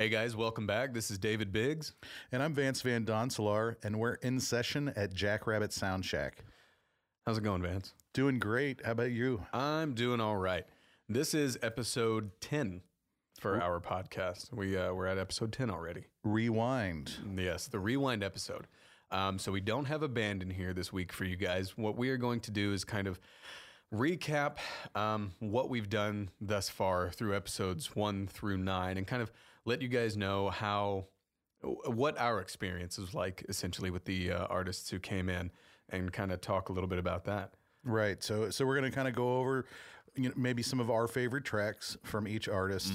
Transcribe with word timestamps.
Hey 0.00 0.08
guys, 0.08 0.34
welcome 0.34 0.66
back. 0.66 0.94
This 0.94 1.10
is 1.10 1.18
David 1.18 1.52
Biggs. 1.52 1.92
And 2.32 2.42
I'm 2.42 2.54
Vance 2.54 2.80
Van 2.80 3.04
Doncelar, 3.04 3.76
and 3.82 3.98
we're 3.98 4.14
in 4.14 4.40
session 4.40 4.94
at 4.96 5.12
Jackrabbit 5.12 5.74
Sound 5.74 6.06
Shack. 6.06 6.42
How's 7.26 7.36
it 7.36 7.44
going, 7.44 7.60
Vance? 7.60 7.92
Doing 8.14 8.38
great. 8.38 8.80
How 8.82 8.92
about 8.92 9.10
you? 9.10 9.44
I'm 9.52 9.92
doing 9.92 10.18
all 10.18 10.38
right. 10.38 10.64
This 11.10 11.34
is 11.34 11.58
episode 11.60 12.30
10 12.40 12.80
for 13.40 13.60
our 13.60 13.78
podcast. 13.78 14.54
We 14.54 14.74
uh, 14.74 14.94
we're 14.94 15.04
at 15.04 15.18
episode 15.18 15.52
10 15.52 15.68
already. 15.68 16.04
Rewind. 16.24 17.12
Yes, 17.36 17.66
the 17.66 17.78
rewind 17.78 18.24
episode. 18.24 18.68
Um, 19.10 19.38
so 19.38 19.52
we 19.52 19.60
don't 19.60 19.84
have 19.84 20.02
a 20.02 20.08
band 20.08 20.42
in 20.42 20.48
here 20.48 20.72
this 20.72 20.90
week 20.90 21.12
for 21.12 21.24
you 21.24 21.36
guys. 21.36 21.76
What 21.76 21.98
we 21.98 22.08
are 22.08 22.16
going 22.16 22.40
to 22.40 22.50
do 22.50 22.72
is 22.72 22.84
kind 22.84 23.06
of 23.06 23.20
recap 23.94 24.56
um, 24.94 25.32
what 25.40 25.68
we've 25.68 25.90
done 25.90 26.30
thus 26.40 26.70
far 26.70 27.10
through 27.10 27.36
episodes 27.36 27.94
one 27.94 28.26
through 28.28 28.56
nine, 28.56 28.96
and 28.96 29.06
kind 29.06 29.20
of 29.20 29.30
let 29.70 29.80
you 29.82 29.88
guys 29.88 30.16
know 30.16 30.50
how 30.50 31.06
what 31.86 32.18
our 32.18 32.40
experience 32.40 32.98
was 32.98 33.14
like 33.14 33.44
essentially 33.48 33.90
with 33.90 34.04
the 34.04 34.32
uh, 34.32 34.46
artists 34.46 34.90
who 34.90 34.98
came 34.98 35.28
in, 35.28 35.50
and 35.90 36.12
kind 36.12 36.32
of 36.32 36.40
talk 36.40 36.68
a 36.68 36.72
little 36.72 36.88
bit 36.88 36.98
about 36.98 37.24
that. 37.24 37.54
Right. 37.84 38.22
So 38.22 38.50
so 38.50 38.66
we're 38.66 38.78
going 38.78 38.90
to 38.90 38.94
kind 38.94 39.08
of 39.08 39.14
go 39.14 39.38
over 39.38 39.66
you 40.16 40.28
know, 40.28 40.34
maybe 40.36 40.62
some 40.62 40.80
of 40.80 40.90
our 40.90 41.06
favorite 41.06 41.44
tracks 41.44 41.96
from 42.02 42.26
each 42.26 42.48
artist 42.48 42.92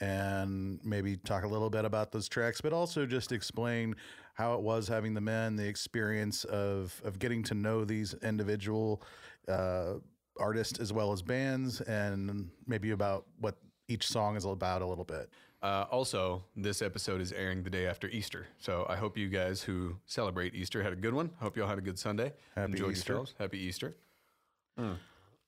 and 0.00 0.78
maybe 0.84 1.16
talk 1.16 1.44
a 1.44 1.48
little 1.48 1.70
bit 1.70 1.84
about 1.84 2.12
those 2.12 2.28
tracks, 2.28 2.60
but 2.60 2.72
also 2.72 3.04
just 3.04 3.32
explain 3.32 3.96
how 4.34 4.54
it 4.54 4.60
was 4.60 4.88
having 4.88 5.12
the 5.14 5.20
men, 5.20 5.56
the 5.56 5.66
experience 5.66 6.44
of 6.44 7.00
of 7.04 7.18
getting 7.18 7.42
to 7.44 7.54
know 7.54 7.84
these 7.84 8.14
individual 8.22 9.02
uh, 9.48 9.94
artists 10.38 10.78
as 10.78 10.92
well 10.92 11.12
as 11.12 11.20
bands, 11.22 11.80
and 11.82 12.48
maybe 12.66 12.92
about 12.92 13.26
what 13.38 13.56
each 13.88 14.06
song 14.06 14.36
is 14.36 14.44
about 14.44 14.82
a 14.82 14.86
little 14.86 15.04
bit. 15.04 15.28
Uh, 15.62 15.86
also, 15.92 16.42
this 16.56 16.82
episode 16.82 17.20
is 17.20 17.30
airing 17.32 17.62
the 17.62 17.70
day 17.70 17.86
after 17.86 18.08
Easter, 18.08 18.48
so 18.58 18.84
I 18.88 18.96
hope 18.96 19.16
you 19.16 19.28
guys 19.28 19.62
who 19.62 19.96
celebrate 20.06 20.54
Easter 20.56 20.82
had 20.82 20.92
a 20.92 20.96
good 20.96 21.14
one. 21.14 21.30
Hope 21.40 21.56
you 21.56 21.62
all 21.62 21.68
had 21.68 21.78
a 21.78 21.82
good 21.82 21.98
Sunday. 22.00 22.32
Happy 22.56 22.72
Enjoy 22.72 22.90
Easter. 22.90 23.12
yourselves. 23.12 23.34
Happy 23.38 23.58
Easter. 23.58 23.94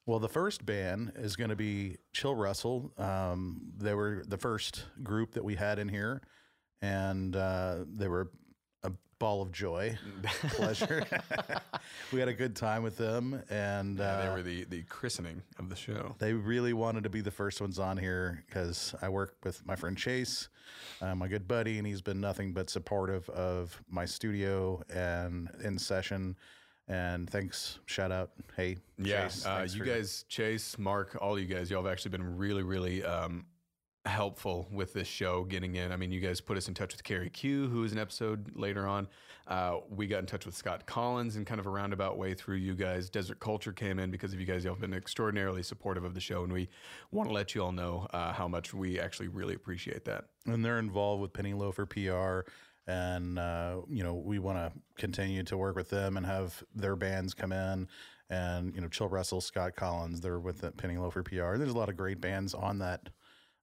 Well, 0.06 0.18
the 0.20 0.28
first 0.28 0.64
band 0.64 1.12
is 1.16 1.34
going 1.34 1.50
to 1.50 1.56
be 1.56 1.96
Chill 2.12 2.34
Russell. 2.34 2.92
Um, 2.98 3.72
they 3.76 3.94
were 3.94 4.22
the 4.28 4.36
first 4.36 4.84
group 5.02 5.32
that 5.32 5.42
we 5.42 5.56
had 5.56 5.78
in 5.80 5.88
here, 5.88 6.20
and 6.82 7.34
uh, 7.34 7.78
they 7.86 8.06
were 8.06 8.30
a 8.84 8.92
ball 9.18 9.42
of 9.42 9.50
joy, 9.52 9.96
pleasure. 10.50 11.04
we 12.12 12.18
had 12.20 12.28
a 12.28 12.32
good 12.34 12.54
time 12.54 12.82
with 12.82 12.96
them, 12.96 13.42
and 13.50 13.98
Yeah, 13.98 14.04
uh, 14.04 14.22
they 14.22 14.28
were 14.34 14.42
the 14.42 14.64
the 14.64 14.82
christening 14.84 15.42
of 15.58 15.68
the 15.68 15.76
show. 15.76 16.14
they 16.18 16.32
really 16.32 16.72
wanted 16.72 17.02
to 17.04 17.10
be 17.10 17.20
the 17.20 17.30
first 17.30 17.60
ones 17.60 17.78
on 17.78 17.96
here 17.96 18.44
because 18.46 18.94
I 19.02 19.08
work 19.08 19.36
with 19.44 19.64
my 19.66 19.76
friend 19.76 19.96
Chase, 19.96 20.48
uh, 21.00 21.14
my 21.14 21.28
good 21.28 21.48
buddy, 21.48 21.78
and 21.78 21.86
he's 21.86 22.02
been 22.02 22.20
nothing 22.20 22.52
but 22.52 22.70
supportive 22.70 23.28
of 23.30 23.80
my 23.88 24.04
studio 24.04 24.82
and 24.94 25.48
in 25.62 25.78
session. 25.78 26.36
And 26.86 27.30
thanks, 27.30 27.78
shout 27.86 28.12
out, 28.12 28.32
hey, 28.58 28.76
Yeah, 28.98 29.22
Chase, 29.28 29.46
uh, 29.46 29.66
you 29.70 29.84
guys, 29.84 30.24
Chase, 30.28 30.76
Mark, 30.78 31.16
all 31.18 31.38
you 31.38 31.46
guys, 31.46 31.70
y'all 31.70 31.82
have 31.82 31.90
actually 31.90 32.10
been 32.10 32.36
really, 32.36 32.62
really 32.62 33.02
um, 33.02 33.46
helpful 34.06 34.68
with 34.70 34.92
this 34.92 35.08
show 35.08 35.44
getting 35.44 35.76
in. 35.76 35.90
I 35.90 35.96
mean, 35.96 36.12
you 36.12 36.20
guys 36.20 36.40
put 36.40 36.56
us 36.56 36.68
in 36.68 36.74
touch 36.74 36.92
with 36.92 37.02
Carrie 37.04 37.30
Q, 37.30 37.68
who 37.68 37.84
is 37.84 37.92
an 37.92 37.98
episode 37.98 38.50
later 38.54 38.86
on. 38.86 39.08
Uh, 39.46 39.78
we 39.90 40.06
got 40.06 40.18
in 40.20 40.26
touch 40.26 40.46
with 40.46 40.54
Scott 40.56 40.86
Collins 40.86 41.36
in 41.36 41.44
kind 41.44 41.60
of 41.60 41.66
a 41.66 41.70
roundabout 41.70 42.16
way 42.18 42.34
through 42.34 42.56
you 42.56 42.74
guys. 42.74 43.10
Desert 43.10 43.40
Culture 43.40 43.72
came 43.72 43.98
in 43.98 44.10
because 44.10 44.32
of 44.32 44.40
you 44.40 44.46
guys. 44.46 44.64
Y'all 44.64 44.74
have 44.74 44.80
been 44.80 44.94
extraordinarily 44.94 45.62
supportive 45.62 46.04
of 46.04 46.14
the 46.14 46.20
show, 46.20 46.44
and 46.44 46.52
we 46.52 46.68
want 47.12 47.28
to 47.28 47.34
let 47.34 47.54
you 47.54 47.62
all 47.62 47.72
know 47.72 48.06
uh, 48.12 48.32
how 48.32 48.48
much 48.48 48.72
we 48.74 48.98
actually 49.00 49.28
really 49.28 49.54
appreciate 49.54 50.04
that. 50.04 50.24
and 50.46 50.64
they're 50.64 50.78
involved 50.78 51.22
with 51.22 51.32
Penny 51.32 51.54
Loafer 51.54 51.86
PR, 51.86 52.50
and 52.86 53.38
uh, 53.38 53.76
you 53.88 54.02
know 54.02 54.14
we 54.14 54.38
want 54.38 54.58
to 54.58 54.72
continue 54.96 55.42
to 55.44 55.56
work 55.56 55.76
with 55.76 55.90
them 55.90 56.16
and 56.16 56.26
have 56.26 56.62
their 56.74 56.96
bands 56.96 57.34
come 57.34 57.52
in, 57.52 57.88
and 58.30 58.74
you 58.74 58.80
know 58.80 58.88
Chill 58.88 59.08
Russell, 59.08 59.40
Scott 59.40 59.76
Collins, 59.76 60.20
they're 60.20 60.40
with 60.40 60.64
Penny 60.76 60.96
Loafer 60.96 61.22
PR. 61.22 61.56
There's 61.56 61.70
a 61.72 61.78
lot 61.78 61.88
of 61.88 61.96
great 61.96 62.20
bands 62.20 62.54
on 62.54 62.78
that, 62.78 63.10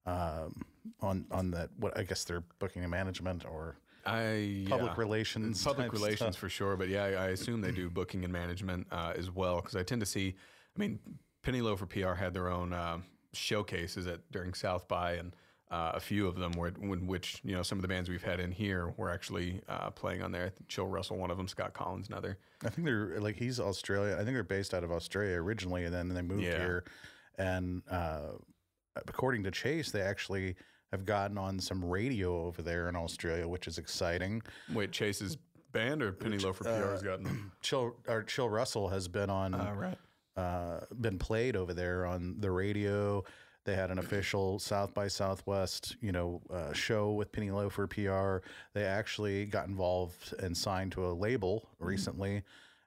um, 0.05 0.61
on 1.01 1.25
on 1.31 1.51
that. 1.51 1.69
What 1.77 1.97
I 1.97 2.03
guess 2.03 2.23
they're 2.23 2.43
booking 2.59 2.81
and 2.83 2.91
management 2.91 3.45
or 3.45 3.75
I 4.05 4.65
public 4.67 4.91
yeah. 4.91 4.99
relations, 4.99 5.63
public 5.63 5.93
relations 5.93 6.19
stuff. 6.19 6.35
for 6.37 6.49
sure 6.49 6.75
but 6.75 6.89
yeah 6.89 7.03
I, 7.03 7.09
I 7.09 7.27
assume 7.27 7.61
they 7.61 7.71
do 7.71 7.87
booking 7.89 8.23
and 8.23 8.33
management 8.33 8.87
uh, 8.91 9.13
as 9.15 9.29
well 9.29 9.57
because 9.57 9.75
i 9.75 9.83
tend 9.83 9.99
to 10.01 10.07
see 10.07 10.33
i 10.75 10.79
mean 10.79 10.97
penny 11.43 11.61
loafer 11.61 11.85
pr 11.85 12.13
had 12.15 12.33
their 12.33 12.49
own 12.49 12.73
um 12.73 13.03
showcases 13.33 14.07
at 14.07 14.19
during 14.31 14.55
south 14.55 14.87
by 14.87 15.13
and 15.13 15.35
uh, 15.69 15.91
a 15.93 15.99
few 15.99 16.27
of 16.27 16.35
them 16.35 16.51
were 16.53 16.69
in 16.81 17.05
which 17.05 17.41
you 17.43 17.55
know 17.55 17.61
some 17.61 17.77
of 17.77 17.83
the 17.83 17.87
bands 17.87 18.09
we've 18.09 18.23
had 18.23 18.39
in 18.39 18.51
here 18.51 18.91
were 18.97 19.11
actually 19.11 19.61
uh, 19.69 19.91
playing 19.91 20.23
on 20.23 20.31
there 20.31 20.51
chill 20.67 20.87
russell 20.87 21.17
one 21.17 21.29
of 21.29 21.37
them 21.37 21.47
scott 21.47 21.71
collins 21.73 22.07
another 22.09 22.39
I 22.65 22.69
think 22.69 22.85
they're 22.87 23.19
like 23.19 23.35
he's 23.35 23.59
Australia. 23.59 24.13
I 24.15 24.23
think 24.23 24.33
they're 24.33 24.43
based 24.43 24.73
out 24.73 24.83
of 24.83 24.91
Australia 24.91 25.35
originally, 25.37 25.85
and 25.85 25.93
then 25.93 26.09
they 26.09 26.21
moved 26.21 26.43
Yeah. 26.43 26.57
here. 26.57 26.83
And 27.39 27.81
uh, 27.89 28.33
according 28.95 29.43
to 29.43 29.51
Chase, 29.51 29.91
they 29.91 30.01
actually 30.01 30.55
have 30.91 31.05
gotten 31.05 31.37
on 31.37 31.59
some 31.59 31.83
radio 31.83 32.45
over 32.45 32.61
there 32.61 32.89
in 32.89 32.95
Australia, 32.95 33.47
which 33.47 33.67
is 33.67 33.77
exciting. 33.77 34.41
wait 34.73 34.91
chase's 34.91 35.37
band 35.71 36.03
or 36.03 36.11
penny 36.11 36.37
loafer 36.37 36.65
pr 36.65 36.69
has 36.69 37.01
gotten 37.01 37.49
Chill 37.61 37.95
or 38.07 38.23
Chill 38.23 38.49
Russell 38.49 38.89
has 38.89 39.07
been 39.07 39.29
on 39.29 39.53
uh, 39.53 39.73
right 39.73 39.97
uh, 40.35 40.81
been 40.99 41.17
played 41.17 41.55
over 41.55 41.73
there 41.73 42.05
on 42.05 42.35
the 42.39 42.51
radio. 42.51 43.23
They 43.63 43.75
had 43.75 43.91
an 43.91 43.99
official 43.99 44.57
South 44.59 44.93
by 44.93 45.07
Southwest, 45.07 45.95
you 46.01 46.11
know, 46.11 46.41
uh, 46.51 46.73
show 46.73 47.11
with 47.11 47.31
Penny 47.31 47.51
Loafer 47.51 47.85
PR. 47.85 48.37
They 48.73 48.85
actually 48.85 49.45
got 49.45 49.67
involved 49.67 50.33
and 50.39 50.57
signed 50.57 50.93
to 50.93 51.05
a 51.05 51.11
label 51.13 51.69
recently, 51.79 52.43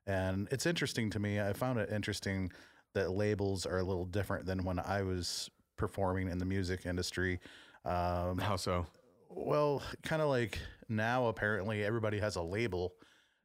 and 0.06 0.48
it's 0.50 0.66
interesting 0.66 1.10
to 1.10 1.20
me. 1.20 1.40
I 1.40 1.52
found 1.52 1.78
it 1.78 1.90
interesting 1.92 2.50
that 2.94 3.12
labels 3.12 3.66
are 3.66 3.78
a 3.78 3.84
little 3.84 4.06
different 4.06 4.46
than 4.46 4.64
when 4.64 4.78
I 4.80 5.02
was 5.02 5.50
performing 5.76 6.28
in 6.28 6.38
the 6.38 6.44
music 6.44 6.86
industry. 6.86 7.40
Um, 7.84 8.38
how 8.38 8.56
so 8.56 8.86
well, 9.36 9.82
kind 10.02 10.22
of 10.22 10.28
like 10.28 10.58
now, 10.88 11.26
apparently 11.26 11.84
everybody 11.84 12.18
has 12.18 12.36
a 12.36 12.42
label, 12.42 12.94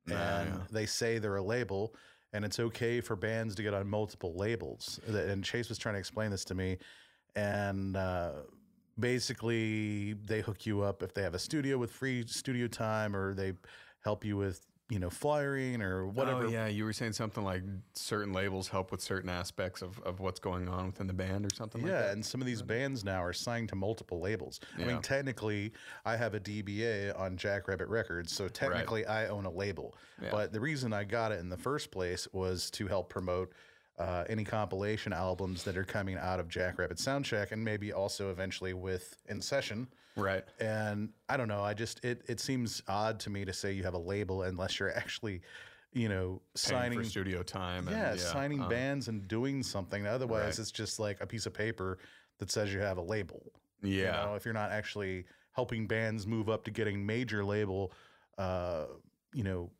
and 0.08 0.50
yeah. 0.50 0.58
they 0.72 0.86
say 0.86 1.18
they're 1.18 1.38
a 1.38 1.42
label, 1.42 1.96
and 2.34 2.46
it's 2.46 2.60
okay 2.60 3.02
for 3.02 3.16
bands 3.16 3.56
to 3.56 3.64
get 3.64 3.74
on 3.74 3.88
multiple 3.88 4.36
labels. 4.36 5.00
And 5.08 5.44
Chase 5.44 5.70
was 5.70 5.78
trying 5.78 5.96
to 5.96 6.00
explain 6.00 6.32
this 6.32 6.46
to 6.46 6.56
me, 6.56 6.78
and 7.36 7.98
uh, 7.98 8.32
basically 9.00 10.14
they 10.26 10.42
hook 10.42 10.66
you 10.66 10.82
up 10.82 11.04
if 11.04 11.14
they 11.14 11.22
have 11.22 11.34
a 11.34 11.40
studio 11.40 11.78
with 11.78 11.92
free 11.92 12.26
studio 12.28 12.68
time, 12.68 13.16
or 13.16 13.34
they 13.34 13.54
help 14.04 14.24
you 14.24 14.38
with 14.38 14.66
you 14.90 14.98
know 14.98 15.10
flyering 15.10 15.82
or 15.82 16.08
whatever. 16.08 16.46
Oh, 16.46 16.50
yeah, 16.50 16.68
you 16.68 16.84
were 16.84 16.94
saying 16.94 17.14
something 17.14 17.44
like 17.44 17.62
certain 17.94 18.34
labels 18.34 18.68
help 18.68 18.92
with 18.92 19.02
certain 19.02 19.30
aspects 19.30 19.82
of, 19.84 20.00
of 20.00 20.20
what's 20.20 20.40
going 20.40 20.68
on 20.68 20.88
within 20.88 21.06
the 21.06 21.14
band 21.14 21.46
or 21.46 21.50
something 21.56 21.82
like 21.84 21.92
Yeah, 21.92 22.02
that. 22.02 22.12
and 22.14 22.26
some 22.26 22.42
of 22.42 22.48
these 22.48 22.64
bands 22.64 23.06
now 23.06 23.24
are 23.24 23.34
signed 23.34 23.70
to 23.70 23.76
multiple 23.76 24.20
labels. 24.20 24.60
Yeah. 24.78 24.86
I 24.86 24.88
mean, 24.88 25.02
technically, 25.02 25.74
I 26.06 26.18
have 26.18 26.34
a 26.34 26.40
DBA 26.40 27.18
on 27.18 27.38
Jackrabbit 27.38 27.88
Records, 27.88 28.34
so 28.34 28.48
technically, 28.48 29.06
I 29.06 29.28
own 29.28 29.46
a 29.46 29.52
label. 29.52 29.96
Yeah. 30.22 30.30
But 30.32 30.52
the 30.54 30.60
reason 30.60 30.92
I 30.92 31.04
got 31.04 31.32
it 31.32 31.40
in 31.40 31.50
the 31.50 31.58
first 31.58 31.92
place 31.92 32.28
was 32.34 32.72
to 32.72 32.88
help 32.88 33.10
promote 33.10 33.54
uh, 34.00 34.24
any 34.28 34.44
compilation 34.46 35.14
albums 35.14 35.64
that 35.66 35.78
are 35.78 35.84
coming 35.84 36.18
out 36.18 36.40
of 36.40 36.48
Jackrabbit 36.48 36.98
Sound 36.98 37.28
Shack, 37.28 37.52
and 37.52 37.64
maybe 37.64 37.94
also 37.94 38.32
eventually 38.32 38.74
with 38.74 39.18
In 39.28 39.40
Session. 39.42 39.88
Right. 40.20 40.44
And 40.60 41.10
I 41.28 41.38
don't 41.38 41.48
know, 41.48 41.64
I 41.64 41.74
just 41.74 42.04
it 42.04 42.24
it 42.28 42.40
seems 42.40 42.82
odd 42.88 43.20
to 43.22 43.30
me 43.30 43.46
to 43.46 43.54
say 43.54 43.72
you 43.72 43.84
have 43.84 43.94
a 43.94 44.00
label 44.00 44.44
unless 44.44 44.80
you're 44.80 44.96
actually, 44.96 45.42
you 45.94 46.10
know, 46.10 46.42
signing 46.56 47.00
for 47.00 47.06
studio 47.06 47.44
time. 47.44 47.88
And, 47.88 47.98
yeah, 47.98 48.16
signing 48.16 48.62
um, 48.62 48.70
bands 48.70 49.08
and 49.08 49.28
doing 49.28 49.64
something. 49.64 50.06
Otherwise, 50.06 50.44
Right. 50.44 50.60
it's 50.60 50.72
just 50.72 51.00
like 51.00 51.22
a 51.22 51.28
piece 51.28 51.46
of 51.46 51.54
paper 51.54 51.98
that 52.40 52.52
says 52.52 52.74
you 52.74 52.80
have 52.80 52.98
a 52.98 53.02
label. 53.02 53.52
Yeah. 53.82 54.22
You 54.22 54.28
know, 54.30 54.36
if 54.36 54.46
you're 54.46 54.54
not 54.54 54.72
actually 54.72 55.26
helping 55.54 55.88
bands 55.88 56.28
move 56.28 56.50
up 56.50 56.64
to 56.66 56.72
getting 56.72 57.06
major 57.06 57.44
label, 57.44 57.92
uh, 58.38 58.86
you 59.34 59.44
know, 59.44 59.72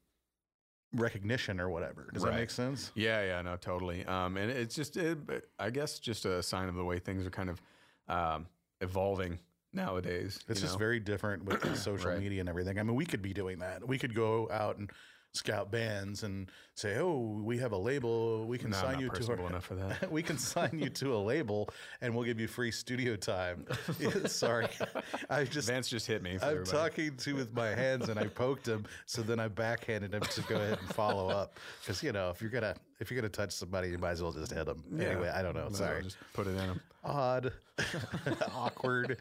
recognition 0.94 1.60
or 1.60 1.70
whatever. 1.70 2.10
Does 2.14 2.24
that 2.24 2.34
make 2.34 2.50
sense? 2.50 2.92
Yeah, 2.96 3.24
yeah, 3.24 3.42
no, 3.42 3.56
totally. 3.58 4.04
Um, 4.06 4.38
and 4.38 4.50
it's 4.52 4.76
just, 4.76 4.98
it, 4.98 5.20
I 5.60 5.70
guess, 5.70 6.00
just 6.00 6.26
a 6.26 6.42
sign 6.42 6.68
of 6.68 6.76
the 6.76 6.84
way 6.84 7.00
things 7.00 7.26
are 7.28 7.30
kind 7.30 7.50
of 7.50 7.62
um, 8.08 8.48
evolving 8.82 9.38
nowadays. 9.74 10.40
It's 10.48 10.62
just 10.62 10.74
know? 10.74 10.80
very 10.80 11.00
different 11.00 11.44
with 11.46 11.78
social 11.78 12.12
Right. 12.12 12.20
media 12.20 12.40
and 12.40 12.50
everything. 12.50 12.80
I 12.80 12.84
mean, 12.84 12.96
we 12.96 13.06
could 13.06 13.22
be 13.22 13.34
doing 13.34 13.60
that. 13.60 13.88
We 13.88 13.98
could 13.98 14.16
go 14.16 14.50
out 14.52 14.78
and 14.78 14.90
scout 15.32 15.72
bands 15.72 16.24
and 16.24 16.50
say, 16.74 16.98
"Oh, 16.98 17.40
we 17.44 17.60
have 17.60 17.72
a 17.72 17.78
label. 17.78 18.46
We 18.48 18.58
can 18.58 18.72
No, 18.72 18.78
sign 18.78 19.00
you 19.00 19.10
to 19.10 19.32
our 19.32 19.48
enough 19.48 19.64
for 19.66 19.76
that. 19.76 20.12
we 20.12 20.24
can 20.24 20.40
sign 20.40 20.80
you 20.80 20.90
to 20.90 21.14
a 21.16 21.20
label 21.22 21.70
and 22.02 22.16
we'll 22.16 22.24
give 22.26 22.40
you 22.40 22.48
free 22.48 22.72
studio 22.72 23.16
time." 23.16 23.66
Sorry, 24.26 24.68
I 25.30 25.44
just 25.44 25.68
Vance 25.68 25.88
just 25.88 26.08
hit 26.08 26.24
me. 26.24 26.40
For 26.40 26.46
I'm 26.46 26.52
everybody. 26.52 26.78
talking 26.78 27.16
to 27.18 27.36
with 27.36 27.54
my 27.54 27.68
hands 27.70 28.10
and 28.10 28.20
I 28.20 28.26
poked 28.26 28.68
him, 28.68 28.86
so 29.06 29.22
then 29.22 29.40
I 29.40 29.50
backhanded 29.50 30.16
him 30.16 30.22
to 30.22 30.42
go 30.44 30.56
ahead 30.56 30.80
and 30.80 30.96
follow 30.96 31.28
up 31.30 31.60
because 31.82 32.02
you 32.02 32.12
know 32.12 32.32
if 32.32 32.42
you're 32.42 32.50
gonna 32.50 32.76
if 33.00 33.12
you're 33.12 33.22
gonna 33.22 33.30
touch 33.30 33.52
somebody, 33.52 33.90
you 33.90 34.00
might 34.00 34.12
as 34.12 34.24
well 34.24 34.32
just 34.32 34.52
hit 34.52 34.66
them. 34.66 34.84
Yeah. 34.92 35.10
Anyway, 35.10 35.30
I 35.30 35.44
don't 35.44 35.56
know. 35.56 35.68
No, 35.68 35.76
Sorry. 35.76 36.02
Just 36.02 36.18
put 36.34 36.48
it 36.48 36.52
in 36.52 36.58
him. 36.58 36.82
Odd, 37.04 37.54
awkward. 38.56 39.18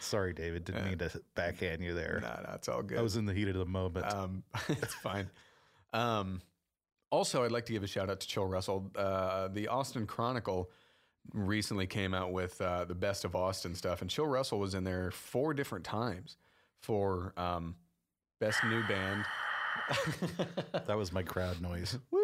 Sorry, 0.00 0.32
David. 0.32 0.64
Didn't 0.64 0.84
mean 0.84 0.98
to 0.98 1.20
backhand 1.34 1.82
you 1.82 1.94
there. 1.94 2.20
No, 2.22 2.28
nah, 2.28 2.54
it's 2.54 2.68
all 2.68 2.82
good. 2.82 2.98
I 2.98 3.02
was 3.02 3.16
in 3.16 3.26
the 3.26 3.34
heat 3.34 3.48
of 3.48 3.54
the 3.54 3.66
moment. 3.66 4.12
Um, 4.12 4.42
it's 4.68 4.94
fine. 4.94 5.28
Um, 5.92 6.40
also, 7.10 7.44
I'd 7.44 7.52
like 7.52 7.66
to 7.66 7.72
give 7.72 7.82
a 7.82 7.86
shout 7.86 8.10
out 8.10 8.20
to 8.20 8.28
Chill 8.28 8.46
Russell. 8.46 8.90
Uh, 8.94 9.48
the 9.48 9.68
Austin 9.68 10.06
Chronicle 10.06 10.70
recently 11.32 11.86
came 11.86 12.14
out 12.14 12.32
with 12.32 12.60
uh, 12.60 12.84
the 12.84 12.94
best 12.94 13.24
of 13.24 13.34
Austin 13.34 13.74
stuff, 13.74 14.02
and 14.02 14.10
Chill 14.10 14.26
Russell 14.26 14.58
was 14.58 14.74
in 14.74 14.84
there 14.84 15.10
four 15.10 15.54
different 15.54 15.84
times 15.84 16.36
for 16.80 17.32
um, 17.36 17.74
best 18.40 18.62
new 18.64 18.82
band. 18.86 19.24
that 20.86 20.96
was 20.96 21.12
my 21.12 21.22
crowd 21.22 21.60
noise. 21.60 21.98
Woo! 22.10 22.20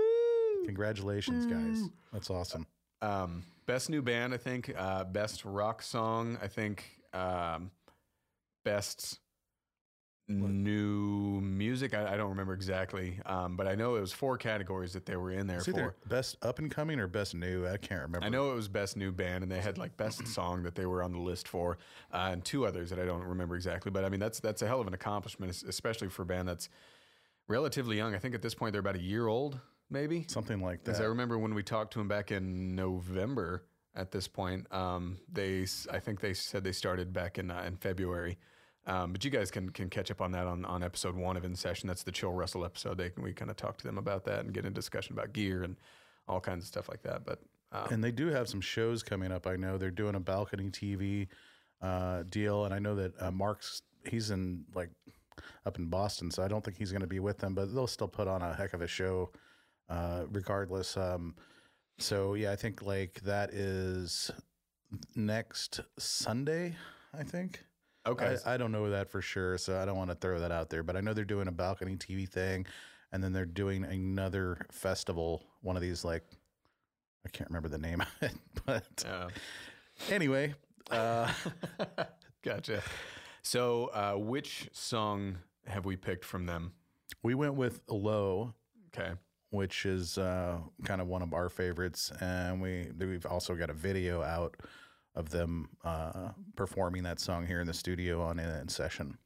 Congratulations, 0.66 1.46
guys. 1.46 1.88
That's 2.12 2.30
awesome. 2.30 2.66
Um, 3.04 3.44
best 3.66 3.90
new 3.90 4.02
band, 4.02 4.34
I 4.34 4.36
think. 4.38 4.72
Uh, 4.76 5.04
best 5.04 5.44
rock 5.44 5.82
song, 5.82 6.38
I 6.42 6.48
think. 6.48 6.84
Um, 7.12 7.70
best 8.64 9.20
new 10.26 11.40
music. 11.42 11.92
I, 11.94 12.14
I 12.14 12.16
don't 12.16 12.30
remember 12.30 12.54
exactly, 12.54 13.20
um, 13.26 13.56
but 13.56 13.66
I 13.68 13.74
know 13.74 13.96
it 13.96 14.00
was 14.00 14.12
four 14.12 14.38
categories 14.38 14.94
that 14.94 15.04
they 15.06 15.16
were 15.16 15.30
in 15.30 15.46
there 15.46 15.58
It's 15.58 15.66
for. 15.68 15.94
best 16.08 16.36
up 16.42 16.58
and 16.58 16.70
coming 16.70 16.98
or 16.98 17.06
best 17.06 17.34
new. 17.34 17.66
I 17.66 17.76
can't 17.76 18.02
remember. 18.02 18.24
I 18.24 18.30
know 18.30 18.50
it 18.52 18.54
was 18.54 18.68
best 18.68 18.96
new 18.96 19.12
band, 19.12 19.42
and 19.42 19.52
they 19.52 19.60
had 19.60 19.76
like 19.76 19.96
best 19.96 20.26
song 20.34 20.62
that 20.62 20.74
they 20.74 20.86
were 20.86 21.02
on 21.02 21.12
the 21.12 21.18
list 21.18 21.46
for, 21.46 21.78
uh, 22.12 22.30
and 22.32 22.44
two 22.44 22.66
others 22.66 22.90
that 22.90 22.98
I 22.98 23.04
don't 23.04 23.22
remember 23.22 23.54
exactly. 23.54 23.90
But 23.90 24.04
I 24.04 24.08
mean, 24.08 24.20
that's 24.20 24.40
that's 24.40 24.62
a 24.62 24.66
hell 24.66 24.80
of 24.80 24.86
an 24.86 24.94
accomplishment, 24.94 25.62
especially 25.68 26.08
for 26.08 26.22
a 26.22 26.26
band 26.26 26.48
that's 26.48 26.68
relatively 27.46 27.96
young. 27.96 28.14
I 28.14 28.18
think 28.18 28.34
at 28.34 28.42
this 28.42 28.54
point 28.54 28.72
they're 28.72 28.80
about 28.80 28.96
a 28.96 29.02
year 29.02 29.26
old, 29.26 29.60
maybe. 29.94 30.26
something 30.28 30.60
like 30.60 30.84
that. 30.84 30.92
Because 30.92 31.00
I 31.00 31.04
remember 31.04 31.38
when 31.38 31.54
we 31.54 31.62
talked 31.62 31.94
to 31.94 32.00
him 32.00 32.08
back 32.08 32.30
in 32.30 32.74
November. 32.74 33.64
At 33.96 34.10
this 34.10 34.26
point, 34.26 34.66
um, 34.72 35.18
they 35.32 35.68
I 35.88 36.00
think 36.00 36.20
they 36.20 36.34
said 36.34 36.64
they 36.64 36.72
started 36.72 37.12
back 37.12 37.38
in 37.38 37.52
uh, 37.52 37.62
in 37.64 37.76
February. 37.76 38.38
Um, 38.88 39.12
but 39.12 39.24
you 39.24 39.30
guys 39.30 39.52
can 39.52 39.70
can 39.70 39.88
catch 39.88 40.10
up 40.10 40.20
on 40.20 40.32
that 40.32 40.48
on, 40.48 40.64
on 40.64 40.82
episode 40.82 41.14
one 41.14 41.36
of 41.36 41.44
In 41.44 41.54
Session. 41.54 41.86
That's 41.86 42.02
the 42.02 42.10
Chill 42.10 42.32
Russell 42.32 42.64
episode. 42.64 42.98
They 42.98 43.10
can, 43.10 43.22
we 43.22 43.32
kind 43.32 43.52
of 43.52 43.56
talk 43.56 43.78
to 43.78 43.86
them 43.86 43.96
about 43.96 44.24
that 44.24 44.40
and 44.40 44.52
get 44.52 44.66
in 44.66 44.72
discussion 44.72 45.12
about 45.12 45.32
gear 45.32 45.62
and 45.62 45.76
all 46.26 46.40
kinds 46.40 46.64
of 46.64 46.68
stuff 46.68 46.88
like 46.88 47.02
that. 47.02 47.24
But 47.24 47.38
um, 47.70 47.86
And 47.90 48.04
they 48.04 48.10
do 48.10 48.26
have 48.28 48.48
some 48.48 48.60
shows 48.60 49.02
coming 49.02 49.30
up. 49.30 49.46
I 49.46 49.54
know 49.56 49.78
they're 49.78 49.90
doing 49.90 50.16
a 50.16 50.20
balcony 50.20 50.70
TV 50.70 51.28
uh, 51.80 52.24
deal, 52.28 52.64
and 52.64 52.74
I 52.74 52.78
know 52.78 52.94
that 52.96 53.12
uh, 53.22 53.30
Mark's 53.30 53.82
he's 54.04 54.30
in 54.30 54.64
like 54.74 54.90
up 55.66 55.78
in 55.78 55.86
Boston, 55.86 56.30
so 56.30 56.42
I 56.42 56.48
don't 56.48 56.64
think 56.64 56.76
he's 56.76 56.90
going 56.90 57.02
to 57.02 57.06
be 57.06 57.20
with 57.20 57.38
them, 57.38 57.54
but 57.54 57.74
they'll 57.74 57.86
still 57.86 58.08
put 58.08 58.28
on 58.28 58.42
a 58.42 58.54
heck 58.54 58.74
of 58.74 58.82
a 58.82 58.86
show, 58.86 59.30
uh, 59.88 60.24
regardless. 60.30 60.96
Um, 60.96 61.34
so 61.98 62.34
yeah, 62.34 62.52
I 62.52 62.56
think 62.56 62.82
like 62.82 63.20
that 63.22 63.50
is 63.52 64.30
next 65.14 65.80
Sunday. 65.98 66.74
I 67.16 67.22
think. 67.22 67.62
okay, 68.06 68.36
I, 68.44 68.54
I 68.54 68.56
don't 68.56 68.72
know 68.72 68.90
that 68.90 69.08
for 69.08 69.22
sure, 69.22 69.56
so 69.58 69.80
I 69.80 69.84
don't 69.84 69.96
want 69.96 70.10
to 70.10 70.16
throw 70.16 70.40
that 70.40 70.50
out 70.52 70.68
there. 70.70 70.82
But 70.82 70.96
I 70.96 71.00
know 71.00 71.12
they're 71.14 71.24
doing 71.24 71.48
a 71.48 71.52
balcony 71.52 71.96
TV 71.96 72.28
thing, 72.28 72.66
and 73.12 73.22
then 73.22 73.32
they're 73.32 73.46
doing 73.46 73.84
another 73.84 74.66
festival. 74.70 75.44
One 75.62 75.76
of 75.76 75.82
these 75.82 76.04
like 76.04 76.24
I 77.24 77.28
can't 77.30 77.48
remember 77.50 77.68
the 77.68 77.78
name 77.78 78.00
of 78.02 78.08
it, 78.20 78.34
but 78.66 79.04
Uh, 79.08 79.28
anyway, 80.10 80.54
uh, 80.90 81.32
gotcha. 82.42 82.82
So, 83.42 83.86
uh, 83.92 84.14
which 84.14 84.68
song 84.72 85.36
have 85.66 85.84
we 85.84 85.96
picked 85.96 86.24
from 86.24 86.46
them? 86.46 86.72
we 87.22 87.34
went 87.34 87.54
with 87.54 87.80
Low, 87.88 88.54
Okay. 88.88 89.12
Which 89.54 89.86
is 89.86 90.18
uh, 90.18 90.58
kind 90.84 91.00
of 91.00 91.06
one 91.06 91.22
of 91.22 91.32
our 91.32 91.48
favorites, 91.48 92.12
and 92.20 92.60
we 92.60 92.88
we've 92.98 93.26
also 93.26 93.54
got 93.54 93.70
a 93.70 93.74
video 93.74 94.22
out 94.22 94.56
of 95.14 95.30
them 95.30 95.68
uh, 95.84 96.30
performing 96.56 97.04
that 97.04 97.20
song 97.20 97.46
here 97.46 97.60
in 97.60 97.66
the 97.66 97.74
studio 97.74 98.20
on 98.20 98.38
in 98.38 98.68
session. 98.68 99.16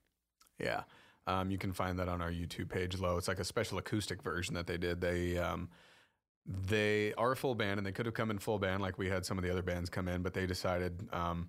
Yeah. 0.58 0.82
Um, 1.26 1.50
you 1.50 1.58
can 1.58 1.72
find 1.72 1.98
that 1.98 2.08
on 2.08 2.22
our 2.22 2.30
YouTube 2.30 2.68
page, 2.70 2.98
low. 2.98 3.16
It's 3.18 3.28
like 3.28 3.38
a 3.38 3.44
special 3.44 3.78
acoustic 3.78 4.22
version 4.22 4.54
that 4.54 4.66
they 4.66 4.78
did. 4.78 5.00
They 5.00 5.38
um, 5.38 5.68
they 6.46 7.12
are 7.14 7.32
a 7.32 7.36
full 7.36 7.54
band, 7.54 7.78
and 7.78 7.86
they 7.86 7.92
could 7.92 8.06
have 8.06 8.14
come 8.14 8.30
in 8.30 8.38
full 8.38 8.58
band 8.58 8.82
like 8.82 8.98
we 8.98 9.08
had 9.08 9.24
some 9.26 9.38
of 9.38 9.44
the 9.44 9.50
other 9.50 9.62
bands 9.62 9.90
come 9.90 10.08
in, 10.08 10.22
but 10.22 10.32
they 10.32 10.46
decided 10.46 11.06
um, 11.12 11.48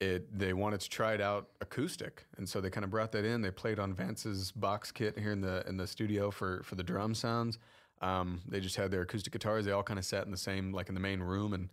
it 0.00 0.38
they 0.38 0.52
wanted 0.52 0.80
to 0.80 0.88
try 0.88 1.14
it 1.14 1.20
out 1.20 1.48
acoustic, 1.60 2.24
and 2.36 2.48
so 2.48 2.60
they 2.60 2.70
kind 2.70 2.84
of 2.84 2.90
brought 2.90 3.12
that 3.12 3.24
in. 3.24 3.42
They 3.42 3.50
played 3.50 3.78
on 3.78 3.94
Vance's 3.94 4.52
box 4.52 4.92
kit 4.92 5.18
here 5.18 5.32
in 5.32 5.40
the 5.40 5.66
in 5.68 5.76
the 5.76 5.86
studio 5.86 6.30
for 6.30 6.62
for 6.62 6.74
the 6.74 6.82
drum 6.82 7.14
sounds. 7.14 7.58
Um, 8.02 8.42
they 8.46 8.60
just 8.60 8.76
had 8.76 8.90
their 8.90 9.02
acoustic 9.02 9.32
guitars. 9.32 9.64
They 9.64 9.72
all 9.72 9.82
kind 9.82 9.98
of 9.98 10.04
sat 10.04 10.24
in 10.24 10.30
the 10.30 10.36
same 10.36 10.72
like 10.72 10.88
in 10.88 10.94
the 10.94 11.00
main 11.00 11.20
room 11.20 11.52
and 11.52 11.70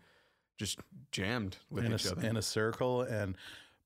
just 0.58 0.80
jammed 1.12 1.58
with 1.70 1.86
in 1.86 1.94
each 1.94 2.06
a, 2.06 2.12
other. 2.12 2.28
in 2.28 2.38
a 2.38 2.42
circle 2.42 3.02
and 3.02 3.36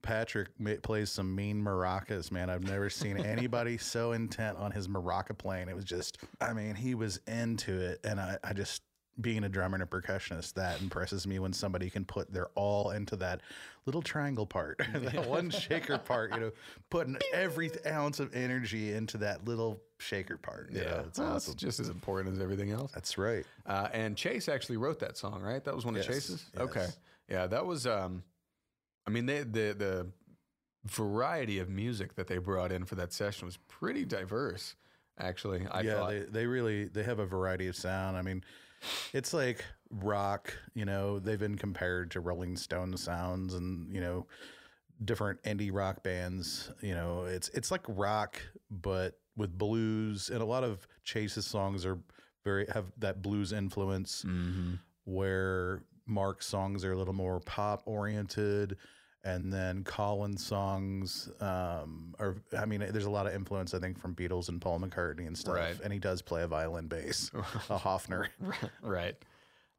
Patrick 0.02 0.50
ma- 0.60 0.72
plays 0.82 1.10
some 1.10 1.34
mean 1.36 1.62
maracas, 1.64 2.32
man. 2.32 2.50
I've 2.50 2.64
never 2.64 2.90
seen 2.90 3.18
anybody 3.18 3.78
so 3.78 4.12
intent 4.12 4.58
on 4.58 4.72
his 4.72 4.88
maraca 4.88 5.38
playing. 5.38 5.70
It 5.70 5.76
was 5.76 5.86
just, 5.86 6.20
I 6.40 6.54
mean, 6.54 6.76
he 6.76 6.96
was 6.96 7.20
into 7.28 7.78
it. 7.78 8.00
And 8.04 8.20
I, 8.20 8.38
I 8.44 8.54
just, 8.54 8.84
being 9.20 9.44
a 9.44 9.50
drummer 9.50 9.76
and 9.76 9.84
a 9.84 9.88
percussionist, 9.88 10.54
that 10.54 10.80
impresses 10.80 11.26
me 11.26 11.40
when 11.40 11.52
somebody 11.52 11.90
can 11.90 12.06
put 12.06 12.32
their 12.32 12.50
all 12.54 12.92
into 12.92 13.16
that 13.16 13.42
little 13.88 14.04
triangle 14.04 14.46
part, 14.46 14.80
that 14.94 15.28
one 15.28 15.50
shaker 15.50 15.98
part, 15.98 16.34
you 16.36 16.40
know, 16.40 16.52
putting 16.92 17.18
every 17.34 17.72
ounce 17.88 18.20
of 18.20 18.36
energy 18.36 18.94
into 18.94 19.18
that 19.18 19.44
little 19.46 19.82
shaker 20.00 20.38
part. 20.38 20.72
You 20.72 20.82
know, 20.82 21.04
it's 21.08 21.20
Well, 21.20 21.34
awesome. 21.36 21.54
it's 21.54 21.62
just 21.62 21.80
as 21.80 21.90
important 21.90 22.36
as 22.36 22.42
everything 22.42 22.72
else. 22.72 22.92
That's 22.92 23.18
right. 23.18 23.46
Uh, 23.66 23.88
and 23.94 24.16
Chase 24.16 24.48
actually 24.50 24.78
wrote 24.78 25.00
that 25.00 25.18
song, 25.18 25.42
right? 25.42 25.64
That 25.64 25.76
was 25.76 25.86
one 25.86 25.96
of 25.96 26.00
Yes, 26.00 26.08
Chase's. 26.08 26.46
yes. 26.54 26.62
Okay, 26.64 26.88
yeah, 27.30 27.48
that 27.48 27.66
was. 27.66 27.86
Um, 27.88 28.24
I 29.06 29.10
mean, 29.10 29.26
they, 29.26 29.40
the 29.40 29.74
the 29.78 30.08
variety 30.86 31.60
of 31.60 31.70
music 31.70 32.16
that 32.16 32.28
they 32.28 32.38
brought 32.38 32.72
in 32.72 32.86
for 32.86 32.96
that 32.96 33.12
session 33.14 33.46
was 33.46 33.58
pretty 33.68 34.06
diverse. 34.06 34.76
Actually, 35.20 35.66
I 35.72 35.82
yeah, 35.82 35.94
thought. 35.96 36.10
they, 36.12 36.20
they 36.20 36.46
really 36.46 36.86
they 36.86 37.04
have 37.04 37.20
a 37.20 37.26
variety 37.26 37.68
of 37.68 37.76
sound. 37.76 38.16
I 38.18 38.22
mean, 38.22 38.44
it's 39.14 39.34
like 39.34 39.66
rock. 39.90 40.54
You 40.76 40.86
know, 40.86 41.18
they've 41.20 41.40
been 41.40 41.58
compared 41.58 42.12
to 42.12 42.20
Rolling 42.20 42.56
Stone 42.56 42.96
sounds, 42.98 43.56
and 43.56 43.92
you 43.94 44.00
know, 44.00 44.28
different 45.04 45.42
indie 45.44 45.72
rock 45.74 46.04
bands. 46.04 46.70
You 46.82 46.94
know, 46.94 47.24
it's 47.26 47.50
it's 47.50 47.72
like 47.72 47.82
rock, 47.88 48.40
but 48.70 49.18
with 49.38 49.58
blues, 49.58 50.30
and 50.30 50.42
a 50.42 50.46
lot 50.46 50.64
of 50.66 50.86
Chase's 51.04 51.46
songs 51.46 51.86
are 51.86 51.98
very 52.44 52.66
have 52.74 52.92
that 52.98 53.22
blues 53.22 53.54
influence. 53.54 54.24
Mhm. 54.28 54.80
Where 55.06 55.84
Mark's 56.06 56.46
songs 56.48 56.84
are 56.84 56.92
a 56.92 56.98
little 56.98 57.14
more 57.14 57.40
pop 57.40 57.84
oriented. 57.86 58.78
And 59.24 59.52
then 59.52 59.84
Colin's 59.84 60.46
songs 60.46 61.30
um, 61.42 62.16
are, 62.18 62.36
I 62.58 62.66
mean, 62.66 62.80
there's 62.80 63.06
a 63.06 63.10
lot 63.10 63.28
of 63.28 63.34
influence, 63.34 63.74
I 63.74 63.80
think, 63.80 64.00
from 64.00 64.16
Beatles 64.16 64.48
and 64.48 64.62
Paul 64.62 64.80
McCartney 64.80 65.28
and 65.28 65.38
stuff. 65.38 65.56
Right. 65.56 65.78
And 65.84 65.92
he 65.92 66.00
does 66.00 66.22
play 66.22 66.44
a 66.44 66.48
violin 66.48 66.88
bass, 66.88 67.30
a 67.70 67.78
Hofner. 67.78 68.28
right. 68.82 69.16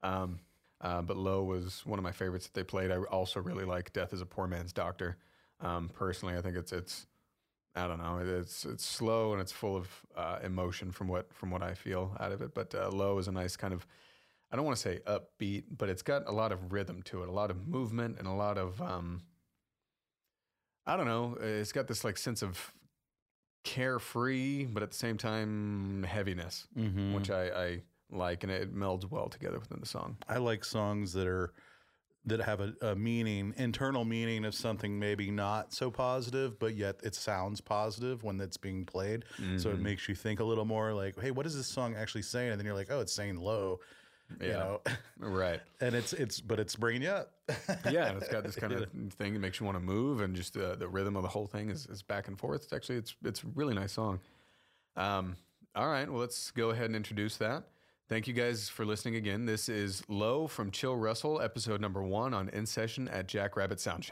Um, 0.02 0.40
uh, 0.82 1.00
but 1.00 1.16
Low 1.16 1.44
was 1.44 1.84
one 1.86 1.98
of 1.98 2.02
my 2.02 2.12
favorites 2.12 2.46
that 2.46 2.54
they 2.54 2.62
played. 2.64 2.90
I 2.90 2.98
also 2.98 3.40
really 3.40 3.64
like 3.64 3.92
Death 3.94 4.12
is 4.12 4.20
a 4.20 4.26
Poor 4.26 4.46
Man's 4.46 4.72
Doctor. 4.72 5.16
Um, 5.60 5.88
personally, 5.88 6.36
I 6.36 6.42
think 6.42 6.56
it's 6.56 6.72
it's 6.72 7.06
I 7.84 7.86
don't 7.88 7.98
know. 7.98 8.18
It's 8.40 8.64
it's 8.64 8.84
slow 8.84 9.32
and 9.32 9.40
it's 9.40 9.52
full 9.52 9.76
of 9.76 9.88
uh, 10.16 10.38
emotion 10.42 10.90
from 10.92 11.08
what 11.08 11.32
from 11.32 11.50
what 11.50 11.62
I 11.62 11.74
feel 11.74 12.16
out 12.20 12.32
of 12.32 12.42
it. 12.42 12.54
But 12.54 12.74
uh, 12.74 12.90
Low 12.90 13.18
is 13.18 13.28
a 13.28 13.32
nice 13.32 13.56
kind 13.56 13.72
of 13.72 13.86
I 14.50 14.56
don't 14.56 14.64
want 14.64 14.76
to 14.78 14.82
say 14.82 15.00
upbeat, 15.06 15.64
but 15.76 15.88
it's 15.88 16.02
got 16.02 16.22
a 16.26 16.32
lot 16.32 16.52
of 16.52 16.72
rhythm 16.72 17.02
to 17.04 17.22
it, 17.22 17.28
a 17.28 17.32
lot 17.32 17.50
of 17.50 17.68
movement, 17.68 18.16
and 18.18 18.26
a 18.26 18.32
lot 18.32 18.56
of 18.58 18.80
um, 18.80 19.22
I 20.86 20.96
don't 20.96 21.06
know. 21.06 21.36
It's 21.40 21.72
got 21.72 21.86
this 21.86 22.02
like 22.04 22.16
sense 22.18 22.42
of 22.42 22.72
carefree, 23.64 24.66
but 24.66 24.82
at 24.82 24.90
the 24.90 24.96
same 24.96 25.18
time 25.18 26.02
heaviness 26.04 26.66
Mm-hmm. 26.78 27.14
which 27.14 27.30
I, 27.30 27.44
I 27.48 27.82
like, 28.10 28.42
and 28.42 28.50
it 28.52 28.74
melds 28.74 29.10
well 29.10 29.28
together 29.28 29.58
within 29.58 29.80
the 29.80 29.86
song. 29.86 30.16
I 30.28 30.38
like 30.38 30.64
songs 30.64 31.12
that 31.12 31.26
are 31.26 31.52
that 32.24 32.40
have 32.40 32.60
a, 32.60 32.74
a 32.82 32.94
meaning, 32.94 33.54
internal 33.56 34.04
meaning 34.04 34.44
of 34.44 34.54
something 34.54 34.98
maybe 34.98 35.30
not 35.30 35.72
so 35.72 35.90
positive, 35.90 36.58
but 36.58 36.74
yet 36.74 36.96
it 37.02 37.14
sounds 37.14 37.60
positive 37.60 38.22
when 38.22 38.38
it's 38.40 38.56
being 38.58 38.84
played. 38.84 39.24
So 39.56 39.70
it 39.70 39.78
Mhm. 39.78 39.82
makes 39.82 40.08
you 40.08 40.14
think 40.14 40.40
a 40.40 40.44
little 40.44 40.64
more 40.66 40.92
like, 40.92 41.18
hey, 41.18 41.30
what 41.30 41.46
is 41.46 41.56
this 41.56 41.66
song 41.66 41.94
actually 41.94 42.22
saying? 42.22 42.50
And 42.50 42.58
then 42.60 42.66
you're 42.66 42.74
like, 42.74 42.90
oh, 42.90 43.00
it's 43.00 43.12
saying 43.12 43.36
low, 43.36 43.80
you 44.40 44.48
know, 44.48 44.82
right. 45.18 45.60
and 45.80 45.94
it's 45.94 46.12
it's 46.12 46.38
but 46.40 46.60
it's 46.60 46.76
bringing 46.76 47.02
you 47.02 47.08
up. 47.10 47.32
Yeah, 47.88 48.08
and 48.08 48.18
it's 48.18 48.28
got 48.28 48.44
this 48.44 48.56
kind 48.56 48.74
of 48.74 48.90
thing 49.14 49.32
that 49.32 49.38
makes 49.40 49.58
you 49.58 49.64
want 49.64 49.76
to 49.76 49.82
move, 49.82 50.20
and 50.20 50.36
just 50.36 50.52
the 50.52 50.76
the 50.76 50.88
rhythm 50.88 51.16
of 51.16 51.22
the 51.22 51.28
whole 51.28 51.46
thing 51.46 51.70
is, 51.70 51.86
is 51.86 52.02
back 52.02 52.28
and 52.28 52.38
forth. 52.38 52.64
It's 52.64 52.72
actually 52.74 52.98
it's 52.98 53.16
it's 53.24 53.42
a 53.42 53.46
really 53.54 53.72
nice 53.74 53.92
song. 53.92 54.20
Um, 54.96 55.36
all 55.74 55.88
right, 55.88 56.08
well 56.10 56.20
let's 56.20 56.50
go 56.50 56.70
ahead 56.70 56.86
and 56.86 56.96
introduce 56.96 57.36
that. 57.38 57.64
Thank 58.08 58.26
you 58.26 58.32
guys 58.32 58.70
for 58.70 58.86
listening 58.86 59.16
again. 59.16 59.44
This 59.44 59.68
is 59.68 60.02
Low 60.08 60.46
from 60.46 60.70
Chill 60.70 60.96
Russell, 60.96 61.42
episode 61.42 61.78
number 61.78 62.02
one 62.02 62.32
on 62.32 62.48
In 62.48 62.64
Session 62.64 63.06
at 63.08 63.28
Jackrabbit 63.28 63.80
Sound 63.80 64.02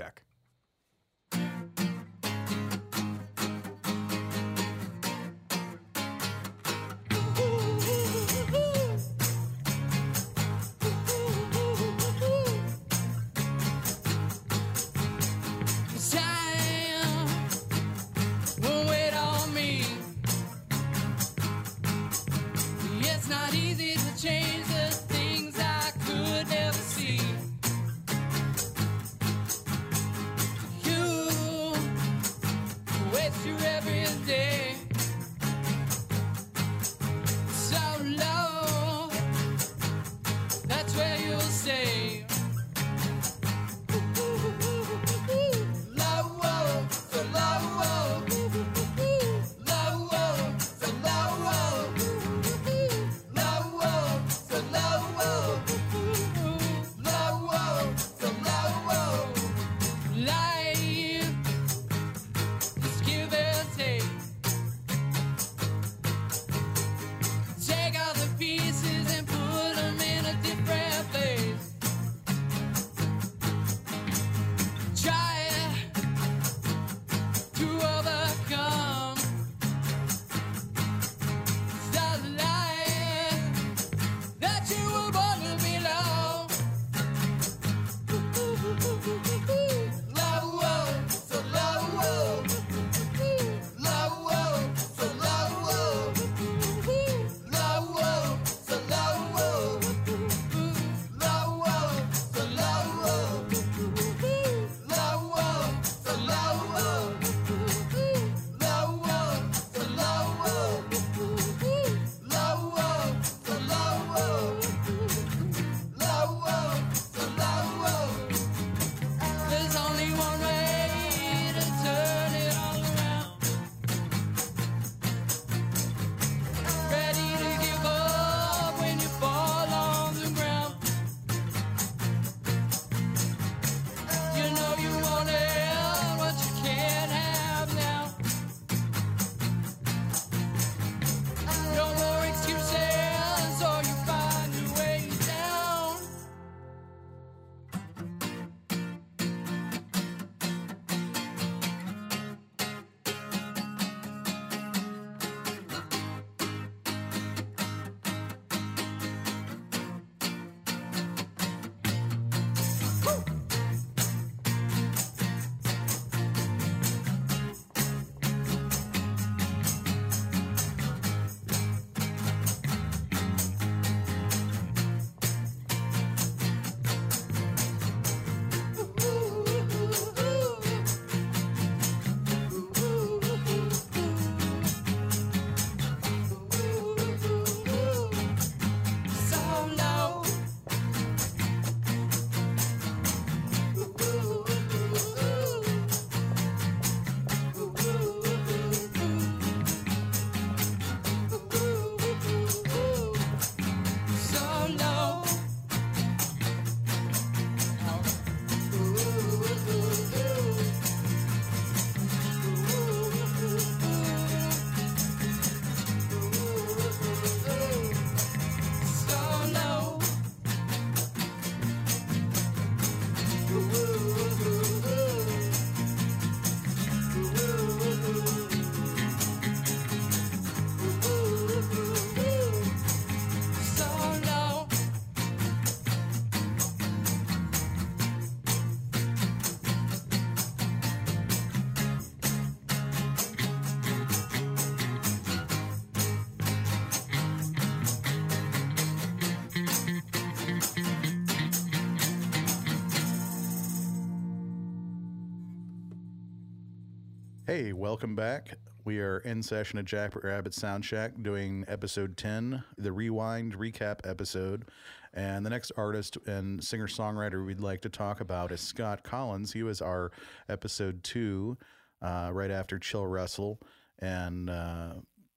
Hey, 257.56 257.72
welcome 257.72 258.14
back. 258.14 258.58
We 258.84 259.00
are 259.00 259.20
in 259.20 259.42
session 259.42 259.78
at 259.78 259.86
Jack 259.86 260.22
Rabbit 260.22 260.52
Sound 260.52 260.84
Shack 260.84 261.12
doing 261.22 261.64
episode 261.68 262.18
10, 262.18 262.62
the 262.76 262.92
Rewind 262.92 263.56
recap 263.56 264.06
episode. 264.06 264.68
And 265.14 265.44
the 265.46 265.48
next 265.48 265.72
artist 265.74 266.18
and 266.26 266.62
singer 266.62 266.86
songwriter 266.86 267.46
we'd 267.46 267.60
like 267.60 267.80
to 267.80 267.88
talk 267.88 268.20
about 268.20 268.52
is 268.52 268.60
Scott 268.60 269.04
Collins. 269.04 269.54
He 269.54 269.62
was 269.62 269.80
our 269.80 270.12
episode 270.50 271.02
two, 271.02 271.56
uh, 272.02 272.28
right 272.30 272.50
after 272.50 272.78
Chill 272.78 273.06
Russell. 273.06 273.58
And 274.00 274.50
uh, 274.50 274.90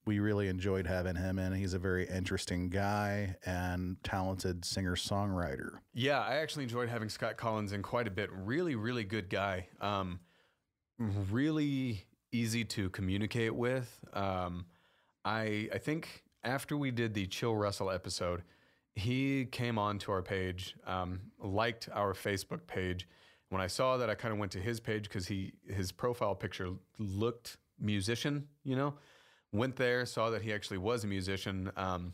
we 0.06 0.20
really 0.20 0.50
enjoyed 0.50 0.88
having 0.88 1.16
him 1.16 1.40
in. 1.40 1.54
He's 1.54 1.74
a 1.74 1.80
very 1.80 2.06
interesting 2.06 2.68
guy 2.70 3.38
and 3.46 3.96
talented 4.04 4.66
singer 4.66 4.98
songwriter. 4.98 5.78
Yeah, 5.94 6.20
I 6.20 6.36
actually 6.40 6.64
enjoyed 6.64 6.90
having 6.90 7.08
Scott 7.08 7.38
Collins 7.38 7.72
in 7.72 7.82
quite 7.82 8.08
a 8.08 8.12
bit. 8.12 8.30
Really, 8.34 8.76
really 8.76 9.06
good 9.06 9.30
guy. 9.30 9.70
Um, 9.80 10.20
really 11.00 12.06
easy 12.32 12.64
to 12.66 12.90
communicate 12.90 13.54
with. 13.56 14.00
Um, 14.14 14.66
I 15.26 15.70
I 15.74 15.78
think 15.78 16.24
after 16.44 16.78
we 16.78 16.92
did 16.92 17.14
the 17.14 17.26
Chill 17.28 17.56
Russell 17.56 17.90
episode, 17.90 18.44
he 18.96 19.46
came 19.46 19.78
on 19.78 20.00
to 20.00 20.12
our 20.12 20.22
page, 20.22 20.76
um, 20.86 21.20
liked 21.40 21.90
our 21.94 22.14
Facebook 22.14 22.66
page. 22.68 23.08
When 23.50 23.62
I 23.62 23.68
saw 23.68 23.98
that, 23.98 24.10
I 24.10 24.16
kind 24.16 24.32
of 24.34 24.40
went 24.40 24.52
to 24.54 24.60
his 24.60 24.80
page 24.80 25.04
because 25.04 25.28
he 25.28 25.54
his 25.68 25.92
profile 25.92 26.36
picture 26.36 26.72
looked 26.98 27.58
musician, 27.80 28.48
you 28.64 28.76
know. 28.76 28.96
Went 29.52 29.76
there, 29.76 30.06
saw 30.06 30.30
that 30.30 30.44
he 30.44 30.54
actually 30.54 30.78
was 30.78 31.04
a 31.04 31.08
musician, 31.08 31.72
um, 31.76 32.14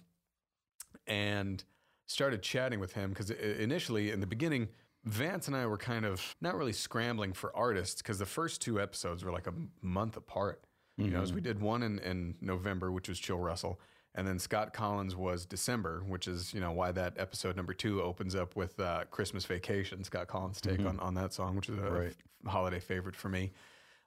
and 1.06 1.64
started 2.08 2.42
chatting 2.42 2.80
with 2.80 2.94
him 2.94 3.10
because 3.10 3.30
initially 3.32 4.12
in 4.12 4.20
the 4.20 4.28
beginning 4.28 4.70
Vance 5.06 5.48
and 5.48 5.56
I 5.56 5.66
were 5.68 5.78
kind 5.78 6.04
of 6.06 6.36
not 6.42 6.56
really 6.56 6.74
scrambling 6.74 7.34
for 7.34 7.56
artists 7.56 8.02
because 8.02 8.18
the 8.20 8.26
first 8.26 8.62
two 8.62 8.82
episodes 8.82 9.24
were 9.24 9.32
like 9.32 9.48
a 9.48 9.54
month 9.82 10.18
apart. 10.18 10.64
You 10.98 11.10
know, 11.10 11.22
as 11.22 11.34
we 11.34 11.42
did 11.42 11.60
one 11.62 11.84
in, 11.84 12.00
in 12.00 12.36
November, 12.40 12.90
which 12.92 13.10
was 13.10 13.20
Chill 13.20 13.38
Russell, 13.38 13.82
and 14.16 14.26
then 14.26 14.40
Scott 14.40 14.72
Collins 14.72 15.14
was 15.14 15.46
December, 15.46 16.02
which 16.08 16.26
is 16.28 16.54
you 16.54 16.62
know 16.62 16.72
why 16.72 16.94
that 16.94 17.16
episode 17.18 17.58
number 17.58 17.74
two 17.74 18.02
opens 18.02 18.34
up 18.34 18.56
with 18.56 18.80
uh, 18.80 19.04
Christmas 19.12 19.44
Vacation. 19.46 20.04
Scott 20.06 20.28
Collins' 20.28 20.62
take 20.62 20.80
on, 20.86 20.98
on 21.02 21.14
that 21.16 21.34
song, 21.34 21.58
which 21.58 21.68
is 21.68 21.78
a 21.78 21.92
Right. 21.92 22.16
holiday 22.48 22.80
favorite 22.80 23.16
for 23.18 23.28
me. 23.28 23.52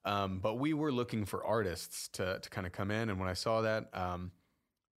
Um, 0.06 0.38
but 0.38 0.54
we 0.54 0.72
were 0.72 0.90
looking 0.90 1.26
for 1.26 1.44
artists 1.44 2.08
to 2.14 2.38
to 2.40 2.48
kind 2.50 2.66
of 2.66 2.72
come 2.72 2.90
in, 2.90 3.10
and 3.10 3.20
when 3.20 3.28
I 3.28 3.34
saw 3.34 3.60
that, 3.60 3.90
um, 3.94 4.32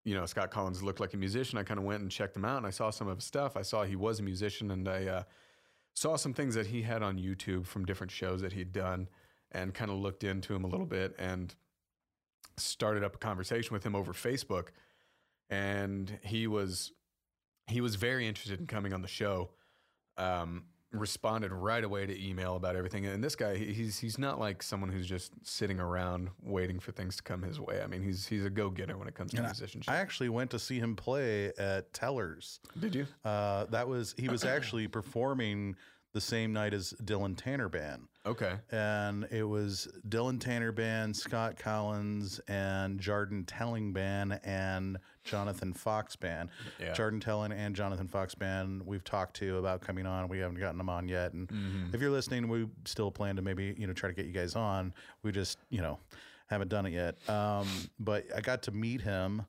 you 0.05 0.15
know, 0.15 0.25
Scott 0.25 0.49
Collins 0.49 0.81
looked 0.81 1.01
like 1.01 1.13
a 1.13 1.17
musician. 1.17 1.59
I 1.59 1.63
kind 1.63 1.77
of 1.77 1.83
went 1.85 2.01
and 2.01 2.09
checked 2.09 2.37
him 2.37 2.45
out, 2.45 2.55
and 2.57 2.65
I 2.65 2.69
saw 2.71 2.89
some 2.89 3.09
of 3.09 3.17
his 3.17 3.25
stuff. 3.25 3.57
I 3.57 3.61
saw 3.63 3.83
he 3.83 3.97
was 3.97 4.21
a 4.21 4.23
musician, 4.23 4.71
and 4.71 4.87
I 4.87 5.05
uh, 5.07 5.23
saw 5.93 6.15
some 6.15 6.33
things 6.33 6.55
that 6.55 6.67
he 6.67 6.81
had 6.83 7.03
on 7.03 7.17
YouTube 7.17 7.65
from 7.65 7.85
different 7.85 8.11
shows 8.11 8.41
that 8.41 8.53
he'd 8.53 8.71
done, 8.71 9.07
and 9.51 9.73
kind 9.73 9.91
of 9.91 9.97
looked 9.97 10.23
into 10.23 10.55
him 10.55 10.63
a 10.63 10.67
little 10.67 10.85
bit, 10.85 11.15
and 11.19 11.53
started 12.57 13.03
up 13.03 13.15
a 13.15 13.17
conversation 13.17 13.73
with 13.73 13.85
him 13.85 13.95
over 13.95 14.13
Facebook. 14.13 14.67
And 15.49 16.19
he 16.23 16.47
was 16.47 16.91
he 17.67 17.81
was 17.81 17.95
very 17.95 18.27
interested 18.27 18.59
in 18.59 18.67
coming 18.67 18.93
on 18.93 19.01
the 19.01 19.07
show. 19.07 19.51
Um, 20.17 20.65
responded 20.91 21.51
right 21.51 21.83
away 21.83 22.05
to 22.05 22.27
email 22.27 22.55
about 22.55 22.75
everything. 22.75 23.05
And 23.05 23.23
this 23.23 23.35
guy, 23.35 23.55
he's 23.55 23.99
he's 23.99 24.17
not 24.17 24.39
like 24.39 24.61
someone 24.61 24.89
who's 24.91 25.07
just 25.07 25.31
sitting 25.43 25.79
around 25.79 26.29
waiting 26.41 26.79
for 26.79 26.91
things 26.91 27.15
to 27.17 27.23
come 27.23 27.41
his 27.43 27.59
way. 27.59 27.81
I 27.81 27.87
mean, 27.87 28.01
he's 28.01 28.27
he's 28.27 28.45
a 28.45 28.49
go 28.49 28.69
getter 28.69 28.97
when 28.97 29.07
it 29.07 29.15
comes 29.15 29.31
to 29.31 29.37
And 29.37 29.45
musicianship. 29.47 29.91
I 29.93 29.97
actually 29.97 30.29
went 30.29 30.51
to 30.51 30.59
see 30.59 30.79
him 30.79 30.95
play 30.95 31.53
at 31.57 31.93
Tellers. 31.93 32.59
Did 32.79 32.95
you? 32.95 33.07
Uh, 33.23 33.65
that 33.65 33.87
was 33.87 34.13
he 34.17 34.27
was 34.29 34.43
actually 34.43 34.87
performing 34.87 35.75
the 36.13 36.21
same 36.21 36.51
night 36.51 36.73
as 36.73 36.93
Dylan 37.05 37.37
Tanner 37.37 37.69
Band, 37.69 38.09
Okay. 38.25 38.55
and 38.69 39.25
it 39.31 39.43
was 39.43 39.87
Dylan 40.09 40.41
Tanner 40.41 40.73
Band, 40.73 41.15
Scott 41.15 41.57
Collins, 41.57 42.41
and 42.49 42.99
Jarden 42.99 43.45
Telling 43.47 43.93
Band, 43.93 44.37
and 44.43 44.97
Jonathan 45.23 45.73
Fox 45.73 46.15
Band. 46.15 46.49
Yeah. 46.79 46.93
Jarden 46.93 47.21
Telling 47.21 47.51
and 47.51 47.75
Jonathan 47.75 48.07
Fox 48.07 48.33
Band 48.35 48.85
we've 48.85 49.03
talked 49.03 49.35
to 49.37 49.57
about 49.57 49.81
coming 49.81 50.05
on. 50.05 50.27
We 50.27 50.39
haven't 50.39 50.59
gotten 50.59 50.77
them 50.77 50.89
on 50.89 51.07
yet, 51.07 51.33
and 51.33 51.47
Mm-hmm. 51.47 51.93
if 51.95 52.01
you're 52.01 52.11
listening, 52.11 52.47
we 52.47 52.67
still 52.85 53.11
plan 53.11 53.35
to 53.35 53.41
maybe 53.41 53.75
you 53.77 53.87
know 53.87 53.93
try 53.93 54.09
to 54.09 54.15
get 54.15 54.25
you 54.25 54.31
guys 54.33 54.55
on. 54.55 54.93
We 55.23 55.31
just 55.31 55.57
you 55.69 55.81
know 55.81 55.99
haven't 56.47 56.69
done 56.69 56.85
it 56.85 56.91
yet. 56.93 57.17
Um, 57.29 57.67
but 57.99 58.25
I 58.35 58.41
got 58.41 58.63
to 58.63 58.71
meet 58.71 59.01
him 59.01 59.45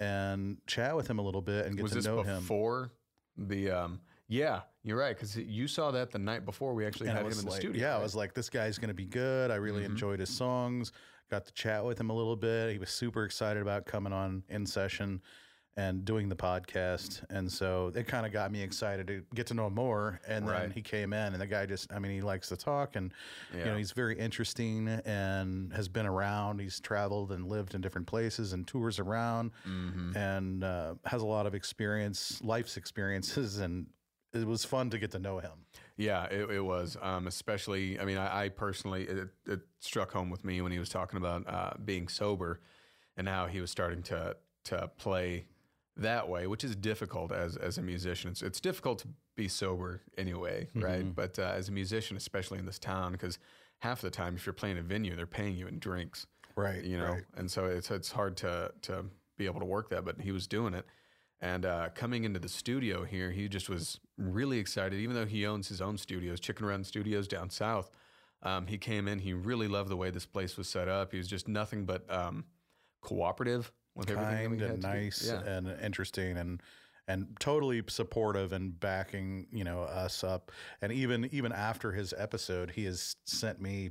and 0.00 0.56
chat 0.66 0.96
with 0.96 1.08
him 1.08 1.18
a 1.18 1.22
little 1.22 1.42
bit 1.42 1.66
and 1.66 1.76
get 1.76 1.82
Was 1.82 1.92
to 1.92 2.02
know 2.02 2.22
him. 2.22 2.40
before 2.40 2.90
the? 3.36 3.70
um 3.70 4.00
Yeah, 4.28 4.62
you're 4.82 4.96
right 4.98 5.14
because 5.16 5.36
you 5.36 5.68
saw 5.68 5.90
that 5.92 6.10
the 6.10 6.18
night 6.18 6.44
before 6.44 6.74
we 6.74 6.84
actually 6.84 7.08
And 7.08 7.16
had 7.18 7.26
him 7.26 7.32
in 7.32 7.38
the 7.44 7.50
like, 7.50 7.60
studio. 7.60 7.80
yeah, 7.80 7.86
I 7.86 7.90
right? 7.90 7.94
Mm-hmm. 7.96 8.02
was 8.02 8.16
like, 8.16 8.34
this 8.34 8.50
guy's 8.50 8.78
going 8.78 8.88
to 8.88 8.94
be 8.94 9.04
good. 9.06 9.50
I 9.50 9.54
really 9.56 9.84
enjoyed 9.84 10.18
his 10.20 10.30
songs. 10.30 10.92
Got 11.32 11.46
to 11.46 11.52
chat 11.54 11.82
with 11.82 11.98
him 11.98 12.10
a 12.10 12.12
little 12.12 12.36
bit. 12.36 12.72
He 12.72 12.78
was 12.78 12.90
super 12.90 13.24
excited 13.24 13.62
about 13.62 13.86
coming 13.86 14.12
on 14.12 14.42
in 14.50 14.66
session 14.66 15.22
and 15.78 16.04
doing 16.04 16.28
the 16.28 16.36
podcast. 16.36 17.24
And 17.30 17.50
so 17.50 17.90
it 17.94 18.06
kind 18.06 18.26
of 18.26 18.32
got 18.34 18.52
me 18.52 18.60
excited 18.62 19.06
to 19.06 19.22
get 19.34 19.46
to 19.46 19.54
know 19.54 19.68
him 19.68 19.74
more. 19.74 20.20
And 20.28 20.46
then 20.46 20.54
Right. 20.54 20.72
he 20.72 20.82
came 20.82 21.14
in, 21.14 21.32
and 21.32 21.40
the 21.40 21.46
guy 21.46 21.64
just, 21.64 21.90
I 21.90 21.98
mean, 22.00 22.12
he 22.12 22.20
likes 22.20 22.50
to 22.50 22.56
talk 22.58 22.96
and, 22.96 23.14
you 23.54 23.64
know, 23.64 23.78
he's 23.78 23.92
very 23.92 24.18
interesting 24.18 24.86
and 25.06 25.72
has 25.72 25.88
been 25.88 26.04
around. 26.04 26.60
He's 26.60 26.78
traveled 26.80 27.32
and 27.32 27.48
lived 27.48 27.74
in 27.74 27.80
different 27.80 28.06
places 28.08 28.52
and 28.52 28.66
tours 28.68 28.98
around 28.98 29.52
Mm-hmm. 29.66 30.14
and 30.14 30.62
uh, 30.62 30.94
has 31.06 31.22
a 31.22 31.26
lot 31.26 31.46
of 31.46 31.54
experience, 31.54 32.42
life's 32.44 32.76
experiences. 32.76 33.56
And 33.56 33.86
it 34.34 34.46
was 34.46 34.64
fun 34.64 34.90
to 34.90 34.98
get 34.98 35.10
to 35.12 35.18
know 35.18 35.38
him. 35.38 35.66
Yeah, 35.96 36.24
it, 36.24 36.50
it 36.50 36.60
was. 36.60 36.96
Um, 37.00 37.26
especially, 37.26 37.98
I 38.00 38.04
mean, 38.04 38.16
I, 38.18 38.44
I 38.44 38.48
personally, 38.48 39.04
it, 39.04 39.28
it 39.46 39.60
struck 39.80 40.12
home 40.12 40.30
with 40.30 40.44
me 40.44 40.60
when 40.62 40.72
he 40.72 40.78
was 40.78 40.88
talking 40.88 41.18
about 41.18 41.46
uh, 41.48 41.72
being 41.84 42.08
sober 42.08 42.60
and 43.16 43.28
how 43.28 43.46
he 43.46 43.60
was 43.60 43.70
starting 43.70 44.02
to 44.04 44.36
to 44.64 44.90
play 44.96 45.46
that 45.96 46.28
way, 46.28 46.46
which 46.46 46.64
is 46.64 46.74
difficult 46.74 47.32
as 47.32 47.56
as 47.56 47.78
a 47.78 47.82
musician. 47.82 48.30
It's 48.30 48.42
it's 48.42 48.60
difficult 48.60 49.00
to 49.00 49.08
be 49.36 49.48
sober 49.48 50.00
anyway, 50.16 50.68
right? 50.74 51.14
But 51.14 51.38
uh, 51.38 51.52
as 51.54 51.68
a 51.68 51.72
musician, 51.72 52.16
especially 52.16 52.58
in 52.58 52.66
this 52.66 52.78
town, 52.78 53.12
because 53.12 53.38
half 53.80 54.00
the 54.00 54.10
time, 54.10 54.36
if 54.36 54.46
you're 54.46 54.52
playing 54.52 54.78
a 54.78 54.82
venue, 54.82 55.14
they're 55.16 55.26
paying 55.26 55.56
you 55.56 55.66
in 55.66 55.78
drinks, 55.78 56.26
Right. 56.56 56.84
you 56.84 56.96
know, 56.98 57.12
right. 57.12 57.24
and 57.36 57.50
so 57.50 57.66
it's 57.66 57.90
it's 57.90 58.12
hard 58.12 58.36
to 58.38 58.72
to 58.82 59.04
be 59.36 59.44
able 59.46 59.60
to 59.60 59.66
work 59.66 59.90
that. 59.90 60.04
But 60.04 60.20
he 60.22 60.32
was 60.32 60.46
doing 60.46 60.72
it. 60.74 60.86
And 61.40 61.66
uh, 61.66 61.88
coming 61.96 62.22
into 62.22 62.38
the 62.38 62.48
studio 62.48 63.02
here, 63.04 63.32
he 63.32 63.48
just 63.48 63.68
was 63.68 63.98
really 64.22 64.58
excited. 64.58 64.98
Even 65.00 65.14
though 65.16 65.26
he 65.26 65.46
owns 65.46 65.68
his 65.68 65.80
own 65.80 65.98
studios, 65.98 66.40
Chicken 66.40 66.66
Run 66.66 66.84
Studios 66.84 67.26
down 67.28 67.50
south, 67.50 67.90
um, 68.42 68.66
he 68.66 68.78
came 68.78 69.08
in. 69.08 69.18
He 69.18 69.32
really 69.32 69.68
loved 69.68 69.88
the 69.88 69.96
way 69.96 70.10
this 70.10 70.26
place 70.26 70.56
was 70.56 70.68
set 70.68 70.88
up. 70.88 71.12
He 71.12 71.18
was 71.18 71.28
just 71.28 71.48
nothing 71.48 71.84
but 71.84 72.10
um, 72.12 72.44
cooperative 73.00 73.72
with 73.94 74.10
everything. 74.10 74.50
kind 74.50 74.60
had 74.60 74.70
and 74.70 74.82
nice 74.82 75.26
Yeah. 75.26 75.42
and 75.44 75.68
interesting 75.82 76.36
and 76.36 76.62
and 77.08 77.36
totally 77.40 77.82
supportive 77.88 78.52
and 78.52 78.78
backing 78.78 79.48
you 79.52 79.64
know 79.64 79.82
us 79.82 80.22
up 80.22 80.52
and 80.80 80.92
even 80.92 81.28
even 81.32 81.50
after 81.52 81.90
his 81.92 82.14
episode 82.16 82.70
he 82.70 82.84
has 82.84 83.16
sent 83.24 83.60
me 83.60 83.90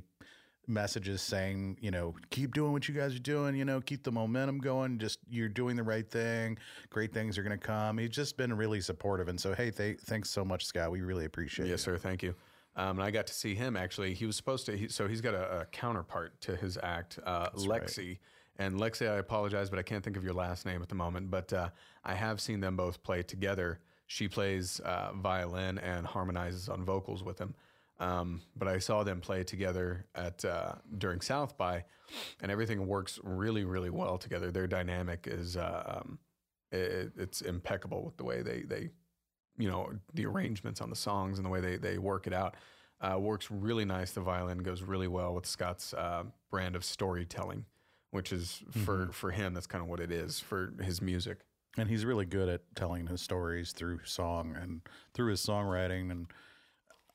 messages 0.68 1.20
saying 1.20 1.76
you 1.80 1.90
know 1.90 2.14
keep 2.30 2.54
doing 2.54 2.72
what 2.72 2.88
you 2.88 2.94
guys 2.94 3.14
are 3.14 3.18
doing 3.20 3.56
you 3.56 3.64
know 3.64 3.80
keep 3.80 4.04
the 4.04 4.12
momentum 4.12 4.58
going 4.58 4.96
just 4.96 5.18
you're 5.28 5.48
doing 5.48 5.74
the 5.74 5.82
right 5.82 6.08
thing 6.08 6.56
great 6.88 7.12
things 7.12 7.36
are 7.36 7.42
going 7.42 7.58
to 7.58 7.66
come 7.66 7.98
he's 7.98 8.10
just 8.10 8.36
been 8.36 8.52
really 8.56 8.80
supportive 8.80 9.26
and 9.26 9.40
so 9.40 9.52
hey 9.54 9.70
th- 9.72 9.98
thanks 10.00 10.30
so 10.30 10.44
much 10.44 10.64
scott 10.64 10.92
we 10.92 11.00
really 11.00 11.24
appreciate 11.24 11.66
it. 11.66 11.70
Yes, 11.70 11.80
it 11.80 11.84
sir. 11.84 11.98
Thank 11.98 12.22
you. 12.22 12.34
Um, 12.76 12.98
and 12.98 13.02
I 13.02 13.10
got 13.10 13.26
to 13.26 13.34
see 13.34 13.54
him 13.54 13.76
actually. 13.76 14.14
He 14.14 14.26
was 14.26 14.36
supposed 14.36 14.66
to. 14.66 14.76
He, 14.76 14.88
so 14.88 15.08
he's 15.08 15.20
got 15.20 15.34
a, 15.34 15.60
a 15.60 15.64
counterpart 15.66 16.40
to 16.42 16.56
his 16.56 16.78
act, 16.82 17.18
uh, 17.24 17.50
Lexi. 17.50 18.18
And 18.58 18.76
Lexi, 18.76 19.10
I 19.10 19.16
apologize, 19.16 19.70
but 19.70 19.78
I 19.78 19.82
can't 19.82 20.04
think 20.04 20.16
of 20.16 20.24
your 20.24 20.34
last 20.34 20.66
name 20.66 20.82
at 20.82 20.88
the 20.88 20.94
moment. 20.94 21.30
But 21.30 21.52
uh, 21.52 21.70
I 22.04 22.14
have 22.14 22.40
seen 22.40 22.60
them 22.60 22.76
both 22.76 23.02
play 23.02 23.22
together. 23.22 23.80
She 24.06 24.28
plays 24.28 24.80
uh, 24.80 25.12
violin 25.14 25.78
and 25.78 26.06
harmonizes 26.06 26.68
on 26.68 26.84
vocals 26.84 27.22
with 27.24 27.38
him. 27.38 27.54
Um, 28.02 28.42
but 28.56 28.66
I 28.66 28.78
saw 28.78 29.04
them 29.04 29.20
play 29.20 29.44
together 29.44 30.06
at 30.14 30.44
uh, 30.44 30.72
during 30.98 31.20
South 31.20 31.56
by, 31.56 31.84
and 32.40 32.50
everything 32.50 32.86
works 32.86 33.20
really, 33.22 33.64
really 33.64 33.90
well 33.90 34.18
together. 34.18 34.50
Their 34.50 34.66
dynamic 34.66 35.28
is 35.30 35.56
uh, 35.56 36.00
um, 36.02 36.18
it, 36.72 37.12
it's 37.16 37.42
impeccable 37.42 38.04
with 38.04 38.16
the 38.16 38.24
way 38.24 38.42
they 38.42 38.62
they 38.62 38.90
you 39.56 39.70
know 39.70 39.92
the 40.14 40.26
arrangements 40.26 40.80
on 40.80 40.90
the 40.90 40.96
songs 40.96 41.38
and 41.38 41.46
the 41.46 41.50
way 41.50 41.60
they 41.60 41.76
they 41.76 41.98
work 41.98 42.26
it 42.26 42.32
out 42.32 42.56
uh, 43.00 43.18
works 43.18 43.50
really 43.50 43.84
nice. 43.84 44.10
The 44.12 44.20
violin 44.20 44.58
goes 44.58 44.82
really 44.82 45.08
well 45.08 45.32
with 45.34 45.46
Scott's 45.46 45.94
uh, 45.94 46.24
brand 46.50 46.74
of 46.74 46.84
storytelling, 46.84 47.66
which 48.10 48.32
is 48.32 48.62
for 48.70 49.10
for 49.12 49.30
him 49.30 49.54
that's 49.54 49.66
kind 49.68 49.82
of 49.82 49.88
what 49.88 50.00
it 50.00 50.10
is 50.10 50.40
for 50.40 50.72
his 50.82 51.00
music. 51.00 51.38
and 51.78 51.88
he's 51.88 52.04
really 52.04 52.26
good 52.26 52.48
at 52.48 52.62
telling 52.74 53.06
his 53.06 53.20
stories 53.22 53.72
through 53.72 54.00
song 54.04 54.56
and 54.60 54.80
through 55.14 55.30
his 55.30 55.40
songwriting 55.40 56.10
and 56.10 56.26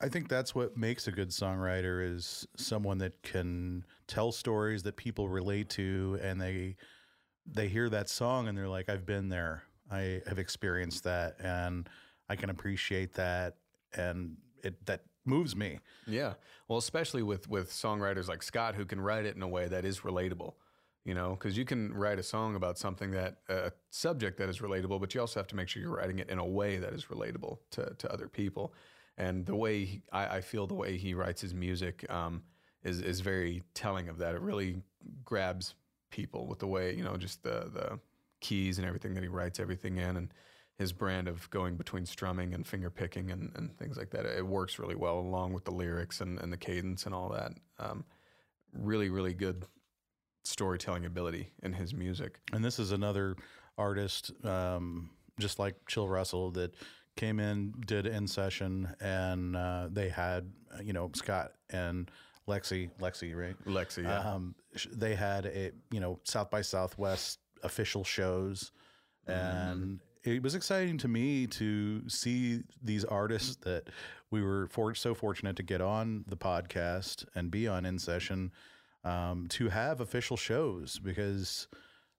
i 0.02 0.08
think 0.08 0.28
that's 0.28 0.54
what 0.54 0.78
makes 0.78 1.08
a 1.08 1.12
good 1.12 1.30
songwriter 1.30 2.04
is 2.16 2.48
someone 2.56 2.98
that 2.98 3.22
can 3.24 3.86
tell 4.08 4.32
stories 4.32 4.84
that 4.84 4.96
people 4.96 5.30
relate 5.30 5.70
to 5.70 6.20
and 6.22 6.40
they 6.42 6.76
they 7.46 7.68
hear 7.68 7.90
that 7.90 8.10
song 8.10 8.48
and 8.48 8.58
they're 8.58 8.68
like 8.68 8.90
i've 8.90 9.06
been 9.06 9.30
there 9.30 9.64
i 9.92 10.22
have 10.28 10.40
experienced 10.40 11.04
that 11.04 11.36
and 11.40 11.90
i 12.30 12.36
can 12.36 12.50
appreciate 12.50 13.14
that 13.14 13.56
and 13.96 14.38
it 14.64 14.86
that 14.86 15.02
moves 15.28 15.56
me. 15.56 15.80
Yeah. 16.08 16.34
Well, 16.68 16.80
especially 16.80 17.22
with 17.22 17.50
with 17.50 17.70
songwriters 17.70 18.28
like 18.28 18.42
Scott 18.42 18.76
who 18.76 18.86
can 18.86 19.00
write 19.00 19.26
it 19.26 19.36
in 19.36 19.42
a 19.42 19.48
way 19.48 19.68
that 19.68 19.86
is 19.86 20.00
relatable. 20.00 20.54
You 21.04 21.14
know, 21.14 21.32
because 21.32 21.58
you 21.58 21.64
can 21.64 21.94
write 21.94 22.20
a 22.20 22.24
song 22.24 22.56
about 22.56 22.78
something 22.78 23.12
that 23.12 23.38
a 23.48 23.72
subject 23.92 24.38
that 24.40 24.50
is 24.50 24.60
relatable, 24.60 25.00
but 25.00 25.16
you 25.16 25.22
also 25.22 25.40
have 25.40 25.48
to 25.48 25.56
make 25.56 25.70
sure 25.70 25.82
you're 25.82 25.96
writing 25.96 26.20
it 26.20 26.30
in 26.30 26.38
a 26.38 26.46
way 26.46 26.78
that 26.78 26.94
is 26.94 27.06
relatable 27.06 27.60
to 27.72 27.94
to 27.98 28.12
other 28.12 28.28
people. 28.28 28.74
And 29.18 29.46
the 29.46 29.56
way 29.56 29.86
he, 29.86 30.02
I, 30.12 30.38
I 30.38 30.42
feel 30.42 30.68
the 30.68 30.76
way 30.76 30.98
he 30.98 31.14
writes 31.14 31.42
his 31.42 31.54
music 31.54 32.06
um, 32.12 32.44
is 32.84 33.02
is 33.02 33.22
very 33.22 33.64
telling 33.74 34.10
of 34.10 34.20
that. 34.20 34.36
It 34.36 34.42
really 34.42 34.78
grabs 35.24 35.76
people 36.10 36.48
with 36.48 36.60
the 36.60 36.68
way 36.68 36.96
you 36.96 37.04
know 37.04 37.18
just 37.18 37.44
the 37.44 37.70
the 37.74 38.00
keys 38.40 38.78
and 38.78 38.88
everything 38.88 39.14
that 39.16 39.24
he 39.24 39.30
writes 39.30 39.60
everything 39.60 39.98
in 39.98 40.16
and 40.18 40.34
his 40.78 40.94
brand 40.94 41.28
of 41.28 41.50
going 41.50 41.76
between 41.76 42.06
strumming 42.06 42.54
and 42.54 42.66
finger 42.66 42.90
picking 42.90 43.32
and, 43.32 43.52
and 43.56 43.76
things 43.78 43.98
like 43.98 44.12
that. 44.12 44.26
It 44.26 44.46
works 44.46 44.78
really 44.78 44.96
well 44.96 45.18
along 45.18 45.54
with 45.54 45.66
the 45.66 45.72
lyrics 45.72 46.22
and, 46.22 46.40
and 46.40 46.54
the 46.54 46.58
cadence 46.58 47.08
and 47.08 47.16
all 47.16 47.30
that. 47.30 47.52
Um, 47.80 48.06
really, 48.74 49.10
really 49.10 49.34
good 49.34 49.66
storytelling 50.44 51.06
ability 51.06 51.52
in 51.64 51.74
his 51.74 51.96
music. 51.96 52.40
And 52.54 52.64
this 52.64 52.78
is 52.78 52.92
another 52.92 53.36
artist, 53.78 54.32
um, 54.46 55.10
just 55.40 55.58
like 55.58 55.76
Chill 55.88 56.08
Russell, 56.08 56.52
that 56.52 56.76
came 57.18 57.40
in, 57.40 57.74
did 57.86 58.06
in 58.06 58.28
session, 58.28 58.96
and 59.02 59.56
uh, 59.56 59.90
they 59.92 60.10
had, 60.10 60.50
you 60.84 60.94
know, 60.94 61.12
Scott 61.14 61.54
and 61.70 62.10
Lexi, 62.48 62.90
Lexi, 63.00 63.36
right? 63.36 63.56
Lexi, 63.66 64.04
yeah. 64.04 64.20
Um, 64.20 64.56
they 64.92 65.16
had 65.16 65.46
a, 65.48 65.72
you 65.92 66.00
know, 66.00 66.20
South 66.24 66.50
by 66.50 66.62
Southwest 66.62 67.40
official 67.64 68.04
shows, 68.04 68.72
and 69.28 70.00
it 70.24 70.42
was 70.42 70.56
exciting 70.56 70.98
to 71.00 71.08
me 71.08 71.48
to 71.48 72.08
see 72.08 72.62
these 72.82 73.04
artists 73.06 73.56
that 73.58 73.90
we 74.32 74.42
were 74.42 74.68
for, 74.68 74.94
so 74.94 75.14
fortunate 75.14 75.56
to 75.56 75.64
get 75.64 75.82
on 75.82 76.26
the 76.28 76.38
podcast 76.38 77.26
and 77.36 77.50
be 77.50 77.68
on 77.68 77.86
in 77.86 77.98
session 78.00 78.52
um, 79.04 79.48
to 79.50 79.70
have 79.70 80.02
official 80.02 80.38
shows 80.38 81.00
because 81.00 81.68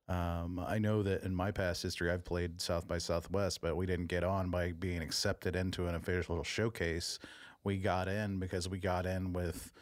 um, 0.08 0.58
I 0.66 0.78
know 0.78 1.02
that 1.02 1.22
in 1.22 1.34
my 1.34 1.50
past 1.50 1.82
history 1.82 2.10
I've 2.10 2.24
played 2.24 2.60
South 2.60 2.88
by 2.88 2.98
Southwest, 2.98 3.60
but 3.60 3.76
we 3.76 3.86
didn't 3.86 4.06
get 4.06 4.24
on 4.24 4.50
by 4.50 4.72
being 4.72 5.02
accepted 5.02 5.54
into 5.56 5.86
an 5.86 5.94
official 5.94 6.42
showcase. 6.44 7.18
We 7.64 7.76
got 7.78 8.08
in 8.08 8.38
because 8.38 8.68
we 8.68 8.78
got 8.78 9.04
in 9.04 9.32
with 9.32 9.72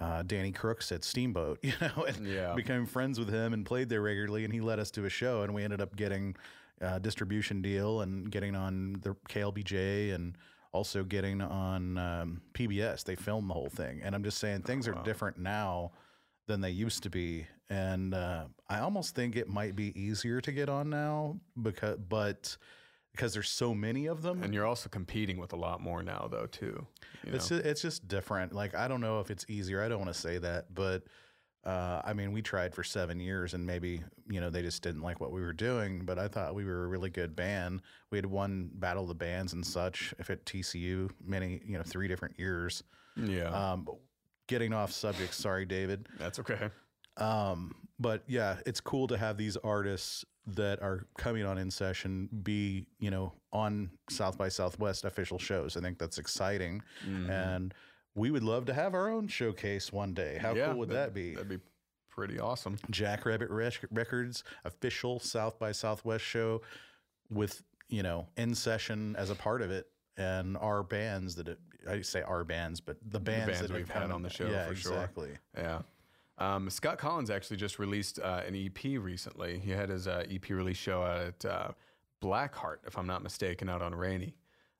uh, 0.00 0.22
Danny 0.22 0.52
Crooks 0.52 0.90
at 0.92 1.04
Steamboat, 1.04 1.58
you 1.62 1.72
know, 1.80 2.04
and 2.04 2.26
Yeah. 2.26 2.54
became 2.54 2.86
friends 2.86 3.18
with 3.18 3.28
him 3.28 3.52
and 3.52 3.64
played 3.66 3.88
there 3.88 4.00
regularly. 4.02 4.44
And 4.44 4.52
he 4.52 4.60
led 4.60 4.78
us 4.78 4.90
to 4.92 5.04
a 5.04 5.10
show, 5.10 5.42
and 5.42 5.52
we 5.54 5.62
ended 5.62 5.80
up 5.80 5.94
getting 5.96 6.34
a 6.80 6.98
distribution 6.98 7.60
deal 7.62 8.00
and 8.00 8.30
getting 8.30 8.56
on 8.56 8.94
the 9.02 9.14
KLBJ 9.28 10.14
and 10.14 10.36
also 10.72 11.04
getting 11.04 11.40
on 11.40 11.98
um, 11.98 12.40
PBS. 12.54 13.04
They 13.04 13.14
filmed 13.14 13.48
the 13.50 13.54
whole 13.54 13.68
thing, 13.68 14.00
and 14.02 14.14
I'm 14.14 14.24
just 14.24 14.38
saying 14.38 14.62
things 14.62 14.88
are 14.88 14.94
different 15.04 15.38
now 15.38 15.92
than 16.46 16.60
they 16.60 16.70
used 16.70 17.02
to 17.04 17.10
be, 17.10 17.46
and 17.70 18.14
uh, 18.14 18.44
I 18.68 18.80
almost 18.80 19.14
think 19.14 19.36
it 19.36 19.48
might 19.48 19.74
be 19.74 19.98
easier 20.00 20.40
to 20.40 20.52
get 20.52 20.68
on 20.68 20.90
now 20.90 21.36
because, 21.60 21.98
but 22.08 22.56
because 23.12 23.32
there's 23.32 23.50
so 23.50 23.74
many 23.74 24.06
of 24.06 24.22
them, 24.22 24.42
and 24.42 24.52
you're 24.52 24.66
also 24.66 24.88
competing 24.88 25.36
with 25.36 25.52
a 25.52 25.56
lot 25.56 25.80
more 25.80 26.02
now, 26.02 26.28
though, 26.30 26.46
too. 26.46 26.86
it's 27.24 27.50
know? 27.50 27.60
it's 27.64 27.80
just 27.80 28.08
different. 28.08 28.52
Like 28.52 28.74
I 28.74 28.88
don't 28.88 29.00
know 29.00 29.20
if 29.20 29.30
it's 29.30 29.46
easier. 29.48 29.82
I 29.82 29.88
don't 29.88 29.98
want 29.98 30.12
to 30.12 30.18
say 30.18 30.38
that, 30.38 30.74
but 30.74 31.04
uh, 31.64 32.02
I 32.04 32.12
mean, 32.12 32.32
we 32.32 32.42
tried 32.42 32.74
for 32.74 32.82
seven 32.82 33.18
years, 33.18 33.54
and 33.54 33.66
maybe 33.66 34.02
you 34.28 34.40
know 34.40 34.50
they 34.50 34.62
just 34.62 34.82
didn't 34.82 35.02
like 35.02 35.20
what 35.20 35.32
we 35.32 35.40
were 35.40 35.52
doing. 35.52 36.04
But 36.04 36.18
I 36.18 36.28
thought 36.28 36.54
we 36.54 36.64
were 36.64 36.84
a 36.84 36.88
really 36.88 37.10
good 37.10 37.34
band. 37.34 37.80
We 38.10 38.18
had 38.18 38.26
won 38.26 38.70
Battle 38.74 39.04
of 39.04 39.08
the 39.08 39.14
Bands 39.14 39.54
and 39.54 39.64
such. 39.64 40.12
If 40.18 40.28
at 40.28 40.44
TCU, 40.44 41.10
many 41.24 41.62
you 41.64 41.78
know 41.78 41.84
three 41.84 42.08
different 42.08 42.38
years. 42.38 42.82
yeah, 43.16 43.72
Um, 43.72 43.88
getting 44.46 44.74
off 44.74 44.92
subject. 44.92 45.32
Sorry, 45.34 45.64
David. 45.64 46.06
that's 46.18 46.38
okay. 46.40 46.68
Um, 47.16 47.74
but 47.98 48.22
yeah, 48.26 48.56
it's 48.66 48.80
cool 48.80 49.06
to 49.08 49.16
have 49.16 49.36
these 49.36 49.56
artists 49.58 50.24
that 50.46 50.82
are 50.82 51.06
coming 51.16 51.44
on 51.44 51.58
in 51.58 51.70
session 51.70 52.28
be, 52.42 52.86
you 52.98 53.10
know, 53.10 53.32
on 53.52 53.90
South 54.10 54.36
by 54.36 54.48
Southwest 54.48 55.04
official 55.04 55.38
shows. 55.38 55.76
I 55.76 55.80
think 55.80 55.98
that's 55.98 56.18
exciting. 56.18 56.82
Mm-hmm. 57.06 57.30
And 57.30 57.74
we 58.14 58.30
would 58.30 58.42
love 58.42 58.66
to 58.66 58.74
have 58.74 58.94
our 58.94 59.08
own 59.08 59.28
showcase 59.28 59.92
one 59.92 60.12
day. 60.12 60.38
How 60.40 60.54
yeah, 60.54 60.66
cool 60.68 60.80
would 60.80 60.90
that 60.90 61.14
be? 61.14 61.34
That'd 61.34 61.48
be 61.48 61.60
pretty 62.10 62.38
awesome. 62.38 62.76
Jackrabbit 62.90 63.50
Rec- 63.50 63.86
Records 63.90 64.44
official 64.64 65.18
South 65.18 65.58
by 65.58 65.72
Southwest 65.72 66.24
show 66.24 66.62
with, 67.30 67.62
you 67.88 68.02
know, 68.02 68.26
in 68.36 68.54
session 68.54 69.16
as 69.16 69.30
a 69.30 69.34
part 69.34 69.62
of 69.62 69.70
it. 69.70 69.86
And 70.16 70.56
our 70.58 70.84
bands 70.84 71.34
that 71.36 71.48
it, 71.48 71.58
I 71.88 72.02
say 72.02 72.22
our 72.22 72.44
bands, 72.44 72.80
but 72.80 72.98
the 73.02 73.18
bands, 73.18 73.46
bands 73.46 73.68
that 73.68 73.76
we've 73.76 73.90
had 73.90 74.12
on 74.12 74.22
the 74.22 74.30
show, 74.30 74.46
yeah, 74.46 74.68
for 74.68 74.76
sure. 74.76 74.92
exactly. 74.92 75.30
Yeah. 75.56 75.80
Um, 76.38 76.68
Scott 76.68 76.98
Collins 76.98 77.30
actually 77.30 77.56
just 77.56 77.78
released 77.78 78.18
uh, 78.18 78.42
an 78.46 78.54
EP 78.56 79.00
recently. 79.00 79.58
He 79.58 79.70
had 79.70 79.88
his 79.88 80.08
uh, 80.08 80.24
EP 80.30 80.48
release 80.50 80.76
show 80.76 81.04
at 81.04 81.44
uh, 81.44 81.68
Blackheart, 82.22 82.78
if 82.86 82.98
I'm 82.98 83.06
not 83.06 83.22
mistaken, 83.22 83.68
out 83.68 83.82
on 83.82 83.94
Rainey. 83.94 84.34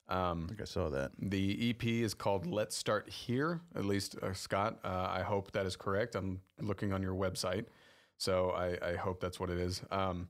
Um, 0.07 0.43
I 0.45 0.47
think 0.49 0.61
I 0.61 0.65
saw 0.65 0.89
that. 0.89 1.11
the 1.17 1.69
EP 1.69 1.83
is 1.83 2.13
called 2.13 2.45
Let's 2.45 2.75
Start 2.75 3.09
Here. 3.09 3.61
At 3.75 3.85
least, 3.85 4.17
uh, 4.21 4.33
Scott, 4.33 4.79
uh, 4.83 5.07
I 5.09 5.23
hope 5.23 5.51
that 5.53 5.65
is 5.65 5.75
correct. 5.75 6.15
I'm 6.15 6.41
looking 6.61 6.93
on 6.93 7.01
your 7.01 7.15
website. 7.15 7.65
So 8.17 8.51
I, 8.51 8.77
I 8.91 8.95
hope 8.95 9.19
that's 9.19 9.39
what 9.39 9.49
it 9.49 9.57
is. 9.57 9.81
Um, 9.91 10.27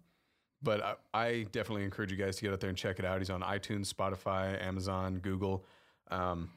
but 0.64 0.82
I, 0.82 0.96
I 1.14 1.46
definitely 1.52 1.84
encourage 1.84 2.12
you 2.12 2.18
guys 2.18 2.38
to 2.38 2.42
get 2.44 2.54
out 2.54 2.60
there 2.60 2.70
and 2.70 2.78
check 2.78 3.00
it 3.00 3.06
out. 3.06 3.20
He's 3.20 3.30
on 3.30 3.42
iTunes, 3.42 3.94
Spotify, 3.94 4.62
Amazon, 4.64 5.20
Google. 5.20 5.66
Um, 6.10 6.50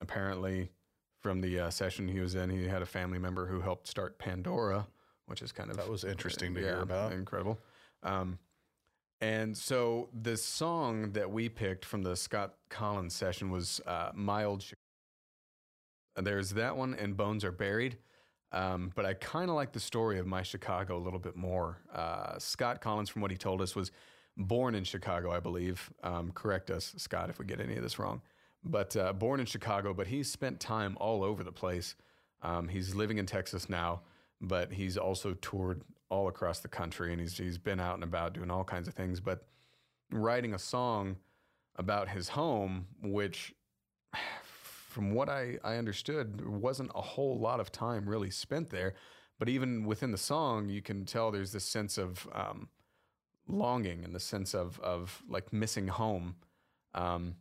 apparently, 0.00 0.70
from 1.20 1.40
the 1.40 1.60
uh, 1.60 1.70
session 1.70 2.08
he 2.08 2.20
was 2.20 2.34
in, 2.34 2.50
he 2.50 2.66
had 2.66 2.82
a 2.82 2.86
family 2.86 3.18
member 3.18 3.46
who 3.46 3.60
helped 3.60 3.86
start 3.86 4.18
Pandora, 4.18 4.86
which 5.26 5.42
is 5.42 5.52
kind 5.52 5.70
of 5.70 5.76
That 5.76 5.88
was 5.88 6.04
interesting 6.04 6.54
to 6.54 6.60
hear 6.60 6.80
about. 6.80 7.12
Incredible. 7.12 7.58
Um, 8.02 8.38
and 9.20 9.56
so 9.56 10.08
the 10.22 10.36
song 10.36 11.12
that 11.12 11.30
we 11.30 11.48
picked 11.48 11.84
from 11.84 12.02
the 12.02 12.16
Scott 12.16 12.54
Collins 12.70 13.14
session 13.14 13.50
was 13.50 13.80
uh. 13.86 14.12
Chi- 14.16 14.58
There's 16.16 16.50
that 16.50 16.76
one, 16.76 16.94
and 16.94 17.16
"Bones 17.16 17.44
Are 17.44 17.52
Buried." 17.52 17.98
Um, 18.52 18.90
but 18.96 19.04
I 19.06 19.14
kind 19.14 19.48
of 19.48 19.56
like 19.56 19.72
the 19.72 19.80
story 19.80 20.18
of 20.18 20.26
my 20.26 20.42
Chicago 20.42 20.96
a 20.96 21.02
little 21.02 21.20
bit 21.20 21.36
more. 21.36 21.78
Uh, 21.94 22.38
Scott 22.38 22.80
Collins, 22.80 23.08
from 23.08 23.22
what 23.22 23.30
he 23.30 23.36
told 23.36 23.60
us, 23.62 23.76
was 23.76 23.92
born 24.36 24.74
in 24.74 24.84
Chicago, 24.84 25.30
I 25.30 25.38
believe. 25.38 25.90
Um, 26.02 26.32
correct 26.32 26.70
us, 26.70 26.94
Scott, 26.96 27.30
if 27.30 27.38
we 27.38 27.44
get 27.44 27.60
any 27.60 27.76
of 27.76 27.82
this 27.82 27.98
wrong. 27.98 28.22
But 28.62 28.96
uh, 28.96 29.12
born 29.12 29.40
in 29.40 29.46
Chicago, 29.46 29.94
but 29.94 30.06
he's 30.06 30.30
spent 30.30 30.60
time 30.60 30.96
all 31.00 31.24
over 31.24 31.42
the 31.42 31.52
place. 31.52 31.94
Um, 32.42 32.68
he's 32.68 32.94
living 32.94 33.18
in 33.18 33.26
Texas 33.26 33.68
now, 33.68 34.02
but 34.40 34.72
he's 34.72 34.96
also 34.96 35.34
toured 35.34 35.82
all 36.10 36.28
across 36.28 36.60
the 36.60 36.68
country, 36.68 37.12
and 37.12 37.20
he's 37.20 37.38
he's 37.38 37.58
been 37.58 37.80
out 37.80 37.94
and 37.94 38.04
about 38.04 38.34
doing 38.34 38.50
all 38.50 38.64
kinds 38.64 38.88
of 38.88 38.94
things. 38.94 39.20
But 39.20 39.46
writing 40.10 40.54
a 40.54 40.58
song 40.58 41.16
about 41.76 42.08
his 42.08 42.28
home, 42.28 42.86
which 43.02 43.54
from 44.90 45.12
what 45.12 45.28
I, 45.28 45.56
I 45.62 45.76
understood, 45.76 46.44
wasn't 46.44 46.90
a 46.94 47.00
whole 47.00 47.38
lot 47.38 47.60
of 47.60 47.70
time 47.70 48.08
really 48.08 48.30
spent 48.30 48.70
there. 48.70 48.94
But 49.38 49.48
even 49.48 49.84
within 49.86 50.10
the 50.10 50.18
song, 50.18 50.68
you 50.68 50.82
can 50.82 51.06
tell 51.06 51.30
there's 51.30 51.52
this 51.52 51.64
sense 51.64 51.96
of 51.96 52.28
um, 52.34 52.68
longing 53.48 54.04
and 54.04 54.14
the 54.14 54.20
sense 54.20 54.54
of 54.54 54.78
of 54.80 55.22
like 55.28 55.52
missing 55.52 55.88
home. 55.88 56.36
Um, 56.94 57.36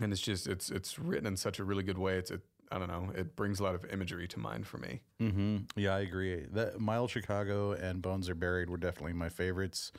and 0.00 0.12
it's 0.12 0.20
just 0.22 0.46
it's 0.46 0.70
it's 0.70 0.98
written 0.98 1.26
in 1.26 1.36
such 1.36 1.58
a 1.58 1.64
really 1.64 1.82
good 1.82 1.98
way. 1.98 2.16
It's 2.18 2.30
it, 2.30 2.40
I 2.70 2.78
don't 2.78 2.88
know. 2.88 3.10
It 3.16 3.34
brings 3.34 3.60
a 3.60 3.62
lot 3.62 3.74
of 3.74 3.84
imagery 3.90 4.28
to 4.28 4.38
mind 4.38 4.66
for 4.66 4.76
me. 4.78 5.00
hmm 5.18 5.58
Yeah, 5.74 5.94
I 5.94 6.00
agree. 6.00 6.44
That 6.52 6.78
Mile 6.80 7.08
Chicago 7.08 7.72
and 7.72 8.02
Bones 8.02 8.28
Are 8.28 8.34
Buried 8.34 8.68
were 8.68 8.76
definitely 8.76 9.14
my 9.14 9.28
favorites. 9.30 9.90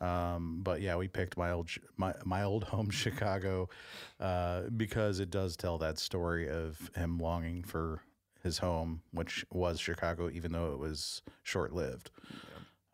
Um, 0.00 0.60
but 0.62 0.80
yeah, 0.80 0.96
we 0.96 1.08
picked 1.08 1.36
my 1.36 1.50
old 1.50 1.68
my 1.96 2.14
my 2.24 2.42
old 2.44 2.64
home 2.64 2.90
Chicago 3.02 3.68
uh, 4.20 4.62
because 4.76 5.18
it 5.20 5.30
does 5.30 5.56
tell 5.56 5.78
that 5.78 5.98
story 5.98 6.48
of 6.48 6.90
him 6.94 7.18
longing 7.18 7.62
for 7.64 8.02
his 8.42 8.58
home, 8.58 9.02
which 9.10 9.44
was 9.50 9.80
Chicago, 9.80 10.30
even 10.30 10.52
though 10.52 10.72
it 10.72 10.78
was 10.78 11.22
short 11.42 11.72
lived. 11.72 12.10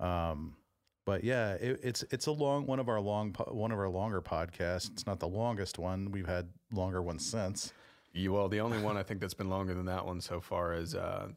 Um, 0.01 0.57
but 1.05 1.25
yeah, 1.25 1.55
it, 1.55 1.81
it's 1.83 2.05
it's 2.11 2.27
a 2.27 2.33
long 2.33 2.67
one 2.67 2.79
of 2.79 2.89
our 2.89 3.01
long 3.01 3.33
one 3.49 3.73
of 3.73 3.79
our 3.79 3.89
longer 3.89 4.21
podcasts. 4.21 4.91
It's 4.93 5.07
not 5.07 5.21
the 5.21 5.29
longest 5.29 5.79
one. 5.79 6.11
We've 6.11 6.27
had 6.27 6.49
longer 6.73 7.03
ones 7.03 7.25
since. 7.27 7.73
You, 8.15 8.33
well, 8.33 8.49
the 8.49 8.61
only 8.61 8.79
one 8.79 8.97
I 8.97 9.03
think 9.03 9.21
that's 9.21 9.35
been 9.35 9.49
longer 9.49 9.75
than 9.75 9.87
that 9.87 10.05
one 10.05 10.21
so 10.21 10.41
far 10.41 10.75
is 10.75 10.95
uh, 10.95 11.29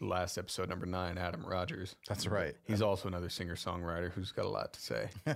last 0.00 0.36
episode 0.36 0.68
number 0.68 0.86
nine, 0.86 1.16
Adam 1.16 1.44
Rogers. 1.44 1.96
That's 2.08 2.26
right. 2.26 2.54
He's 2.64 2.82
also 2.82 3.08
another 3.08 3.28
singer 3.28 3.54
songwriter 3.54 4.10
who's 4.10 4.32
got 4.32 4.44
a 4.44 4.48
lot 4.48 4.72
to 4.72 4.80
say. 4.80 5.08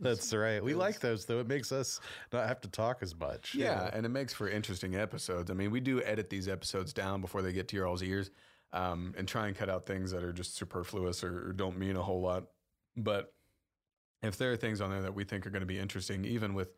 That's 0.00 0.32
right. 0.32 0.62
We 0.62 0.74
like 0.74 1.00
those 1.00 1.26
though. 1.26 1.40
It 1.40 1.48
makes 1.48 1.70
us 1.72 2.00
not 2.32 2.48
have 2.48 2.60
to 2.62 2.68
talk 2.68 2.98
as 3.02 3.14
much. 3.18 3.54
Yeah, 3.54 3.90
and 3.92 4.06
it 4.06 4.10
makes 4.10 4.32
for 4.32 4.48
interesting 4.48 4.96
episodes. 4.96 5.50
I 5.50 5.54
mean, 5.54 5.70
we 5.70 5.80
do 5.80 6.02
edit 6.02 6.30
these 6.30 6.48
episodes 6.48 6.92
down 6.92 7.20
before 7.20 7.42
they 7.42 7.52
get 7.52 7.68
to 7.68 7.76
your 7.76 7.86
all's 7.86 8.02
ears, 8.02 8.30
um, 8.72 9.14
and 9.16 9.26
try 9.26 9.46
and 9.48 9.56
cut 9.56 9.68
out 9.68 9.86
things 9.86 10.10
that 10.12 10.22
are 10.22 10.32
just 10.32 10.56
superfluous 10.56 11.22
or, 11.24 11.48
or 11.48 11.52
don't 11.52 11.78
mean 11.78 11.96
a 11.96 12.02
whole 12.02 12.20
lot. 12.20 12.44
But 12.96 13.32
if 14.22 14.36
there 14.36 14.52
are 14.52 14.56
things 14.56 14.80
on 14.80 14.90
there 14.90 15.02
that 15.02 15.14
we 15.14 15.24
think 15.24 15.46
are 15.46 15.50
going 15.50 15.60
to 15.60 15.66
be 15.66 15.78
interesting, 15.78 16.24
even 16.24 16.54
with 16.54 16.68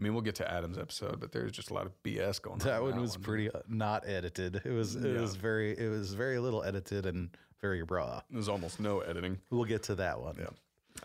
I 0.00 0.02
mean, 0.02 0.14
we'll 0.14 0.22
get 0.22 0.34
to 0.36 0.50
Adam's 0.50 0.78
episode, 0.78 1.20
but 1.20 1.30
there's 1.32 1.52
just 1.52 1.70
a 1.70 1.74
lot 1.74 1.86
of 1.86 1.92
BS 2.02 2.40
going 2.42 2.60
on. 2.62 2.66
That 2.66 2.78
in 2.78 2.82
one 2.90 3.00
was 3.00 3.16
pretty 3.16 3.50
uh, 3.50 3.60
not 3.68 4.08
edited. 4.08 4.62
It 4.64 4.70
was 4.72 4.96
it 4.96 5.14
Yeah. 5.14 5.20
was 5.20 5.36
very 5.36 5.78
it 5.78 5.88
was 5.90 6.14
very 6.14 6.38
little 6.38 6.64
edited 6.64 7.06
and 7.06 7.30
very 7.60 7.82
raw. 7.82 8.22
There's 8.30 8.48
almost 8.48 8.80
no 8.80 9.00
editing. 9.00 9.38
We'll 9.50 9.64
get 9.64 9.82
to 9.84 9.94
that 9.96 10.20
one. 10.20 10.44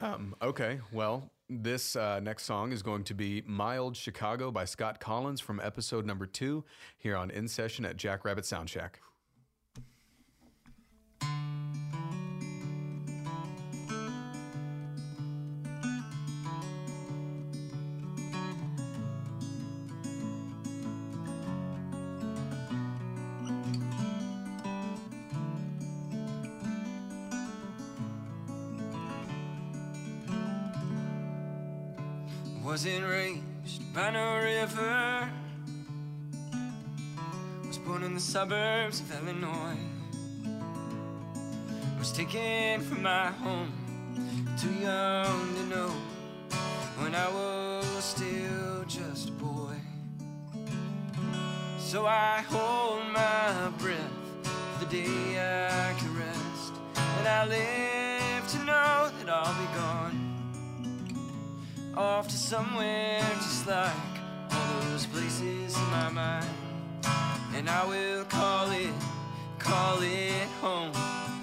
Um, 0.02 0.36
okay, 0.42 0.80
well, 0.92 1.30
this 1.50 1.96
uh, 1.96 2.20
next 2.22 2.44
song 2.44 2.72
is 2.72 2.82
going 2.82 3.04
to 3.06 3.14
be 3.14 3.44
My 3.46 3.78
Old 3.78 3.96
Chicago 3.96 4.52
by 4.52 4.66
Scott 4.66 5.00
Collins 5.00 5.40
from 5.42 5.60
episode 5.60 6.06
number 6.06 6.26
two 6.26 6.66
here 6.98 7.16
on 7.16 7.30
In 7.30 7.48
Session 7.48 7.86
at 7.86 7.98
Jackrabbit 7.98 8.46
Sound 8.46 8.70
Shack. 8.70 9.00
Wasn't 32.78 33.06
raised 33.08 33.92
by 33.92 34.12
no 34.12 34.38
river. 34.38 35.32
Was 37.66 37.80
born 37.80 38.04
in 38.04 38.13
the 38.13 38.20
suburbs 38.20 39.00
of 39.00 39.12
Illinois. 39.20 39.80
Was 41.98 42.12
taken 42.12 42.82
from 42.82 43.02
my 43.02 43.32
home, 43.32 43.72
too 44.62 44.72
young 44.76 45.56
to 45.56 45.66
know. 45.66 45.92
When 47.00 47.16
I 47.16 47.28
was 47.34 48.04
still 48.04 48.84
just 48.88 49.30
a 49.30 49.32
boy. 49.32 49.74
So 51.80 52.06
I 52.06 52.44
hold 52.48 53.08
my 53.12 53.72
breath 53.80 54.13
for 54.44 54.86
the 54.86 54.92
day 54.92 55.40
I 55.40 55.94
can 55.98 56.16
rest. 56.16 56.74
And 56.96 57.28
I 57.28 57.48
live 57.48 58.48
to 58.50 58.58
know 58.66 59.10
that 59.18 59.30
I'll 59.30 59.60
be 59.60 59.76
gone 59.76 60.07
off 61.98 62.28
to 62.28 62.38
somewhere 62.38 63.20
just 63.38 63.66
like 63.66 63.92
all 64.52 64.82
those 64.92 65.08
places 65.08 65.76
in 65.76 65.84
my 65.90 66.10
mind. 66.10 66.46
And 67.56 67.68
I 67.68 67.86
will 67.88 68.24
call 68.26 68.70
it, 68.70 68.94
call 69.58 69.98
it 70.04 70.48
home, 70.62 70.92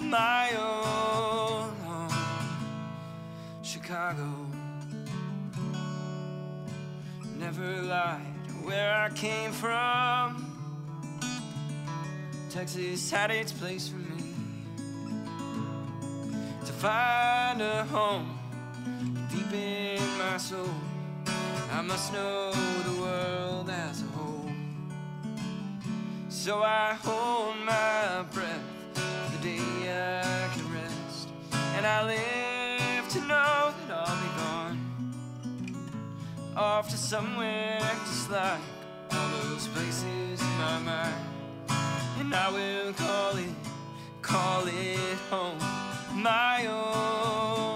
my 0.09 0.49
own 0.51 1.75
home, 1.83 2.09
Chicago. 3.63 4.47
Never 7.37 7.81
lied 7.81 8.21
where 8.63 8.95
I 8.95 9.09
came 9.09 9.51
from. 9.51 10.53
Texas 12.49 13.11
had 13.11 13.29
its 13.29 13.51
place 13.51 13.89
for 13.89 13.97
me 13.97 14.33
to 16.65 16.71
find 16.71 17.61
a 17.61 17.83
home 17.83 18.39
deep 19.49 19.59
in 19.59 20.17
my 20.17 20.37
soul. 20.37 20.69
I 21.71 21.81
must 21.81 22.13
know 22.13 22.51
the 22.51 23.01
world 23.01 23.69
as 23.69 24.01
a 24.01 24.05
whole. 24.05 24.49
So 26.29 26.63
I 26.63 26.93
hold 26.93 27.57
my 27.65 28.23
breath 28.31 28.61
for 28.93 29.37
the 29.37 29.43
day 29.43 29.59
I 29.89 30.47
can 30.53 30.71
rest. 30.73 31.29
And 31.75 31.85
I 31.85 32.05
live 32.05 33.09
to 33.09 33.19
know 33.21 33.73
that 33.87 33.91
I'll 33.91 34.21
be 34.21 34.29
gone. 34.41 34.79
Off 36.55 36.89
to 36.89 36.97
somewhere 36.97 37.79
just 38.05 38.29
like 38.31 38.59
all 39.11 39.29
those 39.29 39.67
places 39.67 40.41
in 40.41 40.57
my 40.57 40.79
mind. 40.79 41.15
And 42.19 42.33
I 42.33 42.49
will 42.49 42.93
call 42.93 43.37
it, 43.37 43.55
call 44.21 44.67
it 44.67 45.17
home, 45.29 45.59
my 46.13 46.65
own 46.67 47.74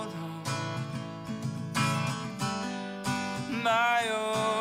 my 3.64 4.08
own 4.10 4.59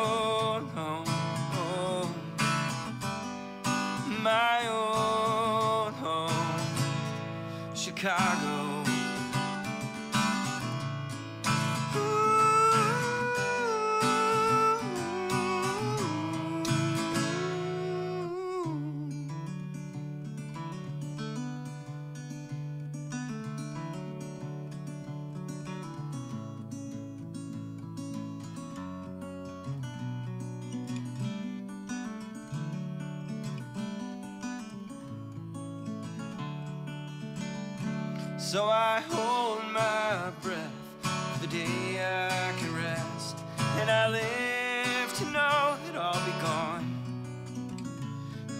I 38.99 39.01
hold 39.13 39.63
my 39.71 40.29
breath 40.41 40.73
for 41.01 41.39
the 41.39 41.47
day 41.47 42.03
I 42.03 42.51
can 42.59 42.75
rest. 42.75 43.37
And 43.79 43.89
I 43.89 44.09
live 44.09 45.13
to 45.19 45.25
know 45.35 45.77
that 45.85 45.95
I'll 45.95 46.25
be 46.25 46.35
gone. 46.41 46.85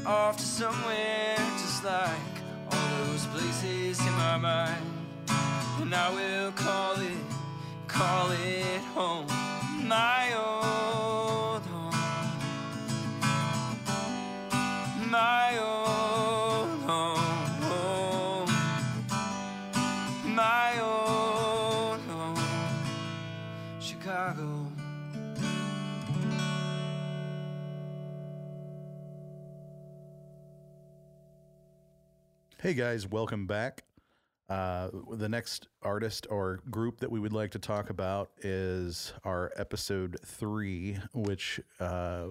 Off 0.05 0.37
to 0.37 0.43
somewhere 0.43 1.35
just 1.59 1.83
like 1.83 2.35
all 2.71 3.05
those 3.07 3.25
places 3.25 3.99
in 3.99 4.13
my 4.13 4.37
mind. 4.37 4.85
And 5.81 5.93
I 5.93 6.09
will 6.09 6.53
call 6.53 6.93
it, 7.01 7.25
call 7.87 8.31
it 8.31 8.79
home, 8.95 9.27
my 9.89 10.28
Hey 32.69 32.75
guys, 32.75 33.07
welcome 33.07 33.47
back. 33.47 33.81
Uh, 34.47 34.89
the 35.13 35.27
next 35.27 35.69
artist 35.81 36.27
or 36.29 36.59
group 36.69 36.99
that 36.99 37.09
we 37.09 37.19
would 37.19 37.33
like 37.33 37.49
to 37.53 37.57
talk 37.57 37.89
about 37.89 38.29
is 38.43 39.11
our 39.23 39.51
episode 39.55 40.17
three, 40.23 40.99
which 41.15 41.59
uh, 41.79 42.25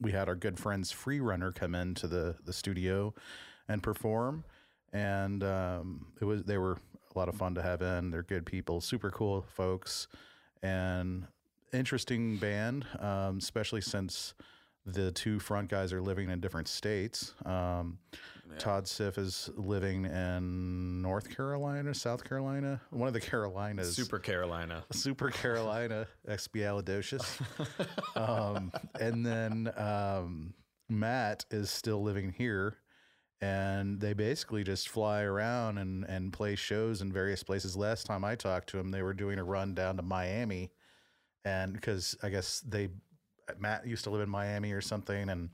we 0.00 0.12
had 0.12 0.28
our 0.28 0.36
good 0.36 0.56
friends 0.56 0.92
Freerunner 0.92 1.52
come 1.52 1.74
into 1.74 2.06
the 2.06 2.36
the 2.44 2.52
studio 2.52 3.12
and 3.68 3.82
perform, 3.82 4.44
and 4.92 5.42
um, 5.42 6.12
it 6.20 6.24
was 6.26 6.44
they 6.44 6.58
were 6.58 6.78
a 7.12 7.18
lot 7.18 7.28
of 7.28 7.34
fun 7.34 7.56
to 7.56 7.62
have 7.62 7.82
in. 7.82 8.12
They're 8.12 8.22
good 8.22 8.46
people, 8.46 8.80
super 8.80 9.10
cool 9.10 9.44
folks, 9.56 10.06
and 10.62 11.26
interesting 11.72 12.36
band, 12.36 12.86
um, 13.00 13.38
especially 13.38 13.80
since 13.80 14.32
the 14.86 15.10
two 15.10 15.38
front 15.40 15.68
guys 15.68 15.92
are 15.92 16.00
living 16.00 16.30
in 16.30 16.40
different 16.40 16.68
states. 16.68 17.34
Um, 17.44 17.98
Todd 18.58 18.84
Siff 18.84 19.18
is 19.18 19.50
living 19.56 20.04
in 20.06 21.02
North 21.02 21.34
Carolina, 21.34 21.92
South 21.92 22.24
Carolina, 22.24 22.80
one 22.90 23.08
of 23.08 23.14
the 23.14 23.20
Carolinas. 23.32 23.94
Super 23.94 24.18
Carolina. 24.18 24.84
Super 24.92 25.30
Carolina, 25.30 26.06
expialidocious. 26.28 27.40
um, 28.16 28.72
and 29.00 29.26
then 29.26 29.72
um, 29.76 30.54
Matt 30.88 31.44
is 31.50 31.70
still 31.70 32.02
living 32.02 32.32
here. 32.36 32.78
And 33.42 34.00
they 34.00 34.14
basically 34.14 34.64
just 34.64 34.88
fly 34.88 35.20
around 35.20 35.76
and, 35.76 36.04
and 36.04 36.32
play 36.32 36.54
shows 36.54 37.02
in 37.02 37.12
various 37.12 37.42
places. 37.42 37.76
Last 37.76 38.06
time 38.06 38.24
I 38.24 38.34
talked 38.34 38.70
to 38.70 38.78
him, 38.78 38.90
they 38.90 39.02
were 39.02 39.12
doing 39.12 39.38
a 39.38 39.44
run 39.44 39.74
down 39.74 39.98
to 39.98 40.02
Miami. 40.02 40.70
And 41.44 41.74
because 41.74 42.16
I 42.22 42.30
guess 42.30 42.60
they, 42.60 42.88
Matt 43.58 43.86
used 43.86 44.04
to 44.04 44.10
live 44.10 44.22
in 44.22 44.28
Miami 44.28 44.72
or 44.72 44.80
something. 44.80 45.28
And 45.28 45.50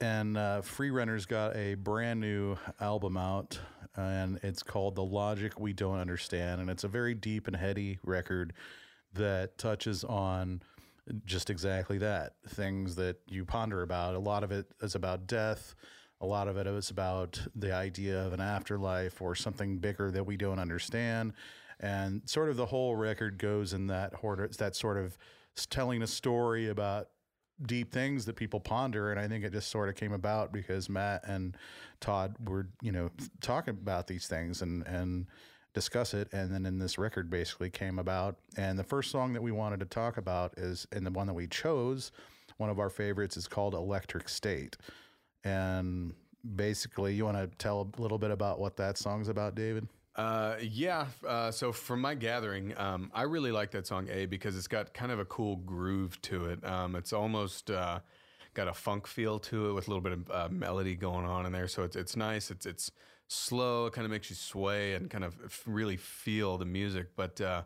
and 0.00 0.36
uh, 0.36 0.62
Freerunner's 0.62 1.26
got 1.26 1.56
a 1.56 1.74
brand 1.74 2.20
new 2.20 2.56
album 2.80 3.16
out, 3.16 3.58
and 3.96 4.40
it's 4.42 4.62
called 4.62 4.96
"The 4.96 5.04
Logic 5.04 5.58
We 5.60 5.72
Don't 5.72 5.98
Understand," 5.98 6.60
and 6.60 6.68
it's 6.68 6.84
a 6.84 6.88
very 6.88 7.14
deep 7.14 7.46
and 7.46 7.56
heady 7.56 7.98
record 8.02 8.52
that 9.14 9.58
touches 9.58 10.04
on 10.04 10.62
just 11.24 11.50
exactly 11.50 11.98
that 11.98 12.34
things 12.48 12.96
that 12.96 13.16
you 13.28 13.44
ponder 13.44 13.82
about. 13.82 14.14
A 14.14 14.18
lot 14.18 14.44
of 14.44 14.52
it 14.52 14.66
is 14.80 14.94
about 14.94 15.26
death. 15.26 15.74
A 16.20 16.26
lot 16.26 16.48
of 16.48 16.56
it 16.56 16.66
is 16.66 16.90
about 16.90 17.40
the 17.54 17.74
idea 17.74 18.24
of 18.24 18.32
an 18.32 18.40
afterlife 18.40 19.20
or 19.20 19.34
something 19.34 19.78
bigger 19.78 20.10
that 20.12 20.24
we 20.24 20.36
don't 20.36 20.58
understand, 20.58 21.32
and 21.78 22.22
sort 22.24 22.48
of 22.48 22.56
the 22.56 22.66
whole 22.66 22.96
record 22.96 23.38
goes 23.38 23.72
in 23.72 23.86
that 23.88 24.14
order. 24.22 24.44
It's 24.44 24.56
that 24.56 24.74
sort 24.74 24.98
of 24.98 25.16
telling 25.70 26.02
a 26.02 26.06
story 26.06 26.68
about 26.68 27.08
deep 27.66 27.92
things 27.92 28.24
that 28.26 28.36
people 28.36 28.60
ponder. 28.60 29.10
And 29.10 29.20
I 29.20 29.28
think 29.28 29.44
it 29.44 29.52
just 29.52 29.70
sort 29.70 29.88
of 29.88 29.94
came 29.94 30.12
about 30.12 30.52
because 30.52 30.88
Matt 30.88 31.22
and 31.26 31.56
Todd 32.00 32.34
were, 32.46 32.68
you 32.80 32.92
know, 32.92 33.10
talking 33.40 33.72
about 33.72 34.06
these 34.06 34.26
things 34.26 34.62
and, 34.62 34.86
and, 34.86 35.26
discuss 35.74 36.12
it 36.12 36.28
and 36.32 36.52
then 36.52 36.66
in 36.66 36.78
this 36.78 36.98
record 36.98 37.30
basically 37.30 37.70
came 37.70 37.98
about 37.98 38.36
and 38.58 38.78
the 38.78 38.84
first 38.84 39.10
song 39.10 39.32
that 39.32 39.42
we 39.42 39.50
wanted 39.50 39.80
to 39.80 39.86
talk 39.86 40.18
about 40.18 40.52
is 40.58 40.86
and 40.92 41.06
the 41.06 41.10
one 41.10 41.26
that 41.26 41.32
we 41.32 41.46
chose 41.46 42.12
one 42.58 42.68
of 42.68 42.78
our 42.78 42.90
favorites 42.90 43.38
is 43.38 43.48
called 43.48 43.72
electric 43.72 44.28
state 44.28 44.76
and 45.44 46.12
basically 46.56 47.14
you 47.14 47.24
want 47.24 47.38
to 47.38 47.46
tell 47.56 47.90
a 47.96 48.00
little 48.00 48.18
bit 48.18 48.30
about 48.30 48.60
what 48.60 48.76
that 48.76 48.98
song's 48.98 49.28
about 49.28 49.54
david 49.54 49.88
Uh, 50.14 50.56
yeah. 50.60 51.06
Uh, 51.26 51.50
so 51.50 51.72
from 51.72 52.00
my 52.00 52.14
gathering, 52.14 52.74
um, 52.76 53.10
I 53.14 53.22
really 53.22 53.52
like 53.52 53.70
that 53.70 53.86
song 53.86 54.08
A 54.10 54.26
because 54.26 54.56
it's 54.56 54.68
got 54.68 54.92
kind 54.92 55.10
of 55.10 55.18
a 55.18 55.24
cool 55.24 55.56
groove 55.56 56.20
to 56.22 56.46
it. 56.46 56.64
Um, 56.64 56.96
it's 56.96 57.12
almost 57.12 57.70
uh, 57.70 58.00
got 58.54 58.68
a 58.68 58.74
funk 58.74 59.06
feel 59.06 59.38
to 59.38 59.70
it 59.70 59.72
with 59.72 59.88
a 59.88 59.90
little 59.90 60.02
bit 60.02 60.12
of 60.12 60.30
uh, 60.30 60.48
melody 60.50 60.94
going 60.94 61.24
on 61.24 61.46
in 61.46 61.52
there. 61.52 61.68
So 61.68 61.82
it's 61.82 61.96
it's 61.96 62.14
nice. 62.14 62.50
It's 62.50 62.66
it's 62.66 62.90
slow. 63.28 63.86
It 63.86 63.94
kind 63.94 64.04
of 64.04 64.10
makes 64.10 64.28
you 64.28 64.36
sway 64.36 64.94
and 64.94 65.08
kind 65.08 65.24
of 65.24 65.62
really 65.66 65.96
feel 65.96 66.58
the 66.58 66.66
music. 66.66 67.16
But 67.16 67.40
uh, 67.40 67.62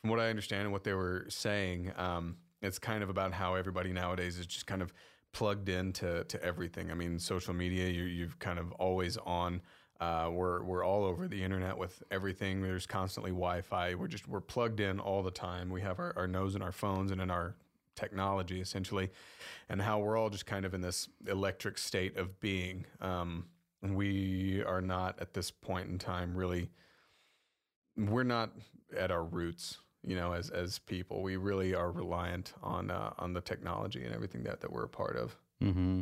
from 0.00 0.10
what 0.10 0.20
I 0.20 0.30
understand 0.30 0.62
and 0.62 0.72
what 0.72 0.84
they 0.84 0.94
were 0.94 1.26
saying, 1.28 1.92
um, 1.96 2.36
it's 2.62 2.78
kind 2.78 3.02
of 3.02 3.10
about 3.10 3.32
how 3.32 3.54
everybody 3.54 3.92
nowadays 3.92 4.38
is 4.38 4.46
just 4.46 4.66
kind 4.66 4.82
of 4.82 4.92
plugged 5.32 5.68
into 5.68 6.24
to 6.24 6.42
everything. 6.44 6.90
I 6.92 6.94
mean, 6.94 7.18
social 7.18 7.54
media, 7.54 7.88
you, 7.88 8.04
you've 8.04 8.38
kind 8.38 8.58
of 8.60 8.70
always 8.72 9.16
on. 9.16 9.62
Uh, 10.00 10.30
we're 10.32 10.62
we're 10.62 10.84
all 10.84 11.04
over 11.04 11.26
the 11.26 11.42
internet 11.42 11.76
with 11.76 12.02
everything. 12.10 12.62
There's 12.62 12.86
constantly 12.86 13.32
Wi-Fi. 13.32 13.94
We're 13.94 14.06
just 14.06 14.28
we're 14.28 14.40
plugged 14.40 14.78
in 14.80 15.00
all 15.00 15.22
the 15.22 15.30
time. 15.30 15.70
We 15.70 15.80
have 15.80 15.98
our, 15.98 16.12
our 16.16 16.28
nose 16.28 16.54
in 16.54 16.62
our 16.62 16.72
phones 16.72 17.10
and 17.10 17.20
in 17.20 17.30
our 17.30 17.56
technology 17.96 18.60
essentially, 18.60 19.10
and 19.68 19.82
how 19.82 19.98
we're 19.98 20.16
all 20.16 20.30
just 20.30 20.46
kind 20.46 20.64
of 20.64 20.72
in 20.72 20.80
this 20.80 21.08
electric 21.26 21.78
state 21.78 22.16
of 22.16 22.38
being. 22.40 22.84
Um, 23.00 23.46
we 23.82 24.62
are 24.64 24.80
not 24.80 25.20
at 25.20 25.34
this 25.34 25.50
point 25.50 25.88
in 25.88 25.98
time 25.98 26.36
really. 26.36 26.70
We're 27.96 28.22
not 28.22 28.50
at 28.96 29.10
our 29.10 29.24
roots, 29.24 29.78
you 30.06 30.14
know, 30.14 30.32
as 30.32 30.50
as 30.50 30.78
people. 30.78 31.22
We 31.22 31.36
really 31.36 31.74
are 31.74 31.90
reliant 31.90 32.52
on 32.62 32.92
uh, 32.92 33.14
on 33.18 33.32
the 33.32 33.40
technology 33.40 34.04
and 34.04 34.14
everything 34.14 34.44
that 34.44 34.60
that 34.60 34.72
we're 34.72 34.84
a 34.84 34.88
part 34.88 35.16
of. 35.16 35.36
Mm-hmm. 35.60 36.00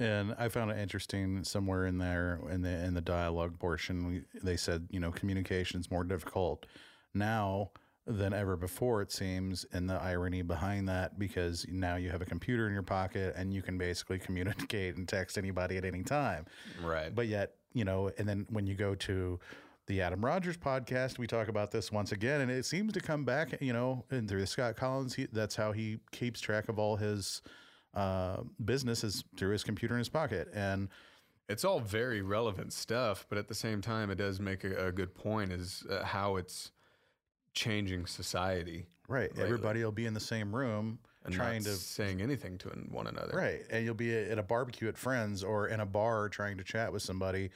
And 0.00 0.34
I 0.38 0.48
found 0.48 0.70
it 0.70 0.78
interesting 0.78 1.44
somewhere 1.44 1.86
in 1.86 1.98
there 1.98 2.40
in 2.50 2.62
the 2.62 2.70
in 2.70 2.94
the 2.94 3.02
dialogue 3.02 3.58
portion. 3.58 4.06
We, 4.08 4.22
they 4.42 4.56
said, 4.56 4.88
you 4.90 4.98
know, 4.98 5.12
communication's 5.12 5.90
more 5.90 6.04
difficult 6.04 6.64
now 7.14 7.70
than 8.06 8.32
ever 8.32 8.56
before. 8.56 9.02
It 9.02 9.12
seems, 9.12 9.66
and 9.72 9.88
the 9.88 10.00
irony 10.00 10.42
behind 10.42 10.88
that 10.88 11.18
because 11.18 11.66
now 11.68 11.96
you 11.96 12.08
have 12.10 12.22
a 12.22 12.24
computer 12.24 12.66
in 12.66 12.72
your 12.72 12.82
pocket 12.82 13.34
and 13.36 13.52
you 13.52 13.62
can 13.62 13.78
basically 13.78 14.18
communicate 14.26 14.96
and 14.96 15.06
text 15.06 15.38
anybody 15.38 15.76
at 15.76 15.84
any 15.84 16.02
time. 16.02 16.46
Right. 16.82 17.14
But 17.14 17.28
yet, 17.28 17.54
you 17.74 17.84
know, 17.84 18.10
and 18.18 18.28
then 18.28 18.46
when 18.48 18.66
you 18.66 18.74
go 18.74 18.94
to 18.94 19.38
the 19.86 20.00
Adam 20.00 20.24
Rogers 20.24 20.56
podcast, 20.56 21.18
we 21.18 21.26
talk 21.26 21.48
about 21.48 21.70
this 21.70 21.92
once 21.92 22.12
again, 22.12 22.40
and 22.40 22.50
it 22.50 22.64
seems 22.64 22.92
to 22.92 23.00
come 23.00 23.24
back, 23.24 23.60
you 23.60 23.72
know, 23.72 24.04
and 24.10 24.28
through 24.28 24.40
the 24.40 24.46
Scott 24.46 24.76
Collins, 24.76 25.14
he, 25.14 25.26
that's 25.32 25.56
how 25.56 25.72
he 25.72 25.98
keeps 26.10 26.40
track 26.40 26.68
of 26.68 26.78
all 26.78 26.96
his 26.96 27.42
uh, 27.94 28.38
business 28.64 29.04
is 29.04 29.24
through 29.36 29.52
his 29.52 29.64
computer 29.64 29.94
in 29.94 29.98
his 29.98 30.08
pocket. 30.08 30.48
And 30.54 30.88
it's 31.48 31.64
all 31.64 31.80
very 31.80 32.22
relevant 32.22 32.72
stuff, 32.72 33.26
but 33.28 33.38
at 33.38 33.48
the 33.48 33.54
same 33.54 33.80
time, 33.80 34.10
it 34.10 34.16
does 34.16 34.40
make 34.40 34.64
a, 34.64 34.88
a 34.88 34.92
good 34.92 35.14
point 35.14 35.52
is 35.52 35.84
uh, 35.90 36.04
how 36.04 36.36
it's 36.36 36.70
changing 37.52 38.06
society. 38.06 38.86
right, 39.08 39.30
lately. 39.30 39.42
everybody 39.42 39.84
will 39.84 39.92
be 39.92 40.06
in 40.06 40.14
the 40.14 40.20
same 40.20 40.54
room 40.54 41.00
and 41.24 41.34
trying 41.34 41.62
not 41.62 41.70
to 41.70 41.76
saying 41.76 42.22
anything 42.22 42.56
to 42.58 42.68
one 42.90 43.06
another. 43.06 43.36
Right. 43.36 43.62
And 43.70 43.84
you'll 43.84 43.94
be 43.94 44.16
at 44.16 44.38
a 44.38 44.42
barbecue 44.42 44.88
at 44.88 44.96
friends 44.96 45.42
or 45.42 45.68
in 45.68 45.80
a 45.80 45.86
bar 45.86 46.28
trying 46.28 46.56
to 46.58 46.64
chat 46.64 46.92
with 46.92 47.02
somebody 47.02 47.50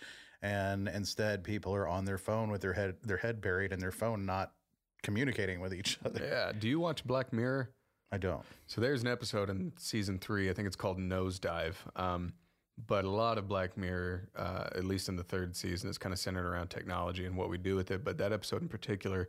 and 0.44 0.88
instead 0.88 1.42
people 1.42 1.74
are 1.74 1.88
on 1.88 2.04
their 2.04 2.18
phone 2.18 2.50
with 2.50 2.60
their 2.60 2.74
head 2.74 2.96
their 3.02 3.16
head 3.16 3.40
buried 3.40 3.72
and 3.72 3.80
their 3.80 3.90
phone 3.90 4.26
not 4.26 4.52
communicating 5.02 5.60
with 5.60 5.72
each 5.72 5.98
other. 6.04 6.24
Yeah. 6.24 6.52
Do 6.56 6.68
you 6.68 6.78
watch 6.78 7.04
Black 7.04 7.32
Mirror? 7.32 7.70
I 8.12 8.18
don't. 8.18 8.44
So 8.66 8.80
there's 8.80 9.02
an 9.02 9.08
episode 9.08 9.50
in 9.50 9.72
season 9.76 10.18
three. 10.18 10.50
I 10.50 10.52
think 10.52 10.66
it's 10.66 10.76
called 10.76 10.98
Nosedive. 10.98 11.74
Um, 11.96 12.32
but 12.86 13.04
a 13.04 13.10
lot 13.10 13.38
of 13.38 13.48
Black 13.48 13.76
Mirror, 13.76 14.28
uh, 14.36 14.68
at 14.74 14.84
least 14.84 15.08
in 15.08 15.16
the 15.16 15.22
third 15.22 15.54
season, 15.54 15.88
is 15.88 15.98
kind 15.98 16.12
of 16.12 16.18
centered 16.18 16.46
around 16.46 16.68
technology 16.68 17.24
and 17.24 17.36
what 17.36 17.48
we 17.48 17.58
do 17.58 17.76
with 17.76 17.90
it. 17.90 18.04
But 18.04 18.18
that 18.18 18.32
episode 18.32 18.62
in 18.62 18.68
particular 18.68 19.28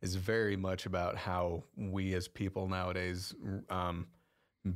is 0.00 0.14
very 0.14 0.56
much 0.56 0.86
about 0.86 1.16
how 1.16 1.64
we 1.76 2.14
as 2.14 2.28
people 2.28 2.68
nowadays 2.68 3.34
um, 3.70 4.06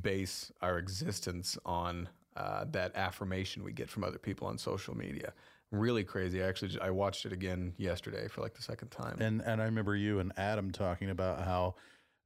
base 0.01 0.51
our 0.61 0.77
existence 0.77 1.57
on 1.65 2.09
uh, 2.35 2.65
that 2.71 2.95
affirmation 2.95 3.63
we 3.63 3.71
get 3.71 3.89
from 3.89 4.03
other 4.03 4.17
people 4.17 4.47
on 4.47 4.57
social 4.57 4.95
media. 4.95 5.33
Really 5.71 6.03
crazy. 6.03 6.43
I 6.43 6.47
actually 6.47 6.79
I 6.81 6.89
watched 6.89 7.25
it 7.25 7.31
again 7.31 7.73
yesterday 7.77 8.27
for 8.27 8.41
like 8.41 8.53
the 8.53 8.61
second 8.61 8.89
time. 8.89 9.17
And 9.19 9.41
and 9.41 9.61
I 9.61 9.65
remember 9.65 9.95
you 9.95 10.19
and 10.19 10.31
Adam 10.37 10.71
talking 10.71 11.11
about 11.11 11.45
how 11.45 11.75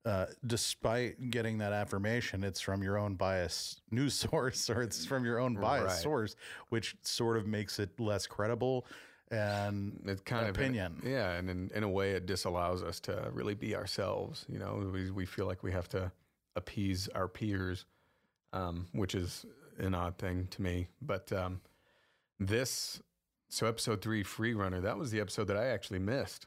uh, 0.06 0.26
despite 0.46 1.30
getting 1.32 1.60
that 1.60 1.72
affirmation, 1.74 2.44
it's 2.44 2.60
from 2.60 2.84
your 2.84 2.98
own 2.98 3.16
bias 3.16 3.82
news 3.92 4.14
source 4.14 4.70
or 4.70 4.82
it's 4.82 5.06
from 5.06 5.24
your 5.26 5.40
own 5.40 5.56
bias 5.56 5.84
Right. 5.86 5.92
source, 6.02 6.36
which 6.70 6.96
sort 7.04 7.38
of 7.38 7.48
makes 7.48 7.80
it 7.80 8.00
less 8.00 8.28
credible 8.28 8.86
and 9.32 10.00
it's 10.06 10.22
kind 10.22 10.48
opinion. 10.50 10.86
of 10.92 10.98
opinion. 11.00 11.14
yeah, 11.18 11.32
and 11.32 11.50
in, 11.50 11.72
in 11.74 11.84
a 11.84 11.90
way, 11.90 12.12
it 12.12 12.26
disallows 12.28 12.84
us 12.84 13.00
to 13.00 13.30
really 13.34 13.56
be 13.56 13.76
ourselves. 13.76 14.46
You 14.48 14.60
know, 14.60 14.90
we 14.94 15.10
we 15.10 15.26
feel 15.26 15.48
like 15.48 15.64
we 15.64 15.72
have 15.72 15.88
to 15.90 16.12
appease 16.56 17.08
our 17.16 17.28
peers, 17.28 17.86
um, 18.52 18.86
which 18.92 19.16
is 19.16 19.46
an 19.80 19.96
odd 19.96 20.18
thing 20.20 20.48
to 20.52 20.62
me. 20.62 20.88
But 21.02 21.32
um, 21.32 21.62
this, 22.40 23.02
so 23.50 23.66
episode 23.66 24.02
three, 24.02 24.22
Free 24.22 24.54
Runner, 24.54 24.82
that 24.82 24.98
was 24.98 25.10
the 25.12 25.20
episode 25.20 25.46
that 25.48 25.58
I 25.58 25.68
actually 25.68 26.00
missed. 26.00 26.46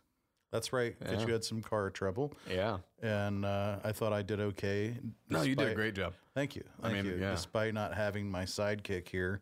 That's 0.57 0.73
right 0.73 0.99
because 0.99 1.21
Yeah. 1.21 1.27
you 1.27 1.33
had 1.33 1.45
some 1.45 1.61
car 1.62 1.90
trouble 1.90 2.33
Yeah, 2.51 2.79
and 3.03 3.45
uh, 3.45 3.79
I 3.85 3.92
thought 3.92 4.12
I 4.12 4.23
did 4.23 4.40
okay. 4.40 4.97
no, 5.29 5.42
you 5.42 5.55
did 5.55 5.69
a 5.69 5.75
great 5.75 5.95
job. 5.95 6.14
Thank 6.35 6.57
you. 6.57 6.64
I 6.83 6.92
mean, 6.92 7.05
you. 7.07 7.16
yeah. 7.21 7.31
Despite 7.31 7.73
not 7.75 7.95
having 7.95 8.31
my 8.31 8.45
sidekick 8.45 9.09
here. 9.09 9.40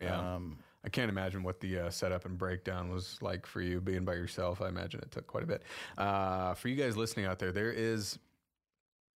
Yeah. 0.00 0.34
Um, 0.34 0.58
I 0.84 0.88
can't 0.90 1.08
imagine 1.08 1.42
what 1.42 1.60
the 1.60 1.78
uh, 1.78 1.90
setup 1.90 2.26
and 2.26 2.36
breakdown 2.36 2.90
was 2.90 3.16
like 3.22 3.46
for 3.46 3.62
you 3.62 3.80
being 3.80 4.04
by 4.04 4.14
yourself. 4.14 4.60
I 4.60 4.68
imagine 4.68 5.00
it 5.00 5.10
took 5.10 5.26
quite 5.26 5.42
a 5.44 5.46
bit. 5.46 5.62
Uh, 5.96 6.52
for 6.54 6.68
you 6.68 6.76
guys 6.76 6.96
listening 6.96 7.24
out 7.26 7.38
there, 7.38 7.52
there 7.52 7.72
is 7.72 8.18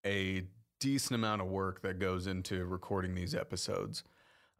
a 0.07 0.45
decent 0.81 1.15
amount 1.15 1.43
of 1.43 1.49
work 1.49 1.83
that 1.83 1.99
goes 1.99 2.27
into 2.27 2.65
recording 2.65 3.15
these 3.15 3.35
episodes. 3.35 4.05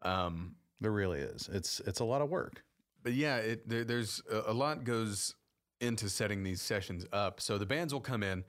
Um, 0.03 0.55
there 0.81 0.91
really 0.91 1.19
is. 1.19 1.49
It's 1.51 1.79
it's 1.81 1.99
a 1.99 2.05
lot 2.05 2.21
of 2.21 2.29
work. 2.29 2.63
but 3.03 3.13
yeah, 3.13 3.37
it, 3.37 3.67
there, 3.67 3.83
there's 3.83 4.21
a, 4.31 4.51
a 4.51 4.53
lot 4.53 4.83
goes 4.83 5.33
into 5.81 6.09
setting 6.09 6.43
these 6.43 6.61
sessions 6.61 7.05
up. 7.13 7.39
So 7.41 7.57
the 7.57 7.65
bands 7.65 7.93
will 7.93 8.01
come 8.01 8.23
in 8.23 8.43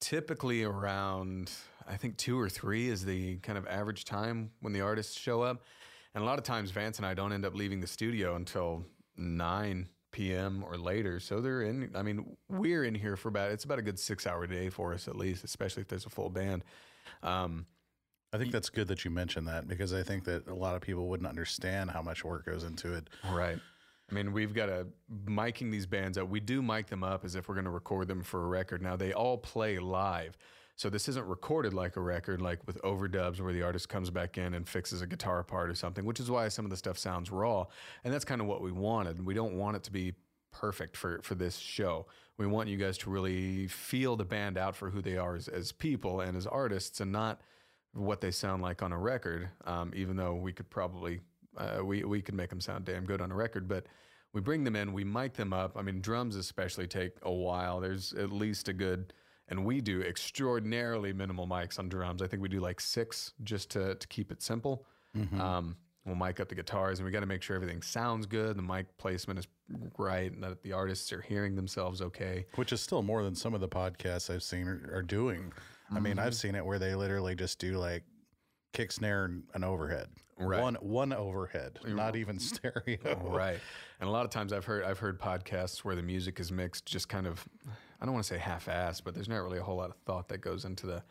typically 0.00 0.64
around, 0.64 1.50
I 1.86 1.96
think 1.96 2.16
two 2.16 2.38
or 2.38 2.48
three 2.48 2.88
is 2.88 3.04
the 3.04 3.36
kind 3.36 3.56
of 3.56 3.66
average 3.68 4.04
time 4.04 4.50
when 4.60 4.72
the 4.72 4.80
artists 4.80 5.18
show 5.18 5.42
up. 5.42 5.62
And 6.14 6.22
a 6.22 6.26
lot 6.26 6.38
of 6.38 6.44
times 6.44 6.70
Vance 6.72 6.98
and 6.98 7.06
I 7.06 7.14
don't 7.14 7.32
end 7.32 7.46
up 7.46 7.54
leaving 7.54 7.80
the 7.80 7.86
studio 7.86 8.34
until 8.34 8.84
9 9.16 9.88
p.m. 10.10 10.64
or 10.66 10.76
later. 10.76 11.20
So 11.20 11.40
they're 11.40 11.62
in, 11.62 11.90
I 11.94 12.02
mean, 12.02 12.36
we're 12.48 12.84
in 12.84 12.94
here 12.94 13.16
for 13.16 13.28
about, 13.28 13.52
it's 13.52 13.64
about 13.64 13.78
a 13.78 13.82
good 13.82 13.98
six 13.98 14.26
hour 14.26 14.46
day 14.46 14.68
for 14.68 14.92
us 14.92 15.08
at 15.08 15.16
least, 15.16 15.44
especially 15.44 15.82
if 15.82 15.88
there's 15.88 16.04
a 16.04 16.10
full 16.10 16.30
band. 16.30 16.64
Um, 17.22 17.66
I 18.32 18.38
think 18.38 18.50
that's 18.50 18.70
good 18.70 18.88
that 18.88 19.04
you 19.04 19.10
mentioned 19.10 19.46
that 19.48 19.68
because 19.68 19.92
I 19.92 20.02
think 20.02 20.24
that 20.24 20.48
a 20.48 20.54
lot 20.54 20.74
of 20.74 20.80
people 20.80 21.06
wouldn't 21.06 21.28
understand 21.28 21.90
how 21.90 22.00
much 22.00 22.24
work 22.24 22.46
goes 22.46 22.64
into 22.64 22.94
it. 22.94 23.08
Right. 23.30 23.58
I 24.10 24.14
mean, 24.14 24.32
we've 24.32 24.54
got 24.54 24.68
a 24.68 24.86
miking 25.24 25.70
these 25.70 25.86
bands 25.86 26.18
up. 26.18 26.28
We 26.28 26.40
do 26.40 26.60
mic 26.60 26.88
them 26.88 27.02
up 27.02 27.24
as 27.24 27.34
if 27.34 27.48
we're 27.48 27.54
going 27.54 27.64
to 27.64 27.70
record 27.70 28.08
them 28.08 28.22
for 28.22 28.44
a 28.44 28.46
record. 28.46 28.82
Now 28.82 28.96
they 28.96 29.12
all 29.12 29.38
play 29.38 29.78
live. 29.78 30.36
So 30.76 30.90
this 30.90 31.08
isn't 31.08 31.26
recorded 31.26 31.74
like 31.74 31.96
a 31.96 32.00
record, 32.00 32.40
like 32.40 32.66
with 32.66 32.80
overdubs 32.82 33.40
where 33.40 33.52
the 33.52 33.62
artist 33.62 33.88
comes 33.88 34.10
back 34.10 34.38
in 34.38 34.54
and 34.54 34.68
fixes 34.68 35.02
a 35.02 35.06
guitar 35.06 35.42
part 35.44 35.70
or 35.70 35.74
something, 35.74 36.04
which 36.04 36.18
is 36.18 36.30
why 36.30 36.48
some 36.48 36.64
of 36.64 36.70
the 36.70 36.76
stuff 36.76 36.98
sounds 36.98 37.30
raw. 37.30 37.66
And 38.04 38.12
that's 38.12 38.24
kind 38.24 38.40
of 38.40 38.46
what 38.46 38.62
we 38.62 38.72
wanted. 38.72 39.24
We 39.24 39.34
don't 39.34 39.54
want 39.54 39.76
it 39.76 39.82
to 39.84 39.92
be 39.92 40.14
perfect 40.50 40.96
for, 40.96 41.20
for 41.22 41.34
this 41.34 41.56
show. 41.56 42.06
We 42.38 42.46
want 42.46 42.68
you 42.68 42.76
guys 42.76 42.98
to 42.98 43.10
really 43.10 43.68
feel 43.68 44.16
the 44.16 44.24
band 44.24 44.58
out 44.58 44.74
for 44.74 44.90
who 44.90 45.02
they 45.02 45.16
are 45.16 45.36
as, 45.36 45.48
as 45.48 45.72
people 45.72 46.20
and 46.20 46.36
as 46.36 46.46
artists 46.46 47.00
and 47.00 47.12
not 47.12 47.40
what 47.92 48.20
they 48.20 48.30
sound 48.30 48.62
like 48.62 48.82
on 48.82 48.92
a 48.92 48.98
record, 48.98 49.50
um, 49.66 49.92
even 49.94 50.16
though 50.16 50.34
we 50.34 50.52
could 50.52 50.70
probably 50.70 51.20
uh, 51.56 51.84
we 51.84 52.04
we 52.04 52.22
could 52.22 52.34
make 52.34 52.50
them 52.50 52.60
sound 52.60 52.84
damn 52.84 53.04
good 53.04 53.20
on 53.20 53.30
a 53.30 53.34
record. 53.34 53.68
But 53.68 53.86
we 54.32 54.40
bring 54.40 54.64
them 54.64 54.76
in, 54.76 54.92
we 54.92 55.04
mic 55.04 55.34
them 55.34 55.52
up. 55.52 55.76
I 55.76 55.82
mean, 55.82 56.00
drums 56.00 56.36
especially 56.36 56.86
take 56.86 57.12
a 57.22 57.32
while. 57.32 57.80
There's 57.80 58.12
at 58.14 58.32
least 58.32 58.68
a 58.68 58.72
good, 58.72 59.12
and 59.48 59.64
we 59.64 59.80
do 59.80 60.00
extraordinarily 60.02 61.12
minimal 61.12 61.46
mics 61.46 61.78
on 61.78 61.88
drums. 61.88 62.22
I 62.22 62.26
think 62.26 62.42
we 62.42 62.48
do 62.48 62.60
like 62.60 62.80
six 62.80 63.32
just 63.42 63.70
to 63.70 63.94
to 63.94 64.06
keep 64.08 64.32
it 64.32 64.42
simple. 64.42 64.86
Um, 65.40 65.76
we'll 66.06 66.16
mic 66.16 66.40
up 66.40 66.48
the 66.48 66.54
guitars, 66.54 66.98
and 66.98 67.06
we 67.06 67.12
got 67.12 67.20
to 67.20 67.26
make 67.26 67.42
sure 67.42 67.54
everything 67.54 67.82
sounds 67.82 68.26
good. 68.26 68.56
The 68.56 68.62
mic 68.62 68.96
placement 68.98 69.38
is 69.38 69.46
right, 69.98 70.32
and 70.32 70.42
that 70.42 70.62
the 70.62 70.72
artists 70.72 71.12
are 71.12 71.20
hearing 71.20 71.54
themselves 71.54 72.00
okay. 72.02 72.46
which 72.56 72.72
is 72.72 72.80
still 72.80 73.02
more 73.02 73.22
than 73.22 73.34
some 73.34 73.54
of 73.54 73.60
the 73.60 73.68
podcasts 73.68 74.32
I've 74.32 74.42
seen 74.42 74.66
are, 74.68 74.90
are 74.92 75.02
doing. 75.02 75.52
I 75.94 76.00
mean, 76.00 76.16
Mm-hmm. 76.16 76.26
I've 76.26 76.34
seen 76.34 76.54
it 76.54 76.64
where 76.64 76.78
they 76.78 76.94
literally 76.94 77.34
just 77.34 77.58
do 77.58 77.76
like 77.76 78.02
kick 78.72 78.92
snare 78.92 79.24
and 79.26 79.42
an 79.54 79.64
overhead. 79.64 80.08
Right. 80.38 80.60
One 80.60 80.74
one 80.76 81.12
overhead, 81.12 81.78
not 81.86 82.16
even 82.16 82.38
stereo. 82.50 83.20
right 83.22 83.58
and 84.00 84.08
a 84.08 84.10
lot 84.12 84.24
of 84.24 84.30
times 84.32 84.52
i've 84.52 84.64
heard 84.64 84.82
i've 84.82 84.98
heard 84.98 85.20
podcasts 85.20 85.78
where 85.84 85.94
the 85.94 86.02
music 86.02 86.40
is 86.40 86.50
mixed 86.50 86.84
just 86.86 87.08
kind 87.08 87.26
of 87.28 87.46
i 88.00 88.04
don't 88.04 88.14
want 88.14 88.24
to 88.26 88.34
say 88.34 88.38
half-assed 88.40 89.02
but 89.04 89.14
there's 89.14 89.28
not 89.28 89.36
really 89.36 89.58
a 89.58 89.62
whole 89.62 89.76
lot 89.76 89.90
of 89.90 89.96
thought 90.04 90.26
that 90.28 90.38
goes 90.38 90.64
into 90.64 90.86
the 90.86 91.02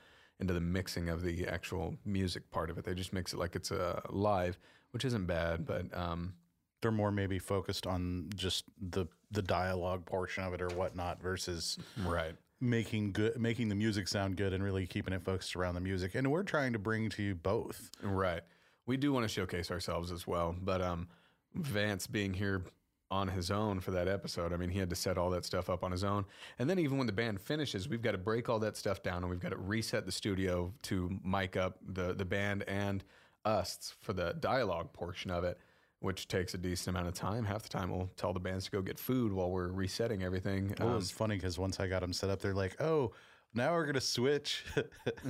into 0.42 0.54
the 0.54 0.60
mixing 0.60 1.08
of 1.08 1.22
the 1.22 1.48
actual 1.48 1.96
music 2.04 2.50
part 2.52 2.70
of 2.70 2.78
it 2.78 2.84
they 2.84 2.94
just 2.94 3.14
mix 3.14 3.32
it 3.32 3.40
like 3.40 3.56
it's 3.56 3.72
uh, 3.72 4.02
live 4.10 4.58
which 4.90 5.06
isn't 5.06 5.26
bad 5.28 5.66
but 5.66 5.86
um, 5.98 6.34
They're 6.82 6.92
more 6.92 7.12
maybe 7.12 7.40
focused 7.40 7.88
on 7.88 8.28
just 8.36 8.66
the 8.82 9.06
the 9.30 9.44
dialogue 9.44 10.06
portion 10.06 10.44
of 10.44 10.54
it 10.54 10.62
or 10.62 10.70
whatnot 10.70 11.22
versus 11.22 11.78
right 12.06 12.36
making 12.62 13.12
good 13.12 13.40
making 13.40 13.68
the 13.70 13.76
music 13.76 14.08
sound 14.08 14.38
good 14.38 14.54
and 14.54 14.64
really 14.64 14.86
keeping 14.86 15.14
it 15.14 15.24
focused 15.24 15.56
around 15.56 15.76
the 15.76 15.82
music. 15.82 16.16
And 16.16 16.32
we're 16.32 16.44
trying 16.44 16.74
to 16.74 16.80
bring 16.80 17.10
to 17.10 17.24
you 17.24 17.36
both. 17.36 17.90
right 18.02 18.42
we 18.86 18.98
do 18.98 19.14
want 19.14 19.24
to 19.24 19.28
showcase 19.28 19.72
ourselves 19.72 20.12
as 20.12 20.28
well 20.28 20.56
but 20.62 20.82
um, 20.82 21.08
vance 21.56 22.08
being 22.08 22.34
here 22.34 22.64
on 23.10 23.28
his 23.28 23.52
own 23.52 23.80
for 23.80 23.92
that 23.92 24.08
episode 24.08 24.54
i 24.54 24.58
mean 24.58 24.70
he 24.70 24.80
had 24.80 24.90
to 24.90 24.96
set 24.96 25.18
all 25.18 25.30
that 25.30 25.44
stuff 25.46 25.70
up 25.70 25.84
on 25.84 25.92
his 25.92 26.04
own 26.04 26.26
and 26.60 26.70
then 26.70 26.80
even 26.80 26.98
when 26.98 27.08
the 27.08 27.14
band 27.14 27.40
finishes 27.40 27.90
we've 27.90 28.02
got 28.02 28.12
to 28.12 28.18
break 28.18 28.48
all 28.50 28.60
that 28.60 28.78
stuff 28.78 29.04
down 29.04 29.18
and 29.24 29.30
we've 29.30 29.40
got 29.40 29.50
to 29.50 29.58
reset 29.58 30.06
the 30.06 30.12
studio 30.12 30.74
to 30.82 31.20
mic 31.24 31.58
up 31.58 31.78
the 31.94 32.14
the 32.14 32.26
band 32.26 32.64
and 32.68 33.04
us 33.44 33.96
for 34.02 34.14
the 34.14 34.34
dialogue 34.40 34.92
portion 34.94 35.30
of 35.32 35.44
it 35.44 35.58
which 36.02 36.28
takes 36.28 36.54
a 36.54 36.58
decent 36.58 36.96
amount 36.96 37.08
of 37.08 37.14
time. 37.14 37.46
Half 37.46 37.64
the 37.64 37.70
time 37.70 37.90
we'll 37.90 38.10
tell 38.18 38.34
the 38.34 38.40
bands 38.40 38.66
to 38.66 38.72
go 38.72 38.82
get 38.82 39.00
food 39.00 39.32
while 39.32 39.50
we're 39.50 39.70
resetting 39.72 40.22
everything. 40.24 40.76
Well, 40.80 40.90
it 40.90 40.92
Um, 40.92 40.96
was 40.98 41.12
funny 41.12 41.36
because 41.36 41.58
once 41.58 41.80
I 41.80 41.88
got 41.88 42.02
them 42.02 42.12
set 42.12 42.30
up, 42.30 42.42
they're 42.42 42.54
like, 42.54 42.82
"Oh, 42.82 43.14
now 43.54 43.74
we're 43.74 43.86
gonna 43.86 44.02
switch," 44.02 44.66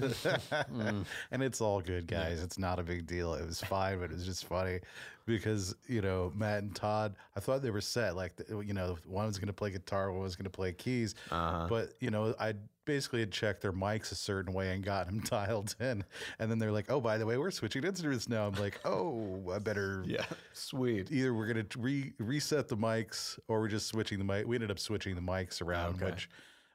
and 1.31 1.43
it's 1.43 1.61
all 1.61 1.81
good, 1.81 2.07
guys. 2.07 2.41
It's 2.41 2.57
not 2.57 2.79
a 2.79 2.83
big 2.83 3.05
deal. 3.05 3.33
It 3.33 3.45
was 3.45 3.61
fine, 3.61 3.99
but 3.99 4.11
it 4.11 4.13
was 4.13 4.25
just 4.25 4.45
funny 4.45 4.79
because 5.25 5.75
you 5.87 6.01
know 6.01 6.31
Matt 6.35 6.63
and 6.63 6.75
Todd. 6.75 7.15
I 7.35 7.39
thought 7.39 7.61
they 7.61 7.71
were 7.71 7.81
set. 7.81 8.15
Like 8.15 8.33
you 8.49 8.73
know, 8.73 8.97
one 9.05 9.25
was 9.27 9.37
gonna 9.37 9.53
play 9.53 9.71
guitar, 9.71 10.11
one 10.11 10.21
was 10.23 10.35
gonna 10.35 10.49
play 10.49 10.73
keys. 10.73 11.15
Uh-huh. 11.31 11.67
But 11.69 11.93
you 11.99 12.09
know, 12.11 12.35
I 12.39 12.53
basically 12.85 13.19
had 13.19 13.31
checked 13.31 13.61
their 13.61 13.71
mics 13.71 14.11
a 14.11 14.15
certain 14.15 14.53
way 14.53 14.73
and 14.73 14.83
got 14.83 15.05
them 15.05 15.19
dialed 15.25 15.75
in, 15.79 16.03
and 16.39 16.49
then 16.51 16.59
they're 16.59 16.71
like, 16.71 16.89
"Oh, 16.89 16.99
by 16.99 17.17
the 17.17 17.25
way, 17.25 17.37
we're 17.37 17.51
switching 17.51 17.83
instruments 17.83 18.27
now." 18.27 18.47
I'm 18.47 18.55
like, 18.55 18.79
"Oh, 18.85 19.51
I 19.53 19.59
better." 19.59 20.03
yeah 20.07 20.25
sweet 20.53 21.11
Either 21.11 21.33
we're 21.33 21.47
gonna 21.47 21.65
re- 21.77 22.13
reset 22.19 22.67
the 22.67 22.77
mics, 22.77 23.37
or 23.47 23.59
we're 23.61 23.67
just 23.67 23.87
switching 23.87 24.17
the 24.17 24.25
mic. 24.25 24.47
We 24.47 24.55
ended 24.55 24.71
up 24.71 24.79
switching 24.79 25.15
the 25.15 25.21
mics 25.21 25.61
around, 25.61 25.95
Okay. 25.95 26.05
which 26.11 26.29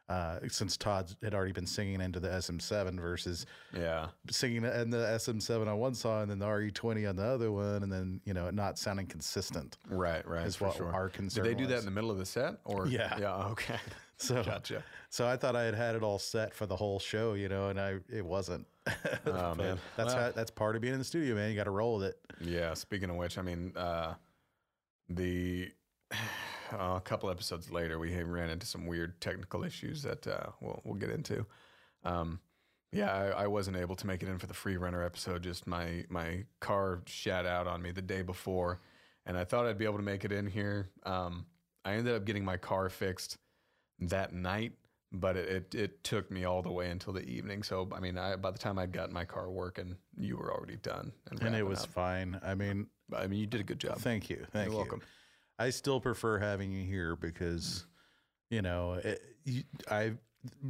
uh, 0.08 0.38
since 0.48 0.76
Todd 0.76 1.12
had 1.22 1.34
already 1.34 1.52
been 1.52 1.66
singing 1.66 2.00
into 2.00 2.20
the 2.20 2.28
SM7 2.28 3.00
versus 3.00 3.44
yeah 3.76 4.08
singing 4.30 4.64
in 4.64 4.90
the 4.90 4.98
SM7 4.98 5.66
on 5.66 5.78
one 5.78 5.94
song 5.94 6.22
and 6.22 6.30
then 6.30 6.38
the 6.38 6.46
RE20 6.46 7.08
on 7.08 7.16
the 7.16 7.24
other 7.24 7.50
one, 7.50 7.82
and 7.82 7.92
then 7.92 8.20
you 8.24 8.32
know 8.34 8.48
not 8.50 8.78
sounding 8.78 9.06
consistent. 9.06 9.78
right 9.88 10.26
right 10.28 10.46
Is 10.46 10.56
for 10.56 10.66
what 10.68 10.76
sure 10.76 10.92
our 10.92 11.08
did 11.08 11.14
concern 11.16 11.44
they 11.44 11.54
do 11.54 11.66
that 11.66 11.78
in 11.80 11.84
the 11.84 11.90
middle 11.90 12.10
of 12.10 12.18
the 12.18 12.26
set 12.26 12.56
or 12.64 12.86
Yeah. 12.86 13.16
yeah 13.18 13.34
okay 13.48 13.78
So, 14.18 14.42
gotcha 14.42 14.82
so 15.10 15.26
I 15.28 15.36
thought 15.36 15.54
I 15.56 15.64
had 15.64 15.74
had 15.74 15.94
it 15.94 16.02
all 16.02 16.18
set 16.18 16.54
for 16.54 16.64
the 16.64 16.74
whole 16.76 16.98
show, 16.98 17.34
you 17.34 17.50
know, 17.50 17.68
and 17.68 17.78
I 17.78 17.96
it 18.10 18.24
wasn't. 18.24 18.66
Oh, 19.26 19.54
man. 19.54 19.78
that's 19.96 20.14
Well- 20.14 20.24
how, 20.26 20.30
that's 20.30 20.50
part 20.50 20.74
of 20.76 20.80
being 20.82 20.94
in 20.94 20.98
the 20.98 21.04
studio, 21.04 21.34
man. 21.34 21.50
You 21.50 21.56
got 21.56 21.64
to 21.64 21.70
roll 21.70 21.98
with 21.98 22.04
it. 22.10 22.18
Yeah. 22.40 22.72
Speaking 22.72 23.10
of 23.10 23.16
which, 23.16 23.36
I 23.36 23.42
mean, 23.42 23.72
uh, 23.76 24.14
the 25.10 25.70
uh, 26.12 26.16
a 26.96 27.00
couple 27.00 27.30
episodes 27.30 27.70
later, 27.70 27.98
we 27.98 28.14
ran 28.22 28.50
into 28.50 28.66
some 28.66 28.86
weird 28.86 29.20
technical 29.20 29.64
issues 29.64 30.02
that 30.02 30.26
uh, 30.26 30.46
we'll 30.60 30.80
we'll 30.84 30.94
get 30.94 31.10
into. 31.10 31.46
Um, 32.04 32.40
yeah, 32.92 33.12
I, 33.12 33.42
I 33.42 33.46
wasn't 33.48 33.76
able 33.76 33.96
to 33.96 34.06
make 34.06 34.22
it 34.22 34.28
in 34.28 34.38
for 34.38 34.46
the 34.46 34.54
free 34.54 34.76
runner 34.76 35.02
episode. 35.02 35.42
Just 35.42 35.66
my 35.66 36.04
my 36.08 36.44
car 36.60 37.02
shat 37.06 37.44
out 37.46 37.66
on 37.66 37.82
me 37.82 37.90
the 37.92 38.02
day 38.02 38.22
before, 38.22 38.80
and 39.26 39.36
I 39.36 39.44
thought 39.44 39.66
I'd 39.66 39.78
be 39.78 39.84
able 39.84 39.98
to 39.98 40.02
make 40.04 40.24
it 40.24 40.32
in 40.32 40.46
here. 40.46 40.90
Um, 41.04 41.46
I 41.84 41.94
ended 41.94 42.14
up 42.14 42.24
getting 42.24 42.44
my 42.44 42.56
car 42.56 42.88
fixed 42.88 43.38
that 44.00 44.32
night, 44.32 44.72
but 45.12 45.36
it, 45.36 45.48
it, 45.48 45.74
it 45.74 46.04
took 46.04 46.30
me 46.30 46.44
all 46.44 46.62
the 46.62 46.70
way 46.72 46.90
until 46.90 47.12
the 47.12 47.22
evening. 47.22 47.62
So 47.62 47.88
I 47.94 48.00
mean, 48.00 48.18
I, 48.18 48.36
by 48.36 48.50
the 48.50 48.58
time 48.58 48.78
I'd 48.78 48.92
gotten 48.92 49.14
my 49.14 49.24
car 49.24 49.50
working, 49.50 49.96
you 50.16 50.36
were 50.36 50.52
already 50.52 50.76
done, 50.76 51.12
And 51.40 51.54
it 51.54 51.66
was 51.66 51.82
up. 51.84 51.90
fine. 51.90 52.40
I 52.44 52.54
mean, 52.54 52.86
I 53.16 53.26
mean, 53.26 53.38
you 53.40 53.46
did 53.46 53.60
a 53.60 53.64
good 53.64 53.78
job. 53.80 53.98
thank 53.98 54.28
you. 54.30 54.46
Thank 54.52 54.66
You're 54.66 54.72
you. 54.72 54.78
welcome. 54.78 55.02
I 55.58 55.70
still 55.70 56.00
prefer 56.00 56.38
having 56.38 56.72
you 56.72 56.84
here 56.84 57.16
because, 57.16 57.86
you 58.50 58.62
know, 58.62 58.94
it, 58.94 59.20
you, 59.44 59.62
I 59.90 60.12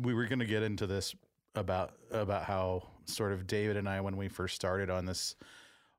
we 0.02 0.14
were 0.14 0.26
going 0.26 0.38
to 0.38 0.46
get 0.46 0.62
into 0.62 0.86
this 0.86 1.14
about 1.54 1.92
about 2.10 2.44
how 2.44 2.88
sort 3.06 3.32
of 3.32 3.46
David 3.46 3.76
and 3.76 3.88
I 3.88 4.00
when 4.00 4.16
we 4.16 4.28
first 4.28 4.54
started 4.54 4.90
on 4.90 5.06
this 5.06 5.36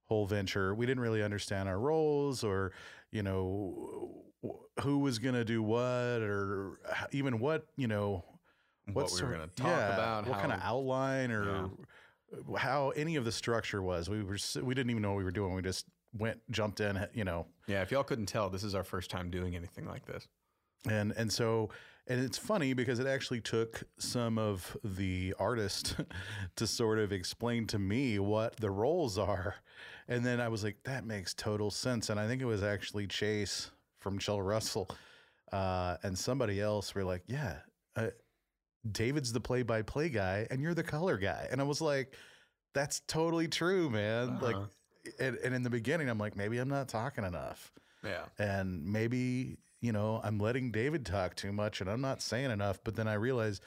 whole 0.06 0.26
venture, 0.26 0.74
we 0.74 0.86
didn't 0.86 1.02
really 1.02 1.22
understand 1.24 1.68
our 1.68 1.80
roles 1.80 2.44
or 2.44 2.72
you 3.12 3.24
know 3.24 4.24
who 4.82 5.00
was 5.00 5.20
going 5.20 5.36
to 5.36 5.44
do 5.44 5.62
what 5.62 6.22
or 6.22 6.80
even 7.12 7.40
what 7.40 7.66
you 7.76 7.88
know 7.88 8.24
What 8.94 9.12
we 9.12 9.22
were 9.22 9.32
gonna 9.32 9.48
talk 9.48 9.68
yeah, 9.68 9.94
about, 9.94 10.28
what 10.28 10.40
kind 10.40 10.54
of 10.54 10.60
outline 10.62 11.32
or 11.32 11.70
how 12.58 12.92
any 12.92 13.16
of 13.18 13.26
the 13.26 13.32
structure 13.32 13.82
was. 13.82 14.10
We 14.10 14.24
were 14.24 14.38
we 14.64 14.74
didn't 14.74 14.92
even 14.92 15.02
know 15.02 15.10
what 15.12 15.18
we 15.18 15.24
were 15.26 15.32
doing. 15.32 15.54
We 15.54 15.62
just 15.62 15.86
went 16.14 16.40
jumped 16.52 16.80
in, 16.80 17.08
you 17.14 17.24
know, 17.24 17.48
Yeah, 17.68 17.82
if 17.82 17.92
y'all 17.92 18.04
couldn't 18.04 18.28
tell, 18.28 18.50
this 18.50 18.64
is 18.64 18.76
our 18.76 18.84
first 18.84 19.10
time 19.10 19.30
doing 19.30 19.56
anything 19.56 19.86
like 19.86 20.06
this. 20.06 20.28
and 20.90 21.12
and 21.18 21.32
so 21.32 21.70
and 22.10 22.22
it's 22.24 22.38
funny 22.38 22.72
because 22.74 23.00
it 23.00 23.08
actually 23.08 23.42
took 23.42 23.84
some 24.00 24.38
of 24.38 24.78
the 24.84 25.34
artist 25.40 25.96
to 26.56 26.66
sort 26.68 27.00
of 27.00 27.12
explain 27.12 27.68
to 27.68 27.78
me 27.80 28.18
what 28.20 28.56
the 28.58 28.70
roles 28.72 29.18
are. 29.18 29.56
And 30.08 30.26
then 30.26 30.40
i 30.40 30.48
was 30.48 30.64
like 30.64 30.78
that 30.84 31.06
makes 31.06 31.34
total 31.34 31.70
sense. 31.72 32.10
And 32.10 32.20
i 32.20 32.28
think 32.28 32.42
it 32.42 32.46
was 32.46 32.64
actually 32.64 33.08
chase 33.08 33.72
from 34.00 34.20
chill 34.20 34.42
russell 34.42 34.88
uh, 35.52 35.98
and 36.04 36.18
somebody 36.18 36.62
else 36.62 36.94
were 36.96 37.04
like 37.04 37.24
yeah 37.28 37.58
uh, 37.96 38.10
david's 38.92 39.34
the 39.34 39.40
play-by-play 39.42 40.10
guy 40.10 40.48
and 40.52 40.62
you're 40.62 40.74
the 40.74 40.84
color 40.84 41.18
guy. 41.18 41.48
And 41.52 41.60
i 41.60 41.64
was 41.64 41.82
like 41.82 42.16
that's 42.74 43.02
totally 43.08 43.48
true 43.48 43.90
man. 43.90 44.40
Like 44.40 44.56
Uh-huh. 44.56 44.68
And, 45.20 45.38
and 45.38 45.54
in 45.56 45.64
the 45.64 45.70
beginning 45.70 46.10
i'm 46.10 46.18
like 46.18 46.36
maybe 46.36 46.58
i'm 46.58 46.70
not 46.70 46.88
talking 46.88 47.24
enough 47.24 47.72
Yeah. 48.04 48.24
and 48.40 48.86
maybe 48.86 49.58
you 49.82 49.92
know 49.92 50.22
i'm 50.24 50.40
letting 50.40 50.72
david 50.72 51.06
talk 51.06 51.36
too 51.36 51.52
much 51.52 51.82
and 51.82 51.90
i'm 51.90 52.02
not 52.02 52.22
saying 52.22 52.52
enough 52.52 52.80
but 52.84 52.96
then 52.96 53.08
i 53.08 53.14
realize 53.14 53.62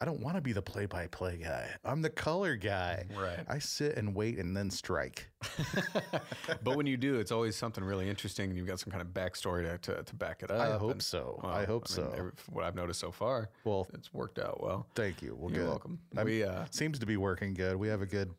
i 0.00 0.06
don't 0.06 0.20
want 0.20 0.34
to 0.36 0.40
be 0.40 0.52
the 0.54 0.62
play-by-play 0.62 1.36
guy 1.42 1.68
i'm 1.84 2.00
the 2.00 2.08
color 2.08 2.56
guy 2.56 3.04
Right. 3.14 3.40
i 3.48 3.58
sit 3.58 3.96
and 3.98 4.14
wait 4.14 4.38
and 4.38 4.56
then 4.56 4.70
strike 4.70 5.28
but 6.62 6.76
when 6.76 6.86
you 6.86 6.96
do, 6.96 7.16
it's 7.18 7.32
always 7.32 7.56
something 7.56 7.82
really 7.84 8.08
interesting, 8.08 8.50
and 8.50 8.56
you've 8.58 8.66
got 8.66 8.78
some 8.80 8.90
kind 8.90 9.00
of 9.02 9.08
backstory 9.08 9.64
to, 9.64 9.78
to, 9.94 10.02
to 10.02 10.14
back 10.14 10.42
it 10.42 10.50
up. 10.50 10.60
i 10.60 10.76
hope 10.78 10.92
and- 10.92 11.02
so 11.02 11.40
well, 11.42 11.52
i 11.52 11.64
hope 11.64 11.88
mean, 11.88 11.96
so 11.96 12.14
every- 12.16 12.32
what 12.50 12.64
I've 12.64 12.74
noticed 12.74 13.00
so 13.00 13.10
far, 13.10 13.50
well 13.64 13.86
it's 13.94 14.12
worked 14.12 14.38
out 14.38 14.62
well. 14.62 14.86
thank 14.94 15.22
you 15.22 15.36
well 15.38 15.50
You're 15.50 15.62
good 15.64 15.68
welcome. 15.68 15.98
I'm- 16.16 16.26
we, 16.26 16.42
uh, 16.44 16.64
seems 16.70 16.98
to 16.98 17.06
be 17.06 17.16
working 17.16 17.54
good 17.54 17.76
we 17.76 17.88
have 17.88 18.02
a 18.02 18.06
good 18.06 18.30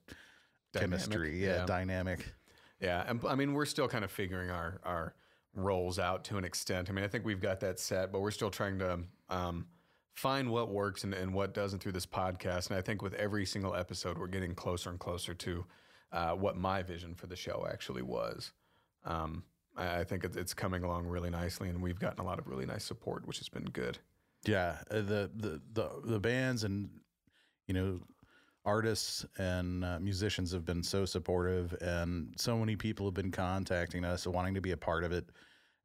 Dynamic, 0.74 1.00
chemistry 1.00 1.44
yeah, 1.44 1.56
yeah. 1.58 1.66
dynamic 1.66 2.34
yeah, 2.82 3.04
and 3.08 3.22
I 3.28 3.36
mean, 3.36 3.54
we're 3.54 3.66
still 3.66 3.88
kind 3.88 4.04
of 4.04 4.12
figuring 4.12 4.50
our 4.50 4.82
our 4.84 5.16
roles 5.54 6.00
out 6.00 6.24
to 6.26 6.38
an 6.38 6.44
extent. 6.44 6.90
I 6.90 6.94
mean, 6.94 7.04
I 7.04 7.08
think 7.08 7.26
we've 7.26 7.42
got 7.42 7.60
that 7.60 7.80
set, 7.80 8.12
but 8.12 8.22
we're 8.22 8.32
still 8.32 8.50
trying 8.50 8.80
to 8.80 9.00
um, 9.30 9.68
find 10.14 10.50
what 10.50 10.70
works 10.70 11.04
and, 11.04 11.14
and 11.14 11.34
what 11.34 11.54
doesn't 11.54 11.80
through 11.80 11.92
this 11.92 12.06
podcast. 12.06 12.70
And 12.70 12.78
I 12.78 12.82
think 12.82 13.02
with 13.02 13.14
every 13.16 13.46
single 13.46 13.76
episode, 13.76 14.18
we're 14.18 14.28
getting 14.28 14.56
closer 14.56 14.90
and 14.90 15.00
closer 15.00 15.34
to 15.34 15.66
uh, 16.12 16.32
what 16.32 16.58
my 16.58 16.84
vision 16.84 17.16
for 17.16 17.28
the 17.28 17.36
show 17.36 17.68
actually 17.70 18.02
was. 18.02 18.52
Um, 19.06 19.44
I, 19.76 20.00
I 20.00 20.04
think 20.04 20.24
it's, 20.24 20.38
it's 20.38 20.54
coming 20.54 20.84
along 20.84 21.08
really 21.08 21.30
nicely, 21.30 21.70
and 21.70 21.82
we've 21.82 22.00
gotten 22.00 22.20
a 22.20 22.26
lot 22.26 22.40
of 22.40 22.48
really 22.48 22.66
nice 22.66 22.84
support, 22.84 23.28
which 23.28 23.40
has 23.40 23.50
been 23.50 23.66
good. 23.66 23.98
Yeah, 24.46 24.78
uh, 24.90 24.96
the 25.02 25.30
the 25.36 25.62
the 25.74 25.90
the 26.04 26.20
bands 26.20 26.64
and 26.64 26.90
you 27.68 27.74
know 27.76 28.00
artists 28.66 29.26
and 29.38 29.84
uh, 29.84 30.00
musicians 30.00 30.52
have 30.52 30.66
been 30.66 30.84
so 30.84 31.06
supportive, 31.06 31.74
and 31.82 32.34
so 32.38 32.58
many 32.58 32.76
people 32.76 33.06
have 33.08 33.14
been 33.14 33.32
contacting 33.32 34.06
us 34.06 34.28
wanting 34.28 34.54
to 34.54 34.62
be 34.62 34.72
a 34.72 34.78
part 34.78 35.04
of 35.04 35.12
it. 35.12 35.26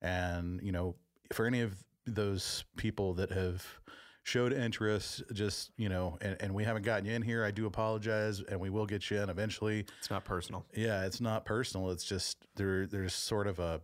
And 0.02 0.60
you 0.62 0.72
know, 0.72 0.94
for 1.32 1.46
any 1.46 1.60
of 1.60 1.82
those 2.06 2.64
people 2.76 3.14
that 3.14 3.30
have 3.30 3.64
showed 4.22 4.52
interest, 4.52 5.22
just 5.32 5.70
you 5.76 5.88
know, 5.88 6.18
and, 6.20 6.36
and 6.40 6.54
we 6.54 6.64
haven't 6.64 6.82
gotten 6.82 7.04
you 7.04 7.14
in 7.14 7.22
here, 7.22 7.44
I 7.44 7.50
do 7.50 7.66
apologize, 7.66 8.40
and 8.40 8.60
we 8.60 8.70
will 8.70 8.86
get 8.86 9.10
you 9.10 9.20
in 9.20 9.30
eventually. 9.30 9.86
It's 9.98 10.10
not 10.10 10.24
personal. 10.24 10.64
Yeah, 10.74 11.06
it's 11.06 11.20
not 11.20 11.44
personal. 11.44 11.90
It's 11.90 12.04
just 12.04 12.38
there. 12.56 12.86
There's 12.86 13.14
sort 13.14 13.46
of 13.46 13.58
a 13.58 13.80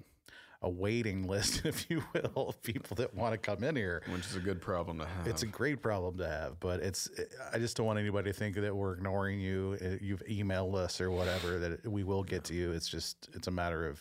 a 0.62 0.68
waiting 0.70 1.26
list, 1.26 1.62
if 1.64 1.90
you 1.90 2.02
will, 2.14 2.48
of 2.48 2.62
people 2.62 2.94
that 2.96 3.14
want 3.14 3.32
to 3.32 3.38
come 3.38 3.62
in 3.64 3.76
here. 3.76 4.02
Which 4.10 4.26
is 4.26 4.36
a 4.36 4.40
good 4.40 4.60
problem 4.60 4.98
to 4.98 5.06
have. 5.06 5.26
It's 5.26 5.42
a 5.42 5.46
great 5.46 5.82
problem 5.82 6.18
to 6.18 6.28
have, 6.28 6.58
but 6.60 6.80
it's. 6.80 7.08
I 7.52 7.58
just 7.58 7.76
don't 7.76 7.86
want 7.86 7.98
anybody 7.98 8.30
to 8.30 8.38
think 8.38 8.56
that 8.56 8.74
we're 8.74 8.94
ignoring 8.94 9.40
you. 9.40 9.76
uh, 9.84 9.96
You've 10.00 10.22
emailed 10.30 10.74
us 10.74 11.00
or 11.00 11.10
whatever. 11.10 11.58
That 11.58 11.86
we 11.86 12.04
will 12.04 12.22
get 12.22 12.44
to 12.44 12.54
you. 12.54 12.72
It's 12.72 12.88
just. 12.88 13.28
It's 13.34 13.48
a 13.48 13.50
matter 13.52 13.86
of 13.86 14.00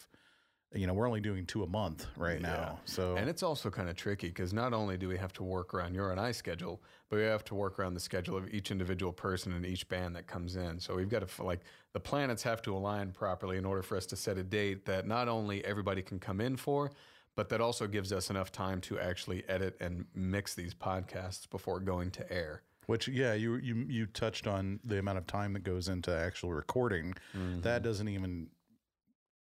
you 0.73 0.87
know, 0.87 0.93
we're 0.93 1.07
only 1.07 1.19
doing 1.19 1.45
two 1.45 1.63
a 1.63 1.67
month 1.67 2.07
right 2.15 2.41
now. 2.41 2.79
So 2.85 3.17
And 3.17 3.29
it's 3.29 3.43
also 3.43 3.69
kind 3.69 3.89
of 3.89 3.95
tricky 3.95 4.27
because 4.27 4.53
not 4.53 4.73
only 4.73 4.97
do 4.97 5.09
we 5.09 5.17
have 5.17 5.33
to 5.33 5.43
work 5.43 5.73
around 5.73 5.93
your 5.93 6.11
and 6.11 6.19
I 6.19 6.31
schedule, 6.31 6.81
but 7.09 7.17
we 7.17 7.23
have 7.23 7.43
to 7.45 7.55
work 7.55 7.77
around 7.77 7.93
the 7.93 7.99
schedule 7.99 8.37
of 8.37 8.47
each 8.53 8.71
individual 8.71 9.11
person 9.11 9.51
in 9.51 9.65
each 9.65 9.87
band 9.89 10.15
that 10.15 10.27
comes 10.27 10.55
in. 10.55 10.79
So 10.79 10.95
we've 10.95 11.09
got 11.09 11.27
to, 11.27 11.43
like, 11.43 11.59
the 11.91 11.99
planets 11.99 12.41
have 12.43 12.61
to 12.61 12.75
align 12.75 13.11
properly 13.11 13.57
in 13.57 13.65
order 13.65 13.81
for 13.81 13.97
us 13.97 14.05
to 14.07 14.15
set 14.15 14.37
a 14.37 14.43
date 14.43 14.85
that 14.85 15.05
not 15.05 15.27
only 15.27 15.63
everybody 15.65 16.01
can 16.01 16.19
come 16.19 16.39
in 16.39 16.55
for, 16.55 16.91
but 17.35 17.49
that 17.49 17.59
also 17.59 17.85
gives 17.85 18.13
us 18.13 18.29
enough 18.29 18.51
time 18.51 18.79
to 18.81 18.99
actually 18.99 19.43
edit 19.49 19.75
and 19.81 20.05
mix 20.15 20.53
these 20.55 20.73
podcasts 20.73 21.49
before 21.49 21.81
going 21.81 22.11
to 22.11 22.31
air. 22.31 22.61
Which 22.87 23.07
yeah, 23.07 23.33
you 23.33 23.55
you 23.57 23.85
you 23.87 24.05
touched 24.07 24.47
on 24.47 24.79
the 24.83 24.99
amount 24.99 25.17
of 25.17 25.27
time 25.27 25.53
that 25.53 25.63
goes 25.63 25.87
into 25.87 26.13
actual 26.13 26.51
recording. 26.51 27.13
Mm-hmm. 27.35 27.61
That 27.61 27.83
doesn't 27.83 28.07
even, 28.07 28.47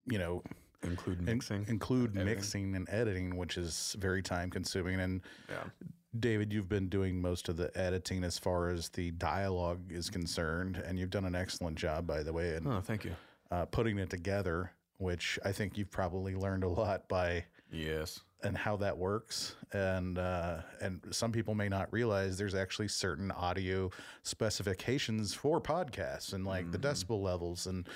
you 0.07 0.19
know, 0.19 0.43
Include 0.83 1.19
in- 1.21 1.25
mixing. 1.25 1.65
include 1.69 2.11
editing. 2.17 2.25
mixing 2.25 2.77
and 2.77 2.89
editing, 2.91 3.37
which 3.37 3.57
is 3.59 3.97
very 3.99 4.23
time 4.23 4.51
consuming. 4.51 5.01
And 5.01 5.21
yeah. 5.49 5.65
David, 6.19 6.53
you've 6.53 6.69
been 6.69 6.89
doing 6.89 7.21
most 7.21 7.49
of 7.49 7.57
the 7.57 7.71
editing 7.79 8.25
as 8.25 8.39
far 8.39 8.71
as 8.71 8.89
the 8.91 9.11
dialogue 9.13 9.91
is 9.93 10.09
concerned, 10.09 10.77
and 10.85 10.99
you've 10.99 11.11
done 11.11 11.25
an 11.27 11.35
excellent 11.35 11.77
job, 11.77 12.07
by 12.07 12.23
the 12.23 12.33
way, 12.33 12.55
in 12.57 12.67
Oh, 12.67 12.81
thank 12.81 13.05
you. 13.05 13.13
uh, 13.51 13.67
putting 13.67 13.99
it 13.99 14.09
together. 14.11 14.73
Which 15.01 15.39
I 15.45 15.53
think 15.53 15.79
you've 15.79 15.93
probably 15.93 16.35
learned 16.35 16.65
a 16.65 16.69
lot 16.69 17.09
by 17.09 17.45
Yes. 17.71 18.19
and 18.43 18.59
how 18.59 18.77
that 18.79 18.99
works 18.99 19.55
and 19.73 20.19
uh, 20.19 20.63
and 20.81 21.01
some 21.13 21.31
people 21.31 21.55
may 21.55 21.69
not 21.69 21.93
realize 21.93 22.37
there's 22.37 22.57
actually 22.57 22.89
certain 22.89 23.31
audio 23.31 23.91
specifications 24.25 25.35
for 25.35 25.61
podcasts 25.61 26.33
and 26.33 26.45
like 26.45 26.73
the 26.73 26.79
decibel 26.79 27.23
levels 27.23 27.67
and 27.69 27.87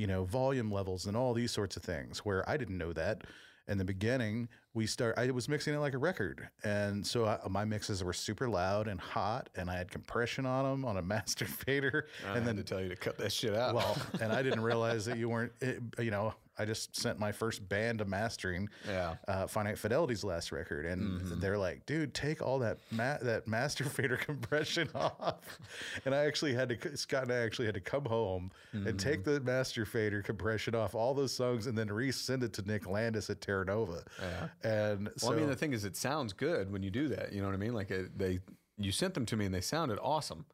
you 0.00 0.06
know 0.06 0.24
volume 0.24 0.70
levels 0.72 1.06
and 1.06 1.16
all 1.16 1.34
these 1.34 1.52
sorts 1.52 1.76
of 1.76 1.82
things 1.82 2.20
where 2.20 2.48
I 2.48 2.56
didn't 2.56 2.78
know 2.78 2.92
that. 2.94 3.22
In 3.68 3.78
the 3.78 3.84
beginning 3.84 4.48
we 4.74 4.86
start 4.86 5.16
I 5.16 5.30
was 5.30 5.48
mixing 5.48 5.74
it 5.74 5.78
like 5.78 5.94
a 5.94 5.98
record. 5.98 6.48
And 6.64 7.06
so 7.06 7.26
I, 7.26 7.38
my 7.48 7.64
mixes 7.64 8.02
were 8.02 8.12
super 8.12 8.48
loud 8.48 8.88
and 8.88 8.98
hot 9.00 9.48
and 9.54 9.70
I 9.70 9.76
had 9.76 9.90
compression 9.92 10.44
on 10.44 10.64
them 10.64 10.84
on 10.84 10.96
a 10.96 11.02
master 11.14 11.44
fader 11.44 12.08
I 12.24 12.28
and 12.30 12.38
had 12.38 12.46
then 12.46 12.56
to 12.56 12.64
tell 12.64 12.80
you 12.80 12.88
to 12.88 12.96
cut 12.96 13.16
that 13.18 13.32
shit 13.32 13.54
out. 13.54 13.74
well 13.76 13.96
and 14.20 14.32
I 14.32 14.42
didn't 14.42 14.62
realize 14.62 15.04
that 15.04 15.18
you 15.18 15.28
weren't 15.28 15.52
it, 15.60 15.80
you 16.00 16.10
know 16.10 16.34
I 16.60 16.66
just 16.66 16.94
sent 16.94 17.18
my 17.18 17.32
first 17.32 17.66
band 17.70 18.00
to 18.00 18.04
mastering 18.04 18.68
yeah. 18.86 19.14
uh, 19.26 19.46
Finite 19.46 19.78
Fidelity's 19.78 20.22
last 20.22 20.52
record, 20.52 20.84
and 20.84 21.20
they're 21.40 21.56
like, 21.56 21.86
"Dude, 21.86 22.12
take 22.12 22.42
all 22.42 22.58
that 22.58 22.78
ma- 22.90 23.16
that 23.22 23.48
master 23.48 23.84
fader 23.96 24.18
compression 24.18 24.90
off." 24.94 25.58
And 26.04 26.14
I 26.14 26.26
actually 26.26 26.52
had 26.52 26.68
to 26.68 26.96
Scott 26.98 27.22
and 27.22 27.32
I 27.32 27.36
actually 27.36 27.64
had 27.64 27.74
to 27.74 27.80
come 27.80 28.04
home 28.04 28.50
and 28.72 29.00
take 29.00 29.24
the 29.24 29.40
master 29.40 29.86
fader 29.86 30.20
compression 30.20 30.74
off 30.74 30.94
all 30.94 31.14
those 31.14 31.32
songs, 31.32 31.66
and 31.66 31.78
then 31.78 31.88
resend 31.88 32.42
it 32.42 32.52
to 32.54 32.62
Nick 32.62 32.86
Landis 32.86 33.30
at 33.30 33.40
Terra 33.40 33.64
Nova. 33.64 34.04
Yeah. 34.20 34.48
And 34.70 35.10
so 35.16 35.28
Well, 35.28 35.38
I 35.38 35.40
mean, 35.40 35.48
the 35.48 35.56
thing 35.56 35.72
is, 35.72 35.86
it 35.86 35.96
sounds 35.96 36.34
good 36.34 36.70
when 36.70 36.82
you 36.82 36.90
do 36.90 37.08
that. 37.08 37.32
You 37.32 37.40
know 37.40 37.46
what 37.46 37.54
I 37.54 37.58
mean? 37.58 37.72
Like 37.72 37.90
it, 37.90 38.18
they, 38.18 38.40
you 38.76 38.92
sent 38.92 39.14
them 39.14 39.24
to 39.26 39.36
me 39.36 39.46
and 39.46 39.54
they 39.54 39.62
sounded 39.62 39.98
awesome. 40.02 40.44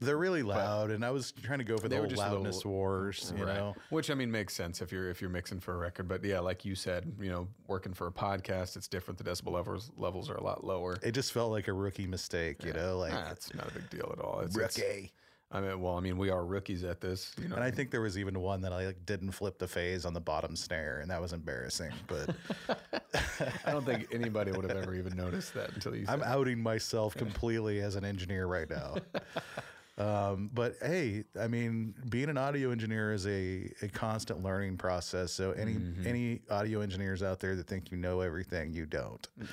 They're 0.00 0.16
really 0.16 0.42
loud, 0.42 0.90
and 0.90 1.04
I 1.04 1.10
was 1.10 1.32
trying 1.32 1.58
to 1.58 1.64
go 1.64 1.76
for 1.76 1.82
the 1.82 1.88
They 1.90 1.96
were 1.96 2.02
whole 2.02 2.10
just 2.10 2.22
a 2.22 2.24
little- 2.24 2.38
loudness 2.44 2.64
wars, 2.64 3.32
you 3.36 3.44
know. 3.44 3.74
Which 3.90 4.10
I 4.10 4.14
mean 4.14 4.30
makes 4.30 4.54
sense 4.54 4.80
if 4.80 4.90
you're 4.92 5.10
if 5.10 5.20
you're 5.20 5.30
mixing 5.30 5.60
for 5.60 5.74
a 5.74 5.76
record. 5.76 6.08
But 6.08 6.24
yeah, 6.24 6.40
like 6.40 6.64
you 6.64 6.74
said, 6.74 7.12
you 7.20 7.30
know, 7.30 7.48
working 7.68 7.92
for 7.92 8.06
a 8.06 8.12
podcast, 8.12 8.76
it's 8.76 8.88
different. 8.88 9.18
The 9.18 9.24
decibel 9.24 9.52
levels 9.52 9.90
levels 9.96 10.30
are 10.30 10.36
a 10.36 10.42
lot 10.42 10.64
lower. 10.64 10.98
It 11.02 11.12
just 11.12 11.32
felt 11.32 11.50
like 11.52 11.68
a 11.68 11.72
rookie 11.72 12.06
mistake, 12.06 12.64
you 12.64 12.72
know, 12.72 12.98
like 12.98 13.12
Ah, 13.14 13.30
it's 13.30 13.54
not 13.54 13.68
a 13.70 13.74
big 13.74 13.88
deal 13.90 14.12
at 14.16 14.22
all. 14.24 14.40
It's, 14.40 14.56
it's- 14.56 14.78
rookie. 14.78 15.12
I 15.52 15.60
mean, 15.60 15.80
well, 15.80 15.96
I 15.96 16.00
mean, 16.00 16.16
we 16.16 16.30
are 16.30 16.44
rookies 16.46 16.84
at 16.84 17.00
this. 17.00 17.34
You 17.42 17.48
know, 17.48 17.56
And 17.56 17.64
I 17.64 17.72
think 17.72 17.90
there 17.90 18.00
was 18.02 18.16
even 18.16 18.38
one 18.38 18.60
that 18.60 18.72
I 18.72 18.86
like 18.86 19.04
didn't 19.04 19.32
flip 19.32 19.58
the 19.58 19.66
phase 19.66 20.04
on 20.04 20.14
the 20.14 20.20
bottom 20.20 20.54
snare, 20.54 21.00
and 21.00 21.10
that 21.10 21.20
was 21.20 21.32
embarrassing. 21.32 21.90
But 22.06 22.36
I 23.66 23.72
don't 23.72 23.84
think 23.84 24.06
anybody 24.12 24.52
would 24.52 24.62
have 24.62 24.78
ever 24.78 24.94
even 24.94 25.16
noticed 25.16 25.52
that 25.54 25.72
until 25.74 25.96
you. 25.96 26.04
I'm 26.08 26.22
outing 26.22 26.62
myself 26.62 27.16
completely 27.16 27.80
as 27.80 27.96
an 27.96 28.04
engineer 28.04 28.46
right 28.46 28.70
now. 28.70 28.94
Um, 30.00 30.50
but 30.54 30.76
hey, 30.80 31.24
I 31.38 31.46
mean, 31.46 31.94
being 32.08 32.30
an 32.30 32.38
audio 32.38 32.70
engineer 32.70 33.12
is 33.12 33.26
a, 33.26 33.70
a 33.82 33.88
constant 33.88 34.42
learning 34.42 34.78
process. 34.78 35.30
So 35.30 35.52
any 35.52 35.76
any 36.06 36.40
audio 36.50 36.80
engineers 36.80 37.22
out 37.22 37.38
there 37.38 37.54
that 37.54 37.66
think 37.66 37.90
you 37.90 37.98
know 37.98 38.22
everything, 38.22 38.72
you 38.72 38.86
don't. 38.86 39.28
Yeah. 39.38 39.46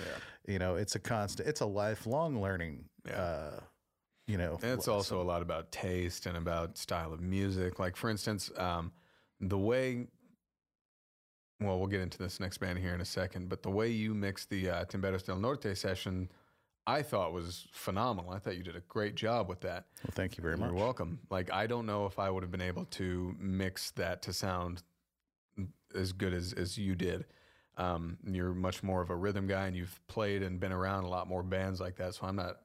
You 0.47 0.59
know, 0.59 0.75
it's 0.75 0.95
a 0.95 0.99
constant, 0.99 1.49
it's 1.49 1.59
a 1.59 1.65
lifelong 1.65 2.41
learning. 2.41 2.85
Yeah. 3.05 3.21
Uh, 3.21 3.59
you 4.27 4.37
know, 4.37 4.57
And 4.61 4.71
it's 4.71 4.87
also 4.87 5.21
a 5.21 5.23
lot 5.23 5.41
about 5.41 5.71
taste 5.71 6.25
and 6.25 6.37
about 6.37 6.77
style 6.77 7.13
of 7.13 7.21
music. 7.21 7.79
Like, 7.79 7.95
for 7.95 8.09
instance, 8.09 8.51
um, 8.57 8.91
the 9.39 9.57
way, 9.57 10.07
well, 11.61 11.77
we'll 11.77 11.87
get 11.87 12.01
into 12.01 12.17
this 12.17 12.39
next 12.39 12.57
band 12.57 12.79
here 12.79 12.93
in 12.93 12.99
a 12.99 13.05
second, 13.05 13.47
but 13.49 13.63
the 13.63 13.71
way 13.71 13.89
you 13.89 14.13
mix 14.13 14.45
the 14.45 14.69
uh, 14.69 14.85
Timberos 14.85 15.23
del 15.23 15.37
Norte 15.39 15.77
session, 15.77 16.29
I 16.87 17.01
thought 17.01 17.33
was 17.33 17.67
phenomenal. 17.73 18.31
I 18.31 18.39
thought 18.39 18.55
you 18.55 18.63
did 18.63 18.77
a 18.77 18.83
great 18.87 19.15
job 19.15 19.49
with 19.49 19.59
that. 19.61 19.87
well, 20.05 20.13
thank 20.13 20.37
you 20.37 20.41
very 20.41 20.55
much. 20.55 20.69
You're 20.69 20.79
welcome. 20.79 21.19
Like, 21.29 21.51
I 21.51 21.67
don't 21.67 21.85
know 21.85 22.05
if 22.05 22.17
I 22.17 22.29
would 22.29 22.43
have 22.43 22.51
been 22.51 22.61
able 22.61 22.85
to 22.85 23.35
mix 23.37 23.91
that 23.91 24.21
to 24.23 24.33
sound 24.33 24.83
as 25.93 26.13
good 26.13 26.33
as, 26.33 26.53
as 26.53 26.77
you 26.77 26.95
did. 26.95 27.25
Um, 27.75 28.17
you're 28.25 28.53
much 28.53 28.83
more 28.83 29.01
of 29.01 29.09
a 29.09 29.15
rhythm 29.15 29.47
guy, 29.47 29.67
and 29.67 29.75
you've 29.75 29.99
played 30.07 30.41
and 30.41 30.61
been 30.61 30.71
around 30.71 31.03
a 31.03 31.09
lot 31.09 31.27
more 31.27 31.43
bands 31.43 31.81
like 31.81 31.97
that. 31.97 32.15
So 32.15 32.25
I'm 32.25 32.37
not, 32.37 32.61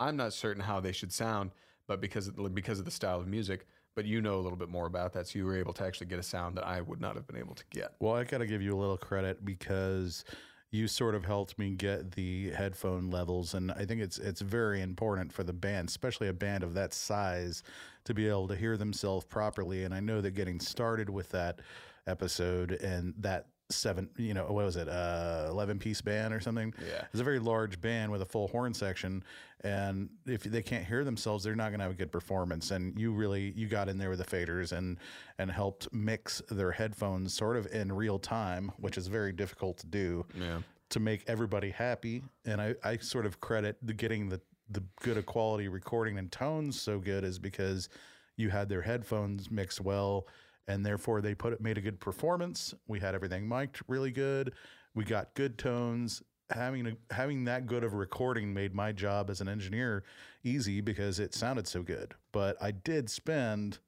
I'm 0.00 0.16
not 0.16 0.32
certain 0.32 0.62
how 0.62 0.80
they 0.80 0.92
should 0.92 1.12
sound, 1.12 1.50
but 1.86 2.00
because 2.00 2.28
of, 2.28 2.54
because 2.54 2.78
of 2.78 2.86
the 2.86 2.90
style 2.90 3.20
of 3.20 3.28
music. 3.28 3.66
But 3.94 4.06
you 4.06 4.20
know 4.20 4.38
a 4.38 4.42
little 4.42 4.58
bit 4.58 4.68
more 4.68 4.86
about 4.86 5.12
that, 5.14 5.26
so 5.28 5.38
you 5.38 5.44
were 5.46 5.56
able 5.56 5.72
to 5.74 5.84
actually 5.84 6.08
get 6.08 6.18
a 6.18 6.22
sound 6.22 6.56
that 6.56 6.66
I 6.66 6.80
would 6.82 7.00
not 7.00 7.14
have 7.14 7.26
been 7.26 7.38
able 7.38 7.54
to 7.54 7.64
get. 7.70 7.94
Well, 7.98 8.14
I 8.14 8.24
got 8.24 8.38
to 8.38 8.46
give 8.46 8.60
you 8.60 8.76
a 8.76 8.78
little 8.78 8.98
credit 8.98 9.42
because 9.42 10.24
you 10.70 10.88
sort 10.88 11.14
of 11.14 11.24
helped 11.24 11.58
me 11.58 11.70
get 11.70 12.12
the 12.12 12.50
headphone 12.50 13.10
levels, 13.10 13.54
and 13.54 13.70
I 13.72 13.84
think 13.84 14.00
it's 14.00 14.18
it's 14.18 14.40
very 14.40 14.82
important 14.82 15.32
for 15.32 15.44
the 15.44 15.52
band, 15.52 15.88
especially 15.88 16.28
a 16.28 16.32
band 16.32 16.64
of 16.64 16.74
that 16.74 16.92
size, 16.92 17.62
to 18.04 18.14
be 18.14 18.28
able 18.28 18.48
to 18.48 18.56
hear 18.56 18.76
themselves 18.76 19.24
properly. 19.24 19.84
And 19.84 19.94
I 19.94 20.00
know 20.00 20.20
that 20.20 20.32
getting 20.32 20.60
started 20.60 21.08
with 21.08 21.30
that 21.30 21.60
episode 22.06 22.72
and 22.72 23.14
that 23.18 23.46
seven, 23.70 24.08
you 24.16 24.34
know, 24.34 24.44
what 24.44 24.64
was 24.64 24.76
it, 24.76 24.88
uh, 24.88 25.46
eleven 25.50 25.78
piece 25.78 26.00
band 26.00 26.32
or 26.32 26.40
something? 26.40 26.72
Yeah. 26.80 27.04
it's 27.10 27.20
a 27.20 27.24
very 27.24 27.38
large 27.38 27.80
band 27.80 28.12
with 28.12 28.22
a 28.22 28.26
full 28.26 28.48
horn 28.48 28.72
section, 28.74 29.24
and 29.62 30.08
if 30.26 30.42
they 30.44 30.62
can't 30.62 30.84
hear 30.84 31.02
themselves, 31.04 31.42
they're 31.44 31.56
not 31.56 31.68
going 31.70 31.78
to 31.80 31.84
have 31.84 31.92
a 31.92 31.96
good 31.96 32.12
performance. 32.12 32.70
And 32.70 32.98
you 32.98 33.12
really 33.12 33.52
you 33.56 33.66
got 33.66 33.88
in 33.88 33.98
there 33.98 34.10
with 34.10 34.18
the 34.18 34.24
faders 34.36 34.72
and 34.72 34.98
and 35.38 35.50
helped 35.50 35.92
mix 35.92 36.40
their 36.50 36.72
headphones 36.72 37.34
sort 37.34 37.56
of 37.56 37.66
in 37.72 37.92
real 37.92 38.18
time, 38.18 38.72
which 38.78 38.96
is 38.98 39.08
very 39.08 39.32
difficult 39.32 39.78
to 39.78 39.86
do 39.86 40.24
Yeah. 40.38 40.60
to 40.90 41.00
make 41.00 41.24
everybody 41.26 41.70
happy. 41.70 42.22
And 42.44 42.60
I, 42.60 42.74
I 42.84 42.98
sort 42.98 43.26
of 43.26 43.40
credit 43.40 43.76
the 43.82 43.94
getting 43.94 44.28
the 44.28 44.40
the 44.70 44.82
good 45.00 45.16
a 45.16 45.22
quality 45.22 45.68
recording 45.68 46.18
and 46.18 46.30
tones 46.32 46.80
so 46.80 46.98
good 46.98 47.22
is 47.24 47.38
because 47.38 47.88
you 48.36 48.50
had 48.50 48.68
their 48.68 48.82
headphones 48.82 49.50
mixed 49.50 49.80
well 49.80 50.26
and 50.68 50.84
therefore 50.84 51.20
they 51.20 51.34
put 51.34 51.52
it 51.52 51.60
made 51.60 51.78
a 51.78 51.80
good 51.80 52.00
performance. 52.00 52.74
We 52.86 53.00
had 53.00 53.14
everything 53.14 53.48
mic'd 53.48 53.80
really 53.88 54.10
good. 54.10 54.52
We 54.94 55.04
got 55.04 55.34
good 55.34 55.58
tones. 55.58 56.22
Having 56.50 56.86
a, 56.86 57.14
having 57.14 57.44
that 57.44 57.66
good 57.66 57.82
of 57.82 57.92
a 57.92 57.96
recording 57.96 58.54
made 58.54 58.74
my 58.74 58.92
job 58.92 59.30
as 59.30 59.40
an 59.40 59.48
engineer 59.48 60.04
easy 60.44 60.80
because 60.80 61.18
it 61.18 61.34
sounded 61.34 61.66
so 61.66 61.82
good. 61.82 62.14
But 62.32 62.56
I 62.60 62.70
did 62.70 63.10
spend 63.10 63.78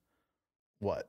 what 0.81 1.09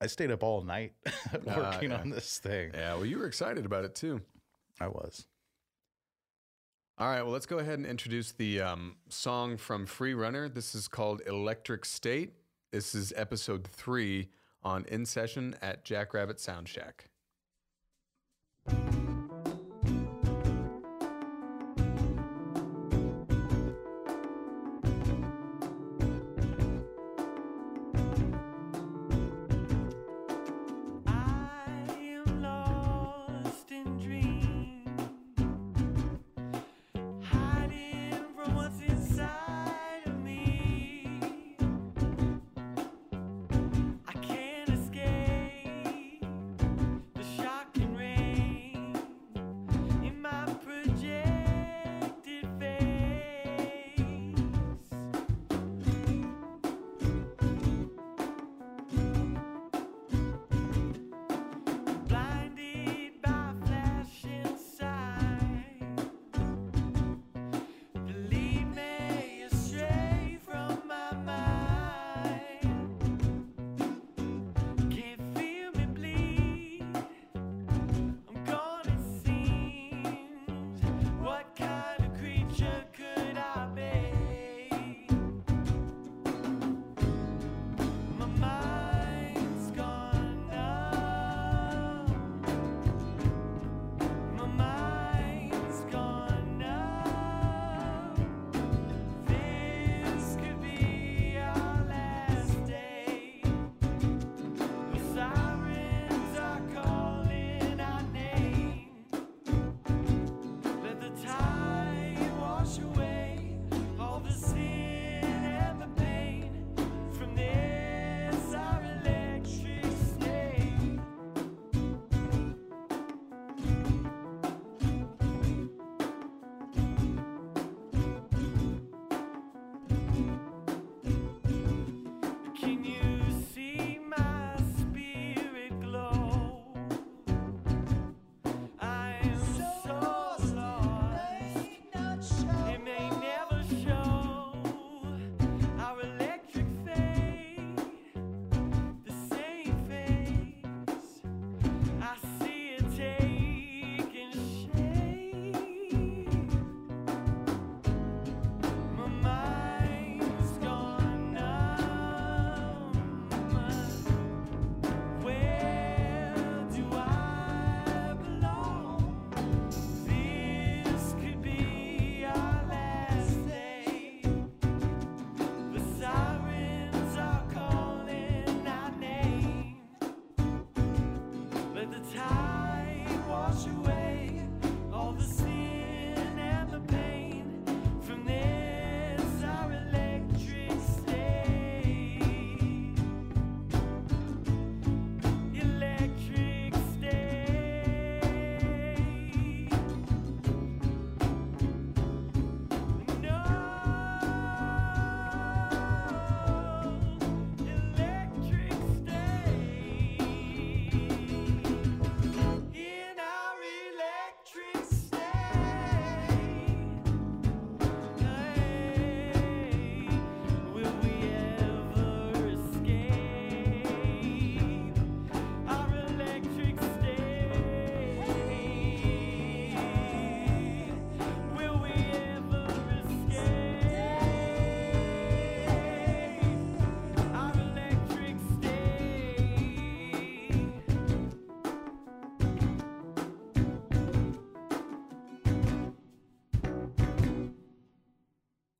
I 0.00 0.06
stayed 0.06 0.30
up 0.30 0.42
all 0.42 0.62
night 0.62 0.92
working 1.44 1.90
yeah. 1.90 1.98
on 1.98 2.10
this 2.10 2.38
thing. 2.38 2.70
Yeah. 2.74 2.94
Well, 2.94 3.06
you 3.06 3.18
were 3.18 3.26
excited 3.26 3.66
about 3.66 3.84
it 3.84 3.94
too. 3.94 4.20
I 4.80 4.88
was. 4.88 5.26
All 6.96 7.08
right, 7.08 7.22
well, 7.22 7.32
let's 7.32 7.46
go 7.46 7.58
ahead 7.58 7.78
and 7.78 7.86
introduce 7.86 8.30
the 8.30 8.60
um, 8.60 8.94
song 9.08 9.56
from 9.56 9.84
Free 9.84 10.14
Runner. 10.14 10.48
This 10.48 10.76
is 10.76 10.86
called 10.86 11.22
Electric 11.26 11.84
State. 11.84 12.34
This 12.70 12.94
is 12.94 13.12
episode 13.16 13.66
three 13.66 14.28
on 14.64 14.84
In 14.86 15.04
Session 15.06 15.56
at 15.60 15.84
Jackrabbit 15.84 16.40
Sound 16.40 16.68
Shack. 16.68 17.10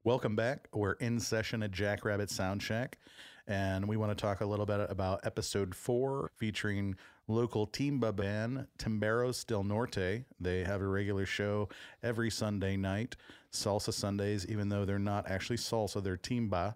Welcome 0.05 0.37
back. 0.37 0.69
We're 0.75 0.93
in 0.93 1.19
session 1.19 1.63
at 1.63 1.71
Jackrabbit 1.71 2.29
Sound 2.29 2.63
Shack, 2.63 2.99
and 3.47 3.89
we 3.89 3.97
want 3.97 4.11
to 4.17 4.21
talk 4.21 4.43
a 4.43 4.47
little 4.47 4.67
bit 4.67 4.87
about 4.91 5.21
episode 5.25 5.75
four 5.75 6.31
featuring 6.37 6.97
local 7.27 7.67
timba 7.67 8.15
band 8.15 8.67
Timberos 8.77 9.45
del 9.47 9.65
Norte. 9.65 10.25
They 10.39 10.63
have 10.65 10.83
a 10.83 10.87
regular 10.87 11.25
show 11.25 11.71
every 12.03 12.31
Sunday 12.31 12.77
night, 12.77 13.17
Salsa 13.51 13.95
Sundays, 13.95 14.47
even 14.47 14.69
though 14.69 14.85
they're 14.85 14.99
not 14.99 15.31
actually 15.31 15.57
salsa, 15.57 16.03
they're 16.03 16.19
timba. 16.19 16.75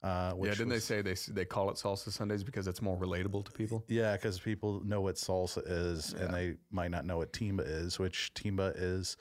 Uh, 0.00 0.30
which 0.34 0.50
Yeah, 0.50 0.54
didn't 0.58 0.72
was- 0.74 0.86
they 0.86 0.94
say 0.94 1.02
they 1.02 1.32
they 1.34 1.44
call 1.44 1.70
it 1.70 1.76
Salsa 1.76 2.12
Sundays 2.12 2.44
because 2.44 2.68
it's 2.68 2.80
more 2.80 2.96
relatable 2.96 3.44
to 3.46 3.50
people? 3.50 3.84
Yeah, 3.88 4.12
because 4.12 4.38
people 4.38 4.80
know 4.84 5.00
what 5.00 5.16
salsa 5.16 5.62
is, 5.66 6.12
and 6.12 6.32
they 6.32 6.54
might 6.70 6.92
not 6.92 7.04
know 7.04 7.16
what 7.18 7.32
timba 7.32 7.66
is. 7.66 7.98
Which 7.98 8.30
timba 8.34 8.72
is 8.76 9.16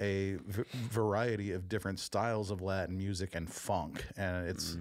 a 0.00 0.36
v- 0.46 0.64
variety 0.90 1.52
of 1.52 1.68
different 1.68 1.98
styles 2.00 2.50
of 2.50 2.60
Latin 2.60 2.96
music 2.96 3.34
and 3.34 3.52
funk, 3.52 4.06
and 4.16 4.48
it's 4.48 4.76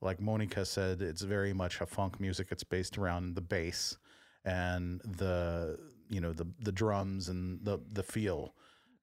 like 0.00 0.20
Monica 0.20 0.64
said, 0.64 1.02
it's 1.02 1.22
very 1.22 1.52
much 1.52 1.80
a 1.80 1.86
funk 1.86 2.18
music. 2.20 2.48
It's 2.50 2.64
based 2.64 2.98
around 2.98 3.34
the 3.34 3.40
bass 3.42 3.96
and 4.44 5.00
the 5.00 5.78
you 6.08 6.20
know 6.20 6.32
the 6.32 6.46
the 6.60 6.72
drums 6.72 7.28
and 7.28 7.64
the 7.64 7.78
the 7.92 8.02
feel. 8.02 8.54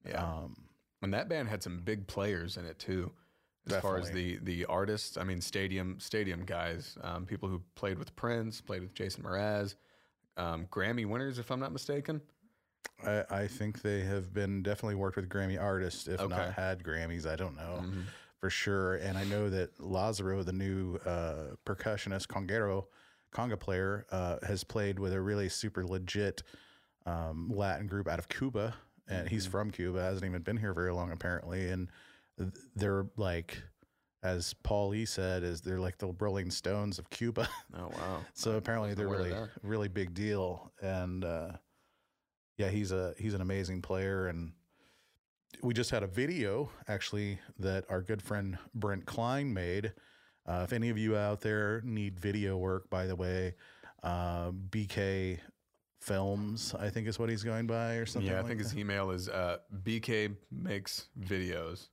Yeah. 0.07 0.23
Um, 0.23 0.55
And 1.03 1.13
that 1.13 1.29
band 1.29 1.49
had 1.49 1.63
some 1.63 1.79
big 1.79 2.07
players 2.07 2.57
in 2.57 2.65
it 2.65 2.77
too. 2.79 3.11
As 3.67 3.73
far 3.81 3.97
as 3.97 4.09
the 4.15 4.37
the 4.41 4.65
artists, 4.65 5.17
I 5.17 5.23
mean, 5.23 5.41
stadium 5.41 5.99
stadium 5.99 6.43
guys, 6.45 6.97
um, 7.01 7.25
people 7.27 7.47
who 7.49 7.61
played 7.75 7.99
with 7.99 8.15
Prince, 8.15 8.61
played 8.61 8.81
with 8.81 8.93
Jason 8.95 9.23
Mraz, 9.23 9.75
um, 10.37 10.65
Grammy 10.71 11.05
winners, 11.07 11.37
if 11.37 11.51
I'm 11.51 11.59
not 11.59 11.71
mistaken. 11.71 12.21
I, 13.05 13.23
I 13.29 13.47
think 13.47 13.81
they 13.81 14.01
have 14.01 14.33
been 14.33 14.61
definitely 14.63 14.95
worked 14.95 15.15
with 15.15 15.29
Grammy 15.29 15.59
artists, 15.61 16.07
if 16.07 16.19
Okay. 16.19 16.29
not 16.29 16.53
had 16.53 16.83
Grammys. 16.83 17.25
I 17.25 17.35
don't 17.35 17.55
know 17.55 17.83
Mhm. 17.83 18.05
for 18.37 18.49
sure. 18.49 18.95
And 18.95 19.17
I 19.17 19.23
know 19.23 19.49
that 19.49 19.79
Lazaro, 19.79 20.43
the 20.43 20.53
new 20.53 20.97
uh, 21.05 21.55
percussionist, 21.65 22.27
conguero, 22.27 22.85
conga 23.33 23.59
player, 23.59 24.05
uh, 24.11 24.37
has 24.45 24.63
played 24.63 24.99
with 24.99 25.13
a 25.13 25.21
really 25.21 25.49
super 25.49 25.83
legit 25.85 26.43
um, 27.05 27.49
Latin 27.53 27.87
group 27.87 28.07
out 28.07 28.19
of 28.19 28.29
Cuba. 28.29 28.75
And 29.07 29.27
he's 29.27 29.43
Mm-hmm. 29.45 29.51
from 29.51 29.71
Cuba, 29.71 30.01
hasn't 30.01 30.23
even 30.25 30.41
been 30.43 30.57
here 30.57 30.73
very 30.73 30.93
long, 30.93 31.11
apparently. 31.11 31.69
And 31.69 31.89
they're 32.75 33.07
like, 33.17 33.61
as 34.23 34.53
Paul 34.63 34.93
E 34.93 35.05
said, 35.05 35.43
is 35.43 35.61
they're 35.61 35.79
like 35.79 35.97
the 35.97 36.13
Rolling 36.19 36.51
Stones 36.51 36.99
of 36.99 37.09
Cuba. 37.09 37.49
Oh 37.75 37.89
wow! 37.89 38.25
So 38.33 38.51
apparently 38.57 38.93
they're 38.93 39.07
really 39.07 39.33
really 39.63 39.87
big 39.87 40.13
deal, 40.13 40.71
and 40.81 41.25
uh, 41.25 41.51
yeah, 42.61 42.69
he's 42.69 42.91
a 42.91 43.13
he's 43.17 43.33
an 43.33 43.41
amazing 43.41 43.81
player. 43.81 44.27
And 44.27 44.53
we 45.61 45.73
just 45.73 45.91
had 45.91 46.03
a 46.03 46.07
video 46.07 46.69
actually 46.87 47.39
that 47.59 47.85
our 47.89 48.01
good 48.01 48.21
friend 48.21 48.57
Brent 48.73 49.05
Klein 49.05 49.53
made. 49.53 49.93
Uh, 50.45 50.61
if 50.63 50.73
any 50.73 50.89
of 50.89 50.97
you 50.97 51.15
out 51.15 51.41
there 51.41 51.81
need 51.83 52.19
video 52.19 52.57
work, 52.57 52.89
by 52.89 53.05
the 53.05 53.15
way, 53.15 53.55
uh, 54.03 54.51
BK 54.51 55.39
Films, 56.01 56.73
I 56.79 56.89
think 56.89 57.07
is 57.07 57.19
what 57.19 57.29
he's 57.29 57.43
going 57.43 57.67
by, 57.67 57.93
or 57.95 58.07
something. 58.07 58.31
yeah, 58.31 58.37
I 58.37 58.41
like 58.41 58.49
think 58.49 58.59
his 58.59 58.75
email 58.75 59.11
is 59.11 59.29
uh, 59.29 59.57
bk 59.83 60.35
makes 60.51 61.09
videos 61.19 61.89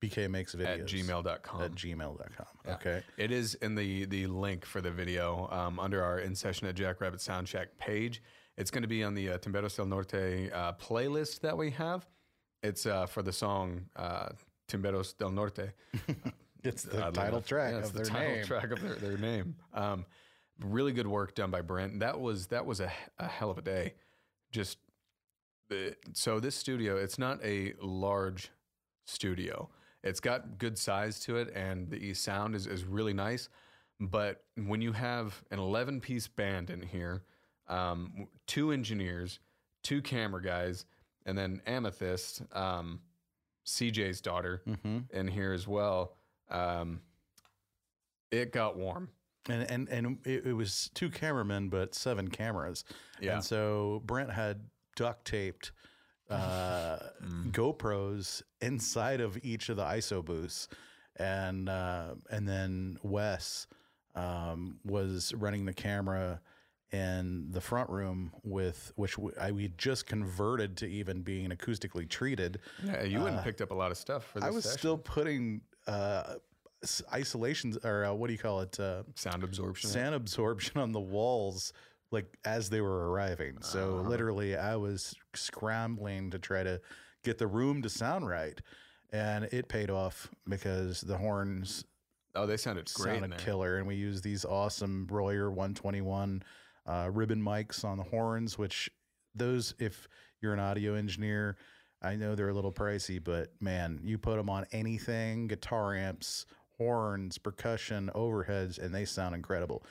BK 0.00 0.30
makes 0.30 0.54
videos 0.54 0.80
at 0.80 0.86
gmail.com. 0.86 1.60
at 1.60 1.72
gmail.com. 1.72 2.46
Yeah. 2.64 2.74
Okay. 2.74 3.02
It 3.18 3.30
is 3.30 3.54
in 3.56 3.74
the 3.74 4.06
the 4.06 4.26
link 4.26 4.64
for 4.64 4.80
the 4.80 4.90
video 4.90 5.46
um, 5.50 5.78
under 5.78 6.02
our 6.02 6.20
in 6.20 6.34
session 6.34 6.66
at 6.68 6.74
Jackrabbit 6.74 7.20
Sound 7.20 7.48
Shack 7.48 7.68
page. 7.78 8.22
It's 8.60 8.70
going 8.70 8.82
to 8.82 8.88
be 8.88 9.02
on 9.02 9.14
the 9.14 9.30
uh, 9.30 9.38
Timberos 9.38 9.74
del 9.74 9.86
Norte 9.86 10.52
uh, 10.52 10.74
playlist 10.74 11.40
that 11.40 11.56
we 11.56 11.70
have. 11.70 12.06
It's 12.62 12.84
uh, 12.84 13.06
for 13.06 13.22
the 13.22 13.32
song 13.32 13.86
uh, 13.96 14.28
Timberos 14.68 15.14
del 15.14 15.30
Norte. 15.30 15.72
It's 16.62 16.82
the 16.82 17.10
title 17.12 17.40
track 17.40 17.72
Yeah, 17.72 17.78
of 17.78 17.92
the 17.94 18.00
their 18.00 18.04
title 18.04 18.34
name. 18.34 18.44
track 18.44 18.70
of 18.70 18.82
their, 18.82 18.94
their 18.96 19.16
name. 19.16 19.56
Um, 19.72 20.04
really 20.62 20.92
good 20.92 21.06
work 21.06 21.34
done 21.34 21.50
by 21.50 21.62
Brent. 21.62 22.00
That 22.00 22.20
was 22.20 22.48
that 22.48 22.66
was 22.66 22.80
a, 22.80 22.92
a 23.18 23.26
hell 23.26 23.50
of 23.50 23.56
a 23.56 23.62
day. 23.62 23.94
Just 24.52 24.76
so 26.12 26.38
this 26.38 26.54
studio, 26.54 26.98
it's 26.98 27.18
not 27.18 27.42
a 27.42 27.72
large 27.80 28.50
studio. 29.06 29.70
It's 30.04 30.20
got 30.20 30.58
good 30.58 30.76
size 30.76 31.18
to 31.20 31.38
it, 31.38 31.50
and 31.54 31.88
the 31.88 32.12
sound 32.12 32.54
is 32.54 32.66
is 32.66 32.84
really 32.84 33.14
nice. 33.14 33.48
But 33.98 34.44
when 34.56 34.82
you 34.82 34.92
have 34.92 35.42
an 35.50 35.60
11 35.60 36.02
piece 36.02 36.28
band 36.28 36.68
in 36.68 36.82
here, 36.82 37.22
um, 37.70 38.26
two 38.46 38.72
engineers, 38.72 39.38
two 39.82 40.02
camera 40.02 40.42
guys, 40.42 40.84
and 41.26 41.36
then 41.38 41.62
Amethyst, 41.66 42.42
um, 42.52 43.00
CJ's 43.66 44.20
daughter, 44.20 44.62
Mm-hmm. 44.68 44.98
in 45.16 45.28
here 45.28 45.52
as 45.52 45.66
well. 45.68 46.16
Um, 46.50 47.00
it 48.30 48.52
got 48.52 48.76
warm. 48.76 49.08
and 49.48 49.62
and 49.70 49.88
and 49.88 50.18
it, 50.26 50.46
it 50.46 50.52
was 50.52 50.90
two 50.94 51.08
cameramen 51.10 51.68
but 51.68 51.94
seven 51.94 52.28
cameras 52.28 52.84
Yeah. 53.20 53.34
and 53.34 53.44
so 53.44 54.02
brent 54.04 54.30
had 54.30 54.60
duct 54.96 55.24
taped 55.26 55.72
uh 56.28 56.98
Mm. 57.24 57.50
gopros 57.50 58.42
inside 58.60 59.20
of 59.20 59.38
each 59.42 59.68
of 59.70 59.76
the 59.76 59.84
iso 59.84 60.24
booths 60.24 60.68
and 61.16 61.68
uh 61.68 62.14
and 62.30 62.46
then 62.46 62.98
wes 63.02 63.66
um 64.14 64.78
was 64.84 65.32
running 65.34 65.64
the 65.64 65.72
camera 65.72 66.40
in 66.92 67.46
the 67.50 67.60
front 67.60 67.88
room 67.90 68.32
with 68.42 68.92
which 68.96 69.16
w- 69.16 69.34
I 69.40 69.52
we 69.52 69.68
just 69.78 70.06
converted 70.06 70.76
to 70.78 70.86
even 70.88 71.22
being 71.22 71.50
acoustically 71.50 72.08
treated 72.08 72.58
Yeah, 72.84 73.04
you 73.04 73.20
wouldn't 73.20 73.44
picked 73.44 73.60
up 73.60 73.70
a 73.70 73.74
lot 73.74 73.90
of 73.92 73.96
stuff 73.96 74.24
for 74.24 74.40
this 74.40 74.44
Uh, 74.44 74.48
i 74.48 74.50
was 74.50 74.64
session. 74.64 74.78
still 74.78 74.98
putting 74.98 75.60
uh 75.86 76.34
isolations 77.12 77.76
or 77.84 78.04
uh, 78.06 78.12
what 78.12 78.26
do 78.28 78.32
you 78.32 78.38
call 78.38 78.60
it 78.60 78.78
uh 78.80 79.02
sound 79.14 79.44
absorption. 79.44 79.90
sand 79.90 80.14
absorption 80.14 80.80
on 80.80 80.92
the 80.92 81.00
walls 81.00 81.72
like 82.10 82.26
as 82.44 82.70
they 82.70 82.80
were 82.80 83.10
arriving. 83.10 83.58
So 83.62 83.98
Uh-huh. 83.98 84.08
literally 84.08 84.56
I 84.56 84.74
was 84.76 85.14
scrambling 85.34 86.30
to 86.30 86.38
try 86.40 86.62
to 86.64 86.80
get 87.22 87.38
the 87.38 87.46
room 87.46 87.82
to 87.82 87.88
sound 87.88 88.26
right. 88.28 88.60
And 89.12 89.44
it 89.52 89.68
paid 89.68 89.90
off 89.90 90.28
because 90.48 91.02
the 91.02 91.16
horns 91.18 91.84
oh, 92.34 92.46
they 92.46 92.56
sounded 92.56 92.90
great 92.94 93.20
sounded 93.20 93.38
killer. 93.38 93.76
And 93.76 93.86
we 93.86 93.94
used 93.94 94.24
these 94.24 94.44
awesome 94.44 95.06
Royer 95.10 95.50
121 95.50 96.42
uh, 96.90 97.08
ribbon 97.10 97.42
mics 97.42 97.84
on 97.84 97.96
the 97.96 98.04
horns, 98.04 98.58
which 98.58 98.90
those, 99.34 99.74
if 99.78 100.08
you're 100.40 100.52
an 100.52 100.58
audio 100.58 100.94
engineer, 100.94 101.56
I 102.02 102.16
know 102.16 102.34
they're 102.34 102.48
a 102.48 102.54
little 102.54 102.72
pricey, 102.72 103.22
but 103.22 103.52
man, 103.60 104.00
you 104.02 104.18
put 104.18 104.36
them 104.36 104.50
on 104.50 104.66
anything 104.72 105.46
guitar 105.46 105.94
amps, 105.94 106.46
horns, 106.78 107.38
percussion, 107.38 108.10
overheads, 108.14 108.78
and 108.78 108.94
they 108.94 109.04
sound 109.04 109.34
incredible. 109.34 109.84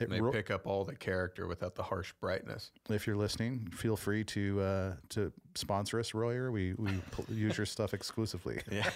It 0.00 0.10
They 0.10 0.20
ro- 0.20 0.32
pick 0.32 0.50
up 0.50 0.66
all 0.66 0.84
the 0.84 0.96
character 0.96 1.46
without 1.46 1.76
the 1.76 1.82
harsh 1.84 2.12
brightness. 2.20 2.72
if 2.90 3.06
you're 3.06 3.14
listening, 3.16 3.68
feel 3.72 3.96
free 3.96 4.24
to 4.24 4.60
uh, 4.60 4.92
to 5.10 5.32
sponsor 5.54 6.00
us, 6.00 6.14
Royer. 6.14 6.50
We 6.50 6.74
we 6.74 7.00
use 7.28 7.56
your 7.56 7.66
stuff 7.66 7.94
exclusively. 7.94 8.60
Yeah, 8.72 8.90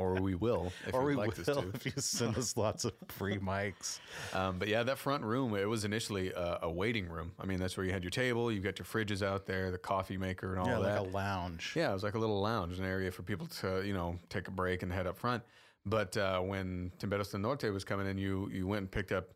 or 0.00 0.14
we 0.20 0.34
will 0.34 0.72
if 0.88 0.94
Or 0.94 1.04
we 1.04 1.14
like 1.14 1.36
will 1.36 1.40
us 1.58 1.62
to. 1.64 1.70
if 1.74 1.86
you 1.86 1.92
send 1.98 2.36
us 2.36 2.56
lots 2.56 2.84
of 2.84 2.92
free 3.08 3.38
mics. 3.38 4.00
Um, 4.34 4.58
but 4.58 4.66
yeah, 4.66 4.82
that 4.82 4.98
front 4.98 5.22
room, 5.22 5.54
it 5.54 5.68
was 5.68 5.84
initially 5.84 6.32
a, 6.32 6.58
a 6.62 6.70
waiting 6.70 7.08
room. 7.08 7.30
I 7.38 7.46
mean, 7.46 7.60
that's 7.60 7.76
where 7.76 7.86
you 7.86 7.92
had 7.92 8.02
your 8.02 8.10
table, 8.10 8.50
you 8.50 8.58
got 8.60 8.80
your 8.80 8.86
fridges 8.86 9.22
out 9.24 9.46
there, 9.46 9.70
the 9.70 9.78
coffee 9.78 10.16
maker, 10.16 10.50
and 10.50 10.60
all 10.60 10.66
Yeah, 10.66 10.78
that. 10.80 11.02
like 11.04 11.12
a 11.12 11.16
lounge. 11.16 11.72
Yeah, 11.76 11.90
it 11.90 11.94
was 11.94 12.02
like 12.02 12.14
a 12.14 12.18
little 12.18 12.40
lounge, 12.40 12.78
an 12.80 12.84
area 12.84 13.12
for 13.12 13.22
people 13.22 13.46
to, 13.60 13.82
you 13.86 13.94
know, 13.94 14.18
take 14.28 14.48
a 14.48 14.50
break 14.50 14.82
and 14.82 14.92
head 14.92 15.06
up 15.06 15.16
front. 15.16 15.44
But 15.86 16.16
uh, 16.16 16.40
when 16.40 16.90
Timberos 16.98 17.30
del 17.30 17.40
Norte 17.40 17.72
was 17.72 17.84
coming 17.84 18.08
in, 18.08 18.18
you 18.18 18.50
you 18.52 18.66
went 18.66 18.80
and 18.80 18.90
picked 18.90 19.12
up 19.12 19.28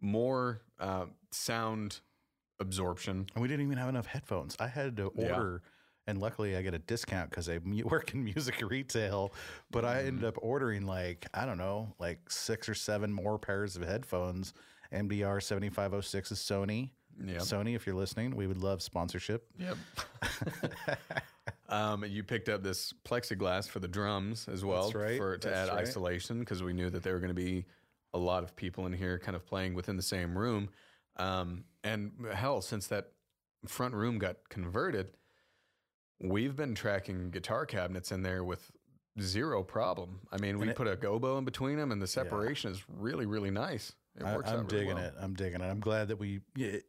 more 0.00 0.60
uh, 0.78 1.06
sound 1.30 2.00
absorption. 2.60 3.26
And 3.34 3.42
we 3.42 3.48
didn't 3.48 3.64
even 3.66 3.78
have 3.78 3.88
enough 3.88 4.06
headphones. 4.06 4.56
I 4.58 4.66
had 4.68 4.96
to 4.96 5.12
Yeah. 5.16 5.32
order, 5.34 5.62
and 6.06 6.18
luckily 6.20 6.56
I 6.56 6.62
get 6.62 6.74
a 6.74 6.78
discount 6.78 7.30
because 7.30 7.48
I 7.48 7.58
work 7.84 8.14
in 8.14 8.24
music 8.24 8.62
retail. 8.68 9.32
But 9.70 9.84
I 9.84 9.98
ended 10.00 10.14
Mm-hmm. 10.16 10.24
up 10.26 10.38
ordering 10.42 10.86
like 10.86 11.26
I 11.34 11.46
don't 11.46 11.58
know, 11.58 11.94
like 11.98 12.30
six 12.30 12.68
or 12.68 12.74
seven 12.74 13.12
more 13.12 13.38
pairs 13.38 13.76
of 13.76 13.82
headphones. 13.82 14.54
MDR 14.92 15.42
seventy 15.42 15.68
five 15.68 15.92
oh 15.94 16.00
six 16.00 16.32
is 16.32 16.38
Sony. 16.38 16.90
Yeah. 17.22 17.38
Sony, 17.38 17.74
if 17.74 17.84
you're 17.86 17.96
listening, 17.96 18.36
we 18.36 18.46
would 18.46 18.58
love 18.62 18.80
sponsorship. 18.80 19.44
Yep. 19.58 19.76
um, 21.68 22.04
you 22.04 22.22
picked 22.22 22.48
up 22.48 22.62
this 22.62 22.92
plexiglass 23.04 23.68
for 23.68 23.80
the 23.80 23.88
drums 23.88 24.46
as 24.50 24.64
well, 24.64 24.90
right, 24.92 25.18
for 25.18 25.36
to 25.36 25.48
that's 25.48 25.68
add 25.70 25.74
right. 25.74 25.86
isolation 25.86 26.38
because 26.40 26.62
we 26.62 26.72
knew 26.72 26.90
that 26.90 27.02
they 27.02 27.12
were 27.12 27.18
going 27.18 27.28
to 27.28 27.34
be 27.34 27.66
a 28.14 28.18
lot 28.18 28.42
of 28.42 28.56
people 28.56 28.86
in 28.86 28.92
here, 28.92 29.18
kind 29.18 29.36
of 29.36 29.46
playing 29.46 29.74
within 29.74 29.96
the 29.96 30.02
same 30.02 30.36
room. 30.36 30.70
Um, 31.16 31.64
and 31.84 32.12
hell, 32.32 32.60
since 32.60 32.86
that 32.88 33.12
front 33.66 33.94
room 33.94 34.18
got 34.18 34.36
converted, 34.48 35.12
we've 36.20 36.56
been 36.56 36.74
tracking 36.74 37.30
guitar 37.30 37.66
cabinets 37.66 38.12
in 38.12 38.22
there 38.22 38.44
with 38.44 38.70
zero 39.20 39.62
problem. 39.62 40.20
I 40.32 40.38
mean, 40.38 40.58
we 40.58 40.68
it- 40.70 40.76
put 40.76 40.88
a 40.88 40.96
gobo 40.96 41.38
in 41.38 41.44
between 41.44 41.76
them, 41.76 41.92
and 41.92 42.00
the 42.00 42.06
separation 42.06 42.70
is 42.70 42.82
really, 42.88 43.26
really 43.26 43.50
nice. 43.50 43.92
It 44.16 44.24
I, 44.24 44.34
works 44.34 44.50
I'm 44.50 44.60
out 44.60 44.72
really 44.72 44.84
digging 44.84 44.96
well. 44.96 45.04
it. 45.04 45.14
I'm 45.20 45.34
digging 45.34 45.60
it. 45.60 45.64
I'm 45.64 45.78
glad 45.78 46.08
that 46.08 46.18
we, 46.18 46.40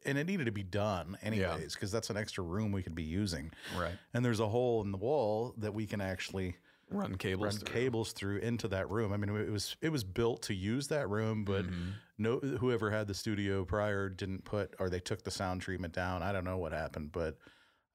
and 0.06 0.18
it 0.18 0.26
needed 0.26 0.46
to 0.46 0.52
be 0.52 0.64
done 0.64 1.16
anyways, 1.22 1.74
because 1.76 1.92
that's 1.92 2.10
an 2.10 2.18
extra 2.18 2.44
room 2.44 2.72
we 2.72 2.82
could 2.82 2.96
be 2.96 3.04
using. 3.04 3.52
Right. 3.78 3.94
And 4.16 4.26
there's 4.26 4.40
a 4.40 4.48
hole 4.48 4.82
in 4.84 4.92
the 4.92 4.98
wall 4.98 5.54
that 5.58 5.74
we 5.74 5.86
can 5.86 6.02
actually 6.02 6.56
run 6.90 7.16
cables. 7.16 7.46
run 7.46 7.66
through. 7.66 7.74
cables 7.82 8.12
through 8.14 8.38
into 8.38 8.68
that 8.70 8.90
room. 8.90 9.12
I 9.14 9.18
mean, 9.18 9.36
it 9.36 9.52
was 9.52 9.76
it 9.82 9.90
was 9.90 10.04
built 10.04 10.42
to 10.44 10.54
use 10.54 10.88
that 10.90 11.10
room, 11.10 11.44
but 11.46 11.66
Mm-hmm. 11.66 11.90
no, 12.18 12.40
whoever 12.40 12.90
had 12.92 13.08
the 13.08 13.14
studio 13.14 13.64
prior 13.66 14.10
didn't 14.10 14.44
put 14.46 14.76
or 14.80 14.90
they 14.90 15.00
took 15.00 15.24
the 15.24 15.32
sound 15.32 15.62
treatment 15.62 15.94
down. 15.94 16.24
I 16.24 16.32
don't 16.32 16.44
know 16.46 16.58
what 16.58 16.72
happened, 16.72 17.12
but 17.12 17.38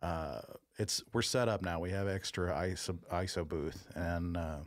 uh, 0.03 0.40
it's 0.78 1.03
we're 1.12 1.22
set 1.22 1.49
up 1.49 1.62
now. 1.62 1.80
We 1.80 1.90
have 1.90 2.09
extra 2.09 2.53
ISO 2.53 2.99
ISO 3.12 3.47
booth, 3.47 3.86
and 3.95 4.36
uh, 4.36 4.59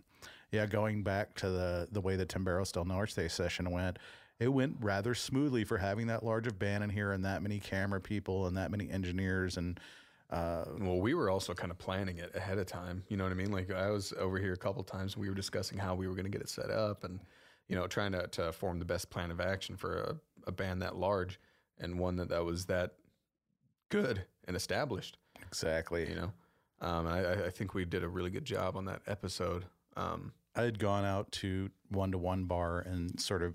yeah, 0.51 0.65
going 0.65 1.03
back 1.03 1.35
to 1.35 1.49
the 1.49 1.87
the 1.91 2.01
way 2.01 2.15
the 2.15 2.25
Timberos 2.25 2.71
del 2.71 2.85
Norte 2.85 3.29
session 3.31 3.69
went. 3.71 3.97
It 4.39 4.49
went 4.49 4.77
rather 4.81 5.15
smoothly 5.15 5.63
for 5.63 5.79
having 5.79 6.05
that 6.07 6.23
large 6.23 6.45
of 6.45 6.59
band 6.59 6.83
in 6.83 6.91
here 6.91 7.11
and 7.11 7.25
that 7.25 7.41
many 7.41 7.59
camera 7.59 7.99
people 7.99 8.45
and 8.45 8.55
that 8.55 8.69
many 8.69 8.87
engineers 8.87 9.57
and 9.57 9.79
uh, 10.29 10.65
Well, 10.79 10.99
we 10.99 11.13
were 11.13 11.29
also 11.29 11.53
kind 11.53 11.71
of 11.71 11.77
planning 11.77 12.17
it 12.17 12.35
ahead 12.35 12.57
of 12.57 12.65
time. 12.67 13.03
You 13.07 13.17
know 13.17 13.23
what 13.23 13.31
I 13.31 13.35
mean? 13.35 13.51
Like 13.51 13.71
I 13.71 13.89
was 13.91 14.13
over 14.17 14.37
here 14.37 14.53
a 14.53 14.57
couple 14.57 14.83
times. 14.83 15.13
And 15.13 15.21
we 15.21 15.29
were 15.29 15.35
discussing 15.35 15.77
how 15.77 15.95
we 15.95 16.07
were 16.07 16.13
going 16.13 16.25
to 16.25 16.31
get 16.31 16.41
it 16.41 16.49
set 16.49 16.69
up, 16.69 17.03
and 17.03 17.19
you 17.69 17.75
know, 17.75 17.87
trying 17.87 18.11
to, 18.13 18.27
to 18.27 18.51
form 18.53 18.79
the 18.79 18.85
best 18.85 19.09
plan 19.09 19.29
of 19.31 19.39
action 19.41 19.75
for 19.77 19.97
a, 19.97 20.15
a 20.47 20.51
band 20.51 20.81
that 20.81 20.95
large 20.95 21.39
and 21.79 21.99
one 21.99 22.15
that 22.17 22.29
that 22.29 22.43
was 22.45 22.65
that 22.67 22.93
good 23.89 24.23
and 24.45 24.55
established. 24.55 25.17
exactly. 25.45 26.07
You 26.09 26.15
know, 26.15 26.31
um, 26.81 27.07
I, 27.07 27.19
I- 27.25 27.45
I 27.45 27.49
think 27.49 27.73
we 27.73 27.85
did 27.85 28.03
a 28.03 28.07
really 28.09 28.29
good 28.29 28.45
job 28.45 28.75
on 28.75 28.85
that 28.85 29.01
episode. 29.07 29.65
Um, 29.95 30.31
I 30.55 30.63
had 30.63 30.79
gone 30.79 31.05
out 31.05 31.31
to 31.33 31.69
one 31.89 32.11
to 32.11 32.17
one 32.17 32.45
bar 32.45 32.79
and 32.79 33.19
sort 33.19 33.43
of 33.43 33.53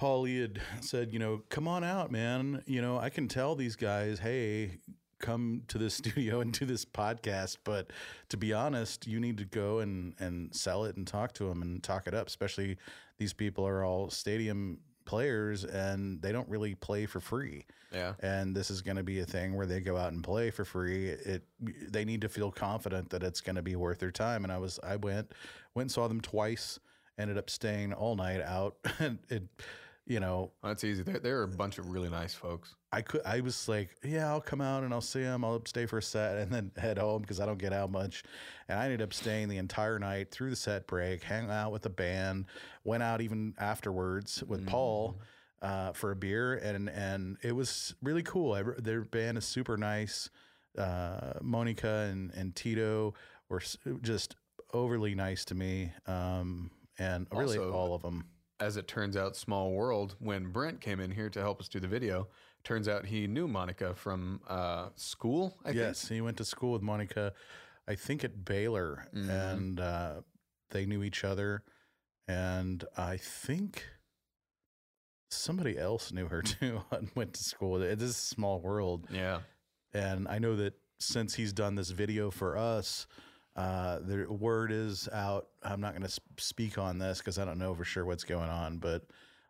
Paulie 0.00 0.40
had 0.40 0.60
said, 0.80 1.12
you 1.12 1.18
know, 1.18 1.42
come 1.48 1.68
on 1.68 1.84
out, 1.84 2.10
man. 2.10 2.62
You 2.66 2.80
know, 2.82 2.98
I 2.98 3.10
can 3.10 3.28
tell 3.28 3.54
these 3.54 3.76
guys, 3.76 4.18
hey, 4.18 4.78
come 5.22 5.62
to 5.68 5.78
this 5.78 5.94
studio 6.02 6.40
and 6.40 6.52
do 6.52 6.66
this 6.66 6.84
podcast. 6.84 7.56
But 7.64 7.90
to 8.28 8.36
be 8.36 8.52
honest, 8.52 9.06
you 9.06 9.18
need 9.18 9.38
to 9.38 9.46
go 9.46 9.78
and, 9.78 10.14
and 10.18 10.54
sell 10.54 10.84
it 10.84 10.96
and 10.96 11.06
talk 11.06 11.32
to 11.34 11.48
them 11.48 11.62
and 11.62 11.82
talk 11.82 12.06
it 12.06 12.12
up. 12.12 12.26
Especially 12.26 12.76
these 13.16 13.32
people 13.32 13.66
are 13.66 13.82
all 13.82 14.10
stadium 14.10 14.80
players 15.04 15.64
and 15.64 16.20
they 16.22 16.32
don't 16.32 16.48
really 16.48 16.74
play 16.74 17.06
for 17.06 17.20
free 17.20 17.64
yeah, 17.92 18.14
and 18.20 18.54
this 18.54 18.70
is 18.70 18.80
going 18.80 18.96
to 18.96 19.02
be 19.02 19.20
a 19.20 19.24
thing 19.26 19.54
where 19.54 19.66
they 19.66 19.80
go 19.80 19.96
out 19.96 20.12
and 20.12 20.22
play 20.22 20.50
for 20.50 20.64
free 20.64 21.08
it 21.08 21.42
they 21.88 22.04
need 22.04 22.20
to 22.20 22.28
feel 22.28 22.50
confident 22.50 23.10
that 23.10 23.22
it's 23.22 23.40
going 23.40 23.56
to 23.56 23.62
be 23.62 23.74
worth 23.74 23.98
their 23.98 24.10
time 24.10 24.44
and 24.44 24.52
i 24.52 24.58
was 24.58 24.78
i 24.84 24.96
went 24.96 25.32
went 25.74 25.86
and 25.86 25.90
saw 25.90 26.06
them 26.06 26.20
twice 26.20 26.78
ended 27.18 27.36
up 27.36 27.50
staying 27.50 27.92
all 27.92 28.14
night 28.14 28.40
out 28.40 28.76
and 29.00 29.18
it 29.28 29.42
you 30.06 30.18
know 30.20 30.50
that's 30.62 30.82
easy. 30.84 31.02
They're, 31.02 31.20
they're 31.20 31.42
a 31.44 31.48
bunch 31.48 31.78
of 31.78 31.88
really 31.88 32.08
nice 32.08 32.34
folks. 32.34 32.74
i 32.92 33.00
could 33.02 33.20
i 33.24 33.40
was 33.40 33.68
like 33.68 33.90
yeah 34.04 34.28
i'll 34.28 34.40
come 34.40 34.60
out 34.60 34.82
and 34.82 34.92
i'll 34.92 35.00
see 35.00 35.22
them 35.22 35.44
i'll 35.44 35.64
stay 35.64 35.86
for 35.86 35.98
a 35.98 36.02
set 36.02 36.38
and 36.38 36.50
then 36.52 36.72
head 36.76 36.98
home 36.98 37.22
because 37.22 37.38
i 37.40 37.46
don't 37.46 37.58
get 37.58 37.72
out 37.72 37.90
much 37.90 38.24
and 38.68 38.78
i 38.78 38.84
ended 38.84 39.00
up 39.00 39.12
staying 39.14 39.48
the 39.48 39.58
entire 39.58 39.98
night 40.00 40.30
through 40.30 40.50
the 40.50 40.56
set 40.56 40.86
break 40.88 41.22
hang 41.22 41.48
out 41.50 41.70
with 41.72 41.82
the 41.82 41.90
band 41.90 42.46
went 42.84 43.02
out 43.02 43.20
even 43.20 43.54
afterwards 43.58 44.42
with 44.48 44.66
paul 44.66 45.20
uh, 45.62 45.92
for 45.92 46.10
a 46.10 46.16
beer, 46.16 46.54
and 46.54 46.88
and 46.90 47.36
it 47.44 47.52
was 47.52 47.94
really 48.02 48.24
cool. 48.24 48.52
I, 48.52 48.64
their 48.78 49.02
band 49.02 49.38
is 49.38 49.44
super 49.44 49.76
nice. 49.76 50.28
Uh, 50.76 51.34
Monica 51.40 52.08
and, 52.10 52.32
and 52.34 52.52
Tito 52.56 53.14
were 53.48 53.62
just 54.00 54.34
overly 54.74 55.14
nice 55.14 55.44
to 55.44 55.54
me, 55.54 55.92
um, 56.08 56.68
and 56.98 57.28
really 57.32 57.58
Also- 57.58 57.72
all 57.72 57.94
of 57.94 58.02
them. 58.02 58.24
As 58.62 58.76
it 58.76 58.86
turns 58.86 59.16
out, 59.16 59.36
small 59.36 59.72
world. 59.72 60.14
When 60.20 60.52
Brent 60.52 60.80
came 60.80 61.00
in 61.00 61.10
here 61.10 61.28
to 61.30 61.40
help 61.40 61.60
us 61.60 61.68
do 61.68 61.80
the 61.80 61.88
video, 61.88 62.28
turns 62.64 62.88
out 62.88 63.06
he 63.06 63.26
knew 63.26 63.48
Monica 63.48 63.94
from 63.94 64.40
uh, 64.48 64.88
school. 64.94 65.56
I 65.64 65.70
Yes, 65.72 66.08
he 66.08 66.20
went 66.20 66.36
to 66.38 66.44
school 66.44 66.72
with 66.72 66.82
Monica, 66.82 67.32
I 67.88 67.96
think 67.96 68.22
at 68.24 68.44
Baylor, 68.44 69.08
Mhm. 69.14 69.28
and 69.52 69.80
uh, 69.80 70.20
they 70.70 70.86
knew 70.86 71.02
each 71.02 71.24
other, 71.24 71.64
and 72.28 72.84
I 72.96 73.16
think 73.16 73.84
somebody 75.30 75.76
else 75.78 76.12
knew 76.12 76.28
her 76.28 76.42
too 76.60 76.82
and 76.90 77.10
went 77.14 77.34
to 77.34 77.42
school. 77.42 77.72
with 77.72 77.82
It 77.82 78.00
is 78.00 78.10
a 78.10 78.14
small 78.14 78.60
world. 78.60 79.06
Yeah, 79.10 79.40
And 79.92 80.28
I 80.28 80.38
know 80.38 80.56
that 80.56 80.74
since 81.00 81.34
he's 81.34 81.52
done 81.52 81.74
this 81.74 81.90
video 81.90 82.30
for 82.30 82.56
us, 82.56 83.06
uh, 83.56 83.98
the 84.00 84.26
word 84.30 84.72
is 84.72 85.08
out. 85.12 85.48
I'm 85.62 85.80
not 85.80 85.92
going 85.92 86.08
to 86.08 86.20
speak 86.38 86.78
on 86.78 86.98
this 86.98 87.18
because 87.18 87.38
I 87.38 87.44
don't 87.44 87.58
know 87.58 87.74
for 87.74 87.84
sure 87.84 88.04
what's 88.04 88.24
going 88.24 88.48
on, 88.48 88.78
but 88.78 89.04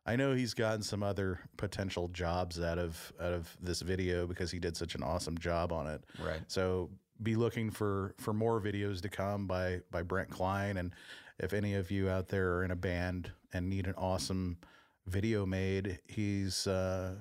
I 0.05 0.17
know 0.17 0.35
he's 0.35 0.55
gotten 0.55 0.83
some 0.83 1.03
other 1.03 1.39
potential 1.57 2.09
jobs 2.09 2.61
out 2.61 2.79
of 2.79 3.13
out 3.21 3.33
of 3.33 3.57
this 3.61 3.81
video 3.81 4.27
because 4.27 4.51
he 4.51 4.59
did 4.59 4.77
such 4.77 4.95
an 4.95 5.03
awesome 5.03 5.39
job 5.39 5.73
on 5.73 5.87
it. 5.87 6.05
right. 6.19 6.41
So 6.49 6.91
be 7.23 7.37
looking 7.37 7.71
for 7.71 8.15
for 8.19 8.33
more 8.33 8.61
videos 8.61 9.01
to 9.03 9.09
come 9.09 9.47
by 9.47 9.81
by 9.91 10.03
Brent 10.03 10.31
Klein. 10.31 10.79
And 10.79 10.93
if 11.39 11.53
any 11.53 11.75
of 11.75 11.91
you 11.91 12.09
out 12.09 12.29
there 12.29 12.55
are 12.55 12.65
in 12.65 12.73
a 12.73 12.77
band 12.77 13.31
and 13.53 13.69
need 13.69 13.87
an 13.87 13.95
awesome 13.97 14.59
video 15.07 15.47
made, 15.47 16.01
he's 16.07 16.67
uh, 16.67 17.15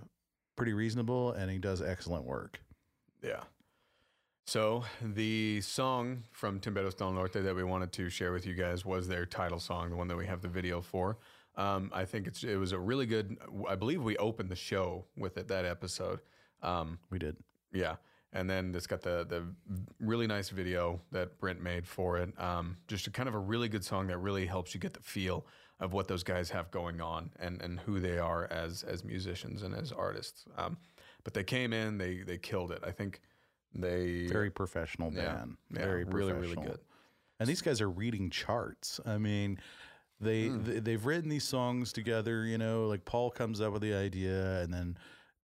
pretty 0.55 0.73
reasonable 0.73 1.33
and 1.33 1.51
he 1.51 1.59
does 1.59 1.81
excellent 1.81 2.25
work. 2.25 2.59
Yeah. 3.23 3.41
So 4.51 4.83
the 5.01 5.61
song 5.61 6.23
from 6.33 6.59
Timberos 6.59 6.93
del 6.93 7.13
Norte 7.13 7.41
that 7.41 7.55
we 7.55 7.63
wanted 7.63 7.93
to 7.93 8.09
share 8.09 8.33
with 8.33 8.45
you 8.45 8.53
guys 8.53 8.83
was 8.83 9.07
their 9.07 9.25
title 9.25 9.61
song, 9.61 9.89
the 9.89 9.95
one 9.95 10.09
that 10.09 10.17
we 10.17 10.25
have 10.25 10.41
the 10.41 10.49
video 10.49 10.81
for. 10.81 11.19
Um, 11.55 11.89
I 11.93 12.03
think 12.03 12.27
it's 12.27 12.43
it 12.43 12.57
was 12.57 12.73
a 12.73 12.77
really 12.77 13.05
good. 13.05 13.37
I 13.69 13.75
believe 13.75 14.03
we 14.03 14.17
opened 14.17 14.49
the 14.49 14.57
show 14.57 15.05
with 15.15 15.37
it 15.37 15.47
that 15.47 15.63
episode. 15.63 16.19
Um, 16.61 16.99
We 17.09 17.17
did. 17.17 17.37
yeah, 17.71 17.95
and 18.33 18.49
then 18.49 18.75
it's 18.75 18.87
got 18.87 19.01
the 19.01 19.25
the 19.25 19.45
really 20.01 20.27
nice 20.27 20.49
video 20.49 20.99
that 21.13 21.39
Brent 21.39 21.63
made 21.63 21.87
for 21.87 22.17
it. 22.17 22.37
Um, 22.37 22.75
just 22.89 23.07
a 23.07 23.09
kind 23.09 23.29
of 23.29 23.35
a 23.35 23.39
really 23.39 23.69
good 23.69 23.85
song 23.85 24.07
that 24.07 24.17
really 24.17 24.47
helps 24.47 24.73
you 24.73 24.81
get 24.81 24.93
the 24.93 24.99
feel 24.99 25.45
of 25.79 25.93
what 25.93 26.09
those 26.09 26.23
guys 26.23 26.49
have 26.49 26.69
going 26.71 26.99
on 26.99 27.31
and 27.39 27.61
and 27.61 27.79
who 27.79 28.01
they 28.01 28.19
are 28.19 28.51
as 28.51 28.83
as 28.83 29.05
musicians 29.05 29.63
and 29.63 29.73
as 29.73 29.93
artists. 29.93 30.43
Um, 30.57 30.77
but 31.23 31.33
they 31.33 31.45
came 31.45 31.71
in, 31.71 31.97
they 31.97 32.23
they 32.23 32.37
killed 32.37 32.73
it. 32.73 32.83
I 32.85 32.91
think 32.91 33.21
they 33.73 34.27
Very 34.27 34.49
professional 34.51 35.11
band. 35.11 35.57
yeah, 35.71 35.77
Very 35.79 36.03
really 36.03 36.33
really 36.33 36.55
good. 36.55 36.79
And 37.39 37.47
these 37.49 37.61
guys 37.61 37.81
are 37.81 37.89
reading 37.89 38.29
charts. 38.29 38.99
I 39.05 39.17
mean, 39.17 39.59
they, 40.19 40.47
Hmm. 40.47 40.63
they 40.63 40.79
they've 40.79 41.05
written 41.05 41.29
these 41.29 41.43
songs 41.43 41.91
together. 41.91 42.45
You 42.45 42.57
know, 42.57 42.87
like 42.87 43.05
Paul 43.05 43.31
comes 43.31 43.61
up 43.61 43.73
with 43.73 43.81
the 43.81 43.93
idea, 43.93 44.61
and 44.61 44.71
then 44.73 44.97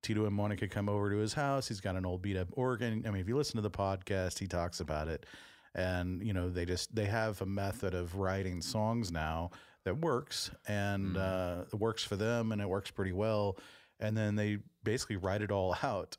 Tito 0.03 0.25
and 0.25 0.35
Monica 0.35 0.67
come 0.67 0.87
over 0.89 1.09
to 1.09 1.17
his 1.17 1.33
house. 1.33 1.67
He's 1.67 1.81
got 1.81 1.95
an 1.95 2.05
old 2.05 2.21
beat 2.21 2.37
up 2.37 2.49
organ. 2.51 3.03
I 3.07 3.11
mean, 3.11 3.21
if 3.21 3.27
you 3.27 3.35
listen 3.35 3.55
to 3.55 3.61
the 3.63 3.71
podcast, 3.71 4.37
he 4.37 4.45
talks 4.47 4.79
about 4.79 5.07
it. 5.07 5.25
And 5.73 6.21
you 6.21 6.33
know, 6.33 6.49
they 6.49 6.65
just 6.65 6.93
they 6.95 7.05
have 7.05 7.41
a 7.41 7.45
method 7.47 7.93
of 7.95 8.15
writing 8.15 8.61
songs 8.61 9.11
now 9.11 9.49
that 9.83 9.97
works, 9.97 10.51
and 10.67 11.13
Hmm. 11.13 11.17
uh, 11.17 11.61
it 11.73 11.75
works 11.79 12.03
for 12.03 12.15
them, 12.15 12.51
and 12.51 12.61
it 12.61 12.69
works 12.69 12.91
pretty 12.91 13.13
well. 13.13 13.57
And 13.99 14.15
then 14.15 14.35
they 14.35 14.59
basically 14.83 15.15
write 15.15 15.41
it 15.41 15.49
all 15.51 15.75
out 15.81 16.15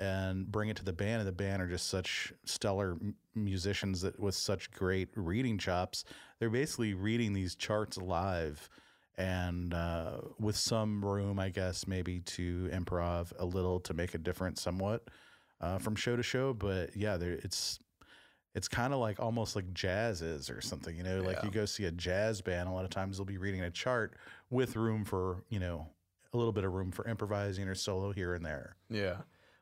and 0.00 0.50
bring 0.50 0.68
it 0.70 0.76
to 0.76 0.84
the 0.84 0.92
band 0.92 1.20
and 1.20 1.28
the 1.28 1.32
band 1.32 1.60
are 1.62 1.66
just 1.68 1.88
such 1.88 2.32
stellar 2.44 2.96
musicians 3.34 4.00
that 4.00 4.18
with 4.18 4.34
such 4.34 4.70
great 4.72 5.08
reading 5.14 5.58
chops 5.58 6.04
they're 6.38 6.50
basically 6.50 6.94
reading 6.94 7.32
these 7.32 7.54
charts 7.54 7.96
live 7.98 8.68
and 9.18 9.74
uh, 9.74 10.16
with 10.38 10.56
some 10.56 11.04
room 11.04 11.38
i 11.38 11.48
guess 11.50 11.86
maybe 11.86 12.20
to 12.20 12.68
improv 12.72 13.32
a 13.38 13.44
little 13.44 13.78
to 13.80 13.92
make 13.94 14.14
a 14.14 14.18
difference 14.18 14.60
somewhat 14.60 15.04
uh, 15.60 15.78
from 15.78 15.94
show 15.94 16.16
to 16.16 16.22
show 16.22 16.52
but 16.54 16.96
yeah 16.96 17.16
it's 17.20 17.78
it's 18.54 18.66
kind 18.66 18.92
of 18.92 18.98
like 18.98 19.20
almost 19.20 19.54
like 19.54 19.72
jazz 19.74 20.22
is 20.22 20.48
or 20.50 20.60
something 20.60 20.96
you 20.96 21.02
know 21.04 21.20
like 21.20 21.36
Yeah. 21.36 21.44
you 21.44 21.50
go 21.50 21.66
see 21.66 21.84
a 21.84 21.92
jazz 21.92 22.40
band 22.40 22.68
a 22.68 22.72
lot 22.72 22.84
of 22.84 22.90
times 22.90 23.18
they'll 23.18 23.26
be 23.26 23.38
reading 23.38 23.60
a 23.60 23.70
chart 23.70 24.14
with 24.48 24.74
room 24.76 25.04
for 25.04 25.44
you 25.50 25.60
know 25.60 25.86
a 26.32 26.36
little 26.36 26.52
bit 26.52 26.64
of 26.64 26.72
room 26.72 26.90
for 26.90 27.06
improvising 27.06 27.68
or 27.68 27.74
solo 27.74 28.12
here 28.12 28.34
and 28.34 28.44
there 28.46 28.76
Yeah. 28.88 29.16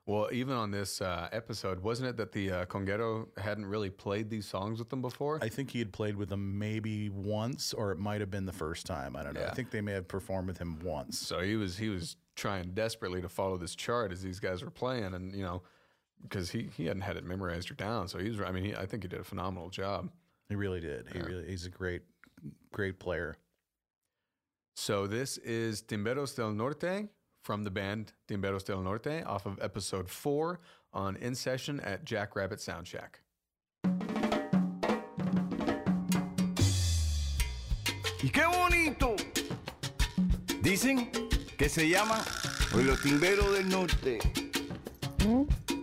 Well, 0.08 0.30
even 0.32 0.54
on 0.54 0.70
this 0.70 1.02
uh, 1.02 1.28
episode, 1.32 1.80
wasn't 1.80 2.08
it 2.08 2.16
that 2.16 2.32
the 2.32 2.50
uh, 2.50 2.64
Conguero 2.64 3.28
hadn't 3.36 3.66
really 3.66 3.90
played 3.90 4.30
these 4.30 4.46
songs 4.46 4.78
with 4.78 4.88
them 4.88 5.02
before? 5.02 5.38
I 5.42 5.50
think 5.50 5.70
he 5.70 5.80
had 5.80 5.92
played 5.92 6.16
with 6.16 6.30
them 6.30 6.58
maybe 6.58 7.10
once, 7.10 7.74
or 7.74 7.92
it 7.92 7.98
might 7.98 8.22
have 8.22 8.30
been 8.30 8.46
the 8.46 8.52
first 8.54 8.86
time. 8.86 9.16
I 9.16 9.22
don't 9.22 9.34
know. 9.34 9.44
I 9.44 9.52
think 9.52 9.70
they 9.70 9.82
may 9.82 9.92
have 9.92 10.08
performed 10.08 10.48
with 10.48 10.56
him 10.56 10.78
once. 10.82 11.18
So 11.18 11.40
he 11.40 11.56
was 11.56 11.76
he 11.76 11.90
was 11.90 12.16
trying 12.36 12.70
desperately 12.70 13.20
to 13.20 13.28
follow 13.28 13.58
this 13.58 13.74
chart 13.74 14.10
as 14.10 14.22
these 14.22 14.40
guys 14.40 14.64
were 14.64 14.70
playing, 14.70 15.12
and 15.12 15.34
you 15.34 15.42
know, 15.42 15.60
because 16.22 16.48
he 16.50 16.70
he 16.74 16.86
hadn't 16.86 17.02
had 17.02 17.18
it 17.18 17.24
memorized 17.24 17.70
or 17.70 17.74
down. 17.74 18.08
So 18.08 18.18
he 18.18 18.30
was. 18.30 18.40
I 18.40 18.50
mean, 18.50 18.64
he, 18.64 18.74
I 18.74 18.86
think 18.86 19.02
he 19.02 19.10
did 19.10 19.20
a 19.20 19.24
phenomenal 19.24 19.68
job. 19.68 20.08
He 20.48 20.54
really 20.54 20.80
did. 20.80 21.08
He 21.12 21.18
Yeah. 21.18 21.26
really 21.26 21.46
he's 21.50 21.66
a 21.66 21.70
great, 21.70 22.00
great 22.72 22.98
player. 22.98 23.36
So 24.74 25.06
this 25.06 25.36
is 25.36 25.82
Timberos 25.82 26.34
del 26.34 26.52
Norte 26.52 27.10
from 27.42 27.64
the 27.64 27.70
band 27.70 28.12
Timberos 28.28 28.64
del 28.64 28.82
Norte 28.82 29.24
off 29.24 29.46
of 29.46 29.58
episode 29.62 30.08
four 30.08 30.60
on 30.92 31.16
In 31.16 31.34
Session 31.34 31.80
at 31.80 32.04
Jackrabbit 32.04 32.60
Sound 32.60 32.86
Shack. 32.86 33.20
Y 38.20 38.30
qué 38.30 38.44
bonito. 38.46 39.14
Dicen 40.62 41.10
que 41.56 41.68
se 41.68 41.88
llama 41.88 42.22
Los 42.74 43.00
Timberos 43.02 43.52
del 43.52 43.68
Norte. 43.68 44.18
¡Ja! 45.22 45.77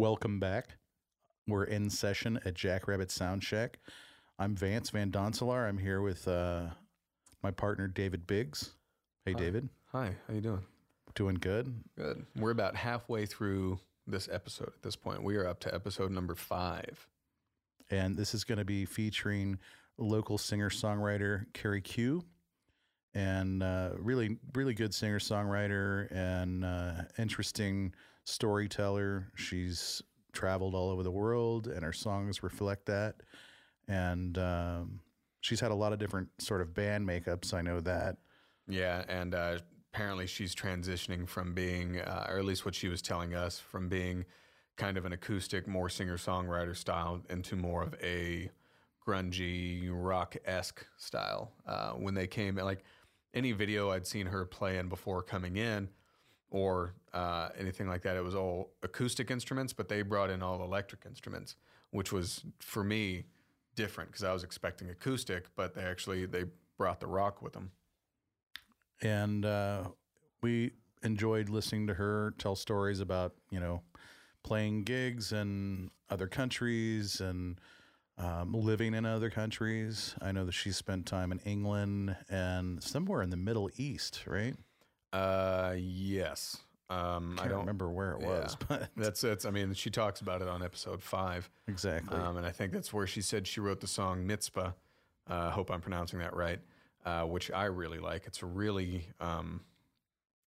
Welcome 0.00 0.40
back. 0.40 0.78
We're 1.46 1.64
in 1.64 1.90
session 1.90 2.40
at 2.46 2.54
Jackrabbit 2.54 3.10
Sound 3.10 3.44
Shack. 3.44 3.80
I'm 4.38 4.56
Vance 4.56 4.88
Van 4.88 5.10
Donselar. 5.10 5.68
I'm 5.68 5.76
here 5.76 6.00
with 6.00 6.26
uh, 6.26 6.68
my 7.42 7.50
partner 7.50 7.86
David 7.86 8.26
Biggs. 8.26 8.70
Hey, 9.26 9.34
David. 9.34 9.68
Hi, 9.92 10.14
how 10.26 10.32
you 10.32 10.40
doing? 10.40 10.64
Doing 11.14 11.34
good. 11.34 11.84
Good. 11.98 12.24
We're 12.34 12.50
about 12.50 12.76
halfway 12.76 13.26
through 13.26 13.78
this 14.06 14.26
episode 14.32 14.68
at 14.68 14.82
this 14.82 14.96
point. 14.96 15.22
We 15.22 15.36
are 15.36 15.46
up 15.46 15.60
to 15.60 15.74
episode 15.74 16.12
number 16.12 16.34
five. 16.34 17.06
And 17.90 18.16
this 18.16 18.32
is 18.32 18.42
going 18.42 18.56
to 18.56 18.64
be 18.64 18.86
featuring 18.86 19.58
local 19.98 20.38
singer 20.38 20.70
songwriter 20.70 21.44
Carrie 21.52 21.82
Q. 21.82 22.24
And 23.12 23.62
uh, 23.62 23.90
really, 23.98 24.38
really 24.54 24.72
good 24.72 24.94
singer 24.94 25.18
songwriter 25.18 26.10
and 26.10 26.64
uh, 26.64 27.02
interesting 27.18 27.92
storyteller. 28.30 29.28
She's 29.34 30.02
traveled 30.32 30.74
all 30.74 30.90
over 30.90 31.02
the 31.02 31.10
world, 31.10 31.66
and 31.66 31.84
her 31.84 31.92
songs 31.92 32.42
reflect 32.42 32.86
that. 32.86 33.16
And 33.88 34.38
um, 34.38 35.00
she's 35.40 35.60
had 35.60 35.70
a 35.70 35.74
lot 35.74 35.92
of 35.92 35.98
different 35.98 36.28
sort 36.38 36.60
of 36.60 36.74
band 36.74 37.06
makeups. 37.06 37.52
I 37.52 37.62
know 37.62 37.80
that. 37.80 38.16
Yeah, 38.68 39.04
and 39.08 39.34
uh, 39.34 39.58
apparently 39.92 40.26
she's 40.26 40.54
transitioning 40.54 41.28
from 41.28 41.54
being, 41.54 42.00
uh, 42.00 42.26
or 42.28 42.38
at 42.38 42.44
least 42.44 42.64
what 42.64 42.74
she 42.74 42.88
was 42.88 43.02
telling 43.02 43.34
us, 43.34 43.58
from 43.58 43.88
being 43.88 44.24
kind 44.76 44.96
of 44.96 45.04
an 45.04 45.12
acoustic, 45.12 45.66
more 45.66 45.88
singer 45.88 46.16
songwriter 46.16 46.76
style 46.76 47.20
into 47.28 47.56
more 47.56 47.82
of 47.82 47.94
a 48.02 48.50
grungy 49.06 49.88
rock 49.92 50.36
esque 50.44 50.86
style. 50.96 51.52
Uh, 51.66 51.90
when 51.92 52.14
they 52.14 52.26
came, 52.26 52.56
like 52.56 52.84
any 53.34 53.52
video 53.52 53.90
I'd 53.90 54.06
seen 54.06 54.26
her 54.26 54.44
playing 54.44 54.88
before 54.88 55.22
coming 55.22 55.56
in, 55.56 55.88
or 56.50 56.94
uh, 57.12 57.48
anything 57.58 57.88
like 57.88 58.02
that, 58.02 58.16
it 58.16 58.24
was 58.24 58.34
all 58.34 58.70
acoustic 58.82 59.30
instruments, 59.30 59.72
but 59.72 59.88
they 59.88 60.02
brought 60.02 60.30
in 60.30 60.42
all 60.42 60.62
electric 60.62 61.06
instruments, 61.06 61.56
which 61.90 62.12
was 62.12 62.44
for 62.60 62.84
me 62.84 63.24
different 63.76 64.10
because 64.10 64.24
I 64.24 64.32
was 64.32 64.44
expecting 64.44 64.90
acoustic, 64.90 65.46
but 65.56 65.74
they 65.74 65.82
actually 65.82 66.26
they 66.26 66.44
brought 66.78 67.00
the 67.00 67.06
rock 67.06 67.42
with 67.42 67.52
them. 67.52 67.70
and 69.02 69.44
uh, 69.44 69.84
we 70.42 70.72
enjoyed 71.02 71.48
listening 71.48 71.86
to 71.86 71.94
her 71.94 72.34
tell 72.38 72.54
stories 72.56 73.00
about 73.00 73.34
you 73.50 73.60
know 73.60 73.82
playing 74.42 74.82
gigs 74.84 75.32
in 75.32 75.90
other 76.10 76.26
countries 76.26 77.20
and 77.20 77.60
um, 78.18 78.52
living 78.52 78.94
in 78.94 79.06
other 79.06 79.30
countries. 79.30 80.14
I 80.20 80.32
know 80.32 80.44
that 80.44 80.52
she 80.52 80.72
spent 80.72 81.06
time 81.06 81.32
in 81.32 81.38
England 81.40 82.16
and 82.28 82.82
somewhere 82.82 83.22
in 83.22 83.30
the 83.30 83.36
Middle 83.36 83.70
East, 83.76 84.24
right? 84.26 84.54
Uh, 85.12 85.74
yes. 85.76 86.58
Um, 86.88 87.38
I 87.40 87.46
don't 87.46 87.60
remember 87.60 87.88
where 87.88 88.12
it 88.12 88.20
was, 88.20 88.56
yeah. 88.60 88.66
but 88.68 88.90
That's 88.96 89.22
it's. 89.22 89.44
I 89.44 89.50
mean, 89.50 89.72
she 89.74 89.90
talks 89.90 90.20
about 90.20 90.42
it 90.42 90.48
on 90.48 90.62
episode 90.62 91.02
five, 91.02 91.48
exactly. 91.68 92.18
um, 92.18 92.36
and 92.36 92.44
I 92.44 92.50
think 92.50 92.72
that's 92.72 92.92
where 92.92 93.06
she 93.06 93.22
said 93.22 93.46
she 93.46 93.60
wrote 93.60 93.80
the 93.80 93.86
song 93.86 94.26
"Mitzvah." 94.26 94.74
Uh, 95.28 95.34
I 95.34 95.50
hope 95.50 95.70
I'm 95.70 95.80
pronouncing 95.80 96.18
that 96.18 96.34
right, 96.34 96.58
uh, 97.06 97.22
which 97.22 97.50
I 97.52 97.66
really 97.66 97.98
like. 97.98 98.26
It's 98.26 98.42
a 98.42 98.46
really 98.46 99.06
um, 99.20 99.60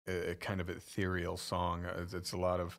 a, 0.06 0.30
a 0.30 0.34
kind 0.36 0.61
of 0.61 0.70
ethereal 0.70 1.36
song. 1.36 1.84
Uh, 1.84 2.02
It's, 2.02 2.14
it's 2.14 2.32
a 2.32 2.36
lot 2.36 2.61
of 2.61 2.78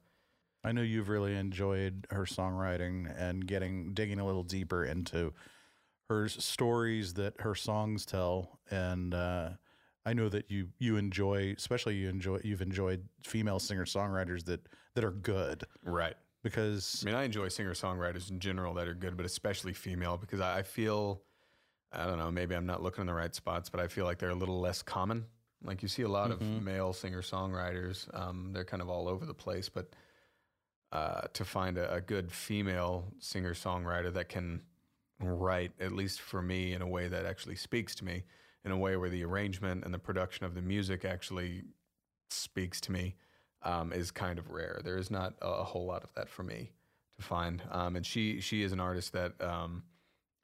I 0.63 0.71
know 0.71 0.81
you've 0.81 1.09
really 1.09 1.35
enjoyed 1.35 2.07
her 2.11 2.23
songwriting 2.23 3.13
and 3.17 3.45
getting 3.45 3.93
digging 3.93 4.19
a 4.19 4.25
little 4.25 4.43
deeper 4.43 4.83
into 4.83 5.33
her 6.09 6.27
stories 6.27 7.13
that 7.13 7.41
her 7.41 7.55
songs 7.55 8.05
tell, 8.05 8.59
and 8.69 9.13
uh, 9.13 9.49
I 10.05 10.13
know 10.13 10.29
that 10.29 10.49
you 10.49 10.69
you 10.79 10.97
enjoy, 10.97 11.53
especially 11.57 11.95
you 11.95 12.09
enjoy 12.09 12.39
you've 12.43 12.61
enjoyed 12.61 13.07
female 13.23 13.59
singer 13.59 13.85
songwriters 13.85 14.45
that 14.45 14.61
that 14.95 15.03
are 15.03 15.11
good 15.11 15.63
right. 15.83 16.15
because 16.43 17.03
I 17.03 17.05
mean, 17.05 17.15
I 17.15 17.23
enjoy 17.23 17.47
singer 17.49 17.73
songwriters 17.73 18.29
in 18.31 18.39
general 18.39 18.73
that 18.75 18.87
are 18.87 18.93
good, 18.93 19.17
but 19.17 19.25
especially 19.25 19.73
female 19.73 20.17
because 20.17 20.39
I, 20.39 20.59
I 20.59 20.63
feel, 20.63 21.21
I 21.91 22.05
don't 22.05 22.17
know, 22.17 22.31
maybe 22.31 22.55
I'm 22.55 22.65
not 22.65 22.81
looking 22.81 23.01
in 23.01 23.07
the 23.07 23.13
right 23.13 23.33
spots, 23.35 23.69
but 23.69 23.79
I 23.79 23.87
feel 23.87 24.05
like 24.05 24.19
they're 24.19 24.29
a 24.29 24.35
little 24.35 24.59
less 24.59 24.81
common. 24.81 25.25
Like 25.63 25.81
you 25.81 25.89
see 25.89 26.03
a 26.03 26.09
lot 26.09 26.31
of 26.31 26.41
male 26.41 26.93
singer 26.93 27.21
songwriters, 27.21 28.07
um, 28.17 28.51
they're 28.53 28.63
kind 28.63 28.81
of 28.81 28.89
all 28.89 29.09
over 29.09 29.25
the 29.25 29.33
place, 29.33 29.67
but 29.67 29.89
uh, 30.91 31.21
to 31.33 31.45
find 31.45 31.77
a, 31.77 31.93
a 31.93 32.01
good 32.01 32.31
female 32.31 33.05
singer 33.19 33.53
songwriter 33.53 34.11
that 34.13 34.29
can 34.29 34.61
write, 35.19 35.71
at 35.79 35.91
least 35.91 36.21
for 36.21 36.41
me, 36.41 36.73
in 36.73 36.81
a 36.81 36.87
way 36.87 37.07
that 37.07 37.25
actually 37.25 37.55
speaks 37.55 37.93
to 37.95 38.05
me, 38.05 38.23
in 38.65 38.71
a 38.71 38.77
way 38.77 38.95
where 38.97 39.09
the 39.09 39.23
arrangement 39.23 39.83
and 39.85 39.93
the 39.93 39.99
production 39.99 40.45
of 40.45 40.53
the 40.53 40.61
music 40.61 41.05
actually 41.05 41.63
speaks 42.29 42.81
to 42.81 42.91
me, 42.91 43.15
um, 43.63 43.91
is 43.91 44.11
kind 44.11 44.39
of 44.39 44.49
rare. 44.49 44.81
There 44.83 44.97
is 44.97 45.11
not 45.11 45.33
a, 45.41 45.63
whole 45.63 45.85
lot 45.85 46.03
of 46.03 46.13
that 46.15 46.29
for 46.29 46.43
me 46.43 46.71
to 47.17 47.25
find. 47.25 47.61
Um, 47.71 47.95
and 47.95 48.05
she 48.05 48.39
she 48.39 48.63
is 48.63 48.71
an 48.71 48.79
artist 48.79 49.13
that 49.13 49.33
um, 49.41 49.83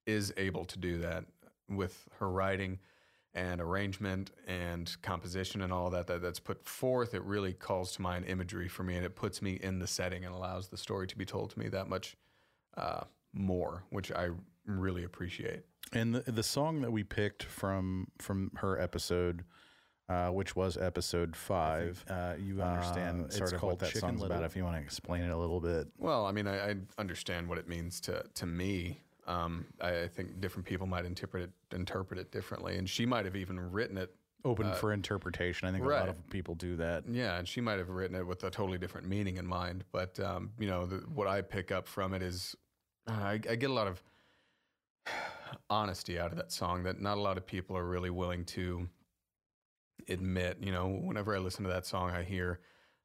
is 0.06 0.34
able 0.38 0.66
to 0.66 0.80
do 0.80 0.98
that 1.00 1.26
with 1.70 2.08
her 2.20 2.30
writing 2.30 2.80
and 3.34 3.60
arrangement 3.60 4.32
and 4.48 4.96
composition 5.02 5.62
and 5.62 5.74
all 5.74 5.90
that, 5.90 6.08
that 6.08 6.22
that's 6.22 6.40
put 6.40 6.66
forth. 6.66 7.14
It 7.14 7.24
really 7.24 7.54
calls 7.54 7.92
to 7.94 8.02
mind 8.02 8.26
imagery 8.26 8.70
for 8.70 8.84
me, 8.84 8.96
and 8.96 9.06
it 9.06 9.16
puts 9.16 9.42
me 9.42 9.60
in 9.62 9.80
the 9.80 9.88
setting 9.88 10.24
and 10.24 10.34
allows 10.34 10.70
the 10.70 10.78
story 10.78 11.06
to 11.08 11.18
be 11.18 11.26
told 11.26 11.50
to 11.52 11.60
me 11.60 11.68
that 11.70 11.90
much 11.90 12.16
uh, 12.78 13.04
more, 13.34 13.84
which 13.90 14.12
I 14.12 14.30
really 14.66 15.04
appreciate. 15.04 15.64
And 15.94 16.16
the, 16.16 16.32
the 16.32 16.44
song 16.44 16.82
that 16.82 16.92
we 16.92 17.04
picked 17.04 17.44
from 17.44 18.08
from 18.20 18.52
her 18.58 18.80
episode, 18.80 19.44
uh, 20.10 20.30
which 20.30 20.56
was 20.56 20.78
episode 20.78 21.36
five, 21.36 22.04
Uh, 22.10 22.34
you 22.40 22.62
understand 22.62 23.26
uh, 23.26 23.30
sort 23.30 23.44
it's 23.44 23.52
of 23.54 23.60
called 23.60 23.72
what 23.74 23.80
that 23.80 23.88
Chicken 23.88 24.02
song's 24.02 24.24
about. 24.24 24.44
If 24.44 24.56
you 24.56 24.64
want 24.64 24.78
to 24.78 24.82
explain 24.82 25.22
it 25.24 25.30
a 25.30 25.38
little 25.38 25.62
bit, 25.62 25.88
Well, 25.98 26.26
I 26.26 26.32
mean, 26.32 26.48
I, 26.48 26.72
I 26.72 26.76
understand 26.98 27.48
what 27.48 27.58
it 27.58 27.68
means 27.68 28.00
to 28.02 28.24
to 28.36 28.46
me. 28.46 29.02
Um, 29.28 29.66
I, 29.82 30.02
I 30.04 30.08
think 30.08 30.40
different 30.40 30.68
people 30.68 30.86
might 30.86 31.06
interpret 31.06 31.44
it 31.44 31.76
interpret 31.76 32.20
it 32.20 32.32
differently, 32.32 32.78
and 32.78 32.88
she 32.90 33.06
might 33.06 33.26
have 33.26 33.36
even 33.36 33.60
written 33.72 33.98
it. 33.98 34.14
open 34.44 34.72
for 34.74 34.94
interpretation. 34.94 35.68
I 35.68 35.72
think 35.72 35.84
a 35.84 35.88
lot 35.88 36.10
of 36.10 36.30
people 36.30 36.54
do 36.56 36.76
that. 36.78 37.04
Yeah, 37.10 37.38
and 37.40 37.48
she 37.48 37.62
might 37.62 37.80
have 37.80 37.90
written 37.90 38.16
it 38.16 38.26
with 38.28 38.44
a 38.44 38.52
totally 38.52 38.78
different 38.78 39.08
meaning 39.08 39.38
in 39.38 39.48
mind. 39.48 39.84
But 39.92 40.20
um, 40.20 40.52
you 40.60 40.68
know, 40.68 40.86
the, 40.86 40.98
what 41.14 41.28
I 41.28 41.42
pick 41.42 41.72
up 41.72 41.88
from 41.88 42.14
it 42.14 42.22
is 42.22 42.56
uh, 43.08 43.14
I, 43.14 43.34
I 43.50 43.56
get 43.56 43.70
a 43.72 43.74
lot 43.74 43.88
of 43.88 44.04
honesty 45.70 46.20
out 46.20 46.32
of 46.32 46.38
that 46.38 46.52
song 46.52 46.84
that 46.84 47.02
not 47.02 47.18
a 47.18 47.22
lot 47.22 47.38
of 47.38 47.46
people 47.46 47.76
are 47.78 47.86
really 47.86 48.10
willing 48.10 48.46
to 48.46 48.88
admit. 50.08 50.58
You 50.62 50.72
know, 50.72 50.88
whenever 50.88 51.36
I 51.36 51.40
listen 51.40 51.64
to 51.64 51.72
that 51.72 51.86
song, 51.86 52.12
I 52.12 52.24
hear 52.24 52.60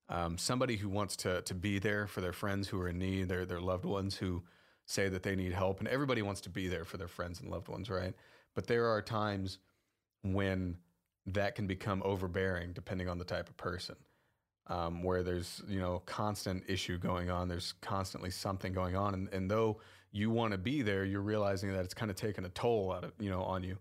um, 0.09 0.37
somebody 0.37 0.77
who 0.77 0.89
wants 0.89 1.17
to 1.17 1.43
to 1.43 1.55
be 1.55 1.79
there 1.79 2.07
for 2.07 2.21
their 2.21 2.33
friends 2.33 2.69
who 2.69 2.81
are 2.81 2.89
in 2.89 2.99
need, 2.99 3.29
their 3.29 3.47
their 3.47 3.61
loved 3.61 3.85
ones 3.85 4.17
who 4.17 4.43
say 4.87 5.09
that 5.09 5.23
they 5.23 5.37
need 5.37 5.53
help, 5.53 5.79
and 5.79 5.89
everybody 5.89 6.23
wants 6.23 6.41
to 6.43 6.51
be 6.51 6.69
there 6.69 6.85
for 6.85 6.97
their 6.97 7.09
friends 7.09 7.41
and 7.41 7.51
loved 7.51 7.69
ones, 7.69 7.89
right? 7.89 8.15
But 8.55 8.67
there 8.67 8.89
are 8.89 9.01
times 9.01 9.59
when 10.23 10.77
that 11.27 11.55
can 11.55 11.67
become 11.67 12.03
overbearing, 12.05 12.73
depending 12.73 13.09
on 13.09 13.19
the 13.19 13.25
type 13.25 13.49
of 13.49 13.57
person. 13.57 13.95
Um, 14.67 15.03
where 15.03 15.25
there's 15.25 15.63
you 15.67 15.81
know 15.81 16.01
constant 16.07 16.63
issue 16.69 16.97
going 16.97 17.29
on, 17.29 17.49
there's 17.49 17.75
constantly 17.81 18.31
something 18.31 18.73
going 18.73 18.95
on, 18.95 19.15
and, 19.15 19.29
and 19.33 19.51
though 19.51 19.81
you 20.13 20.31
want 20.31 20.53
to 20.53 20.59
be 20.59 20.83
there, 20.83 21.05
you're 21.05 21.23
realizing 21.23 21.73
that 21.73 21.85
it's 21.85 21.95
kind 21.95 22.09
of 22.11 22.17
taken 22.17 22.45
a 22.45 22.49
toll 22.51 22.93
out 22.93 23.03
of 23.03 23.13
you 23.19 23.31
know 23.31 23.43
on 23.43 23.65
you 23.65 23.77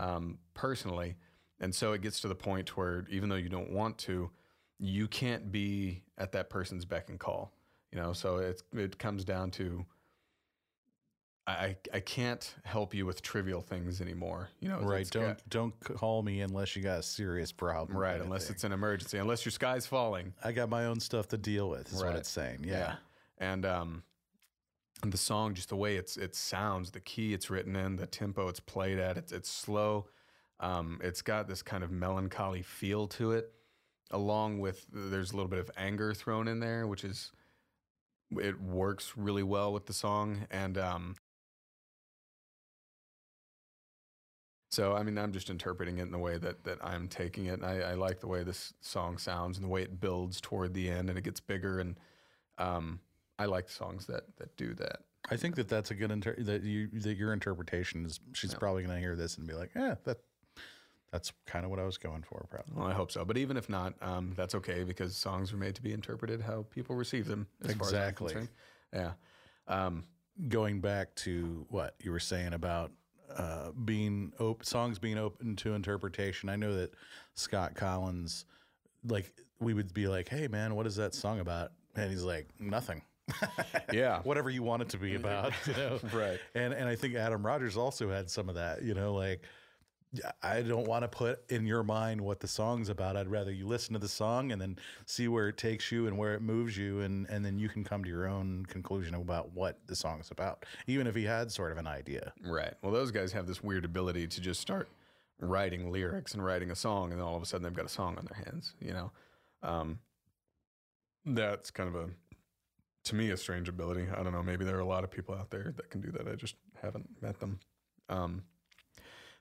um, 0.00 0.38
personally, 0.52 1.16
and 1.60 1.74
so 1.74 1.92
it 1.92 2.02
gets 2.02 2.20
to 2.20 2.28
the 2.28 2.34
point 2.34 2.76
where 2.76 3.06
even 3.08 3.30
though 3.30 3.36
you 3.36 3.48
don't 3.48 3.70
want 3.70 3.96
to, 3.98 4.30
you 4.78 5.08
can't 5.08 5.50
be 5.50 6.02
at 6.18 6.32
that 6.32 6.50
person's 6.50 6.84
beck 6.84 7.08
and 7.08 7.18
call. 7.18 7.52
You 7.90 8.00
know, 8.00 8.12
so 8.12 8.36
it's 8.38 8.62
it 8.74 8.98
comes 8.98 9.24
down 9.24 9.50
to 9.52 9.86
I 11.46 11.76
I 11.92 12.00
can't 12.00 12.54
help 12.64 12.94
you 12.94 13.04
with 13.04 13.20
trivial 13.20 13.60
things 13.60 14.00
anymore. 14.00 14.48
You 14.60 14.70
know, 14.70 14.80
right. 14.80 15.08
Don't 15.10 15.26
got- 15.26 15.48
don't 15.48 15.80
call 15.80 16.22
me 16.22 16.40
unless 16.40 16.74
you 16.74 16.82
got 16.82 17.00
a 17.00 17.02
serious 17.02 17.52
problem. 17.52 17.98
right 17.98 18.20
unless 18.20 18.46
thing. 18.46 18.54
it's 18.54 18.64
an 18.64 18.72
emergency, 18.72 19.18
unless 19.18 19.44
your 19.44 19.52
sky's 19.52 19.86
falling. 19.86 20.32
I 20.42 20.52
got 20.52 20.70
my 20.70 20.86
own 20.86 21.00
stuff 21.00 21.28
to 21.28 21.36
deal 21.38 21.68
with. 21.68 21.92
Is 21.92 22.02
what 22.02 22.16
it's 22.16 22.30
saying. 22.30 22.64
Yeah. 22.64 22.96
And 23.38 23.66
um 23.66 24.02
and 25.02 25.12
the 25.12 25.18
song, 25.18 25.52
just 25.52 25.68
the 25.68 25.76
way 25.76 25.96
it's 25.96 26.16
it 26.16 26.34
sounds, 26.34 26.92
the 26.92 27.00
key 27.00 27.34
it's 27.34 27.50
written 27.50 27.76
in, 27.76 27.96
the 27.96 28.06
tempo 28.06 28.48
it's 28.48 28.60
played 28.60 28.98
at, 28.98 29.18
it's 29.18 29.32
it's 29.32 29.50
slow. 29.50 30.06
Um, 30.60 31.00
it's 31.02 31.20
got 31.20 31.46
this 31.46 31.62
kind 31.62 31.84
of 31.84 31.90
melancholy 31.90 32.62
feel 32.62 33.06
to 33.08 33.32
it, 33.32 33.52
along 34.12 34.60
with 34.60 34.86
there's 34.90 35.32
a 35.32 35.36
little 35.36 35.50
bit 35.50 35.58
of 35.58 35.70
anger 35.76 36.14
thrown 36.14 36.48
in 36.48 36.60
there, 36.60 36.86
which 36.86 37.04
is 37.04 37.32
it 38.30 38.58
works 38.62 39.12
really 39.16 39.42
well 39.42 39.72
with 39.74 39.84
the 39.84 39.92
song. 39.92 40.46
And 40.50 40.78
um 40.78 41.16
so 44.74 44.94
I 44.94 45.02
mean 45.02 45.16
I'm 45.16 45.32
just 45.32 45.50
interpreting 45.50 45.98
it 45.98 46.02
in 46.02 46.10
the 46.10 46.18
way 46.18 46.38
that 46.38 46.64
that 46.64 46.78
I'm 46.82 47.08
taking 47.08 47.46
it. 47.46 47.62
I, 47.62 47.80
I 47.80 47.94
like 47.94 48.20
the 48.20 48.26
way 48.26 48.42
this 48.42 48.74
song 48.80 49.18
sounds 49.18 49.56
and 49.56 49.64
the 49.64 49.70
way 49.70 49.82
it 49.82 50.00
builds 50.00 50.40
toward 50.40 50.74
the 50.74 50.88
end 50.90 51.08
and 51.08 51.18
it 51.18 51.22
gets 51.22 51.40
bigger 51.40 51.78
and 51.78 51.96
um, 52.58 53.00
I 53.38 53.46
like 53.46 53.68
songs 53.68 54.06
that 54.06 54.24
that 54.38 54.56
do 54.56 54.74
that. 54.74 55.00
I 55.30 55.36
think 55.36 55.56
that 55.56 55.68
that's 55.68 55.90
a 55.90 55.94
good 55.94 56.10
inter- 56.10 56.36
that 56.38 56.62
you 56.62 56.88
that 57.00 57.16
your 57.16 57.32
interpretation 57.32 58.04
is. 58.04 58.20
She's 58.32 58.54
probably 58.54 58.82
going 58.82 58.94
to 58.94 59.00
hear 59.00 59.16
this 59.16 59.38
and 59.38 59.46
be 59.46 59.54
like, 59.54 59.70
"Yeah, 59.74 59.94
that 60.04 60.18
that's 61.10 61.32
kind 61.46 61.64
of 61.64 61.70
what 61.70 61.80
I 61.80 61.84
was 61.84 61.96
going 61.96 62.22
for." 62.22 62.46
Probably. 62.50 62.74
Well, 62.76 62.86
I 62.86 62.92
hope 62.92 63.10
so. 63.10 63.24
But 63.24 63.38
even 63.38 63.56
if 63.56 63.68
not, 63.68 63.94
um, 64.02 64.34
that's 64.36 64.54
okay 64.56 64.84
because 64.84 65.16
songs 65.16 65.52
are 65.52 65.56
made 65.56 65.74
to 65.76 65.82
be 65.82 65.92
interpreted 65.92 66.42
how 66.42 66.66
people 66.70 66.94
receive 66.94 67.26
them. 67.26 67.46
As 67.64 67.70
Exactly. 67.70 68.34
Far 68.34 68.42
as 68.42 68.48
I'm 68.92 69.10
yeah. 69.68 69.86
Um, 69.86 70.04
Going 70.48 70.80
back 70.80 71.14
to 71.16 71.64
what 71.70 71.94
you 72.02 72.10
were 72.10 72.18
saying 72.18 72.54
about 72.54 72.90
uh, 73.36 73.70
being 73.84 74.32
op- 74.40 74.64
songs 74.64 74.98
being 74.98 75.18
open 75.18 75.56
to 75.56 75.74
interpretation, 75.74 76.48
I 76.48 76.56
know 76.56 76.74
that 76.74 76.92
Scott 77.34 77.74
Collins, 77.74 78.44
like, 79.06 79.32
we 79.60 79.74
would 79.74 79.92
be 79.94 80.06
like, 80.06 80.28
"Hey, 80.28 80.48
man, 80.48 80.74
what 80.74 80.86
is 80.86 80.96
that 80.96 81.14
song 81.14 81.40
about?" 81.40 81.72
And 81.96 82.10
he's 82.10 82.24
like, 82.24 82.48
"Nothing." 82.58 83.02
yeah. 83.92 84.20
whatever 84.22 84.50
you 84.50 84.62
want 84.62 84.82
it 84.82 84.88
to 84.90 84.98
be 84.98 85.14
about, 85.14 85.52
you 85.66 85.72
know. 85.74 85.98
Right. 86.12 86.38
And 86.54 86.74
and 86.74 86.88
I 86.88 86.94
think 86.94 87.14
Adam 87.14 87.44
Rogers 87.44 87.76
also 87.76 88.10
had 88.10 88.30
some 88.30 88.48
of 88.48 88.54
that, 88.56 88.82
you 88.82 88.94
know, 88.94 89.14
like 89.14 89.42
I 90.42 90.62
don't 90.62 90.86
want 90.86 91.02
to 91.02 91.08
put 91.08 91.50
in 91.50 91.66
your 91.66 91.82
mind 91.82 92.20
what 92.20 92.40
the 92.40 92.48
song's 92.48 92.88
about. 92.88 93.16
I'd 93.16 93.28
rather 93.28 93.52
you 93.52 93.66
listen 93.66 93.92
to 93.94 93.98
the 93.98 94.08
song 94.08 94.52
and 94.52 94.60
then 94.60 94.78
see 95.06 95.28
where 95.28 95.48
it 95.48 95.56
takes 95.56 95.90
you 95.90 96.06
and 96.06 96.16
where 96.16 96.34
it 96.34 96.42
moves 96.42 96.76
you 96.76 97.00
and 97.00 97.26
and 97.28 97.44
then 97.44 97.58
you 97.58 97.68
can 97.68 97.84
come 97.84 98.04
to 98.04 98.10
your 98.10 98.26
own 98.26 98.66
conclusion 98.66 99.14
about 99.14 99.52
what 99.52 99.78
the 99.86 99.96
song's 99.96 100.30
about. 100.30 100.66
Even 100.86 101.06
if 101.06 101.14
he 101.14 101.24
had 101.24 101.50
sort 101.50 101.72
of 101.72 101.78
an 101.78 101.86
idea. 101.86 102.32
Right. 102.42 102.74
Well, 102.82 102.92
those 102.92 103.10
guys 103.10 103.32
have 103.32 103.46
this 103.46 103.62
weird 103.62 103.84
ability 103.84 104.26
to 104.28 104.40
just 104.40 104.60
start 104.60 104.88
writing 105.40 105.90
lyrics 105.90 106.34
and 106.34 106.44
writing 106.44 106.70
a 106.70 106.76
song, 106.76 107.10
and 107.10 107.20
then 107.20 107.26
all 107.26 107.36
of 107.36 107.42
a 107.42 107.46
sudden 107.46 107.64
they've 107.64 107.74
got 107.74 107.86
a 107.86 107.88
song 107.88 108.16
on 108.18 108.26
their 108.26 108.44
hands. 108.44 108.74
You 108.80 108.92
know, 108.92 109.12
um, 109.62 109.98
that's 111.26 111.70
kind 111.70 111.88
of 111.88 111.94
a 111.94 112.10
to 113.04 113.14
me 113.14 113.30
a 113.30 113.36
strange 113.36 113.68
ability. 113.68 114.06
I 114.16 114.22
don't 114.22 114.32
know. 114.32 114.42
Maybe 114.42 114.64
there 114.64 114.76
are 114.76 114.80
a 114.80 114.86
lot 114.86 115.04
of 115.04 115.10
people 115.10 115.34
out 115.34 115.50
there 115.50 115.74
that 115.76 115.90
can 115.90 116.00
do 116.00 116.10
that. 116.12 116.26
I 116.26 116.34
just 116.34 116.56
haven't 116.80 117.08
met 117.20 117.38
them. 117.38 117.60
Um, 118.08 118.42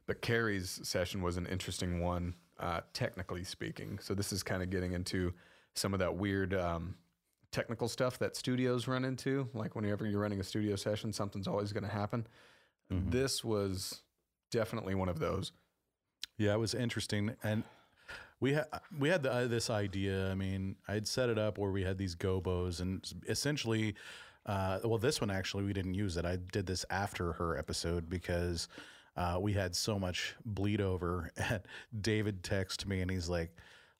but 0.05 0.21
Carrie's 0.21 0.79
session 0.83 1.21
was 1.21 1.37
an 1.37 1.45
interesting 1.45 2.01
one, 2.01 2.35
uh, 2.59 2.81
technically 2.93 3.43
speaking. 3.43 3.99
So 4.01 4.13
this 4.13 4.33
is 4.33 4.43
kind 4.43 4.61
of 4.61 4.69
getting 4.69 4.93
into 4.93 5.33
some 5.75 5.93
of 5.93 5.99
that 5.99 6.15
weird 6.15 6.53
um, 6.53 6.95
technical 7.51 7.87
stuff 7.87 8.19
that 8.19 8.35
studios 8.35 8.87
run 8.87 9.05
into. 9.05 9.47
Like 9.53 9.75
whenever 9.75 10.05
you're 10.05 10.19
running 10.19 10.39
a 10.39 10.43
studio 10.43 10.75
session, 10.75 11.13
something's 11.13 11.47
always 11.47 11.71
going 11.71 11.83
to 11.83 11.89
happen. 11.89 12.27
This 13.09 13.43
was 13.43 14.01
definitely 14.51 14.95
one 14.95 15.09
of 15.09 15.19
those. 15.19 15.51
Yeah, 16.37 16.53
it 16.53 16.59
was 16.59 16.73
interesting, 16.73 17.35
and 17.43 17.63
we 18.39 18.53
had 18.53 18.65
we 18.99 19.09
had 19.09 19.23
the, 19.23 19.31
uh, 19.31 19.47
this 19.47 19.69
idea. 19.69 20.29
I 20.29 20.35
mean, 20.35 20.75
I'd 20.87 21.07
set 21.07 21.29
it 21.29 21.37
up 21.37 21.57
where 21.57 21.71
we 21.71 21.83
had 21.83 21.97
these 21.97 22.15
gobos, 22.15 22.81
and 22.81 23.03
essentially, 23.27 23.95
uh, 24.45 24.79
well, 24.83 24.97
this 24.97 25.21
one 25.21 25.31
actually 25.31 25.63
we 25.63 25.73
didn't 25.73 25.93
use 25.93 26.17
it. 26.17 26.25
I 26.25 26.37
did 26.51 26.65
this 26.65 26.85
after 26.89 27.33
her 27.33 27.57
episode 27.57 28.09
because 28.09 28.67
uh, 29.15 29.37
we 29.39 29.53
had 29.53 29.75
so 29.75 29.97
much 29.99 30.35
bleed 30.45 30.81
over. 30.81 31.31
And 31.37 31.61
David 32.01 32.43
texted 32.43 32.85
me, 32.85 33.01
and 33.01 33.09
he's 33.11 33.29
like, 33.29 33.51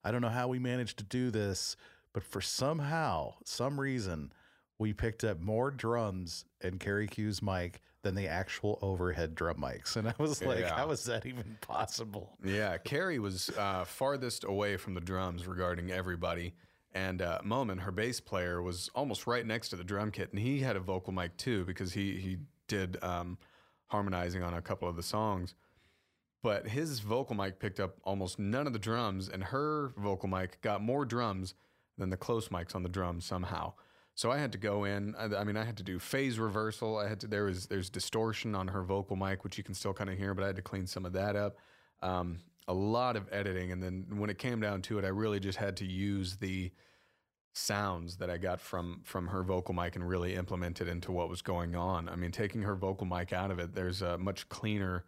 "I 0.03 0.11
don't 0.11 0.21
know 0.21 0.29
how 0.29 0.47
we 0.47 0.59
managed 0.59 0.97
to 0.97 1.03
do 1.03 1.31
this, 1.31 1.75
but 2.13 2.23
for 2.23 2.41
somehow, 2.41 3.35
some 3.45 3.79
reason." 3.79 4.33
We 4.79 4.91
picked 4.91 5.23
up 5.23 5.39
more 5.39 5.69
drums 5.71 6.45
and 6.59 6.79
Carrie 6.79 7.07
Q's 7.07 7.41
mic 7.43 7.79
than 8.01 8.15
the 8.15 8.27
actual 8.27 8.79
overhead 8.81 9.33
drum 9.35 9.57
mics. 9.57 9.95
And 9.95 10.09
I 10.09 10.13
was 10.17 10.43
like, 10.43 10.59
Yeah. 10.59 10.75
how 10.75 10.89
is 10.89 11.05
that 11.05 11.25
even 11.27 11.57
possible? 11.61 12.35
Yeah, 12.43 12.77
Carrie 12.79 13.19
was 13.19 13.49
uh, 13.57 13.85
farthest 13.85 14.43
away 14.43 14.75
from 14.77 14.95
the 14.95 14.99
drums 14.99 15.47
regarding 15.47 15.91
everybody. 15.91 16.55
And 16.91 17.21
uh, 17.21 17.39
Momin, 17.43 17.77
her 17.77 17.91
bass 17.91 18.19
player, 18.19 18.61
was 18.61 18.89
almost 18.95 19.25
right 19.25 19.45
next 19.45 19.69
to 19.69 19.75
the 19.75 19.83
drum 19.83 20.11
kit, 20.11 20.31
and 20.31 20.39
he 20.41 20.59
had 20.59 20.75
a 20.75 20.79
vocal 20.81 21.13
mic 21.13 21.37
too 21.37 21.63
because 21.65 21.93
he 21.93 22.17
he 22.17 22.37
did 22.67 22.97
um, 23.03 23.37
harmonizing 23.93 24.41
on 24.41 24.55
a 24.55 24.61
couple 24.61 24.89
of 24.89 24.95
the 24.95 25.03
songs. 25.03 25.53
But 26.41 26.67
his 26.67 26.99
vocal 26.99 27.35
mic 27.35 27.59
picked 27.59 27.79
up 27.79 27.97
almost 28.03 28.39
none 28.39 28.65
of 28.65 28.73
the 28.73 28.79
drums, 28.79 29.29
and 29.29 29.43
her 29.45 29.93
vocal 29.95 30.27
mic 30.27 30.59
got 30.61 30.81
more 30.81 31.05
drums 31.05 31.53
than 31.97 32.09
the 32.09 32.17
close 32.17 32.49
mics 32.49 32.75
on 32.75 32.81
the 32.81 32.89
drums 32.89 33.23
somehow. 33.23 33.73
So 34.15 34.31
I 34.31 34.39
had 34.39 34.51
to 34.53 34.57
go 34.57 34.83
in. 34.83 35.15
I, 35.17 35.43
mean, 35.43 35.57
I 35.57 35.63
had 35.63 35.77
to 35.77 35.83
do 35.83 35.99
phase 35.99 36.39
reversal. 36.39 36.97
I 36.97 37.07
had 37.07 37.19
to. 37.21 37.27
There 37.27 37.45
was 37.45 37.67
there's 37.67 37.89
distortion 37.89 38.55
on 38.55 38.67
her 38.67 38.83
vocal 38.83 39.15
mic, 39.15 39.43
which 39.43 39.57
you 39.57 39.63
can 39.63 39.75
still 39.75 39.93
kind 39.93 40.09
of 40.09 40.17
hear, 40.17 40.33
but 40.33 40.43
I 40.43 40.47
had 40.47 40.55
to 40.55 40.61
clean 40.63 40.87
some 40.87 41.05
of 41.05 41.13
that 41.13 41.35
up. 41.35 41.57
Um, 42.01 42.39
a 42.67 42.73
lot 42.73 43.15
of 43.15 43.27
editing, 43.31 43.71
and 43.71 43.81
then 43.81 44.05
when 44.17 44.29
it 44.29 44.37
came 44.39 44.59
down 44.59 44.81
to 44.83 44.97
it, 44.97 45.05
I 45.05 45.09
really 45.09 45.39
just 45.39 45.57
had 45.57 45.77
to 45.77 45.85
use 45.85 46.37
the 46.37 46.71
sounds 47.53 48.17
that 48.17 48.29
I 48.29 48.37
got 48.37 48.59
from 48.59 49.01
from 49.03 49.27
her 49.27 49.43
vocal 49.43 49.73
mic 49.73 49.95
and 49.95 50.07
really 50.07 50.35
implemented 50.35 50.87
into 50.87 51.11
what 51.11 51.29
was 51.29 51.41
going 51.41 51.75
on. 51.75 52.09
I 52.09 52.15
mean, 52.15 52.31
taking 52.31 52.63
her 52.63 52.75
vocal 52.75 53.05
mic 53.05 53.31
out 53.31 53.51
of 53.51 53.59
it, 53.59 53.73
there's 53.73 54.01
a 54.01 54.17
much 54.17 54.49
cleaner 54.49 55.05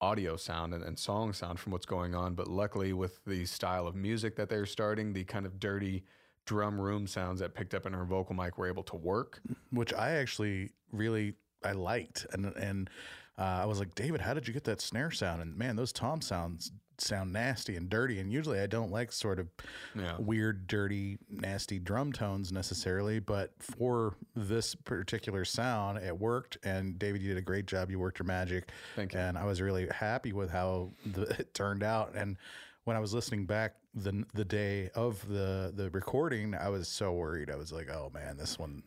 audio 0.00 0.36
sound 0.36 0.74
and, 0.74 0.82
and 0.82 0.98
song 0.98 1.32
sound 1.32 1.60
from 1.60 1.72
what's 1.72 1.86
going 1.86 2.14
on. 2.14 2.34
But 2.34 2.48
luckily, 2.48 2.92
with 2.92 3.24
the 3.24 3.44
style 3.44 3.86
of 3.86 3.94
music 3.94 4.34
that 4.36 4.48
they're 4.48 4.66
starting, 4.66 5.12
the 5.12 5.24
kind 5.24 5.46
of 5.46 5.60
dirty 5.60 6.04
drum 6.44 6.80
room 6.80 7.06
sounds 7.06 7.38
that 7.38 7.54
picked 7.54 7.72
up 7.72 7.86
in 7.86 7.92
her 7.92 8.04
vocal 8.04 8.34
mic 8.34 8.58
were 8.58 8.66
able 8.66 8.82
to 8.82 8.96
work. 8.96 9.40
Mm, 9.48 9.56
which 9.70 9.94
I 9.94 10.12
actually 10.12 10.70
really 10.90 11.34
I 11.64 11.72
liked, 11.72 12.26
and 12.32 12.46
and 12.56 12.90
uh, 13.38 13.42
I 13.62 13.66
was 13.66 13.78
like, 13.78 13.94
David, 13.94 14.20
how 14.20 14.34
did 14.34 14.46
you 14.46 14.54
get 14.54 14.64
that 14.64 14.80
snare 14.80 15.10
sound? 15.10 15.42
And 15.42 15.56
man, 15.56 15.76
those 15.76 15.92
tom 15.92 16.20
sounds 16.20 16.72
sound 16.98 17.32
nasty 17.32 17.74
and 17.76 17.88
dirty. 17.88 18.20
And 18.20 18.30
usually, 18.30 18.60
I 18.60 18.66
don't 18.66 18.92
like 18.92 19.10
sort 19.10 19.40
of 19.40 19.48
Yeah. 19.96 20.16
weird, 20.18 20.66
dirty, 20.68 21.18
nasty 21.28 21.78
drum 21.80 22.12
tones 22.12 22.52
necessarily, 22.52 23.18
but 23.18 23.52
for 23.58 24.14
this 24.36 24.74
particular 24.74 25.44
sound, 25.44 25.98
it 25.98 26.16
worked. 26.16 26.58
And 26.62 26.98
David, 26.98 27.22
you 27.22 27.28
did 27.30 27.38
a 27.38 27.42
great 27.42 27.66
job. 27.66 27.90
You 27.90 27.98
worked 27.98 28.18
your 28.20 28.26
magic. 28.26 28.68
Thank 28.94 29.14
you. 29.14 29.20
And 29.20 29.36
I 29.36 29.44
was 29.46 29.60
really 29.60 29.88
happy 29.88 30.32
with 30.32 30.50
how 30.50 30.92
the, 31.06 31.22
it 31.40 31.54
turned 31.54 31.82
out. 31.82 32.14
And 32.14 32.36
when 32.84 32.96
I 32.96 33.00
was 33.00 33.14
listening 33.14 33.46
back 33.46 33.74
the 33.94 34.24
the 34.34 34.44
day 34.44 34.90
of 34.94 35.26
the 35.28 35.72
the 35.74 35.90
recording, 35.90 36.54
I 36.54 36.68
was 36.68 36.88
so 36.88 37.12
worried. 37.12 37.50
I 37.50 37.56
was 37.56 37.72
like, 37.72 37.88
"Oh 37.90 38.10
man, 38.14 38.36
this 38.38 38.58
one, 38.58 38.82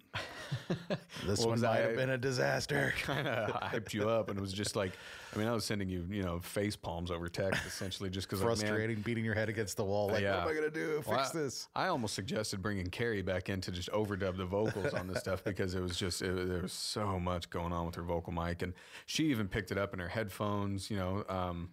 this 1.25 1.39
Well, 1.39 1.49
one 1.49 1.61
might 1.61 1.69
I- 1.69 1.81
have 1.81 1.95
been 1.95 2.09
a 2.11 2.17
disaster." 2.17 2.93
kind 3.01 3.27
of 3.27 3.49
hyped 3.61 3.93
you 3.93 4.09
up, 4.09 4.29
and 4.29 4.37
it 4.37 4.41
was 4.41 4.53
just 4.53 4.75
like, 4.75 4.93
I 5.33 5.37
mean, 5.37 5.47
I 5.47 5.53
was 5.53 5.65
sending 5.65 5.89
you, 5.89 6.05
you 6.09 6.23
know, 6.23 6.39
face 6.39 6.75
palms 6.75 7.11
over 7.11 7.27
text 7.27 7.65
essentially, 7.65 8.09
just 8.09 8.27
because 8.27 8.41
I 8.41 8.45
was 8.45 8.59
like, 8.61 8.69
Frustrating, 8.69 9.01
beating 9.01 9.25
your 9.25 9.35
head 9.35 9.49
against 9.49 9.77
the 9.77 9.83
wall. 9.83 10.07
Like, 10.07 10.21
Yeah. 10.23 10.37
what 10.43 10.51
am 10.51 10.57
I 10.57 10.59
gonna 10.59 10.69
do? 10.71 10.95
Fix 10.97 11.07
Well, 11.07 11.19
I- 11.19 11.31
this. 11.33 11.67
I 11.75 11.87
almost 11.87 12.13
suggested 12.15 12.61
bringing 12.61 12.87
Carrie 12.89 13.21
back 13.21 13.49
in 13.49 13.61
to 13.61 13.71
just 13.71 13.89
overdub 13.91 14.37
the 14.37 14.45
vocals 14.45 14.93
on 14.93 15.07
this 15.07 15.19
stuff 15.19 15.43
because 15.43 15.75
it 15.75 15.81
was 15.81 15.97
just 15.97 16.21
it, 16.21 16.47
there 16.47 16.61
was 16.61 16.73
so 16.73 17.19
much 17.19 17.49
going 17.49 17.73
on 17.73 17.85
with 17.85 17.95
her 17.95 18.03
vocal 18.03 18.31
mic, 18.33 18.61
and 18.61 18.73
she 19.05 19.25
even 19.25 19.47
picked 19.47 19.71
it 19.71 19.77
up 19.77 19.93
in 19.93 19.99
her 19.99 20.07
headphones, 20.09 20.89
you 20.89 20.97
know. 20.97 21.25
Um, 21.29 21.69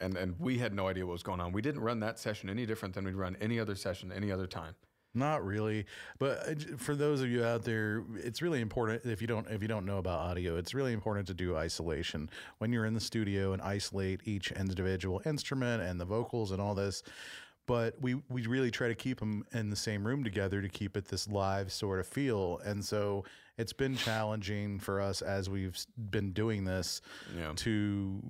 and 0.00 0.16
and 0.16 0.34
we 0.38 0.56
had 0.58 0.72
no 0.72 0.88
idea 0.88 1.04
what 1.04 1.12
was 1.12 1.22
going 1.22 1.40
on. 1.40 1.52
We 1.52 1.60
didn't 1.62 1.82
run 1.82 2.00
that 2.00 2.18
session 2.18 2.48
any 2.48 2.64
different 2.64 2.94
than 2.94 3.04
we'd 3.04 3.14
run 3.14 3.36
any 3.40 3.58
other 3.60 3.74
session 3.74 4.10
any 4.12 4.30
other 4.32 4.46
time. 4.46 4.74
Not 5.12 5.44
really, 5.44 5.86
but 6.20 6.48
uh, 6.48 6.54
for 6.76 6.94
those 6.94 7.20
of 7.20 7.28
you 7.28 7.44
out 7.44 7.64
there, 7.64 8.04
it's 8.16 8.40
really 8.42 8.60
important 8.60 9.04
if 9.04 9.20
you 9.20 9.26
don't 9.26 9.48
if 9.48 9.60
you 9.60 9.66
don't 9.66 9.84
know 9.84 9.98
about 9.98 10.20
audio, 10.20 10.56
it's 10.56 10.72
really 10.72 10.92
important 10.92 11.26
to 11.28 11.34
do 11.34 11.56
isolation 11.56 12.30
when 12.58 12.72
you're 12.72 12.86
in 12.86 12.94
the 12.94 13.00
studio 13.00 13.52
and 13.52 13.60
isolate 13.60 14.20
each 14.24 14.52
individual 14.52 15.20
instrument 15.26 15.82
and 15.82 16.00
the 16.00 16.04
vocals 16.04 16.52
and 16.52 16.60
all 16.60 16.76
this. 16.76 17.02
But 17.66 18.00
we 18.00 18.14
we 18.28 18.46
really 18.46 18.70
try 18.70 18.86
to 18.86 18.94
keep 18.94 19.18
them 19.18 19.44
in 19.52 19.68
the 19.70 19.76
same 19.76 20.06
room 20.06 20.22
together 20.22 20.62
to 20.62 20.68
keep 20.68 20.96
it 20.96 21.06
this 21.06 21.26
live 21.28 21.72
sort 21.72 21.98
of 21.98 22.06
feel, 22.06 22.60
and 22.64 22.84
so 22.84 23.24
it's 23.58 23.72
been 23.72 23.96
challenging 23.96 24.78
for 24.78 25.00
us 25.00 25.22
as 25.22 25.50
we've 25.50 25.76
been 26.10 26.30
doing 26.32 26.64
this 26.64 27.02
Yeah. 27.36 27.52
to 27.56 28.22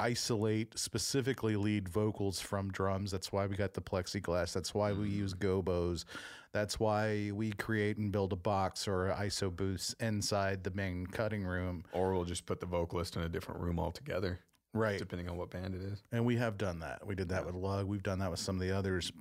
isolate 0.00 0.78
specifically 0.78 1.56
lead 1.56 1.88
vocals 1.88 2.40
from 2.40 2.70
drums. 2.72 3.10
That's 3.10 3.30
why 3.30 3.46
we 3.46 3.56
got 3.56 3.74
the 3.74 3.80
plexiglass. 3.80 4.52
That's 4.52 4.74
why 4.74 4.92
we 4.92 5.08
use 5.08 5.34
mm. 5.34 5.38
gobos. 5.38 6.04
That's 6.52 6.80
why 6.80 7.30
we 7.32 7.52
create 7.52 7.96
and 7.96 8.10
build 8.10 8.32
a 8.32 8.36
box 8.36 8.88
or 8.88 9.14
ISO 9.16 9.54
booths 9.54 9.94
inside 10.00 10.64
the 10.64 10.72
main 10.72 11.06
cutting 11.06 11.44
room. 11.44 11.84
Or 11.92 12.12
we'll 12.12 12.24
just 12.24 12.46
put 12.46 12.58
the 12.58 12.66
vocalist 12.66 13.14
in 13.16 13.22
a 13.22 13.28
different 13.28 13.60
room 13.60 13.78
altogether, 13.78 14.40
Right. 14.74 14.98
depending 14.98 15.28
on 15.28 15.36
what 15.36 15.50
band 15.50 15.74
it 15.74 15.82
is. 15.82 16.02
And 16.10 16.24
we 16.24 16.36
have 16.36 16.58
done 16.58 16.80
that. 16.80 17.06
We 17.06 17.14
did 17.14 17.28
that 17.28 17.46
with 17.46 17.54
Lug. 17.54 17.86
We've 17.86 18.02
done 18.02 18.18
that 18.18 18.30
with 18.30 18.40
some 18.40 18.56
of 18.56 18.62
the 18.62 18.76
others. 18.76 19.12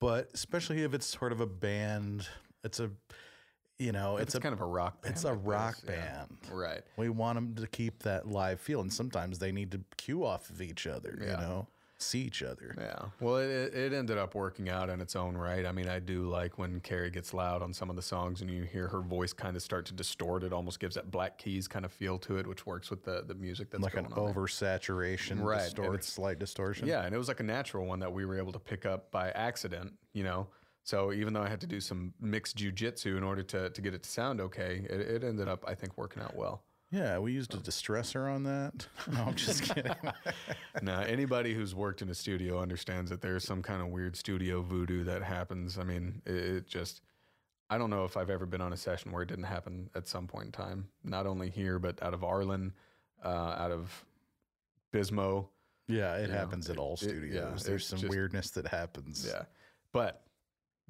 But 0.00 0.30
especially 0.32 0.82
if 0.82 0.94
it's 0.94 1.06
sort 1.06 1.32
of 1.32 1.40
a 1.40 1.46
band, 1.46 2.26
it's 2.64 2.80
a, 2.80 2.90
you 3.82 3.92
know, 3.92 4.16
It's, 4.16 4.28
it's, 4.28 4.34
a 4.36 4.40
kind 4.40 4.52
of 4.52 4.60
a 4.60 4.66
rock 4.66 5.02
band. 5.02 5.14
it's 5.14 5.24
a 5.24 5.30
like 5.30 5.38
rock 5.42 5.80
this, 5.82 5.96
yeah. 5.96 6.24
band. 6.26 6.38
Right. 6.50 6.82
We 6.96 7.08
want 7.08 7.36
them 7.36 7.54
to 7.56 7.66
keep 7.66 8.02
that 8.04 8.28
live 8.28 8.60
feel, 8.60 8.80
and 8.80 8.92
sometimes 8.92 9.38
they 9.38 9.52
need 9.52 9.70
to 9.72 9.80
cue 9.96 10.24
off 10.24 10.50
of 10.50 10.60
each 10.62 10.86
other. 10.86 11.18
You 11.20 11.26
know, 11.28 11.66
see 11.98 12.20
each 12.20 12.42
other. 12.42 12.74
Yeah. 12.78 13.06
Well, 13.20 13.36
it, 13.36 13.74
it 13.74 13.92
ended 13.92 14.18
up 14.18 14.34
working 14.34 14.68
out 14.68 14.90
in 14.90 15.00
its 15.00 15.14
own 15.16 15.36
right. 15.36 15.64
I 15.64 15.72
mean, 15.72 15.88
I 15.88 15.98
do 16.00 16.28
like 16.28 16.58
when 16.58 16.80
Carrie 16.80 17.10
gets 17.10 17.32
loud 17.32 17.62
on 17.62 17.72
some 17.72 17.88
of 17.90 17.96
the 17.96 18.02
songs 18.02 18.40
and 18.40 18.50
you 18.50 18.64
hear 18.64 18.88
her 18.88 19.00
voice 19.00 19.32
kind 19.32 19.56
of 19.56 19.62
start 19.62 19.86
to 19.86 19.94
distort. 19.94 20.42
It 20.42 20.52
almost 20.52 20.80
gives 20.80 20.96
that 20.96 21.10
Black 21.10 21.38
Keys 21.38 21.68
kind 21.68 21.84
of 21.84 21.92
feel 21.92 22.18
to 22.20 22.38
it, 22.38 22.46
which 22.46 22.66
works 22.66 22.90
with 22.90 23.04
the, 23.04 23.24
the 23.26 23.34
music 23.34 23.70
that's 23.70 23.82
like 23.82 23.94
going 23.94 24.06
an 24.06 24.12
oversaturation, 24.12 25.42
Right, 25.42 25.62
distort, 25.64 26.04
slight 26.04 26.38
distortion. 26.38 26.88
Yeah, 26.88 27.04
and 27.04 27.14
it 27.14 27.18
was 27.18 27.28
like 27.28 27.40
a 27.40 27.44
natural 27.44 27.86
one 27.86 28.00
that 28.00 28.12
we 28.12 28.24
were 28.24 28.36
able 28.38 28.52
to 28.52 28.58
pick 28.58 28.84
up 28.86 29.10
by 29.10 29.30
accident, 29.30 29.92
you 30.12 30.24
know. 30.24 30.48
So 30.84 31.12
even 31.12 31.32
though 31.32 31.42
I 31.42 31.48
had 31.48 31.60
to 31.60 31.66
do 31.66 31.80
some 31.80 32.12
mixed 32.20 32.56
jujitsu 32.56 33.16
in 33.16 33.22
order 33.22 33.42
to, 33.44 33.70
to 33.70 33.80
get 33.80 33.94
it 33.94 34.02
to 34.02 34.08
sound 34.10 34.40
okay, 34.40 34.84
it, 34.90 35.00
it 35.00 35.24
ended 35.24 35.48
up, 35.48 35.64
I 35.66 35.74
think, 35.74 35.96
working 35.96 36.22
out 36.22 36.34
well. 36.36 36.64
yeah. 36.90 37.18
We 37.18 37.32
used 37.32 37.54
a 37.54 37.58
distressor 37.58 38.28
on 38.32 38.42
that. 38.44 38.86
No, 39.12 39.20
I'm 39.22 39.34
just 39.34 39.62
kidding. 39.62 39.94
now, 40.82 41.00
anybody 41.00 41.54
who's 41.54 41.74
worked 41.74 42.02
in 42.02 42.08
a 42.10 42.14
studio 42.14 42.60
understands 42.60 43.10
that 43.10 43.20
there's 43.22 43.44
some 43.44 43.62
kind 43.62 43.80
of 43.80 43.88
weird 43.88 44.16
studio 44.16 44.60
voodoo 44.60 45.04
that 45.04 45.22
happens. 45.22 45.78
I 45.78 45.84
mean, 45.84 46.20
it, 46.26 46.34
it 46.34 46.66
just, 46.66 47.00
I 47.70 47.78
don't 47.78 47.88
know 47.90 48.04
if 48.04 48.16
I've 48.16 48.28
ever 48.30 48.44
been 48.46 48.60
on 48.60 48.72
a 48.72 48.76
session 48.76 49.12
where 49.12 49.22
it 49.22 49.28
didn't 49.28 49.44
happen 49.44 49.88
at 49.94 50.08
some 50.08 50.26
point 50.26 50.46
in 50.46 50.52
time. 50.52 50.88
Not 51.04 51.26
only 51.26 51.48
here, 51.48 51.78
but 51.78 52.02
out 52.02 52.12
of 52.12 52.24
Arlen, 52.24 52.72
uh, 53.24 53.28
out 53.28 53.70
of 53.70 54.04
Bismo. 54.92 55.46
yeah, 55.86 56.16
it 56.16 56.22
You 56.22 56.26
know, 56.28 56.34
happens 56.38 56.68
at 56.68 56.76
all 56.76 56.94
it- 56.94 56.98
studios. 56.98 57.32
yeah, 57.34 57.50
There's 57.64 57.86
some 57.86 58.00
just- 58.00 58.10
weirdness 58.10 58.50
that 58.50 58.66
happens. 58.66 59.24
Yeah. 59.26 59.44
But 59.92 60.22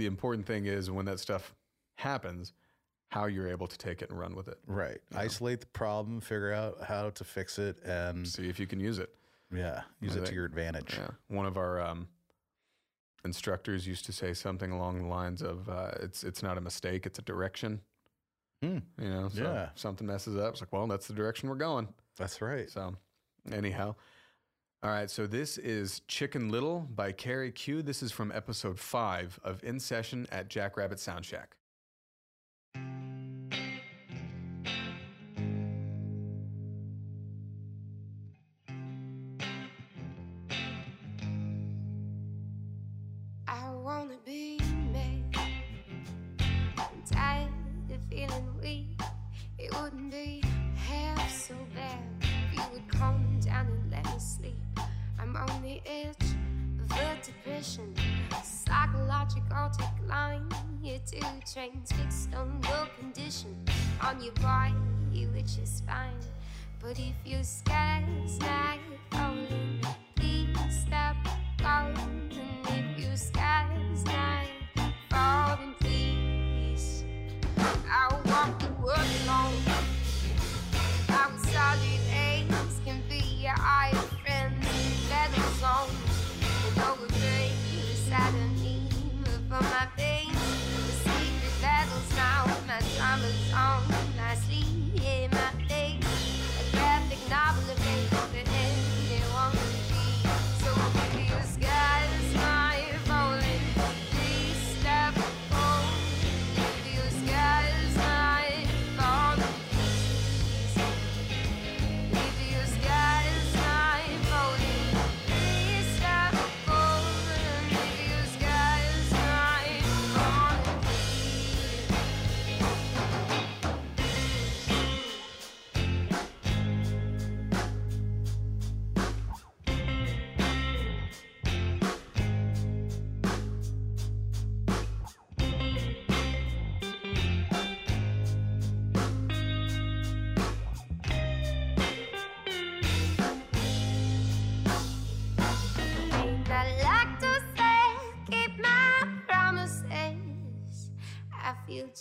the 0.02 0.08
important 0.08 0.44
thing 0.46 0.66
is 0.66 0.90
when 0.90 1.04
that 1.06 1.20
stuff 1.20 1.54
happens, 1.96 2.52
how 3.10 3.26
you're 3.26 3.48
able 3.48 3.68
to 3.68 3.78
take 3.78 4.02
it 4.02 4.10
and 4.10 4.18
run 4.18 4.34
with 4.34 4.48
it. 4.48 4.58
Right. 4.66 4.98
Isolate 5.14 5.60
the 5.60 5.66
problem, 5.68 6.20
figure 6.20 6.52
out 6.52 6.82
how 6.82 7.10
to 7.10 7.24
fix 7.24 7.58
it, 7.58 7.78
and 7.84 8.26
See 8.26 8.48
if 8.48 8.58
you 8.58 8.66
can 8.66 8.80
use 8.80 8.98
it. 8.98 9.14
yeah, 9.54 9.82
use 10.00 10.16
I 10.16 10.20
it 10.20 10.26
to 10.26 10.34
your 10.34 10.44
advantage. 10.44 10.94
Yeah. 10.98 11.10
One 11.28 11.46
of 11.46 11.56
our 11.56 11.80
um, 11.80 12.08
instructors 13.24 13.86
used 13.86 14.04
to 14.06 14.12
say 14.12 14.34
something 14.34 14.72
along 14.72 15.02
the 15.02 15.06
lines 15.08 15.42
of 15.42 15.68
uh, 15.68 15.92
it's 16.00 16.24
it's 16.24 16.42
not 16.42 16.58
a 16.58 16.60
mistake, 16.60 17.06
it's 17.06 17.18
a 17.18 17.22
direction. 17.22 17.80
Hmm. 18.62 18.78
You 19.00 19.08
know, 19.10 19.28
so 19.28 19.42
Yeah. 19.42 19.68
something 19.76 20.06
messes 20.06 20.36
up, 20.36 20.52
it's 20.52 20.60
like, 20.62 20.72
well, 20.72 20.86
that's 20.86 21.06
the 21.06 21.14
direction 21.14 21.48
we're 21.48 21.54
going. 21.56 21.88
That's 22.16 22.40
right. 22.42 22.68
So, 22.70 22.94
anyhow. 23.52 23.94
All 24.84 24.90
right, 24.90 25.08
so 25.08 25.28
this 25.28 25.58
is 25.58 26.00
Chicken 26.08 26.48
Little 26.48 26.80
by 26.80 27.12
Carrie 27.12 27.52
Q. 27.52 27.82
This 27.82 28.02
is 28.02 28.10
from 28.10 28.32
episode 28.32 28.80
five 28.80 29.38
of 29.44 29.62
In 29.62 29.78
Session 29.78 30.26
at 30.32 30.48
Jackrabbit 30.48 30.98
Sound 30.98 31.24
Shack. 31.24 31.54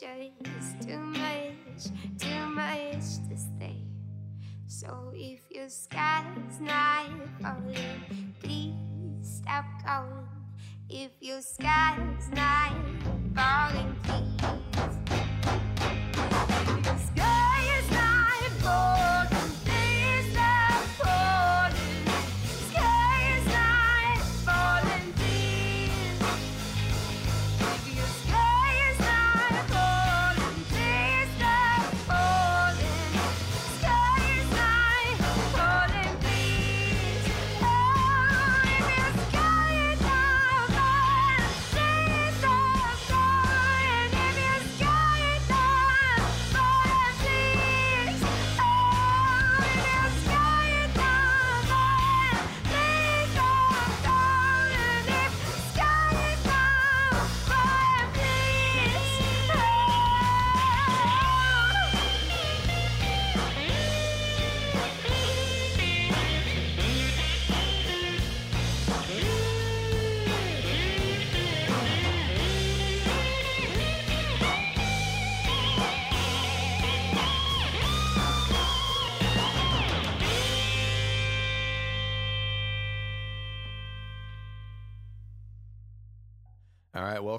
Just 0.01 0.81
too 0.81 0.97
much, 0.97 1.83
too 2.17 2.45
much 2.55 3.21
to 3.29 3.37
stay. 3.37 3.83
So 4.65 5.11
if 5.13 5.41
your 5.51 5.69
sky's 5.69 6.59
not 6.59 7.05
falling, 7.39 8.33
please 8.41 8.73
stop 9.21 9.65
calling. 9.85 10.27
If 10.89 11.11
your 11.19 11.41
sky's 11.41 12.29
not 12.33 12.73
falling, 13.35 13.95
please. 14.03 14.60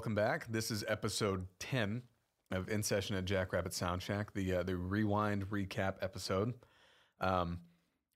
Welcome 0.03 0.15
back. 0.15 0.51
This 0.51 0.69
is 0.69 0.83
episode 0.89 1.47
10 1.59 2.01
of 2.51 2.67
In 2.67 2.83
Session 2.83 3.15
at 3.15 3.23
Jackrabbit 3.23 3.73
Sound 3.73 4.01
Shack, 4.01 4.33
the 4.33 4.55
uh, 4.55 4.63
the 4.63 4.75
rewind 4.75 5.49
recap 5.49 5.93
episode. 6.01 6.55
Um, 7.21 7.61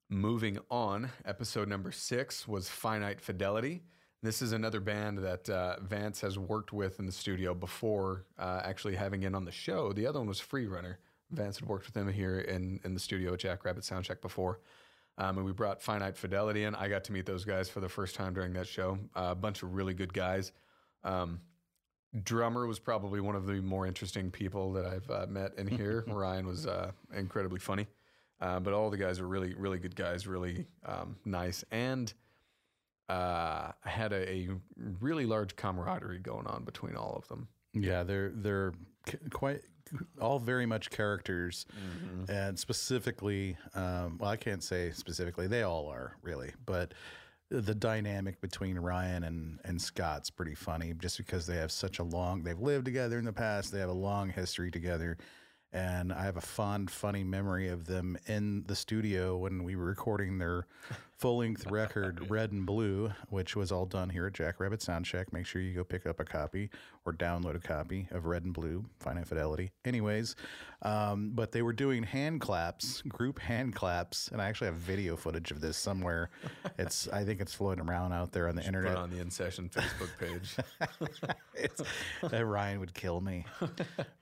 moving 0.10 0.60
on, 0.70 1.10
episode 1.24 1.70
number 1.70 1.94
six 1.94 2.46
was 2.46 2.68
Finite 2.68 3.22
Fidelity. 3.22 3.84
This 4.22 4.42
is 4.42 4.52
another 4.52 4.82
band 4.82 5.20
that 5.20 5.50
uh, 5.50 5.78
Vance 5.80 6.20
has 6.20 6.38
worked 6.38 6.74
with 6.74 7.00
in 7.00 7.06
the 7.06 7.12
studio 7.14 7.54
before 7.54 8.26
uh, 8.38 8.60
actually 8.66 8.98
having 8.98 9.24
in 9.24 9.34
on 9.34 9.46
the 9.46 9.52
show. 9.54 9.94
The 9.94 10.08
other 10.08 10.20
one 10.20 10.28
was 10.28 10.42
Freerunner. 10.42 10.98
Vance 11.32 11.58
had 11.58 11.70
worked 11.70 11.86
with 11.86 11.96
him 11.96 12.12
here 12.12 12.40
in, 12.40 12.82
in 12.84 12.96
the 12.96 13.00
studio 13.00 13.32
at 13.32 13.40
Jackrabbit 13.40 13.86
Sound 13.86 14.06
Shack 14.06 14.20
before. 14.20 14.60
Um, 15.18 15.38
and 15.38 15.46
we 15.46 15.54
brought 15.54 15.82
Finite 15.82 16.18
Fidelity 16.18 16.66
in. 16.66 16.76
I 16.76 16.90
got 16.90 17.06
to 17.06 17.14
meet 17.14 17.26
those 17.26 17.46
guys 17.46 17.70
for 17.70 17.80
the 17.80 17.88
first 17.88 18.14
time 18.14 18.34
during 18.34 18.52
that 18.54 18.68
show. 18.68 19.00
Uh, 19.16 19.30
a 19.32 19.36
bunch 19.36 19.64
of 19.64 19.74
really 19.74 19.94
good 19.94 20.14
guys. 20.14 20.52
Um, 21.06 21.40
drummer 22.24 22.68
was 22.68 22.80
probably 22.80 23.20
one 23.22 23.36
of 23.36 23.46
the 23.46 23.62
more 23.62 23.86
interesting 23.88 24.32
people 24.32 24.74
that 24.74 24.86
I've 24.86 25.10
uh, 25.10 25.26
met 25.28 25.54
in 25.58 25.68
here. 25.68 26.04
Ryan 26.08 26.46
was 26.48 26.66
uh, 26.68 26.92
incredibly 27.16 27.60
funny, 27.60 27.88
uh, 28.42 28.60
but 28.60 28.74
all 28.74 28.90
the 28.90 28.98
guys 28.98 29.20
are 29.20 29.28
really, 29.28 29.54
really 29.56 29.80
good 29.80 29.96
guys, 29.96 30.28
really 30.28 30.66
um, 30.86 31.16
nice, 31.26 31.64
and 31.72 32.14
uh, 33.10 33.72
had 33.82 34.12
a, 34.12 34.30
a 34.30 34.50
really 35.00 35.26
large 35.26 35.56
camaraderie 35.56 36.20
going 36.20 36.46
on 36.48 36.64
between 36.64 36.96
all 36.96 37.16
of 37.16 37.28
them. 37.30 37.48
Yeah, 37.74 38.04
they're 38.04 38.32
they're 38.34 38.74
quite 39.32 39.62
all 40.20 40.40
very 40.40 40.66
much 40.66 40.90
characters, 40.90 41.66
Mm-hmm. 41.72 42.32
and 42.32 42.60
specifically, 42.60 43.56
um, 43.76 44.18
well, 44.20 44.30
I 44.30 44.36
can't 44.38 44.64
say 44.64 44.92
specifically. 44.92 45.48
They 45.48 45.64
all 45.64 45.88
are 45.88 46.18
really, 46.22 46.52
but 46.66 46.94
the 47.50 47.76
dynamic 47.76 48.42
between 48.42 48.78
Ryan 48.78 49.24
and 49.24 49.60
and 49.64 49.82
Scott's 49.82 50.30
pretty 50.30 50.56
funny, 50.56 50.94
just 50.98 51.18
because 51.18 51.48
they 51.48 51.58
have 51.58 51.72
such 51.72 52.00
a 52.00 52.04
long. 52.04 52.44
They've 52.44 52.60
lived 52.60 52.86
together 52.86 53.18
in 53.20 53.26
the 53.26 53.34
past. 53.34 53.72
They 53.72 53.80
have 53.80 53.90
a 53.90 53.94
long 53.94 54.30
history 54.30 54.72
together. 54.72 55.18
And 55.74 56.14
I 56.14 56.24
have 56.24 56.38
a 56.38 56.42
fond, 56.42 56.90
funny 56.90 57.24
memory 57.26 57.68
of 57.68 57.86
them 57.86 58.18
in 58.26 58.64
the 58.68 58.76
studio 58.76 59.38
when 59.38 59.64
we 59.64 59.76
were 59.76 59.86
recording 59.86 60.38
their 60.38 60.66
full 61.18 61.38
length 61.38 61.66
record, 61.72 62.30
Red 62.30 62.52
and 62.52 62.66
Blue, 62.66 63.12
which 63.30 63.56
was 63.56 63.72
all 63.72 63.86
done 63.86 64.10
here 64.10 64.28
at 64.28 64.34
Jackrabbit 64.34 64.82
Sound 64.82 65.08
Shack. 65.08 65.34
Make 65.34 65.46
sure 65.46 65.62
you 65.62 65.74
go 65.74 65.84
pick 65.84 66.06
up 66.06 66.20
a 66.20 66.26
copy 66.26 66.70
or 67.06 67.14
download 67.14 67.56
a 67.56 67.60
copy 67.60 68.08
of 68.12 68.26
Red 68.26 68.44
and 68.44 68.54
Blue, 68.54 68.86
Finite 69.00 69.28
Fidelity. 69.28 69.72
Anyways, 69.86 70.36
um, 70.84 71.32
but 71.34 71.52
they 71.52 71.62
were 71.62 71.74
doing 71.74 72.04
hand 72.04 72.42
claps, 72.42 73.02
group 73.04 73.40
hand 73.40 73.74
claps, 73.76 74.30
and 74.32 74.42
I 74.42 74.48
actually 74.48 74.68
have 74.68 74.76
video 74.76 75.16
footage 75.16 75.52
of 75.52 75.62
this 75.62 75.78
somewhere. 75.78 76.30
It's 76.80 77.08
I 77.08 77.24
think 77.24 77.42
it's 77.42 77.54
floating 77.54 77.84
around 77.90 78.14
out 78.14 78.32
there 78.34 78.48
on 78.48 78.56
the 78.56 78.62
Put 78.62 78.68
internet. 78.68 78.92
it 78.92 78.98
on 78.98 79.10
the 79.10 79.20
In 79.20 79.32
Session 79.32 79.70
Facebook 79.70 80.12
page. 80.20 80.56
Uh, 82.32 82.46
Ryan 82.46 82.80
would 82.80 82.94
kill 82.94 83.20
me. 83.20 83.46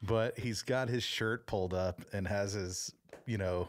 But 0.01 0.39
he's 0.39 0.61
got 0.61 0.88
his 0.89 1.03
shirt 1.03 1.47
pulled 1.47 1.73
up 1.73 2.01
and 2.13 2.27
has 2.27 2.53
his, 2.53 2.93
you 3.26 3.38
know, 3.38 3.67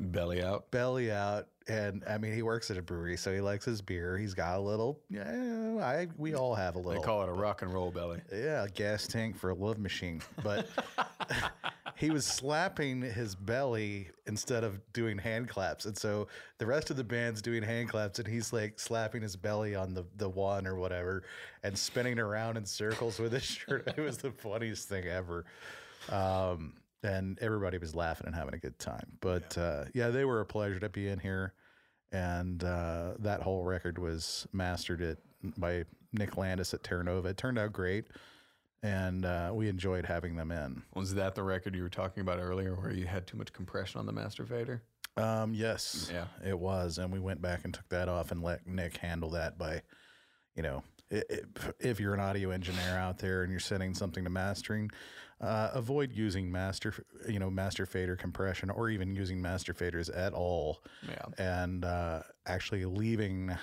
Belly 0.00 0.42
out. 0.42 0.70
belly 0.70 1.12
out. 1.12 1.46
And 1.70 2.02
I 2.08 2.18
mean, 2.18 2.34
he 2.34 2.42
works 2.42 2.70
at 2.70 2.76
a 2.76 2.82
brewery, 2.82 3.16
so 3.16 3.32
he 3.32 3.40
likes 3.40 3.64
his 3.64 3.80
beer. 3.80 4.18
He's 4.18 4.34
got 4.34 4.58
a 4.58 4.60
little, 4.60 4.98
yeah, 5.08 5.78
I, 5.80 6.08
we 6.18 6.34
all 6.34 6.54
have 6.54 6.74
a 6.74 6.78
little. 6.78 7.00
They 7.00 7.06
call 7.06 7.22
it 7.22 7.28
a 7.28 7.32
rock 7.32 7.62
and 7.62 7.72
roll 7.72 7.90
belly. 7.92 8.20
yeah, 8.32 8.64
a 8.64 8.68
gas 8.68 9.06
tank 9.06 9.38
for 9.38 9.50
a 9.50 9.54
love 9.54 9.78
machine. 9.78 10.20
But 10.42 10.68
he 11.96 12.10
was 12.10 12.26
slapping 12.26 13.02
his 13.02 13.34
belly 13.34 14.08
instead 14.26 14.64
of 14.64 14.80
doing 14.92 15.18
hand 15.18 15.48
claps. 15.48 15.84
And 15.84 15.96
so 15.96 16.28
the 16.58 16.66
rest 16.66 16.90
of 16.90 16.96
the 16.96 17.04
band's 17.04 17.42
doing 17.42 17.62
hand 17.62 17.90
claps 17.90 18.18
and 18.18 18.26
he's 18.26 18.52
like 18.52 18.80
slapping 18.80 19.22
his 19.22 19.36
belly 19.36 19.74
on 19.74 19.94
the, 19.94 20.04
the 20.16 20.28
one 20.28 20.66
or 20.66 20.76
whatever 20.76 21.22
and 21.62 21.76
spinning 21.78 22.18
around 22.18 22.56
in 22.56 22.64
circles 22.64 23.18
with 23.18 23.32
his 23.32 23.44
shirt. 23.44 23.86
It 23.96 24.00
was 24.00 24.18
the 24.18 24.32
funniest 24.32 24.88
thing 24.88 25.06
ever. 25.06 25.44
Um, 26.08 26.72
and 27.02 27.38
everybody 27.40 27.78
was 27.78 27.94
laughing 27.94 28.26
and 28.26 28.34
having 28.34 28.54
a 28.54 28.58
good 28.58 28.78
time. 28.78 29.06
But 29.20 29.56
uh, 29.56 29.84
yeah, 29.94 30.08
they 30.08 30.24
were 30.24 30.40
a 30.40 30.46
pleasure 30.46 30.80
to 30.80 30.88
be 30.88 31.08
in 31.08 31.18
here. 31.18 31.54
And 32.12 32.64
uh, 32.64 33.12
that 33.20 33.42
whole 33.42 33.62
record 33.64 33.98
was 33.98 34.46
mastered 34.52 35.00
it 35.00 35.18
by 35.56 35.84
Nick 36.12 36.36
Landis 36.36 36.74
at 36.74 36.82
Terra 36.82 37.04
Nova. 37.04 37.28
It 37.28 37.36
turned 37.36 37.58
out 37.58 37.72
great 37.72 38.06
and 38.82 39.24
uh, 39.26 39.50
we 39.54 39.68
enjoyed 39.68 40.06
having 40.06 40.36
them 40.36 40.50
in. 40.50 40.82
Was 40.94 41.14
that 41.14 41.34
the 41.34 41.42
record 41.42 41.74
you 41.76 41.82
were 41.82 41.88
talking 41.90 42.22
about 42.22 42.38
earlier 42.40 42.74
where 42.74 42.90
you 42.90 43.06
had 43.06 43.26
too 43.26 43.36
much 43.36 43.52
compression 43.52 44.00
on 44.00 44.06
the 44.06 44.12
master 44.12 44.44
fader? 44.46 44.82
Um, 45.16 45.52
yes, 45.54 46.10
Yeah. 46.12 46.24
it 46.44 46.58
was, 46.58 46.96
and 46.98 47.12
we 47.12 47.20
went 47.20 47.42
back 47.42 47.64
and 47.64 47.74
took 47.74 47.88
that 47.90 48.08
off 48.08 48.30
and 48.32 48.42
let 48.42 48.66
Nick 48.66 48.96
handle 48.96 49.30
that 49.30 49.58
by, 49.58 49.82
you 50.56 50.62
know, 50.62 50.82
if 51.80 52.00
you're 52.00 52.14
an 52.14 52.20
audio 52.20 52.50
engineer 52.50 52.96
out 52.96 53.18
there 53.18 53.42
and 53.42 53.50
you're 53.50 53.60
sending 53.60 53.92
something 53.94 54.24
to 54.24 54.30
mastering, 54.30 54.90
uh, 55.40 55.70
avoid 55.72 56.12
using 56.12 56.50
master, 56.50 56.92
you 57.28 57.38
know, 57.38 57.50
master 57.50 57.86
fader 57.86 58.16
compression 58.16 58.70
or 58.70 58.90
even 58.90 59.14
using 59.14 59.40
master 59.40 59.72
faders 59.72 60.10
at 60.14 60.32
all, 60.32 60.82
Yeah. 61.08 61.24
and 61.38 61.84
uh, 61.84 62.22
actually 62.46 62.84
leaving 62.84 63.56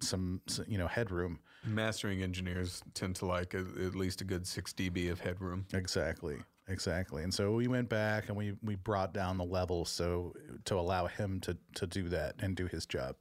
some, 0.00 0.40
you 0.66 0.76
know, 0.78 0.86
headroom. 0.86 1.38
Mastering 1.64 2.22
engineers 2.22 2.82
tend 2.92 3.16
to 3.16 3.26
like 3.26 3.54
a, 3.54 3.60
at 3.84 3.94
least 3.94 4.20
a 4.20 4.24
good 4.24 4.46
6 4.46 4.72
dB 4.74 5.10
of 5.10 5.20
headroom. 5.20 5.64
Exactly. 5.72 6.36
Exactly. 6.68 7.22
And 7.22 7.32
so 7.32 7.52
we 7.52 7.68
went 7.68 7.88
back 7.88 8.28
and 8.28 8.36
we, 8.36 8.54
we 8.62 8.74
brought 8.74 9.12
down 9.14 9.36
the 9.38 9.44
level 9.44 9.84
so 9.84 10.34
to 10.64 10.74
allow 10.76 11.06
him 11.06 11.40
to, 11.40 11.56
to 11.76 11.86
do 11.86 12.08
that 12.10 12.36
and 12.40 12.54
do 12.56 12.66
his 12.66 12.84
job. 12.86 13.16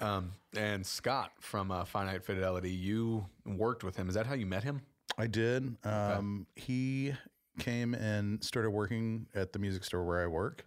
Um, 0.00 0.32
and 0.56 0.84
Scott 0.84 1.32
from 1.40 1.70
uh, 1.70 1.84
Finite 1.84 2.24
Fidelity, 2.24 2.70
you 2.70 3.26
worked 3.44 3.84
with 3.84 3.96
him. 3.96 4.08
Is 4.08 4.14
that 4.16 4.26
how 4.26 4.34
you 4.34 4.46
met 4.46 4.64
him? 4.64 4.82
I 5.18 5.26
did. 5.26 5.76
Um, 5.84 6.46
He 6.54 7.14
came 7.58 7.94
and 7.94 8.42
started 8.44 8.70
working 8.70 9.26
at 9.34 9.52
the 9.52 9.58
music 9.58 9.84
store 9.84 10.04
where 10.04 10.22
I 10.22 10.26
work, 10.26 10.66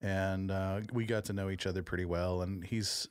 and 0.00 0.50
uh, 0.50 0.80
we 0.92 1.04
got 1.04 1.26
to 1.26 1.32
know 1.32 1.50
each 1.50 1.66
other 1.66 1.82
pretty 1.82 2.04
well. 2.06 2.42
And 2.42 2.64
he's 2.64 3.08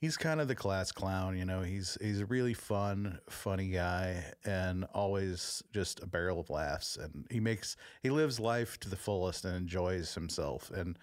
he's 0.00 0.16
kind 0.16 0.40
of 0.40 0.48
the 0.48 0.54
class 0.54 0.90
clown, 0.92 1.36
you 1.36 1.44
know. 1.44 1.62
He's 1.62 1.96
he's 2.00 2.20
a 2.20 2.26
really 2.26 2.54
fun, 2.54 3.20
funny 3.28 3.68
guy, 3.68 4.24
and 4.44 4.84
always 4.94 5.62
just 5.72 6.02
a 6.02 6.06
barrel 6.06 6.40
of 6.40 6.50
laughs. 6.50 6.96
And 6.96 7.26
he 7.30 7.40
makes 7.40 7.76
he 8.02 8.10
lives 8.10 8.40
life 8.40 8.78
to 8.80 8.88
the 8.88 8.96
fullest 8.96 9.44
and 9.44 9.56
enjoys 9.56 10.14
himself. 10.14 10.70
And 10.70 10.98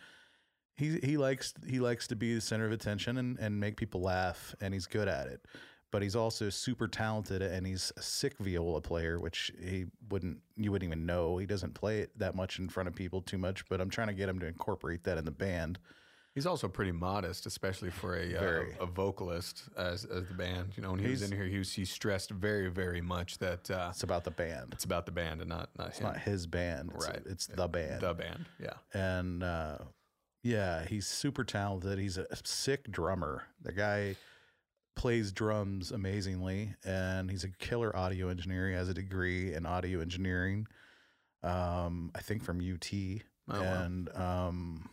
he 0.75 0.99
he 0.99 1.17
likes 1.17 1.53
he 1.65 1.79
likes 1.79 2.07
to 2.07 2.15
be 2.15 2.35
the 2.35 2.41
center 2.41 2.65
of 2.65 2.71
attention 2.71 3.17
and, 3.17 3.39
and 3.39 3.59
make 3.59 3.77
people 3.77 4.01
laugh, 4.01 4.53
and 4.59 4.73
he's 4.73 4.87
good 4.87 5.07
at 5.07 5.27
it. 5.27 5.41
But 5.91 6.01
he's 6.01 6.15
also 6.17 6.49
super 6.49 6.87
talented, 6.87 7.41
and 7.41 7.65
he's 7.65 7.93
a 7.95 8.01
sick 8.01 8.37
viola 8.39 8.81
player, 8.81 9.19
which 9.21 9.51
he 9.59 9.85
wouldn't 10.09 10.39
you 10.57 10.71
wouldn't 10.71 10.87
even 10.89 11.05
know. 11.05 11.37
He 11.37 11.45
doesn't 11.45 11.73
play 11.75 11.99
it 11.99 12.11
that 12.19 12.35
much 12.35 12.59
in 12.59 12.67
front 12.67 12.87
of 12.89 12.95
people 12.95 13.21
too 13.21 13.37
much. 13.37 13.67
But 13.69 13.79
I'm 13.79 13.89
trying 13.89 14.07
to 14.07 14.13
get 14.13 14.27
him 14.27 14.37
to 14.39 14.45
incorporate 14.47 15.05
that 15.05 15.17
in 15.17 15.23
the 15.25 15.31
band. 15.31 15.79
He's 16.35 16.45
also 16.45 16.67
pretty 16.67 16.91
modest, 16.91 17.47
especially 17.47 17.89
for 17.89 18.15
a 18.15 18.35
uh, 18.35 18.63
a 18.81 18.85
vocalist 18.85 19.63
as, 19.77 20.03
as 20.05 20.27
the 20.27 20.33
band. 20.35 20.73
You 20.75 20.83
know, 20.83 20.91
when 20.91 20.99
he 20.99 21.09
was 21.09 21.21
He's- 21.21 21.31
in 21.31 21.35
here, 21.37 21.47
he, 21.47 21.57
was, 21.57 21.71
he 21.73 21.83
stressed 21.85 22.29
very, 22.31 22.69
very 22.69 23.01
much 23.01 23.39
that 23.39 23.71
uh, 23.71 23.87
It's 23.91 24.03
about 24.03 24.23
the 24.23 24.29
band. 24.31 24.73
it's 24.73 24.83
about 24.83 25.05
the 25.07 25.11
band 25.13 25.39
and 25.41 25.49
not 25.49 25.69
not 25.79 25.87
It's 25.87 25.97
him. 25.99 26.07
not 26.07 26.17
his 26.19 26.45
band. 26.45 26.91
It's, 26.95 27.07
Right. 27.07 27.21
It's 27.25 27.47
the 27.47 27.67
band. 27.67 28.01
The 28.01 28.13
band, 28.13 28.45
yeah. 28.61 28.73
and 28.93 29.41
uh, 29.41 29.77
yeah, 30.43 30.85
he's 30.85 31.07
super 31.07 31.43
talented. 31.43 31.97
He's 31.97 32.17
a 32.19 32.27
sick 32.43 32.91
drummer. 32.91 33.43
The 33.63 33.71
guy 33.71 34.15
plays 34.97 35.31
drums 35.31 35.91
amazingly, 35.91 36.73
and 36.83 37.31
he's 37.31 37.45
a 37.45 37.49
killer 37.49 37.95
audio 37.95 38.27
engineer. 38.27 38.67
He 38.69 38.75
has 38.75 38.89
a 38.89 38.93
degree 38.93 39.53
in 39.53 39.65
audio 39.65 40.01
engineering, 40.01 40.67
um, 41.43 42.11
I 42.15 42.19
think 42.19 42.43
from 42.43 42.59
UT, 42.59 42.91
Oh, 43.49 43.61
wow. 43.61 43.83
and 43.83 44.09
um, 44.15 44.89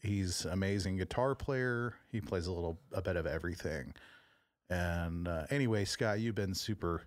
he's 0.00 0.44
amazing 0.44 0.96
guitar 0.98 1.34
player. 1.34 1.94
He 2.12 2.20
plays 2.20 2.46
a 2.46 2.52
little 2.52 2.78
a 2.92 3.02
bit 3.02 3.16
of 3.16 3.26
everything. 3.26 3.92
And 4.68 5.26
uh, 5.26 5.46
anyway, 5.50 5.84
Scott, 5.84 6.20
you've 6.20 6.36
been 6.36 6.54
super 6.54 7.02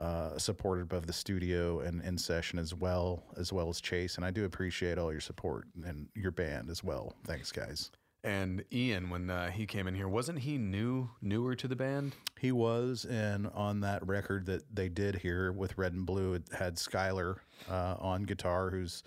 uh, 0.00 0.38
supportive 0.38 0.92
of 0.94 1.06
the 1.06 1.12
studio 1.12 1.80
and 1.80 2.02
in 2.02 2.16
session 2.16 2.58
as 2.58 2.74
well, 2.74 3.22
as 3.36 3.52
well 3.52 3.68
as 3.68 3.80
Chase. 3.82 4.16
And 4.16 4.24
I 4.24 4.30
do 4.30 4.44
appreciate 4.46 4.96
all 4.96 5.10
your 5.12 5.20
support 5.20 5.66
and 5.84 6.08
your 6.14 6.30
band 6.30 6.70
as 6.70 6.82
well. 6.82 7.14
Thanks, 7.26 7.52
guys. 7.52 7.90
And 8.26 8.64
Ian, 8.72 9.08
when 9.08 9.30
uh, 9.30 9.52
he 9.52 9.66
came 9.66 9.86
in 9.86 9.94
here, 9.94 10.08
wasn't 10.08 10.40
he 10.40 10.58
new, 10.58 11.08
newer 11.22 11.54
to 11.54 11.68
the 11.68 11.76
band? 11.76 12.16
He 12.40 12.50
was, 12.50 13.04
and 13.08 13.46
on 13.54 13.82
that 13.82 14.04
record 14.04 14.46
that 14.46 14.64
they 14.74 14.88
did 14.88 15.14
here 15.14 15.52
with 15.52 15.78
Red 15.78 15.92
and 15.92 16.04
Blue, 16.04 16.34
it 16.34 16.42
had 16.52 16.74
Skylar 16.74 17.36
uh, 17.70 17.94
on 18.00 18.24
guitar, 18.24 18.70
who's 18.70 19.04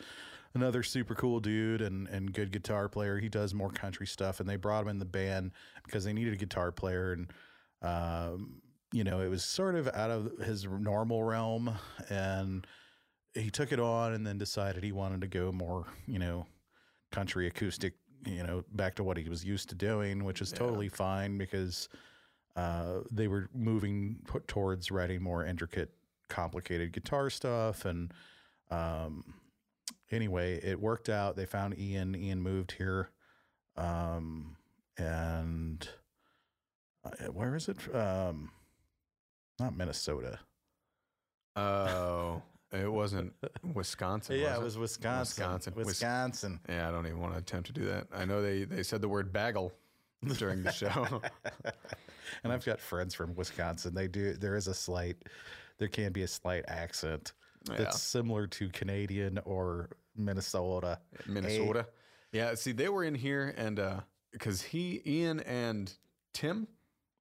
another 0.53 0.83
super 0.83 1.15
cool 1.15 1.41
dude 1.41 1.81
and, 1.81 2.07
and 2.07 2.31
good 2.31 2.53
guitar 2.53 2.87
player. 2.87 3.17
He 3.17 3.27
does 3.27 3.53
more 3.53 3.69
country 3.71 4.07
stuff, 4.07 4.39
and 4.39 4.47
they 4.47 4.55
brought 4.55 4.83
him 4.83 4.87
in 4.87 4.99
the 4.99 5.05
band 5.05 5.51
because 5.83 6.05
they 6.05 6.13
needed 6.13 6.31
a 6.31 6.37
guitar 6.37 6.71
player, 6.71 7.11
and 7.11 7.27
um, 7.81 8.61
you 8.93 9.03
know 9.03 9.19
it 9.19 9.27
was 9.27 9.43
sort 9.43 9.75
of 9.75 9.89
out 9.89 10.11
of 10.11 10.31
his 10.45 10.63
normal 10.63 11.25
realm, 11.25 11.77
and 12.09 12.65
he 13.33 13.49
took 13.49 13.73
it 13.73 13.81
on, 13.81 14.13
and 14.13 14.25
then 14.25 14.37
decided 14.37 14.81
he 14.81 14.93
wanted 14.93 15.19
to 15.19 15.27
go 15.27 15.51
more, 15.51 15.87
you 16.07 16.19
know, 16.19 16.45
country 17.11 17.47
acoustic, 17.47 17.95
you 18.25 18.43
know, 18.43 18.63
back 18.73 18.95
to 18.95 19.03
what 19.03 19.17
he 19.17 19.29
was 19.29 19.43
used 19.43 19.69
to 19.69 19.75
doing, 19.75 20.23
which 20.23 20.41
is 20.41 20.51
totally 20.51 20.89
fine 20.89 21.37
because 21.37 21.89
uh, 22.55 22.99
they 23.11 23.27
were 23.27 23.49
moving 23.53 24.17
towards 24.47 24.91
writing 24.91 25.21
more 25.21 25.45
intricate, 25.45 25.91
complicated 26.27 26.91
guitar 26.91 27.29
stuff. 27.29 27.85
And 27.85 28.13
um, 28.71 29.33
anyway, 30.11 30.59
it 30.63 30.79
worked 30.79 31.09
out. 31.09 31.35
They 31.35 31.45
found 31.45 31.77
Ian. 31.79 32.15
Ian 32.15 32.41
moved 32.41 32.73
here, 32.73 33.09
um, 33.77 34.57
and 34.97 35.87
uh, 37.05 37.31
where 37.31 37.55
is 37.55 37.69
it? 37.69 37.77
Um, 37.95 38.51
not 39.59 39.75
Minnesota. 39.75 40.39
Oh, 41.55 42.41
it 42.71 42.91
wasn't 42.91 43.33
Wisconsin. 43.73 44.39
yeah, 44.39 44.57
was 44.57 44.57
it 44.57 44.63
was 44.63 44.77
Wisconsin. 44.77 45.43
Wisconsin. 45.43 45.73
Wisconsin. 45.75 46.59
Yeah, 46.69 46.87
I 46.87 46.91
don't 46.91 47.05
even 47.07 47.19
want 47.19 47.33
to 47.33 47.39
attempt 47.39 47.67
to 47.67 47.73
do 47.73 47.85
that. 47.85 48.07
I 48.13 48.25
know 48.25 48.41
they, 48.41 48.63
they 48.65 48.83
said 48.83 49.01
the 49.01 49.09
word 49.09 49.31
bagel 49.33 49.71
during 50.37 50.63
the 50.63 50.71
show. 50.71 51.21
and 52.43 52.53
I've 52.53 52.65
got 52.65 52.79
friends 52.79 53.13
from 53.13 53.33
Wisconsin. 53.35 53.93
They 53.93 54.07
do. 54.07 54.33
There 54.33 54.55
is 54.55 54.67
a 54.67 54.73
slight. 54.73 55.17
There 55.77 55.87
can 55.87 56.11
be 56.11 56.23
a 56.23 56.27
slight 56.27 56.65
accent 56.67 57.33
Yeah. 57.69 57.77
that's 57.77 58.01
similar 58.01 58.47
to 58.47 58.69
Canadian 58.69 59.39
or 59.45 59.89
Minnesota. 60.15 60.99
Minnesota. 61.25 61.87
Yeah, 62.31 62.53
see, 62.55 62.73
they 62.73 62.89
were 62.89 63.03
in 63.03 63.15
here, 63.15 63.53
and 63.57 63.79
uh, 63.79 63.99
because 64.31 64.61
he, 64.61 65.01
Ian, 65.05 65.39
and 65.39 65.91
Tim, 66.33 66.67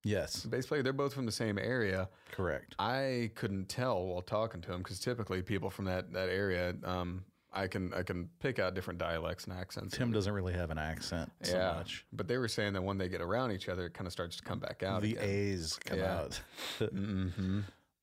Yes, 0.08 0.44
bass 0.46 0.66
player, 0.66 0.82
they're 0.82 0.92
both 0.92 1.12
from 1.14 1.26
the 1.26 1.32
same 1.32 1.58
area. 1.58 2.08
correct. 2.32 2.74
I 2.78 3.30
couldn't 3.34 3.68
tell 3.68 4.04
while 4.06 4.22
talking 4.22 4.60
to 4.62 4.72
him 4.72 4.78
because 4.78 4.98
typically 5.00 5.42
people 5.42 5.70
from 5.70 5.84
that 5.86 6.12
that 6.12 6.28
area, 6.28 6.74
um, 6.84 7.24
I 7.52 7.66
can 7.66 7.92
I 7.94 8.02
can 8.02 8.28
pick 8.40 8.58
out 8.58 8.74
different 8.74 8.98
dialects 8.98 9.44
and 9.44 9.52
accents. 9.52 9.96
Tim 9.96 10.12
doesn't 10.12 10.32
really 10.32 10.52
have 10.54 10.70
an 10.70 10.78
accent 10.78 11.30
so 11.42 11.56
yeah, 11.56 11.72
much. 11.74 12.04
but 12.12 12.28
they 12.28 12.38
were 12.38 12.48
saying 12.48 12.72
that 12.74 12.82
when 12.82 12.98
they 12.98 13.08
get 13.08 13.20
around 13.20 13.52
each 13.52 13.68
other, 13.68 13.86
it 13.86 13.94
kind 13.94 14.06
of 14.06 14.12
starts 14.12 14.36
to 14.36 14.42
come 14.42 14.58
back 14.58 14.82
out. 14.82 15.02
The 15.02 15.12
again. 15.16 15.24
A's 15.28 15.78
come 15.84 15.98
Yeah. 15.98 16.18
out. 16.20 16.40
Mm-hmm. 16.80 17.60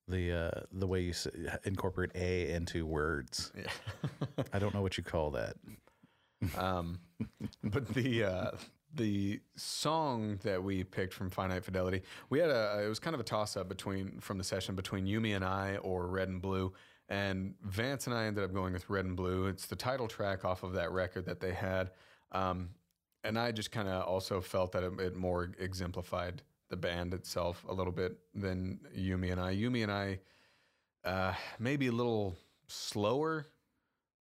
the 0.08 0.32
uh, 0.32 0.60
the 0.72 0.86
way 0.88 1.02
you 1.02 1.14
incorporate 1.64 2.12
a 2.16 2.52
into 2.52 2.86
words. 2.86 3.52
Yeah. 3.58 4.44
I 4.54 4.60
don't 4.60 4.74
know 4.74 4.82
what 4.82 4.98
you 4.98 5.04
call 5.04 5.32
that. 5.32 5.56
Um, 6.58 7.00
but 7.64 7.88
the 7.96 8.24
uh, 8.26 8.52
the 8.96 9.40
song 9.56 10.40
that 10.44 10.64
we 10.64 10.84
picked 10.84 11.14
from 11.14 11.30
Finite 11.30 11.64
Fidelity, 11.64 12.02
we 12.30 12.40
had 12.40 12.50
a 12.50 12.82
it 12.84 12.88
was 12.88 13.00
kind 13.00 13.14
of 13.14 13.20
a 13.20 13.24
toss 13.24 13.58
up 13.58 13.68
between 13.70 14.20
from 14.20 14.38
the 14.38 14.44
session 14.44 14.76
between 14.76 15.06
Yumi 15.06 15.36
and 15.36 15.44
I 15.44 15.78
or 15.78 16.08
Red 16.08 16.30
and 16.30 16.42
Blue, 16.42 16.74
and 17.10 17.56
Vance 17.64 18.08
and 18.08 18.16
I 18.16 18.26
ended 18.26 18.44
up 18.44 18.54
going 18.54 18.74
with 18.74 18.90
Red 18.90 19.06
and 19.06 19.16
Blue. 19.16 19.48
It's 19.48 19.66
the 19.66 19.76
title 19.76 20.08
track 20.08 20.46
off 20.46 20.64
of 20.64 20.74
that 20.74 20.92
record 20.92 21.26
that 21.26 21.40
they 21.40 21.54
had, 21.54 21.92
um, 22.32 22.70
and 23.24 23.38
I 23.38 23.52
just 23.52 23.72
kind 23.72 23.88
of 23.88 24.04
also 24.04 24.42
felt 24.42 24.72
that 24.74 24.84
it, 24.84 25.00
it 25.00 25.16
more 25.16 25.52
exemplified 25.60 26.42
the 26.70 26.78
band 26.78 27.14
itself 27.14 27.64
a 27.68 27.74
little 27.74 27.94
bit 27.94 28.18
than 28.34 28.80
Yumi 28.98 29.32
and 29.32 29.40
I. 29.40 29.56
Yumi 29.56 29.84
and 29.84 29.92
I 29.92 30.20
uh, 31.04 31.34
maybe 31.60 31.88
a 31.88 31.92
little 31.92 32.36
slower 32.68 33.48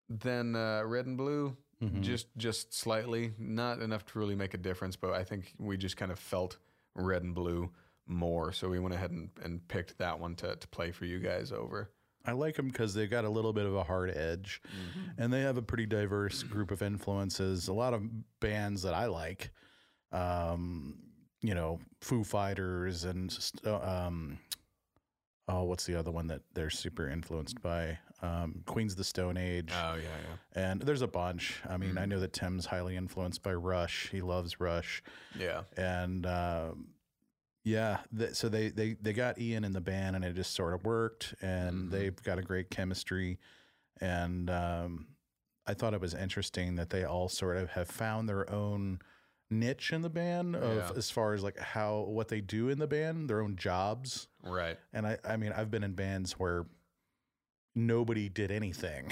than 0.10 0.56
uh, 0.56 0.84
Red 0.86 1.06
and 1.06 1.18
Blue, 1.18 1.56
Mhm. 1.82 2.02
just 2.02 2.28
just 2.38 2.74
slightly, 2.74 3.34
not 3.38 3.82
enough 3.82 4.06
to 4.08 4.20
really 4.20 4.36
make 4.36 4.54
a 4.54 4.58
difference. 4.58 4.96
But 4.98 5.14
I 5.14 5.24
think 5.24 5.54
we 5.58 5.78
just 5.78 5.96
kind 5.98 6.12
of 6.12 6.20
felt 6.20 6.58
Red 6.96 7.24
and 7.24 7.34
Blue 7.34 7.72
more, 8.06 8.52
so 8.52 8.68
we 8.70 8.80
went 8.80 8.94
ahead 8.96 9.12
and, 9.12 9.30
and 9.44 9.66
picked 9.68 9.98
that 10.00 10.20
one 10.20 10.36
to 10.38 10.56
to 10.56 10.68
play 10.70 10.92
for 10.92 11.06
you 11.06 11.20
guys 11.20 11.52
over. 11.52 11.90
I 12.26 12.34
like 12.34 12.56
them 12.56 12.68
because 12.68 12.94
they've 12.94 13.10
got 13.10 13.24
a 13.24 13.30
little 13.30 13.54
bit 13.54 13.66
of 13.66 13.76
a 13.76 13.84
hard 13.84 14.10
edge, 14.16 14.62
and 15.18 15.32
they 15.32 15.42
have 15.42 15.56
a 15.58 15.62
pretty 15.62 15.86
diverse 15.86 16.44
group 16.44 16.70
of 16.70 16.82
influences. 16.82 17.70
A 17.70 17.74
lot 17.74 17.94
of 17.94 18.04
bands 18.42 18.82
that 18.82 18.94
I 18.94 19.06
like, 19.06 19.52
um, 20.12 21.00
you 21.42 21.56
know, 21.56 21.80
Foo 22.02 22.24
Fighters 22.26 23.06
and 23.06 23.36
uh, 23.66 23.78
um, 23.80 24.38
oh, 25.48 25.64
what's 25.64 25.86
the 25.86 25.96
other 25.96 26.12
one 26.12 26.28
that 26.28 26.42
they're 26.54 26.70
super 26.70 27.08
influenced 27.10 27.62
by? 27.62 27.98
Um, 28.22 28.64
Queens 28.66 28.94
of 28.94 28.98
the 28.98 29.04
Stone 29.06 29.38
Age. 29.38 29.72
Oh 29.74 29.96
yeah, 29.96 30.02
yeah, 30.02 30.62
And 30.70 30.82
there's 30.82 31.02
a 31.02 31.08
bunch. 31.08 31.62
I 31.70 31.78
mean, 31.78 31.98
I 31.98 32.06
know 32.06 32.20
that 32.20 32.34
Tim's 32.34 32.66
highly 32.66 32.96
influenced 32.98 33.42
by 33.44 33.54
Rush. 33.54 34.10
He 34.12 34.22
loves 34.22 34.60
Rush, 34.60 35.02
yeah. 35.40 35.62
and 35.78 36.26
um, 36.26 36.88
yeah. 37.64 38.00
Th- 38.18 38.34
so 38.34 38.50
they 38.50 38.70
they 38.70 38.96
they 39.02 39.14
got 39.14 39.40
Ian 39.40 39.64
in 39.64 39.72
the 39.72 39.80
band, 39.82 40.16
and 40.18 40.26
it 40.26 40.34
just 40.36 40.54
sort 40.54 40.74
of 40.74 40.84
worked. 40.84 41.34
And 41.42 41.88
Mhm. 41.88 41.92
they've 41.92 42.24
got 42.24 42.38
a 42.38 42.42
great 42.42 42.70
chemistry. 42.70 43.40
And 44.02 44.50
um, 44.50 45.08
I 45.68 45.74
thought 45.74 45.94
it 45.94 46.02
was 46.02 46.14
interesting 46.14 46.76
that 46.76 46.90
they 46.90 47.04
all 47.04 47.30
sort 47.30 47.58
of 47.58 47.70
have 47.72 47.88
found 47.90 48.28
their 48.30 48.50
own 48.52 49.00
niche 49.50 49.92
in 49.94 50.02
the 50.02 50.10
band 50.10 50.56
of 50.56 50.76
Yeah. 50.78 50.92
as 50.96 51.10
far 51.10 51.34
as 51.34 51.42
like 51.44 51.58
how 51.58 52.02
what 52.02 52.28
they 52.28 52.40
do 52.42 52.70
in 52.70 52.80
the 52.80 52.88
band, 52.88 53.30
their 53.30 53.42
own 53.42 53.56
jobs. 53.56 54.28
Right. 54.44 54.78
And 54.94 55.08
I 55.08 55.18
I 55.24 55.38
mean, 55.38 55.52
I've 55.54 55.72
been 55.72 55.84
in 55.84 55.94
bands 55.94 56.34
where 56.34 56.66
nobody 57.76 58.30
did 58.30 58.52
anything. 58.52 59.12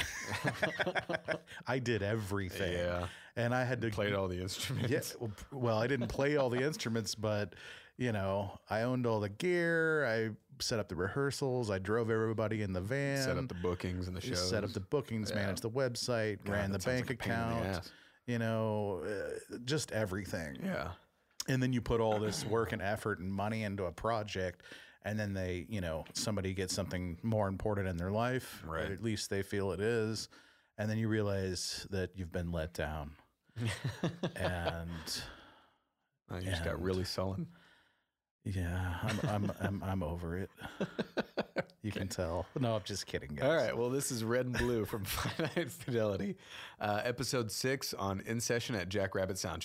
I 1.68 1.80
did 1.80 2.04
everything. 2.04 2.74
Yeah. 2.74 3.08
And 3.36 3.54
I 3.54 3.64
had 3.64 3.82
to 3.82 3.90
Played 3.90 4.14
all 4.14 4.28
the 4.28 4.42
instruments. 4.42 5.16
Yeah, 5.20 5.28
well, 5.52 5.78
I 5.78 5.88
didn't 5.88 6.08
play 6.08 6.38
all 6.38 6.50
the 6.50 6.62
instruments, 6.66 7.14
but 7.16 7.54
you 7.98 8.12
know, 8.12 8.60
I 8.70 8.82
owned 8.82 9.06
all 9.06 9.20
the 9.20 9.30
gear. 9.30 10.06
I 10.06 10.30
set 10.62 10.80
up 10.80 10.88
the 10.90 10.96
rehearsals. 10.96 11.70
I 11.70 11.78
drove 11.80 12.10
everybody 12.10 12.62
in 12.64 12.74
the 12.74 12.82
van. 12.82 13.24
Set 13.24 13.38
up 13.38 13.48
the 13.48 13.54
bookings 13.56 14.08
and 14.08 14.16
the 14.18 14.22
shows. 14.22 14.50
set 14.50 14.64
up 14.64 14.72
the 14.74 14.80
bookings, 14.80 15.30
Yeah. 15.30 15.38
managed 15.38 15.62
the 15.62 15.70
website, 15.70 16.44
God, 16.44 16.54
ran 16.54 16.72
the 16.72 16.80
bank 16.80 17.10
like 17.10 17.20
the 17.24 17.26
account. 17.26 17.92
You 18.26 18.40
know, 18.40 19.04
uh, 19.08 19.58
just 19.66 19.92
everything. 19.92 20.58
Yeah. 20.64 20.90
And 21.48 21.64
then 21.64 21.72
you 21.74 21.80
put 21.82 22.02
all 22.02 22.20
this 22.20 22.44
work 22.46 22.74
and 22.74 22.82
effort 22.82 23.20
and 23.20 23.32
money 23.32 23.64
into 23.64 23.86
a 23.86 23.92
project, 23.92 24.64
and 25.04 25.20
then 25.20 25.34
they, 25.34 25.66
you 25.70 25.82
know, 25.82 26.06
somebody 26.14 26.54
gets 26.54 26.74
something 26.74 27.18
more 27.24 27.48
important 27.48 27.88
in 27.88 27.98
their 27.98 28.12
life, 28.12 28.64
Right. 28.66 28.92
at 28.92 29.02
least 29.04 29.30
they 29.30 29.42
feel 29.44 29.72
it 29.72 29.80
is, 29.80 30.30
and 30.78 30.90
then 30.90 30.98
you 30.98 31.08
realize 31.08 31.88
that 31.92 32.12
you've 32.16 32.32
been 32.32 32.52
let 32.52 32.74
down. 32.74 33.12
and 34.36 35.22
Uh, 36.32 36.36
you 36.38 36.50
just 36.50 36.64
got 36.66 36.82
really 36.82 37.04
sullen. 37.06 37.48
yeah, 38.44 38.98
I'm 39.04 39.20
I'm 39.30 39.52
I'm, 39.62 39.84
I'm 39.84 40.04
over 40.04 40.38
it. 40.38 40.50
You 41.84 41.92
can 41.94 42.08
tell. 42.10 42.46
No, 42.60 42.76
I'm 42.76 42.82
just 42.84 43.06
kidding, 43.06 43.30
guys. 43.36 43.48
All 43.48 43.56
right. 43.56 43.78
Well, 43.78 43.90
this 43.90 44.12
is 44.12 44.22
Red 44.22 44.46
and 44.48 44.58
Blue 44.58 44.84
from 44.84 45.06
Finite 45.06 45.72
Fidelity, 45.72 46.36
uh, 46.82 47.00
episode 47.06 47.50
six 47.50 47.94
on 47.94 48.20
In 48.26 48.42
Session 48.42 48.76
at 48.76 48.90
Jackrabbit 48.90 49.38
Sound 49.38 49.62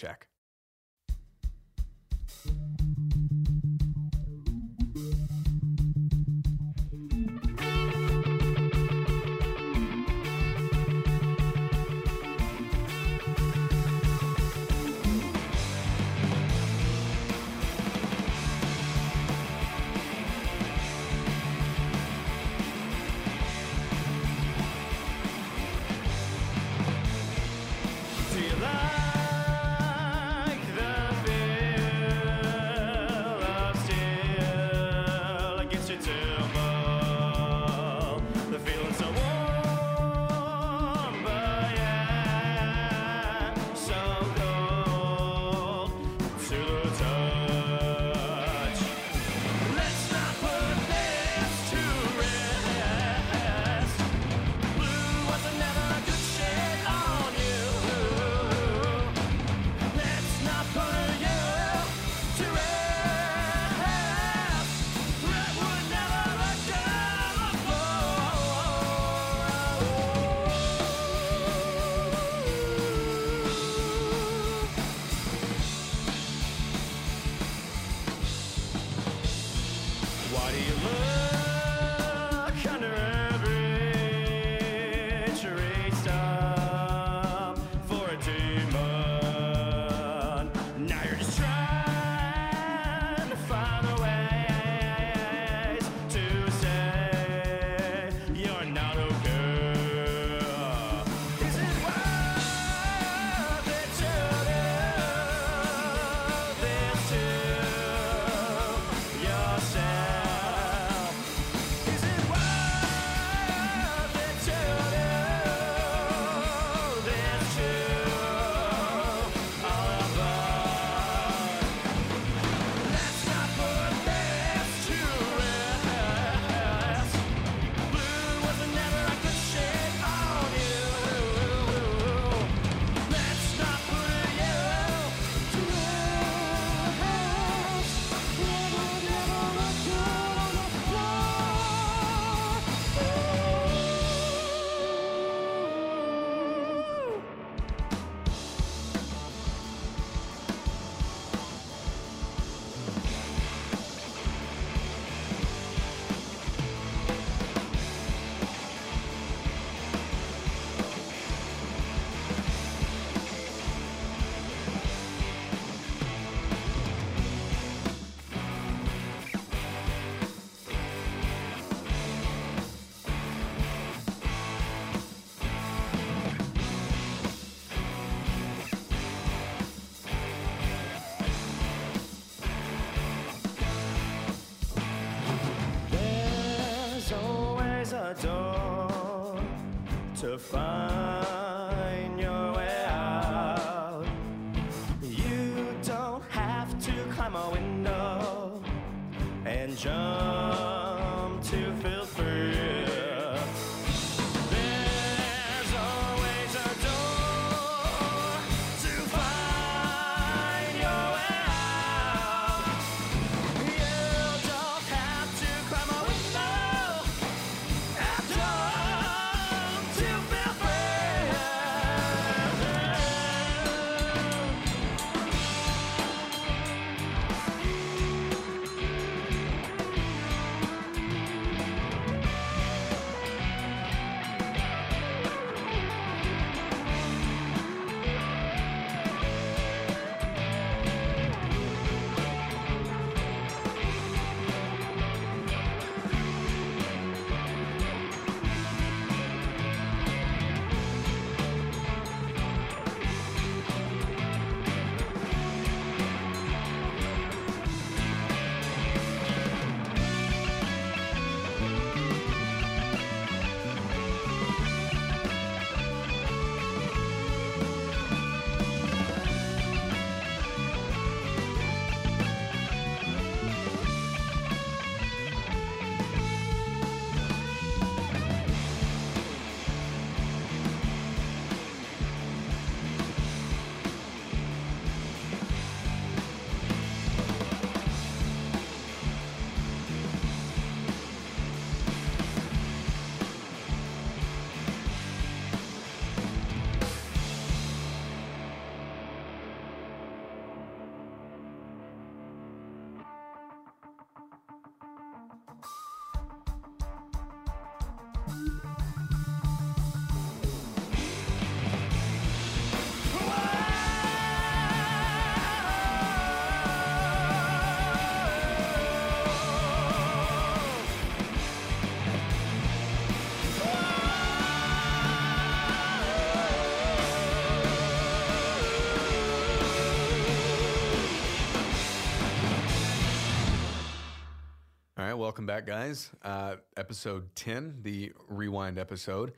welcome 335.23 335.47
back, 335.47 335.65
guys. 335.65 336.11
Uh, 336.25 336.57
episode 336.77 337.33
10, 337.37 337.77
the 337.83 338.13
rewind 338.27 338.77
episode. 338.77 339.35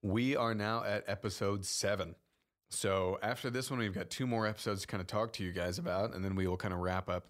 We 0.00 0.34
are 0.36 0.54
now 0.54 0.84
at 0.84 1.04
episode 1.06 1.66
seven. 1.66 2.14
So 2.70 3.18
after 3.22 3.50
this 3.50 3.70
one, 3.70 3.78
we've 3.78 3.92
got 3.92 4.08
two 4.08 4.26
more 4.26 4.46
episodes 4.46 4.80
to 4.80 4.86
kind 4.86 5.02
of 5.02 5.06
talk 5.06 5.34
to 5.34 5.44
you 5.44 5.52
guys 5.52 5.78
about, 5.78 6.14
and 6.14 6.24
then 6.24 6.34
we 6.34 6.46
will 6.46 6.56
kind 6.56 6.72
of 6.72 6.80
wrap 6.80 7.10
up 7.10 7.26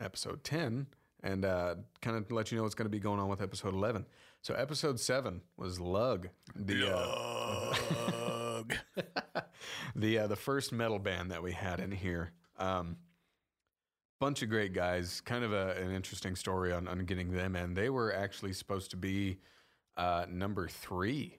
episode 0.00 0.42
10 0.44 0.86
and 1.22 1.44
uh, 1.44 1.74
kind 2.00 2.16
of 2.16 2.32
let 2.32 2.50
you 2.50 2.56
know 2.56 2.62
what's 2.62 2.74
going 2.74 2.86
to 2.86 2.90
be 2.90 2.98
going 2.98 3.20
on 3.20 3.28
with 3.28 3.42
episode 3.42 3.74
11. 3.74 4.06
So 4.40 4.54
episode 4.54 4.98
seven 4.98 5.42
was 5.58 5.78
Lug, 5.78 6.30
the 6.56 6.90
uh, 6.90 8.62
the 9.94 10.20
uh, 10.20 10.26
the 10.26 10.36
first 10.36 10.72
metal 10.72 10.98
band 10.98 11.30
that 11.30 11.42
we 11.42 11.52
had 11.52 11.80
in 11.80 11.90
here. 11.92 12.32
Um, 12.58 12.96
bunch 14.22 14.40
of 14.40 14.48
great 14.48 14.72
guys. 14.72 15.20
Kind 15.20 15.42
of 15.42 15.52
a, 15.52 15.72
an 15.82 15.90
interesting 15.90 16.36
story 16.36 16.72
on, 16.72 16.86
on 16.86 17.04
getting 17.06 17.32
them 17.32 17.56
in. 17.56 17.74
They 17.74 17.90
were 17.90 18.14
actually 18.14 18.52
supposed 18.52 18.92
to 18.92 18.96
be 18.96 19.38
uh, 19.96 20.26
number 20.30 20.68
three, 20.68 21.38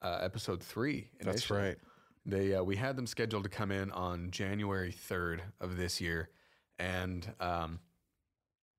uh, 0.00 0.20
episode 0.22 0.62
three. 0.62 1.10
That's 1.20 1.50
right. 1.50 1.76
They 2.24 2.54
uh, 2.54 2.62
we 2.62 2.76
had 2.76 2.96
them 2.96 3.06
scheduled 3.06 3.42
to 3.44 3.50
come 3.50 3.70
in 3.70 3.90
on 3.92 4.30
January 4.30 4.92
third 4.92 5.42
of 5.60 5.76
this 5.76 6.00
year, 6.00 6.30
and 6.78 7.30
um, 7.38 7.80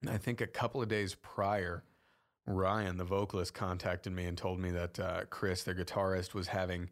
I 0.09 0.17
think 0.17 0.41
a 0.41 0.47
couple 0.47 0.81
of 0.81 0.87
days 0.87 1.13
prior, 1.13 1.83
Ryan, 2.47 2.97
the 2.97 3.03
vocalist, 3.03 3.53
contacted 3.53 4.13
me 4.13 4.25
and 4.25 4.35
told 4.35 4.59
me 4.59 4.71
that 4.71 4.99
uh, 4.99 5.21
Chris, 5.29 5.61
their 5.61 5.75
guitarist, 5.75 6.33
was 6.33 6.47
having 6.47 6.89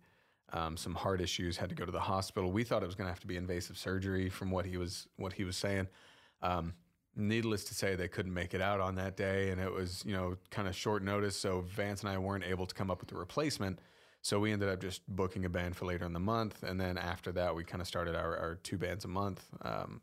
um, 0.53 0.77
some 0.77 0.93
heart 0.93 1.21
issues, 1.21 1.57
had 1.57 1.69
to 1.69 1.75
go 1.75 1.85
to 1.85 1.91
the 1.91 2.01
hospital. 2.01 2.51
We 2.51 2.63
thought 2.63 2.83
it 2.83 2.85
was 2.85 2.95
going 2.95 3.07
to 3.07 3.11
have 3.11 3.21
to 3.21 3.27
be 3.27 3.37
invasive 3.37 3.79
surgery, 3.79 4.29
from 4.29 4.51
what 4.51 4.67
he 4.67 4.77
was 4.77 5.07
what 5.15 5.33
he 5.33 5.43
was 5.43 5.57
saying. 5.57 5.87
Um, 6.41 6.73
needless 7.15 7.63
to 7.65 7.73
say, 7.73 7.95
they 7.95 8.07
couldn't 8.07 8.33
make 8.33 8.53
it 8.53 8.61
out 8.61 8.79
on 8.79 8.95
that 8.95 9.17
day, 9.17 9.49
and 9.49 9.59
it 9.61 9.71
was 9.71 10.03
you 10.05 10.13
know 10.13 10.37
kind 10.49 10.67
of 10.67 10.75
short 10.75 11.03
notice. 11.03 11.37
So 11.37 11.61
Vance 11.61 12.01
and 12.01 12.09
I 12.09 12.17
weren't 12.17 12.43
able 12.43 12.65
to 12.65 12.75
come 12.75 12.89
up 12.91 13.01
with 13.01 13.11
a 13.11 13.15
replacement. 13.15 13.79
So 14.23 14.39
we 14.39 14.51
ended 14.51 14.69
up 14.69 14.79
just 14.79 15.01
booking 15.07 15.45
a 15.45 15.49
band 15.49 15.75
for 15.75 15.85
later 15.85 16.05
in 16.05 16.13
the 16.13 16.19
month, 16.19 16.61
and 16.63 16.79
then 16.79 16.97
after 16.97 17.31
that, 17.31 17.55
we 17.55 17.63
kind 17.63 17.81
of 17.81 17.87
started 17.87 18.15
our, 18.15 18.37
our 18.37 18.55
two 18.55 18.77
bands 18.77 19.03
a 19.03 19.07
month 19.07 19.43
um, 19.63 20.01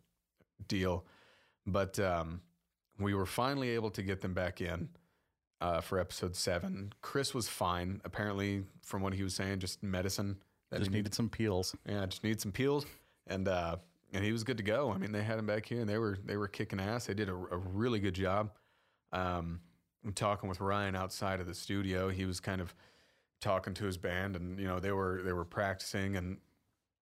deal. 0.67 1.05
But 1.67 1.99
um, 2.01 2.41
we 2.99 3.15
were 3.15 3.27
finally 3.27 3.71
able 3.71 3.91
to 3.91 4.03
get 4.03 4.21
them 4.21 4.35
back 4.35 4.61
in 4.61 4.89
uh, 5.61 5.81
for 5.81 6.01
episode 6.01 6.35
seven. 6.35 6.93
Chris 7.01 7.33
was 7.33 7.49
fine, 7.49 8.01
apparently, 8.05 8.65
from 8.83 9.03
what 9.03 9.13
he 9.15 9.23
was 9.23 9.35
saying, 9.35 9.61
just 9.61 9.83
medicine. 9.85 10.37
That 10.71 10.81
Just 10.81 10.91
he 10.91 10.97
needed 10.97 11.15
some 11.15 11.29
peels. 11.29 11.75
yeah, 11.89 12.05
just 12.07 12.25
need 12.25 12.41
some 12.41 12.53
peels, 12.53 12.85
and 13.27 13.47
uh, 13.49 13.77
and 14.13 14.25
he 14.25 14.33
was 14.33 14.45
good 14.45 14.57
to 14.57 14.63
go. 14.63 14.91
I 14.93 14.99
mean, 14.99 15.13
they 15.13 15.23
had 15.23 15.39
him 15.39 15.47
back 15.47 15.67
here, 15.67 15.81
and 15.81 15.89
they 15.89 15.99
were 15.99 16.19
they 16.25 16.37
were 16.37 16.49
kicking 16.49 16.81
ass. 16.81 17.07
They 17.07 17.15
did 17.15 17.29
a, 17.29 17.35
a 17.35 17.57
really 17.57 18.01
good 18.01 18.15
job. 18.15 18.53
Um, 19.13 19.61
I'm 20.05 20.13
talking 20.13 20.49
with 20.49 20.61
Ryan 20.61 20.97
outside 20.97 21.41
of 21.41 21.47
the 21.47 21.55
studio. 21.55 22.09
He 22.09 22.25
was 22.25 22.41
kind 22.41 22.61
of 22.61 22.75
talking 23.41 23.75
to 23.75 23.85
his 23.85 23.99
band, 23.99 24.37
and 24.37 24.59
you 24.59 24.67
know 24.67 24.81
they 24.81 24.93
were 24.93 25.23
they 25.25 25.33
were 25.33 25.45
practicing 25.45 26.17
and 26.17 26.39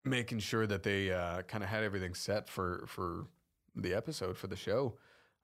making 0.04 0.40
sure 0.40 0.66
that 0.66 0.82
they 0.82 1.12
uh, 1.12 1.42
kind 1.42 1.62
of 1.62 1.70
had 1.70 1.84
everything 1.84 2.14
set 2.14 2.48
for 2.48 2.84
for 2.86 3.26
the 3.74 3.94
episode 3.94 4.36
for 4.36 4.46
the 4.46 4.56
show. 4.56 4.96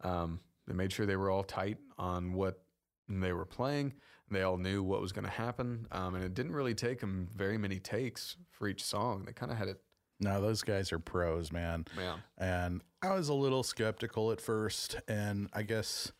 Um, 0.02 0.40
they 0.66 0.74
made 0.74 0.92
sure 0.92 1.06
they 1.06 1.16
were 1.16 1.30
all 1.30 1.44
tight 1.44 1.78
on 1.98 2.32
what 2.34 2.62
they 3.08 3.32
were 3.32 3.46
playing. 3.46 3.94
They 4.30 4.42
all 4.42 4.58
knew 4.58 4.82
what 4.82 5.00
was 5.00 5.12
going 5.12 5.24
to 5.24 5.30
happen, 5.30 5.86
um, 5.90 6.14
and 6.14 6.22
it 6.22 6.34
didn't 6.34 6.52
really 6.52 6.74
take 6.74 7.00
them 7.00 7.28
very 7.34 7.56
many 7.56 7.78
takes 7.78 8.36
for 8.50 8.68
each 8.68 8.84
song. 8.84 9.24
They 9.24 9.32
kind 9.32 9.50
of 9.50 9.56
had 9.56 9.68
it. 9.68 9.80
No, 10.20 10.40
those 10.40 10.62
guys 10.62 10.92
are 10.92 10.98
pros, 10.98 11.52
man. 11.52 11.84
Yeah. 11.96 12.16
And 12.36 12.82
I 13.02 13.14
was 13.14 13.28
a 13.28 13.34
little 13.34 13.62
skeptical 13.62 14.32
at 14.32 14.40
first, 14.40 14.96
and 15.06 15.48
I 15.52 15.62
guess 15.62 16.10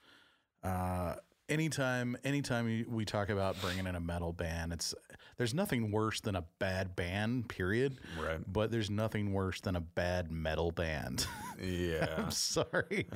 uh, 0.63 1.15
anytime 1.49 2.17
anytime 2.25 2.87
we 2.89 3.05
talk 3.05 3.29
about 3.29 3.61
bringing 3.61 3.87
in 3.87 3.95
a 3.95 4.01
metal 4.01 4.33
band, 4.33 4.73
it's 4.73 4.95
there's 5.37 5.55
nothing 5.55 5.91
worse 5.91 6.21
than 6.21 6.37
a 6.37 6.45
bad 6.59 6.95
band, 6.97 7.49
period. 7.49 7.99
Right. 8.21 8.41
But 8.47 8.71
there's 8.71 8.91
nothing 8.91 9.33
worse 9.33 9.61
than 9.61 9.77
a 9.77 9.81
bad 9.81 10.31
metal 10.31 10.71
band. 10.71 11.27
Yeah. 11.61 12.07
I'm 12.17 12.31
sorry. 12.31 13.09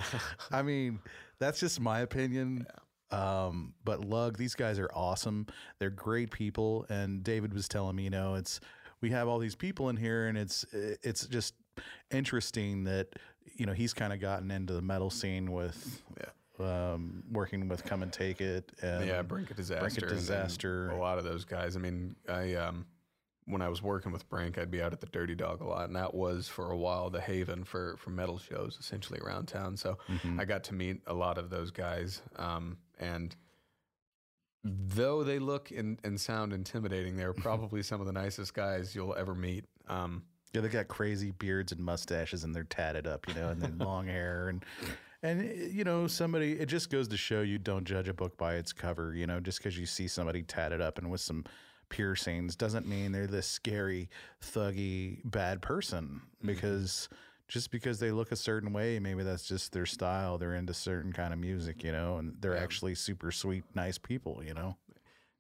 I 0.51 0.63
mean, 0.63 0.99
that's 1.39 1.61
just 1.61 1.79
my 1.79 2.01
opinion. 2.01 2.67
Um, 3.13 3.75
but 3.85 4.05
Lug, 4.05 4.37
these 4.37 4.57
guys 4.57 4.81
are 4.81 4.91
awesome. 4.93 5.47
They're 5.79 5.91
great 5.91 6.33
people. 6.33 6.85
And 6.89 7.23
David 7.23 7.55
was 7.55 7.69
telling 7.69 7.95
me, 7.95 8.03
you 8.03 8.11
know, 8.11 8.35
it's 8.35 8.59
we 9.03 9.11
have 9.11 9.29
all 9.29 9.39
these 9.39 9.55
people 9.55 9.91
in 9.91 9.97
here, 9.97 10.29
and 10.29 10.39
it's 10.39 10.65
it's 10.73 11.27
just 11.27 11.55
interesting 12.11 12.85
that 12.85 13.09
you 13.57 13.67
know 13.67 13.73
he's 13.73 13.93
kind 13.93 14.13
of 14.13 14.21
gotten 14.21 14.51
into 14.51 14.73
the 14.73 14.81
metal 14.83 15.11
scene 15.11 15.53
with 15.53 16.03
Yeah. 16.19 16.93
um, 16.93 17.25
working 17.31 17.69
with 17.69 17.85
Come 17.85 18.03
and 18.03 18.13
Take 18.13 18.41
It. 18.41 18.73
And 18.81 19.07
yeah, 19.07 19.21
Brink 19.23 19.51
a 19.51 19.55
disaster. 19.55 19.85
and- 20.07 20.13
and 20.13 20.21
Disaster. 20.21 20.91
a 20.91 20.97
lot 20.99 21.19
of 21.19 21.25
those 21.25 21.45
guys. 21.45 21.77
I 21.77 21.81
mean, 21.81 22.15
I 22.29 22.55
um, 22.55 22.87
when 23.47 23.61
I 23.61 23.69
was 23.69 23.83
working 23.83 24.13
with 24.13 24.29
Brink, 24.29 24.57
I'd 24.57 24.71
be 24.71 24.81
out 24.81 24.93
at 24.93 25.01
the 25.01 25.07
Dirty 25.09 25.35
Dog 25.35 25.61
a 25.61 25.67
lot, 25.67 25.87
and 25.89 25.97
that 25.97 26.15
was 26.15 26.47
for 26.49 26.71
a 26.71 26.77
while 26.77 27.11
the 27.11 27.21
haven 27.21 27.65
for 27.65 27.97
for 27.99 28.11
metal 28.11 28.39
shows, 28.39 28.77
essentially 28.81 29.19
around 29.21 29.47
town. 29.49 29.77
So 29.77 29.99
Mm-hmm. 30.09 30.39
I 30.41 30.45
got 30.45 30.63
to 30.65 30.75
meet 30.75 31.01
a 31.09 31.15
lot 31.15 31.37
of 31.39 31.51
those 31.51 31.71
guys, 31.73 32.23
um, 32.37 32.79
and 33.01 33.35
though 34.65 35.25
they 35.25 35.39
look 35.39 35.71
and, 35.71 35.99
and 36.05 36.21
sound 36.21 36.53
intimidating, 36.53 37.17
they're 37.17 37.33
probably 37.33 37.83
some 37.83 38.01
of 38.01 38.07
the 38.07 38.13
nicest 38.13 38.55
guys 38.55 38.95
you'll 38.95 39.15
ever 39.17 39.35
meet. 39.35 39.65
Um, 39.89 40.23
Yeah, 40.53 40.61
they 40.61 40.69
got 40.69 40.89
crazy 40.89 41.33
beards 41.33 41.73
and 41.73 41.81
mustaches, 41.81 42.45
and 42.45 42.55
they're 42.55 42.65
tatted 42.65 43.07
up, 43.07 43.27
you 43.27 43.35
know, 43.35 43.49
and 43.49 43.61
then 43.61 43.79
long 43.79 44.07
hair, 44.07 44.49
and 44.49 44.65
and 45.23 45.73
you 45.73 45.85
know, 45.85 46.07
somebody. 46.07 46.53
It 46.53 46.67
just 46.67 46.91
goes 46.91 47.09
to 47.09 47.17
show 47.17 47.41
you 47.43 47.59
don't 47.59 47.85
judge 47.85 48.09
a 48.09 48.15
book 48.15 48.37
by 48.37 48.55
its 48.57 48.73
cover. 48.73 49.15
You 49.15 49.27
know, 49.27 49.41
just 49.41 49.59
because 49.59 49.79
you 49.79 49.87
see 49.87 50.09
somebody 50.09 50.43
tatted 50.43 50.81
up 50.81 50.99
and 50.99 51.11
with 51.11 51.21
some 51.21 51.45
piercings 51.89 52.57
doesn't 52.57 52.87
mean 52.87 53.13
they're 53.13 53.27
this 53.27 53.47
scary, 53.47 54.09
thuggy, 54.43 55.21
bad 55.25 55.63
person. 55.63 56.23
Because 56.45 57.09
just 57.53 57.71
because 57.71 57.99
they 57.99 58.11
look 58.11 58.33
a 58.33 58.37
certain 58.37 58.73
way, 58.73 58.99
maybe 58.99 59.23
that's 59.23 59.47
just 59.47 59.73
their 59.73 59.85
style. 59.85 60.39
They're 60.39 60.55
into 60.55 60.73
certain 60.73 61.13
kind 61.13 61.35
of 61.35 61.39
music, 61.39 61.85
you 61.85 61.93
know, 61.93 62.17
and 62.17 62.35
they're 62.41 62.57
actually 62.57 62.95
super 62.95 63.31
sweet, 63.31 63.63
nice 63.75 63.99
people, 63.99 64.43
you 64.43 64.55
know. 64.55 64.79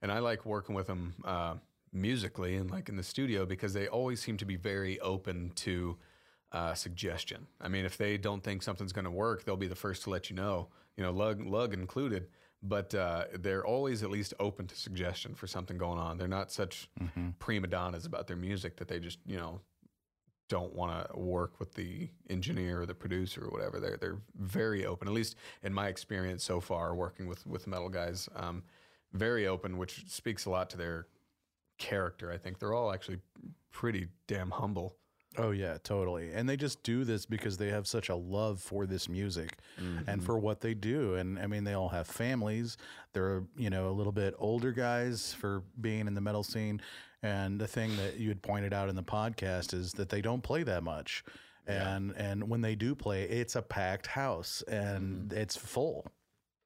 and 0.02 0.12
I 0.12 0.18
like 0.18 0.44
working 0.44 0.74
with 0.74 0.89
them 0.89 1.14
uh, 1.24 1.55
musically 1.90 2.56
and 2.56 2.70
like 2.70 2.90
in 2.90 2.97
the 2.97 3.02
studio 3.02 3.47
because 3.47 3.72
they 3.72 3.89
always 3.89 4.20
seem 4.20 4.36
to 4.36 4.44
be 4.44 4.56
very 4.56 5.01
open 5.01 5.52
to 5.55 5.97
uh, 6.52 6.74
suggestion. 6.74 7.47
I 7.62 7.68
mean, 7.68 7.86
if 7.86 7.97
they 7.97 8.18
don't 8.18 8.44
think 8.44 8.62
something's 8.62 8.93
going 8.93 9.06
to 9.06 9.10
work, 9.10 9.44
they'll 9.44 9.56
be 9.56 9.66
the 9.66 9.74
first 9.74 10.02
to 10.02 10.10
let 10.10 10.28
you 10.28 10.36
know. 10.36 10.68
You 10.98 11.05
know, 11.05 11.12
lug 11.12 11.40
lug 11.47 11.72
included. 11.72 12.26
But 12.62 12.94
uh, 12.94 13.24
they're 13.40 13.64
always 13.66 14.02
at 14.02 14.10
least 14.10 14.34
open 14.39 14.66
to 14.66 14.76
suggestion 14.76 15.34
for 15.34 15.47
something 15.47 15.78
going 15.78 15.98
on. 15.98 16.18
They're 16.18 16.28
not 16.28 16.52
such 16.52 16.90
prima 17.39 17.68
donnas 17.68 18.05
about 18.05 18.26
their 18.26 18.36
music 18.36 18.76
that 18.76 18.89
they 18.89 19.01
just 19.01 19.18
you 19.26 19.39
know 19.39 19.62
don't 20.52 20.74
want 20.74 21.10
to 21.10 21.18
work 21.18 21.58
with 21.58 21.72
the 21.72 22.10
engineer 22.28 22.82
or 22.82 22.84
the 22.84 22.94
producer 22.94 23.46
or 23.46 23.48
whatever. 23.48 23.80
They're 23.80 23.96
they're 23.96 24.18
very 24.38 24.84
open. 24.84 25.08
At 25.08 25.14
least 25.14 25.36
in 25.62 25.72
my 25.72 25.88
experience 25.88 26.44
so 26.44 26.60
far, 26.60 26.94
working 26.94 27.26
with 27.26 27.46
with 27.46 27.66
metal 27.66 27.88
guys, 27.88 28.28
um, 28.36 28.62
very 29.14 29.46
open, 29.46 29.78
which 29.78 30.04
speaks 30.10 30.44
a 30.44 30.50
lot 30.50 30.68
to 30.68 30.76
their 30.76 31.06
character. 31.78 32.30
I 32.30 32.36
think 32.36 32.58
they're 32.58 32.74
all 32.74 32.92
actually 32.92 33.20
pretty 33.70 34.08
damn 34.26 34.50
humble. 34.50 34.94
Oh 35.38 35.52
yeah, 35.52 35.78
totally. 35.82 36.30
And 36.34 36.46
they 36.46 36.58
just 36.58 36.82
do 36.82 37.04
this 37.04 37.24
because 37.24 37.56
they 37.56 37.70
have 37.70 37.86
such 37.86 38.10
a 38.10 38.14
love 38.14 38.60
for 38.60 38.84
this 38.84 39.08
music 39.08 39.56
and 40.06 40.22
for 40.22 40.38
what 40.38 40.60
they 40.60 40.74
do. 40.74 41.14
And 41.14 41.38
I 41.38 41.46
mean, 41.46 41.64
they 41.64 41.72
all 41.72 41.88
have 41.88 42.06
families. 42.06 42.76
They're 43.14 43.42
you 43.56 43.70
know 43.70 43.88
a 43.88 43.96
little 43.96 44.12
bit 44.12 44.34
older 44.38 44.72
guys 44.72 45.32
for 45.32 45.62
being 45.80 46.06
in 46.06 46.12
the 46.12 46.20
metal 46.20 46.42
scene. 46.42 46.82
And 47.23 47.61
the 47.61 47.69
thing 47.69 47.97
that 47.97 48.19
you 48.19 48.28
had 48.28 48.43
pointed 48.43 48.73
out 48.73 48.89
in 48.89 48.97
the 48.97 49.03
podcast 49.03 49.74
is 49.74 49.93
that 49.93 50.09
they 50.09 50.20
don't 50.20 50.43
play 50.43 50.65
that 50.65 50.82
much. 50.82 51.24
And 51.66 52.12
and 52.16 52.49
when 52.49 52.61
they 52.61 52.74
do 52.74 52.94
play, 52.94 53.23
it's 53.23 53.55
a 53.55 53.62
packed 53.62 54.09
house 54.09 54.62
and 54.66 55.32
it's 55.32 55.57
full, 55.57 56.05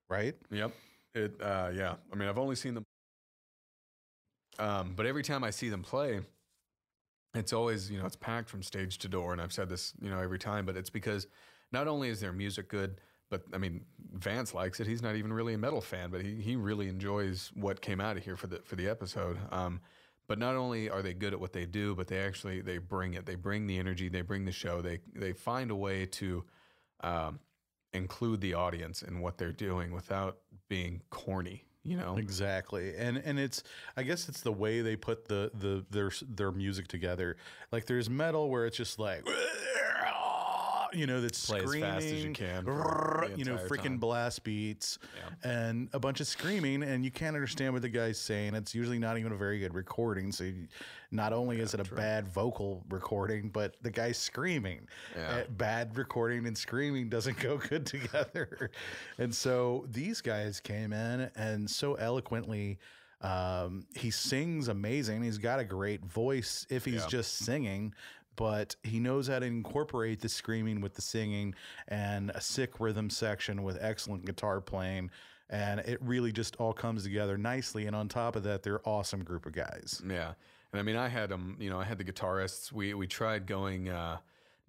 right? 0.09 0.35
Yep. 0.51 0.73
It. 1.15 1.41
Uh, 1.41 1.71
yeah. 1.75 1.97
I 2.11 2.17
mean, 2.17 2.29
I've 2.29 2.39
only 2.39 2.57
seen 2.57 2.75
them, 2.75 2.85
um, 4.59 4.95
but 4.97 5.05
every 5.05 5.23
time 5.23 5.45
I 5.45 5.51
see 5.51 5.69
them 5.69 5.83
play, 5.83 6.21
it's 7.35 7.53
always 7.53 7.91
you 7.91 7.99
know 7.99 8.07
it's 8.07 8.17
packed 8.17 8.49
from 8.49 8.63
stage 8.63 8.99
to 8.99 9.09
door, 9.09 9.33
and 9.33 9.41
I've 9.41 9.53
said 9.53 9.69
this 9.69 9.93
you 10.01 10.09
know 10.09 10.19
every 10.19 10.39
time, 10.39 10.65
but 10.65 10.77
it's 10.77 10.91
because 10.91 11.27
not 11.73 11.89
only 11.89 12.09
is 12.09 12.21
their 12.21 12.33
music 12.33 12.69
good, 12.69 12.99
but 13.31 13.43
I 13.53 13.59
mean 13.59 13.83
Vance 14.15 14.55
likes 14.55 14.81
it. 14.81 14.87
He's 14.87 15.03
not 15.03 15.17
even 15.17 15.33
really 15.33 15.53
a 15.55 15.59
metal 15.59 15.83
fan, 15.83 16.11
but 16.11 16.23
he 16.23 16.37
he 16.37 16.57
really 16.57 16.89
enjoys 16.89 17.51
what 17.55 17.83
came 17.83 18.01
out 18.01 18.17
of 18.17 18.25
here 18.25 18.37
for 18.37 18.47
the 18.47 18.61
for 18.65 18.77
the 18.77 18.89
episode. 18.89 19.39
Um, 19.51 19.81
but 20.29 20.39
not 20.39 20.57
only 20.57 20.91
are 20.91 21.03
they 21.03 21.15
good 21.15 21.33
at 21.33 21.41
what 21.41 21.53
they 21.53 21.67
do, 21.67 21.95
but 21.95 22.09
they 22.09 22.19
actually 22.19 22.61
they 22.61 22.79
bring 22.79 23.15
it. 23.15 23.27
They 23.27 23.35
bring 23.35 23.67
the 23.67 23.79
energy. 23.79 24.09
They 24.09 24.23
bring 24.23 24.45
the 24.45 24.53
show. 24.53 24.83
They 24.83 25.01
they 25.15 25.33
find 25.33 25.71
a 25.71 25.77
way 25.77 26.07
to 26.07 26.45
um, 27.01 27.41
include 27.93 28.41
the 28.41 28.55
audience 28.55 29.03
in 29.03 29.21
what 29.21 29.39
they're 29.39 29.53
doing 29.53 29.93
without 29.93 30.39
being 30.69 31.03
corny. 31.11 31.65
You 31.85 31.97
know, 31.97 32.17
Exactly. 32.17 32.97
And 32.97 33.17
and 33.19 33.39
it's 33.39 33.63
I 33.97 34.03
guess 34.03 34.29
it's 34.29 34.41
the 34.41 34.51
way 34.53 34.81
they 34.81 34.97
put 34.97 35.29
the 35.29 35.53
the 35.55 35.85
their 35.91 36.11
their 36.29 36.51
music 36.51 36.89
together. 36.89 37.37
Like 37.71 37.87
there's 37.87 38.11
metal 38.11 38.51
where 38.51 38.67
it's 38.67 38.77
just 38.77 38.99
like 38.99 39.25
you 40.97 41.07
know 41.07 41.21
that's 41.21 41.47
Play 41.47 41.61
as 41.61 41.65
screaming, 41.69 41.91
fast 41.91 42.07
as 42.07 42.25
you 42.25 42.33
can 42.33 42.65
you 43.37 43.45
know, 43.45 43.57
freaking 43.57 43.83
time. 43.83 43.99
blast 43.99 44.43
beats 44.45 44.99
and 45.45 45.89
a 45.93 45.99
bunch 46.01 46.21
of 46.21 46.27
screaming 46.27 46.83
and 46.83 47.05
you 47.05 47.11
can't 47.11 47.37
understand 47.37 47.73
what 47.73 47.83
the 47.83 47.89
guy's 47.89 48.19
saying. 48.19 48.55
It's 48.55 48.75
usually 48.75 48.99
not 48.99 49.19
even 49.19 49.33
a 49.33 49.37
very 49.37 49.59
good 49.59 49.75
recording. 49.75 50.33
So 50.33 50.45
you, 50.45 50.67
not 51.11 51.33
only 51.33 51.61
is 51.61 51.75
it 51.75 51.81
a 51.81 51.95
bad 51.95 52.27
vocal 52.29 52.83
recording, 52.89 53.49
but 53.51 53.77
the 53.83 53.91
guy's 53.91 54.19
screaming. 54.19 54.87
Yeah. 55.15 55.29
Uh, 55.29 55.45
bad 55.51 55.97
recording 55.97 56.47
and 56.47 56.57
screaming 56.57 57.09
doesn't 57.09 57.39
go 57.41 57.59
good 57.59 57.87
together. 57.87 58.71
and 59.19 59.35
so 59.35 59.87
these 59.91 60.21
guys 60.21 60.61
came 60.61 60.93
in 60.93 61.31
and 61.37 61.71
so 61.71 61.95
eloquently 61.95 62.79
um, 63.23 63.87
he 63.95 64.11
sings 64.11 64.69
amazing. 64.69 65.23
He's 65.23 65.39
got 65.39 65.59
a 65.59 65.65
great 65.65 66.05
voice 66.05 66.67
if 66.69 66.85
he's 66.85 67.03
Yeah. 67.03 67.09
just 67.09 67.37
singing, 67.39 67.95
but 68.37 68.77
he 68.83 69.01
knows 69.01 69.29
how 69.29 69.39
to 69.39 69.47
incorporate 69.47 70.21
the 70.21 70.29
screaming 70.29 70.81
with 70.81 70.95
the 70.95 71.03
singing 71.03 71.55
and 71.89 72.31
a 72.31 72.41
sick 72.41 72.79
rhythm 72.79 73.11
section 73.11 73.63
with 73.63 73.79
excellent 73.81 74.25
guitar 74.25 74.61
playing. 74.61 75.11
And 75.49 75.81
it 75.81 75.99
really 76.03 76.33
just 76.33 76.57
all 76.57 76.73
comes 76.73 77.05
together 77.05 77.39
nicely. 77.39 77.87
And 77.87 77.95
on 77.95 78.09
top 78.09 78.37
of 78.37 78.43
that, 78.45 78.63
they're 78.63 78.87
awesome 78.87 79.23
group 79.23 79.47
of 79.47 79.53
guys. 79.53 80.03
Yeah, 80.09 80.33
and 80.73 80.81
I 80.81 80.83
mean, 80.83 80.97
I 80.97 81.09
had 81.09 81.31
them. 81.31 81.57
You 81.59 81.71
know, 81.71 81.81
I 81.81 81.85
had 81.85 81.99
the 81.99 82.05
guitarists. 82.05 82.73
We 82.73 82.95
we 82.95 83.07
tried 83.07 83.47
going 83.47 83.89
uh, 83.89 84.19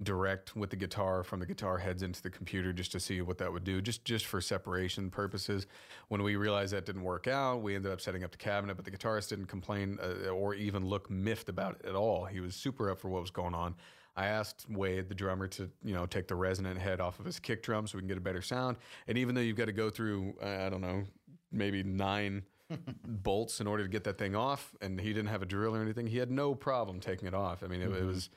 direct 0.03 0.56
with 0.56 0.69
the 0.69 0.76
guitar 0.76 1.24
from 1.24 1.40
the 1.40 1.45
guitar 1.45 1.78
heads 1.78 2.03
into 2.03 2.22
the 2.22 2.30
computer 2.30 2.72
just 2.72 2.91
to 2.91 2.99
see 2.99 3.22
what 3.22 3.38
that 3.40 3.52
would 3.52 3.64
do, 3.64 3.82
just 3.82 4.06
just 4.06 4.26
for 4.26 4.41
separation 4.41 5.10
purposes. 5.10 5.65
When 6.10 6.22
we 6.22 6.36
realized 6.36 6.74
that 6.74 6.86
didn't 6.86 7.03
work 7.03 7.28
out, 7.28 7.61
we 7.61 7.76
ended 7.76 7.91
up 7.91 8.02
setting 8.02 8.24
up 8.24 8.32
the 8.32 8.38
cabinet. 8.38 8.76
But 8.76 8.86
the 8.86 8.91
guitarist 8.91 9.30
didn't 9.30 9.48
complain 9.48 9.98
uh, 10.02 10.30
or 10.30 10.53
even 10.53 10.86
look 10.86 11.10
miffed 11.10 11.49
about 11.49 11.78
it 11.80 11.88
at 11.88 11.95
all. 11.95 12.26
He 12.26 12.40
was 12.40 12.56
super 12.56 12.91
up 12.91 12.99
for 12.99 13.10
what 13.10 13.22
was 13.22 13.32
going 13.32 13.56
on. 13.56 13.76
I 14.15 14.26
asked 14.26 14.65
Wade, 14.69 15.10
the 15.10 15.15
drummer, 15.15 15.48
to 15.49 15.69
you 15.84 15.94
know 15.94 16.06
take 16.06 16.28
the 16.28 16.36
resonant 16.36 16.80
head 16.80 16.99
off 16.99 17.19
of 17.19 17.26
his 17.26 17.40
kick 17.40 17.64
drum 17.64 17.88
so 17.88 17.98
we 17.98 18.02
can 18.02 18.07
get 18.07 18.18
a 18.18 18.22
better 18.22 18.41
sound. 18.41 18.78
And 19.07 19.18
even 19.18 19.36
though 19.36 19.41
you've 19.41 19.57
got 19.57 19.65
to 19.65 19.74
go 19.74 19.90
through, 19.90 20.36
uh, 20.44 20.65
I 20.65 20.69
don't 20.69 20.82
know, 20.82 21.03
maybe 21.52 21.84
nine 21.84 22.44
bolts 23.07 23.61
in 23.61 23.68
order 23.68 23.84
to 23.84 23.90
get 23.90 24.03
that 24.06 24.18
thing 24.18 24.36
off, 24.36 24.76
and 24.82 24.99
he 24.99 25.14
didn't 25.14 25.30
have 25.30 25.41
a 25.41 25.45
drill 25.45 25.76
or 25.76 25.82
anything. 25.82 26.07
He 26.07 26.18
had 26.18 26.32
no 26.32 26.56
problem 26.56 26.99
taking 26.99 27.28
it 27.28 27.34
off. 27.34 27.64
I 27.64 27.68
mean, 27.68 27.82
it, 27.82 27.91
it 27.91 28.06
was 28.06 28.30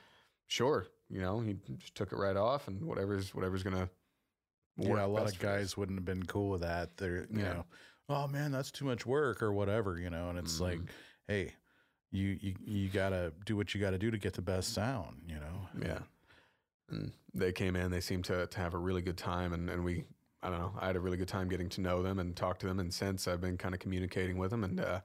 sure, 0.47 0.87
you 1.11 1.19
know, 1.21 1.39
he 1.41 1.55
just 1.77 1.95
took 1.95 2.11
it 2.11 2.17
right 2.17 2.37
off, 2.37 2.67
and 2.67 2.83
whatever's 2.83 3.33
whatever's 3.35 3.63
gonna. 3.63 3.89
Work 4.77 4.97
yeah, 4.99 5.05
a 5.05 5.07
lot 5.07 5.23
of 5.23 5.27
us. 5.27 5.37
guys 5.37 5.75
wouldn't 5.77 5.97
have 5.99 6.05
been 6.05 6.23
cool 6.25 6.49
with 6.49 6.61
that. 6.61 6.95
They're, 6.97 7.27
you 7.29 7.39
Yeah. 7.39 7.53
know, 7.53 7.65
oh 8.09 8.27
man, 8.27 8.51
that's 8.51 8.71
too 8.71 8.85
much 8.85 9.05
work 9.05 9.43
or 9.43 9.51
whatever, 9.51 9.99
you 9.99 10.09
know. 10.09 10.29
And 10.29 10.39
it's 10.39 10.59
like, 10.61 10.77
Mm-hmm. 10.77 10.85
hey, 11.27 11.53
you 12.11 12.37
you 12.41 12.55
you 12.63 12.89
gotta 12.89 13.33
do 13.45 13.57
what 13.57 13.73
you 13.75 13.81
gotta 13.81 13.97
do 13.97 14.09
to 14.09 14.17
get 14.17 14.33
the 14.33 14.41
best 14.41 14.73
sound, 14.73 15.23
you 15.27 15.35
know. 15.35 15.67
Yeah. 15.81 15.99
And 16.89 17.11
they 17.33 17.51
came 17.51 17.75
in, 17.75 17.91
they 17.91 18.01
seemed 18.01 18.25
to, 18.25 18.47
to 18.47 18.57
have 18.59 18.73
a 18.73 18.77
really 18.77 19.01
good 19.01 19.17
time. 19.17 19.53
And, 19.53 19.69
and 19.69 19.83
we, 19.83 20.05
I 20.41 20.49
don't 20.49 20.59
know, 20.59 20.73
I 20.79 20.87
had 20.87 20.95
a 20.95 20.99
really 20.99 21.17
good 21.17 21.27
time 21.27 21.47
getting 21.49 21.69
to 21.69 21.81
know 21.81 22.01
them 22.01 22.19
and 22.19 22.35
talk 22.35 22.57
to 22.59 22.65
them. 22.67 22.79
And 22.79 22.93
since 22.93 23.27
I've 23.27 23.39
been 23.41 23.57
kind 23.57 23.73
of 23.73 23.79
communicating 23.79 24.37
with 24.37 24.51
them. 24.51 24.63
And 24.63 24.79
uh, 24.79 25.01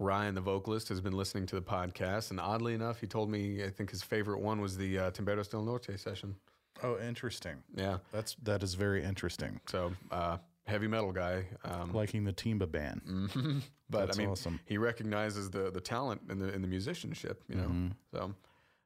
Ryan, 0.00 0.34
the 0.34 0.40
vocalist, 0.40 0.88
has 0.88 1.00
been 1.00 1.12
listening 1.12 1.46
to 1.46 1.54
the 1.54 1.62
podcast. 1.62 2.30
And 2.30 2.40
oddly 2.40 2.74
enough, 2.74 3.00
he 3.00 3.06
told 3.06 3.30
me, 3.30 3.62
I 3.62 3.70
think 3.70 3.90
his 3.90 4.02
favorite 4.02 4.40
one 4.40 4.60
was 4.60 4.76
the 4.76 4.98
uh, 4.98 5.10
Timberos 5.10 5.48
del 5.48 5.62
Norte 5.62 6.00
session. 6.00 6.34
Oh, 6.82 6.98
interesting. 6.98 7.56
Yeah. 7.76 7.98
That's 8.10 8.34
that 8.42 8.62
is 8.62 8.74
very 8.74 9.04
interesting. 9.04 9.60
So, 9.68 9.92
uh, 10.10 10.38
heavy 10.66 10.88
metal 10.88 11.12
guy. 11.12 11.44
Um, 11.64 11.92
Liking 11.92 12.24
the 12.24 12.32
Timba 12.32 12.70
band. 12.70 13.62
But 13.90 14.06
That's 14.06 14.18
I 14.18 14.22
mean, 14.22 14.30
awesome. 14.30 14.60
he 14.66 14.78
recognizes 14.78 15.50
the 15.50 15.68
the 15.72 15.80
talent 15.80 16.20
in 16.30 16.38
the 16.38 16.54
in 16.54 16.62
the 16.62 16.68
musicianship, 16.68 17.42
you 17.48 17.56
know. 17.56 17.64
Mm-hmm. 17.64 17.88
So 18.12 18.34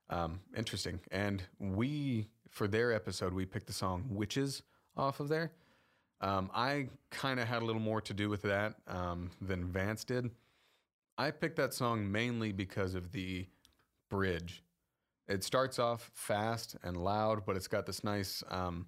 um, 0.09 0.41
interesting. 0.57 0.99
And 1.11 1.43
we 1.59 2.29
for 2.49 2.67
their 2.67 2.91
episode, 2.91 3.35
we 3.35 3.45
picked 3.45 3.67
the 3.67 3.75
song 3.75 4.07
"Witches" 4.09 4.63
off 4.97 5.21
of 5.21 5.29
there. 5.29 5.53
Um, 6.23 6.51
I 6.55 6.89
kind 7.11 7.39
of 7.39 7.47
had 7.47 7.61
a 7.61 7.67
little 7.67 7.83
more 7.83 8.01
to 8.01 8.15
do 8.15 8.31
with 8.31 8.41
that 8.43 8.77
um, 8.89 9.31
than 9.43 9.67
Vance 9.67 10.05
did. 10.05 10.31
I 11.17 11.31
picked 11.31 11.57
that 11.57 11.73
song 11.75 12.11
mainly 12.11 12.53
because 12.53 12.95
of 12.95 13.13
the 13.13 13.47
bridge. 14.11 14.63
It 15.29 15.43
starts 15.45 15.79
off 15.79 16.11
fast 16.15 16.77
and 16.83 16.97
loud, 16.97 17.47
but 17.47 17.57
it's 17.57 17.69
got 17.69 17.87
this 17.87 18.05
nice, 18.05 18.43
um, 18.51 18.87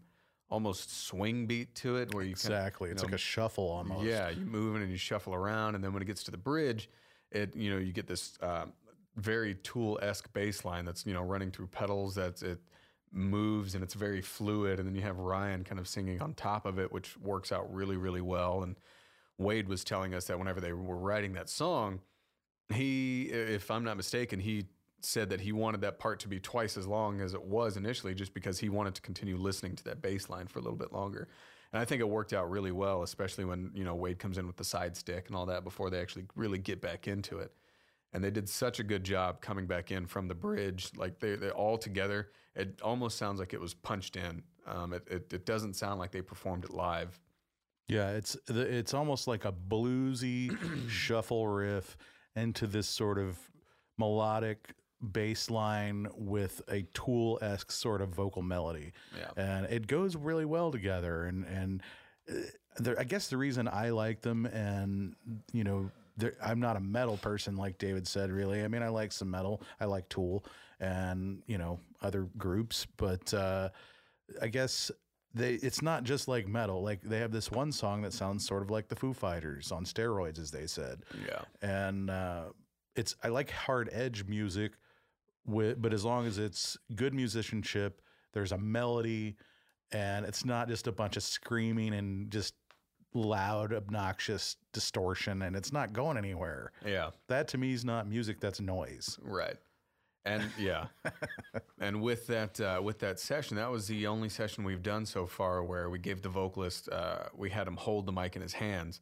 almost 0.51 1.07
swing 1.07 1.47
beat 1.47 1.75
to 1.77 1.97
it, 1.97 2.15
where 2.15 2.23
you 2.25 2.35
kinda- 2.35 2.57
Exactly. 2.57 2.89
you 2.89 2.93
It's 2.93 3.03
know, 3.03 3.07
like 3.07 3.15
a 3.15 3.19
shuffle 3.19 3.69
almost. 3.71 4.05
yeah, 4.05 4.29
you 4.29 4.45
move 4.45 4.77
in 4.77 4.83
and 4.83 4.91
you 4.91 4.99
shuffle 4.99 5.35
around, 5.35 5.75
and 5.75 5.83
then 5.83 5.93
when 5.93 6.03
it 6.03 6.07
gets 6.07 6.23
to 6.25 6.31
the 6.31 6.37
bridge, 6.39 6.89
it 7.31 7.55
you 7.57 7.71
know 7.71 7.79
you 7.79 7.93
get 7.93 8.07
this 8.07 8.37
uh, 8.41 8.67
very 9.17 9.55
Tool 9.55 9.99
esque 10.03 10.33
bass 10.33 10.65
line 10.65 10.85
that's 10.85 11.07
you 11.07 11.15
know 11.15 11.23
running 11.23 11.51
through 11.51 11.69
pedals. 11.69 12.15
That's 12.15 12.43
it. 12.43 12.61
moves 13.13 13.75
and 13.75 13.83
it's 13.85 13.95
very 13.95 14.21
fluid. 14.21 14.79
And 14.79 14.87
then 14.87 14.95
you 14.95 15.01
have 15.03 15.17
Ryan 15.19 15.65
kind 15.65 15.79
of 15.79 15.89
singing 15.89 16.21
on 16.21 16.35
top 16.35 16.67
of 16.67 16.79
it, 16.79 16.93
which 16.93 17.17
works 17.19 17.51
out 17.51 17.73
really, 17.73 17.97
really 17.97 18.21
well. 18.21 18.63
And 18.63 18.77
Wade 19.39 19.69
was 19.69 19.85
telling 19.85 20.13
us 20.13 20.27
that 20.27 20.39
whenever 20.39 20.61
they 20.61 20.73
were 20.73 20.97
writing 20.99 21.33
that 21.35 21.49
song, 21.49 22.01
he, 22.73 23.25
if 23.25 23.71
I'm 23.71 23.85
not 23.85 23.97
mistaken, 23.97 24.41
he 24.41 24.67
said 25.01 25.31
that 25.31 25.41
he 25.41 25.53
wanted 25.53 25.81
that 25.83 25.99
part 25.99 26.21
to 26.21 26.29
be 26.29 26.41
twice 26.41 26.77
as 26.77 26.87
long 26.87 27.21
as 27.21 27.35
it 27.35 27.43
was 27.43 27.77
initially, 27.77 28.15
just 28.15 28.35
because 28.35 28.59
he 28.59 28.69
wanted 28.69 28.95
to 28.95 29.03
continue 29.03 29.37
listening 29.37 29.77
to 29.77 29.85
that 29.85 30.03
bass 30.03 30.29
line 30.29 30.47
for 30.47 30.59
a 30.59 30.63
little 30.63 30.79
bit 30.79 30.93
longer. 30.93 31.29
And 31.73 31.81
I 31.81 31.85
think 31.85 32.01
it 32.01 32.09
worked 32.09 32.33
out 32.33 32.51
really 32.51 32.73
well, 32.73 33.03
especially 33.03 33.45
when 33.45 33.71
you 33.75 33.85
know 33.85 33.95
Wade 33.95 34.19
comes 34.19 34.39
in 34.39 34.47
with 34.47 34.57
the 34.57 34.65
side 34.65 34.97
stick 34.97 35.29
and 35.29 35.37
all 35.37 35.47
that 35.47 35.65
before 35.65 35.91
they 35.91 36.01
actually 36.01 36.27
really 36.35 36.59
get 36.59 36.81
back 36.81 37.09
into 37.09 37.39
it. 37.39 37.53
And 38.13 38.23
they 38.25 38.31
did 38.31 38.49
such 38.49 38.81
a 38.81 38.85
good 38.85 39.05
job 39.05 39.41
coming 39.41 39.67
back 39.67 39.91
in 39.91 40.07
from 40.07 40.29
the 40.29 40.35
bridge, 40.35 40.91
like 40.97 41.21
they 41.21 41.37
they 41.37 41.51
all 41.51 41.77
together. 41.77 42.31
It 42.55 42.81
almost 42.83 43.19
sounds 43.19 43.39
like 43.39 43.53
it 43.53 43.61
was 43.61 43.75
punched 43.75 44.17
in. 44.17 44.43
Um, 44.67 44.93
it, 44.93 45.07
it 45.11 45.33
it 45.33 45.47
doesn't 45.47 45.75
sound 45.75 46.01
like 46.01 46.13
they 46.13 46.23
performed 46.23 46.65
it 46.65 46.71
live. 46.71 47.21
Yeah, 47.89 48.11
it's 48.11 48.37
it's 48.49 48.95
almost 48.95 49.29
like 49.29 49.45
a 49.45 49.53
bluesy 49.53 50.57
shuffle 50.89 51.47
riff 51.47 51.97
into 52.37 52.67
this 52.67 52.87
sort 52.89 53.19
of 53.19 53.39
melodic 53.99 54.75
bass 55.13 55.51
line 55.51 56.07
with 56.17 56.63
a 56.69 56.83
tool 56.95 57.39
esque 57.43 57.71
sort 57.71 58.01
of 58.01 58.11
vocal 58.11 58.43
melody. 58.43 58.93
Yeah. 59.19 59.31
and 59.37 59.67
it 59.67 59.87
goes 59.87 60.17
really 60.17 60.45
well 60.45 60.71
together. 60.71 61.25
And 61.25 61.45
and 61.47 61.83
uh, 62.31 62.35
there, 62.79 62.99
I 62.99 63.05
guess 63.05 63.29
the 63.29 63.37
reason 63.37 63.69
I 63.69 63.91
like 63.91 64.21
them, 64.21 64.47
and 64.47 65.15
you 65.53 65.65
know, 65.65 65.91
I'm 66.43 66.61
not 66.61 66.77
a 66.77 66.81
metal 66.81 67.17
person 67.19 67.57
like 67.57 67.79
David 67.79 68.07
said. 68.07 68.31
Really, 68.31 68.63
I 68.63 68.69
mean, 68.69 68.83
I 68.83 68.89
like 68.89 69.13
some 69.13 69.31
metal. 69.31 69.63
I 69.81 69.85
like 69.87 70.09
Tool, 70.09 70.45
and 70.81 71.43
you 71.47 71.59
know, 71.59 71.81
other 72.03 72.29
groups, 72.37 72.87
but. 72.97 73.33
uh 73.35 73.71
I 74.43 74.49
guess 74.49 74.91
they 75.37 75.55
it's 75.55 75.83
not 75.83 76.05
just 76.05 76.29
like 76.29 76.49
metal. 76.49 76.83
Like 76.83 77.03
they 77.03 77.19
have 77.19 77.31
this 77.31 77.51
one 77.51 77.71
song 77.71 78.03
that 78.03 78.13
sounds 78.13 78.47
sort 78.47 78.63
of 78.63 78.71
like 78.71 78.89
the 78.89 78.97
Foo 78.97 79.13
Fighters 79.13 79.71
on 79.71 79.85
steroids, 79.85 80.39
as 80.39 80.51
they 80.51 80.67
said. 80.67 81.03
Yeah. 81.27 81.43
And 81.63 82.11
uh, 82.11 82.45
it's 82.95 83.15
I 83.23 83.29
like 83.29 83.51
hard 83.51 83.91
edge 83.93 84.25
music, 84.25 84.73
with, 85.47 85.81
but 85.81 85.93
as 85.93 86.05
long 86.05 86.27
as 86.27 86.39
it's 86.39 86.77
good 86.95 87.15
musicianship, 87.15 88.01
there's 88.33 88.53
a 88.53 88.59
melody, 88.59 89.37
and 89.93 90.25
it's 90.25 90.45
not 90.45 90.69
just 90.69 90.87
a 90.87 90.93
bunch 90.93 91.17
of 91.17 91.23
screaming 91.23 91.95
and 91.95 92.31
just 92.31 92.55
loud, 93.15 93.73
obnoxious 93.73 94.57
distortion, 94.73 95.43
and 95.43 95.55
it's 95.55 95.73
not 95.73 95.93
going 95.93 96.17
anywhere. 96.17 96.73
Yeah. 96.85 97.11
That 97.29 97.49
to 97.49 97.59
me 97.59 97.73
is 97.73 97.85
not 97.85 98.09
music. 98.09 98.41
That's 98.41 98.61
noise. 98.61 99.19
Right. 99.23 99.57
And 100.27 100.43
yeah, 100.59 100.87
and 101.79 102.03
with 102.03 102.27
that 102.27 102.61
uh, 102.61 102.81
with 102.83 102.99
that 102.99 103.21
session, 103.21 103.57
that 103.57 103.71
was 103.71 103.87
the 103.87 104.07
only 104.09 104.29
session 104.29 104.65
we've 104.65 104.83
done 104.83 105.07
so 105.07 105.25
far 105.25 105.63
where 105.63 105.89
we 105.89 105.99
gave 105.99 106.21
the 106.21 106.29
vocalist 106.29 106.89
uh, 106.89 107.29
we 107.35 107.49
had 107.49 107.67
him 107.69 107.77
hold 107.77 108.07
the 108.07 108.13
mic 108.13 108.35
in 108.37 108.43
his 108.43 108.53
hands. 108.53 109.01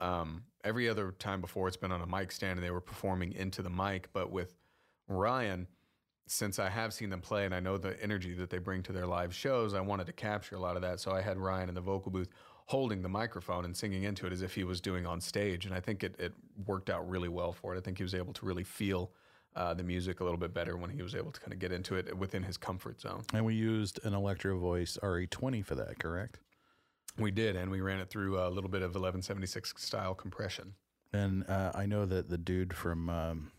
Um, 0.00 0.42
every 0.64 0.88
other 0.88 1.12
time 1.12 1.40
before, 1.40 1.68
it's 1.68 1.76
been 1.76 1.92
on 1.92 2.00
a 2.02 2.06
mic 2.06 2.32
stand 2.32 2.58
and 2.58 2.66
they 2.66 2.72
were 2.72 2.80
performing 2.80 3.32
into 3.32 3.62
the 3.62 3.70
mic. 3.70 4.08
But 4.12 4.32
with 4.32 4.56
Ryan, 5.06 5.68
since 6.26 6.58
I 6.58 6.68
have 6.68 6.92
seen 6.92 7.10
them 7.10 7.20
play 7.20 7.44
and 7.44 7.54
I 7.54 7.60
know 7.60 7.78
the 7.78 8.02
energy 8.02 8.34
that 8.34 8.50
they 8.50 8.58
bring 8.58 8.82
to 8.84 8.92
their 8.92 9.06
live 9.06 9.34
shows, 9.34 9.74
I 9.74 9.80
wanted 9.80 10.06
to 10.06 10.12
capture 10.12 10.56
a 10.56 10.60
lot 10.60 10.76
of 10.76 10.82
that. 10.82 11.00
So 11.00 11.12
I 11.12 11.20
had 11.20 11.38
Ryan 11.38 11.68
in 11.68 11.74
the 11.74 11.80
vocal 11.80 12.10
booth 12.10 12.28
holding 12.66 13.02
the 13.02 13.08
microphone 13.08 13.64
and 13.64 13.76
singing 13.76 14.04
into 14.04 14.26
it 14.26 14.32
as 14.32 14.42
if 14.42 14.54
he 14.54 14.64
was 14.64 14.80
doing 14.80 15.06
on 15.06 15.20
stage. 15.20 15.66
And 15.66 15.74
I 15.74 15.80
think 15.80 16.02
it, 16.02 16.14
it 16.18 16.32
worked 16.66 16.88
out 16.88 17.08
really 17.08 17.28
well 17.28 17.52
for 17.52 17.74
it. 17.74 17.78
I 17.78 17.80
think 17.80 17.98
he 17.98 18.02
was 18.02 18.14
able 18.14 18.32
to 18.32 18.46
really 18.46 18.64
feel 18.64 19.12
uh, 19.56 19.72
the 19.74 19.82
music 19.84 20.20
a 20.20 20.24
little 20.24 20.38
bit 20.38 20.52
better 20.52 20.76
when 20.76 20.90
he 20.90 21.02
was 21.02 21.14
able 21.14 21.30
to 21.32 21.40
kind 21.40 21.52
of 21.52 21.58
get 21.58 21.70
into 21.72 21.94
it 21.94 22.16
within 22.16 22.42
his 22.42 22.56
comfort 22.56 23.00
zone. 23.00 23.22
And 23.32 23.44
we 23.44 23.54
used 23.54 24.00
an 24.04 24.14
Electro 24.14 24.58
Voice 24.58 24.98
RE20 25.02 25.64
for 25.64 25.74
that, 25.76 25.98
correct? 25.98 26.38
We 27.18 27.30
did, 27.30 27.54
and 27.54 27.70
we 27.70 27.80
ran 27.80 28.00
it 28.00 28.10
through 28.10 28.40
a 28.40 28.48
little 28.48 28.70
bit 28.70 28.82
of 28.82 28.90
1176 28.90 29.74
style 29.80 30.14
compression. 30.14 30.74
And 31.12 31.48
uh, 31.48 31.70
I 31.74 31.86
know 31.86 32.04
that 32.06 32.28
the 32.28 32.38
dude 32.38 32.74
from 32.74 33.08
um, 33.08 33.52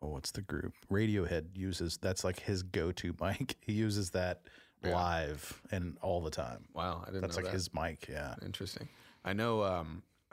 oh, 0.00 0.10
what's 0.10 0.30
the 0.30 0.42
group? 0.42 0.74
Radiohead 0.90 1.46
uses 1.56 1.98
that's 2.00 2.22
like 2.22 2.38
his 2.40 2.62
go-to 2.62 3.14
mic. 3.20 3.56
He 3.60 3.72
uses 3.72 4.10
that 4.10 4.42
Yeah. 4.84 4.94
live 4.94 5.60
and 5.72 5.98
all 6.00 6.20
the 6.20 6.30
time. 6.30 6.66
Wow, 6.72 7.00
I 7.02 7.06
didn't 7.06 7.14
know 7.14 7.20
That's 7.22 7.36
like 7.36 7.46
that. 7.46 7.52
his 7.54 7.74
mic. 7.74 8.06
Yeah. 8.08 8.36
Interesting. 8.44 8.88
I 9.24 9.32
know 9.32 9.64
um, 9.64 10.04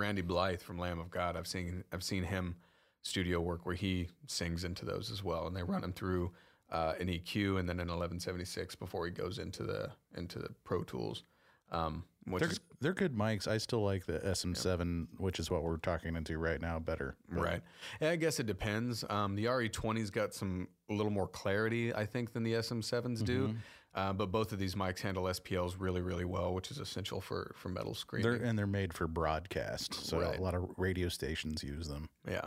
Randy 0.00 0.22
Blythe 0.22 0.60
from 0.62 0.78
Lamb 0.78 0.98
of 0.98 1.10
God. 1.10 1.36
I've 1.36 1.46
seen 1.46 1.84
I've 1.92 2.02
seen 2.02 2.24
him 2.24 2.56
studio 3.02 3.40
work 3.40 3.64
where 3.64 3.74
he 3.74 4.08
sings 4.26 4.64
into 4.64 4.84
those 4.84 5.10
as 5.10 5.22
well, 5.22 5.46
and 5.46 5.56
they 5.56 5.62
run 5.62 5.84
him 5.84 5.92
through 5.92 6.32
uh, 6.70 6.94
an 6.98 7.08
EQ 7.08 7.58
and 7.58 7.68
then 7.68 7.80
an 7.80 7.88
1176 7.88 8.74
before 8.76 9.06
he 9.06 9.12
goes 9.12 9.38
into 9.38 9.62
the 9.62 9.90
into 10.16 10.38
the 10.38 10.48
Pro 10.64 10.82
Tools. 10.82 11.24
Um, 11.72 12.04
which 12.24 12.40
They're 12.40 12.50
is 12.50 12.60
they're 12.80 12.92
good 12.94 13.14
mics. 13.14 13.46
I 13.46 13.58
still 13.58 13.82
like 13.82 14.06
the 14.06 14.18
SM7, 14.20 15.06
which 15.18 15.38
is 15.38 15.50
what 15.50 15.62
we're 15.62 15.76
talking 15.76 16.16
into 16.16 16.38
right 16.38 16.60
now, 16.60 16.78
better. 16.78 17.16
But 17.28 17.42
Right. 17.42 17.62
Yeah, 18.00 18.10
I 18.10 18.16
guess 18.16 18.40
it 18.40 18.46
depends. 18.46 19.04
Um, 19.08 19.36
the 19.36 19.44
RE20's 19.46 20.10
got 20.10 20.34
some 20.34 20.68
a 20.88 20.94
little 20.94 21.12
more 21.12 21.28
clarity, 21.28 21.94
I 21.94 22.06
think, 22.06 22.32
than 22.32 22.42
the 22.42 22.54
SM7s 22.54 23.24
do. 23.24 23.54
Uh, 23.94 24.12
but 24.12 24.30
both 24.30 24.52
of 24.52 24.58
these 24.58 24.76
mics 24.76 25.00
handle 25.00 25.24
SPLs 25.24 25.74
really, 25.78 26.00
really 26.00 26.24
well, 26.24 26.54
which 26.54 26.70
is 26.70 26.78
essential 26.78 27.20
for 27.20 27.52
for 27.56 27.68
metal 27.68 27.94
screening. 27.94 28.30
They're, 28.30 28.40
and 28.40 28.56
they're 28.58 28.66
made 28.66 28.94
for 28.94 29.08
broadcast, 29.08 29.94
so 29.94 30.20
right. 30.20 30.38
a 30.38 30.42
lot 30.42 30.54
of 30.54 30.70
radio 30.76 31.08
stations 31.08 31.64
use 31.64 31.88
them. 31.88 32.08
Yeah. 32.28 32.46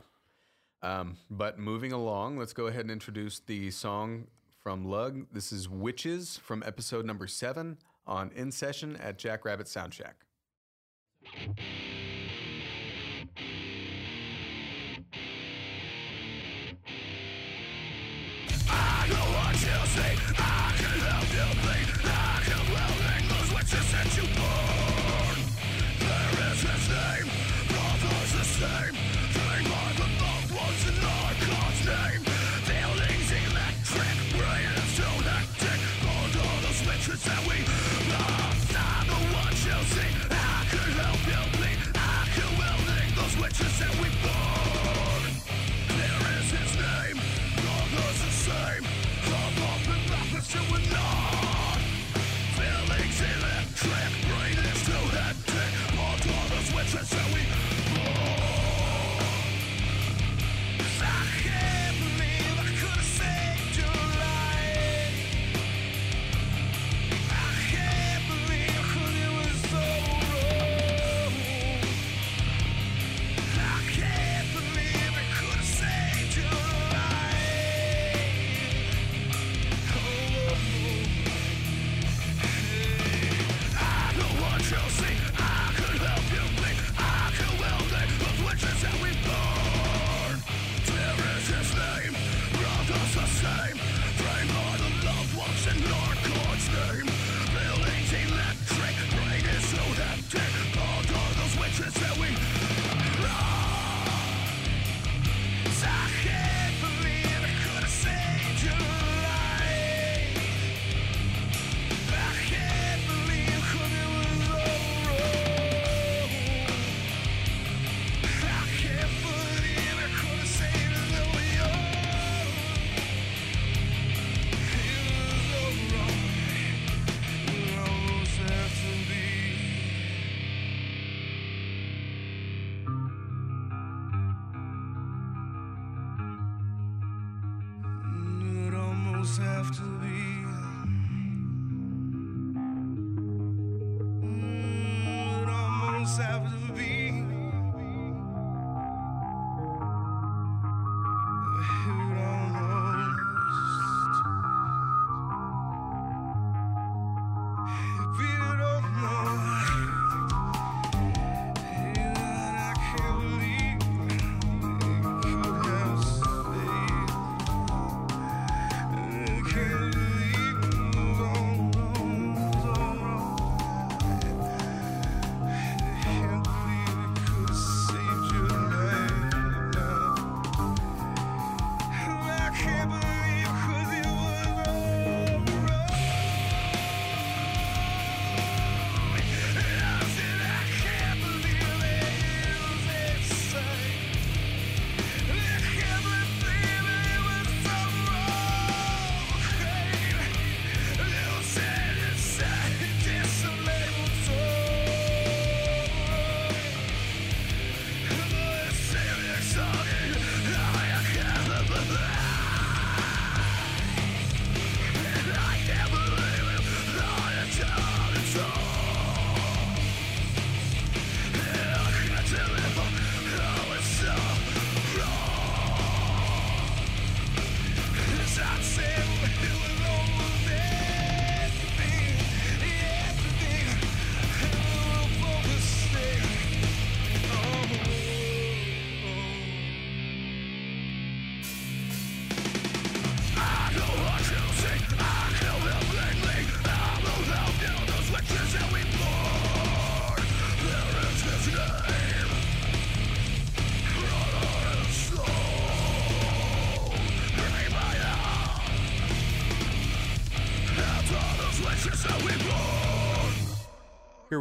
Um, 0.82 1.18
but 1.30 1.60
moving 1.60 1.92
along, 1.92 2.38
let's 2.38 2.54
go 2.54 2.68
ahead 2.68 2.82
and 2.82 2.92
introduce 2.92 3.40
the 3.40 3.72
song 3.72 4.28
from 4.62 4.86
Lug. 4.86 5.26
This 5.32 5.52
is 5.52 5.68
Witches 5.68 6.38
from 6.38 6.64
episode 6.66 7.06
number 7.06 7.28
seven 7.28 7.78
on 8.08 8.32
In 8.36 8.52
Session 8.52 8.96
at 8.98 9.18
Jackrabbit 9.18 9.68
Sound 9.68 9.94
Shack. 9.94 10.16
I 18.70 19.08
know 19.10 19.16
what 19.16 19.54
you 19.62 20.38
see. 20.38 20.53
I'll 21.44 21.52
still 21.52 21.64
bleed 21.64 22.23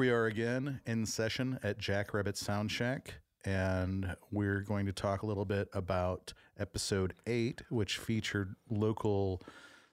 we 0.03 0.11
are 0.11 0.27
again 0.27 0.81
in 0.85 1.07
session 1.07 1.61
at 1.63 1.79
Jack 1.79 2.13
Rabbit 2.13 2.37
Sound 2.37 2.73
Shack, 2.73 3.21
and 3.45 4.17
we're 4.33 4.59
going 4.63 4.85
to 4.87 4.93
talk 4.93 5.23
a 5.23 5.27
little 5.27 5.45
bit 5.45 5.69
about 5.73 6.33
episode 6.59 7.15
eight, 7.25 7.63
which 7.71 7.99
featured 7.99 8.57
local 8.69 9.41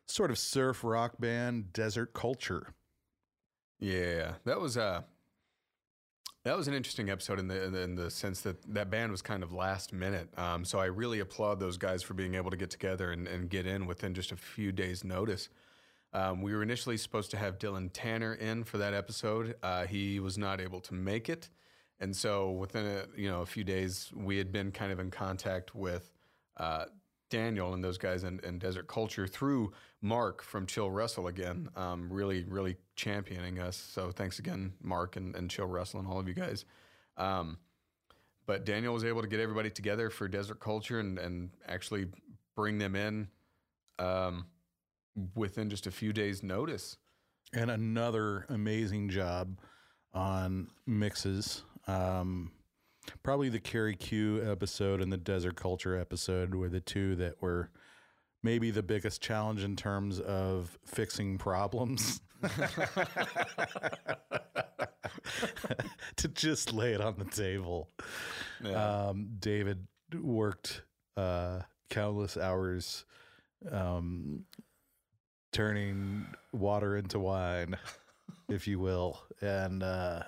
sort 0.08 0.32
of 0.32 0.40
surf 0.40 0.84
rock 0.84 1.20
band 1.20 1.72
Desert 1.74 2.16
Culture. 2.16 2.74
Yeah, 3.80 4.32
that 4.46 4.60
was 4.60 4.78
uh 4.78 5.04
that 6.44 6.58
was 6.58 6.68
an 6.68 6.74
interesting 6.74 7.12
episode 7.12 7.38
in 7.38 7.48
the 7.48 7.64
in 7.66 7.72
the, 7.72 7.82
in 7.82 7.94
the 7.94 8.10
sense 8.10 8.42
that 8.42 8.74
that 8.74 8.90
band 8.90 9.12
was 9.12 9.22
kind 9.22 9.44
of 9.44 9.54
last 9.54 9.94
minute. 9.94 10.30
Um, 10.40 10.66
so 10.66 10.80
I 10.80 10.86
really 10.86 11.20
applaud 11.20 11.60
those 11.60 11.78
guys 11.78 12.02
for 12.02 12.16
being 12.16 12.34
able 12.34 12.50
to 12.50 12.58
get 12.58 12.72
together 12.72 13.12
and, 13.12 13.28
and 13.28 13.48
get 13.48 13.68
in 13.68 13.86
within 13.86 14.16
just 14.16 14.32
a 14.32 14.38
few 14.38 14.72
days' 14.72 15.04
notice. 15.04 15.50
Um, 16.14 16.42
we 16.42 16.54
were 16.54 16.64
initially 16.64 16.98
supposed 16.98 17.32
to 17.32 17.38
have 17.38 17.60
Dylan 17.60 17.90
Tanner 17.94 18.34
in 18.34 18.64
for 18.64 18.78
that 18.80 18.94
episode. 18.94 19.56
Uh, 19.62 19.86
he 19.86 20.20
was 20.20 20.38
not 20.38 20.60
able 20.60 20.80
to 20.82 20.94
make 20.94 21.30
it, 21.30 21.50
and 22.00 22.16
so 22.16 22.52
within 22.52 22.86
a 22.86 23.06
you 23.16 23.30
know 23.30 23.42
a 23.42 23.46
few 23.46 23.64
days, 23.64 24.12
we 24.16 24.38
had 24.38 24.52
been 24.52 24.72
kind 24.72 24.92
of 24.92 25.00
in 25.00 25.12
contact 25.12 25.76
with 25.76 26.12
uh, 26.58 26.86
Daniel 27.30 27.74
and 27.74 27.84
those 27.84 27.98
guys 27.98 28.24
in, 28.24 28.40
in 28.44 28.60
Desert 28.60 28.88
Culture 28.88 29.28
through 29.28 29.72
Mark 30.02 30.42
from 30.42 30.66
Chill 30.66 30.90
Wrestle 30.90 31.28
again, 31.28 31.70
um, 31.76 32.12
really, 32.12 32.44
really 32.44 32.78
championing 32.96 33.60
us. 33.60 33.78
So 33.78 34.12
thanks 34.12 34.40
again, 34.40 34.74
Mark 34.82 35.16
and, 35.16 35.36
and 35.36 35.50
Chill 35.50 35.68
Wrestle 35.68 36.00
and 36.00 36.10
all 36.10 36.20
of 36.20 36.28
you 36.28 36.34
guys. 36.34 36.66
Um, 37.18 37.58
but 38.46 38.66
Daniel 38.66 38.94
was 38.94 39.04
able 39.04 39.22
to 39.22 39.28
get 39.28 39.40
everybody 39.40 39.70
together 39.70 40.10
for 40.10 40.28
Desert 40.28 40.60
Culture 40.60 41.00
and, 41.00 41.20
and 41.20 41.52
actually 41.68 42.08
bring 42.56 42.80
them 42.80 42.96
in 42.96 43.28
um, 44.00 44.48
within 45.36 45.70
just 45.70 45.88
a 45.88 45.92
few 45.92 46.14
days' 46.14 46.44
notice. 46.44 46.98
and 47.54 47.72
another 47.72 48.46
amazing 48.50 49.10
job 49.10 49.58
on 50.14 50.68
mixes. 50.86 51.64
Um, 51.88 52.52
probably 53.24 53.50
the 53.50 53.60
Carrie 53.60 53.96
Q 53.96 54.48
episode 54.50 55.02
and 55.02 55.12
the 55.12 55.18
Desert 55.18 55.56
Culture 55.56 55.98
episode 55.98 56.54
were 56.54 56.70
the 56.70 56.80
two 56.80 57.16
that 57.16 57.42
were 57.42 57.72
maybe 58.44 58.70
the 58.72 58.84
biggest 58.84 59.22
challenge 59.22 59.64
in 59.64 59.76
terms 59.76 60.20
of 60.20 60.78
fixing 60.86 61.38
problems. 61.38 62.22
to 66.16 66.28
just 66.30 66.72
lay 66.74 66.94
it 66.94 67.02
on 67.02 67.16
the 67.18 67.26
table. 67.26 67.90
Um, 68.74 69.30
David 69.40 69.88
worked 70.22 70.84
uh, 71.18 71.62
countless 71.90 72.38
hours 72.38 73.06
um, 73.72 74.46
turning 75.52 76.26
water 76.52 76.98
into 76.98 77.20
wine, 77.20 77.78
if 78.50 78.68
you 78.68 78.80
will. 78.80 79.22
And 79.42 79.84
uh, 79.84 80.24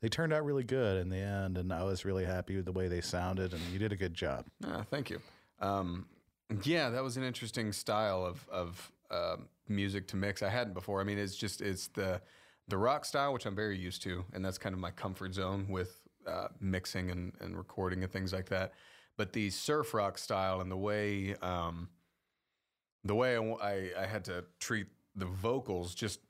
they 0.00 0.08
turned 0.08 0.32
out 0.32 0.44
really 0.44 0.64
good 0.64 1.00
in 1.00 1.08
the 1.08 1.18
end. 1.18 1.58
And 1.58 1.72
I 1.72 1.84
was 1.84 2.04
really 2.04 2.24
happy 2.24 2.56
with 2.56 2.64
the 2.64 2.72
way 2.72 2.88
they 2.88 3.00
sounded. 3.00 3.52
And 3.52 3.62
you 3.72 3.78
did 3.78 3.92
a 3.92 3.96
good 3.96 4.14
job. 4.14 4.46
Ah, 4.66 4.84
thank 4.90 5.10
you. 5.10 5.20
Um, 5.60 6.06
yeah, 6.64 6.90
that 6.90 7.02
was 7.02 7.16
an 7.16 7.22
interesting 7.22 7.72
style 7.72 8.24
of 8.24 8.46
of 8.50 8.92
um 9.10 9.48
music 9.68 10.06
to 10.08 10.16
mix. 10.16 10.42
I 10.42 10.50
hadn't 10.50 10.74
before. 10.74 11.00
I 11.00 11.04
mean, 11.04 11.18
it's 11.18 11.36
just 11.36 11.60
it's 11.60 11.88
the 11.88 12.20
the 12.68 12.78
rock 12.78 13.04
style, 13.04 13.32
which 13.32 13.46
I'm 13.46 13.54
very 13.54 13.78
used 13.78 14.02
to, 14.02 14.24
and 14.32 14.44
that's 14.44 14.58
kind 14.58 14.74
of 14.74 14.80
my 14.80 14.90
comfort 14.90 15.34
zone 15.34 15.66
with 15.68 16.00
uh, 16.26 16.48
mixing 16.60 17.10
and, 17.10 17.32
and 17.40 17.56
recording 17.56 18.02
and 18.02 18.12
things 18.12 18.32
like 18.32 18.48
that. 18.48 18.72
But 19.16 19.32
the 19.32 19.50
surf 19.50 19.94
rock 19.94 20.18
style 20.18 20.60
and 20.60 20.70
the 20.70 20.76
way 20.76 21.36
um, 21.42 21.88
the 23.04 23.14
way 23.14 23.36
I, 23.36 23.40
I, 23.40 23.90
I 24.02 24.06
had 24.06 24.24
to 24.26 24.44
treat 24.60 24.86
the 25.16 25.26
vocals, 25.26 25.94
just 25.94 26.20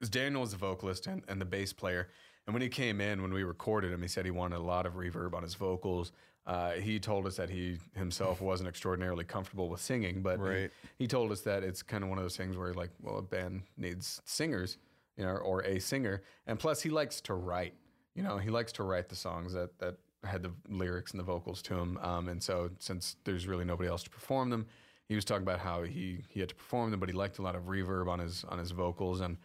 'cause 0.00 0.08
Daniel 0.10 0.40
was 0.40 0.50
the 0.50 0.56
vocalist 0.56 1.06
and, 1.06 1.22
and 1.28 1.40
the 1.40 1.44
bass 1.44 1.72
player. 1.72 2.08
And 2.46 2.52
when 2.54 2.62
he 2.62 2.68
came 2.68 3.00
in, 3.00 3.22
when 3.22 3.32
we 3.32 3.42
recorded 3.42 3.92
him, 3.92 4.02
he 4.02 4.08
said 4.08 4.24
he 4.24 4.30
wanted 4.30 4.56
a 4.56 4.62
lot 4.62 4.86
of 4.86 4.94
reverb 4.94 5.34
on 5.34 5.42
his 5.42 5.54
vocals. 5.54 6.12
Uh, 6.46 6.72
he 6.72 6.98
told 7.00 7.26
us 7.26 7.36
that 7.36 7.48
he 7.48 7.78
himself 7.94 8.42
wasn't 8.42 8.68
extraordinarily 8.68 9.24
comfortable 9.24 9.70
with 9.70 9.80
singing, 9.80 10.20
but 10.20 10.38
he- 10.38 10.68
he, 10.98 11.06
told 11.06 11.32
us 11.32 11.40
that 11.42 11.62
it's 11.62 11.82
kind 11.82 12.04
of 12.04 12.10
one 12.10 12.18
of 12.18 12.24
those 12.24 12.36
things 12.36 12.54
where, 12.56 12.74
like, 12.74 12.90
well, 13.00 13.16
a 13.16 13.22
band 13.22 13.62
needs 13.78 14.20
singers, 14.26 14.76
you 15.16 15.24
know, 15.24 15.36
or 15.36 15.62
a 15.62 15.78
singer, 15.78 16.22
and 16.46 16.58
plus 16.58 16.82
he 16.82 16.90
likes 16.90 17.20
to 17.22 17.34
write. 17.34 17.72
You 18.14 18.22
know, 18.22 18.36
he 18.36 18.50
likes 18.50 18.72
to 18.72 18.82
write 18.82 19.08
the 19.08 19.16
songs 19.16 19.54
that 19.54 19.78
that 19.78 19.96
had 20.22 20.42
the 20.42 20.52
lyrics 20.68 21.12
and 21.12 21.20
the 21.20 21.24
vocals 21.24 21.62
to 21.62 21.74
him. 21.74 21.98
Um, 21.98 22.28
and 22.28 22.42
so, 22.42 22.70
since 22.78 23.16
there's 23.24 23.46
really 23.46 23.64
nobody 23.64 23.88
else 23.88 24.02
to 24.02 24.10
perform 24.10 24.50
them, 24.50 24.66
he 25.14 25.16
was 25.16 25.24
talking 25.24 25.44
about 25.44 25.60
how 25.60 25.82
he 25.82 26.24
he 26.28 26.40
had 26.40 26.48
to 26.48 26.54
perform 26.54 26.90
them, 26.90 27.00
but 27.00 27.08
he 27.08 27.14
liked 27.14 27.38
a 27.38 27.42
lot 27.42 27.54
of 27.54 27.62
reverb 27.64 28.08
on 28.08 28.18
his 28.18 28.44
on 28.48 28.58
his 28.58 28.72
vocals 28.72 29.20
and. 29.20 29.36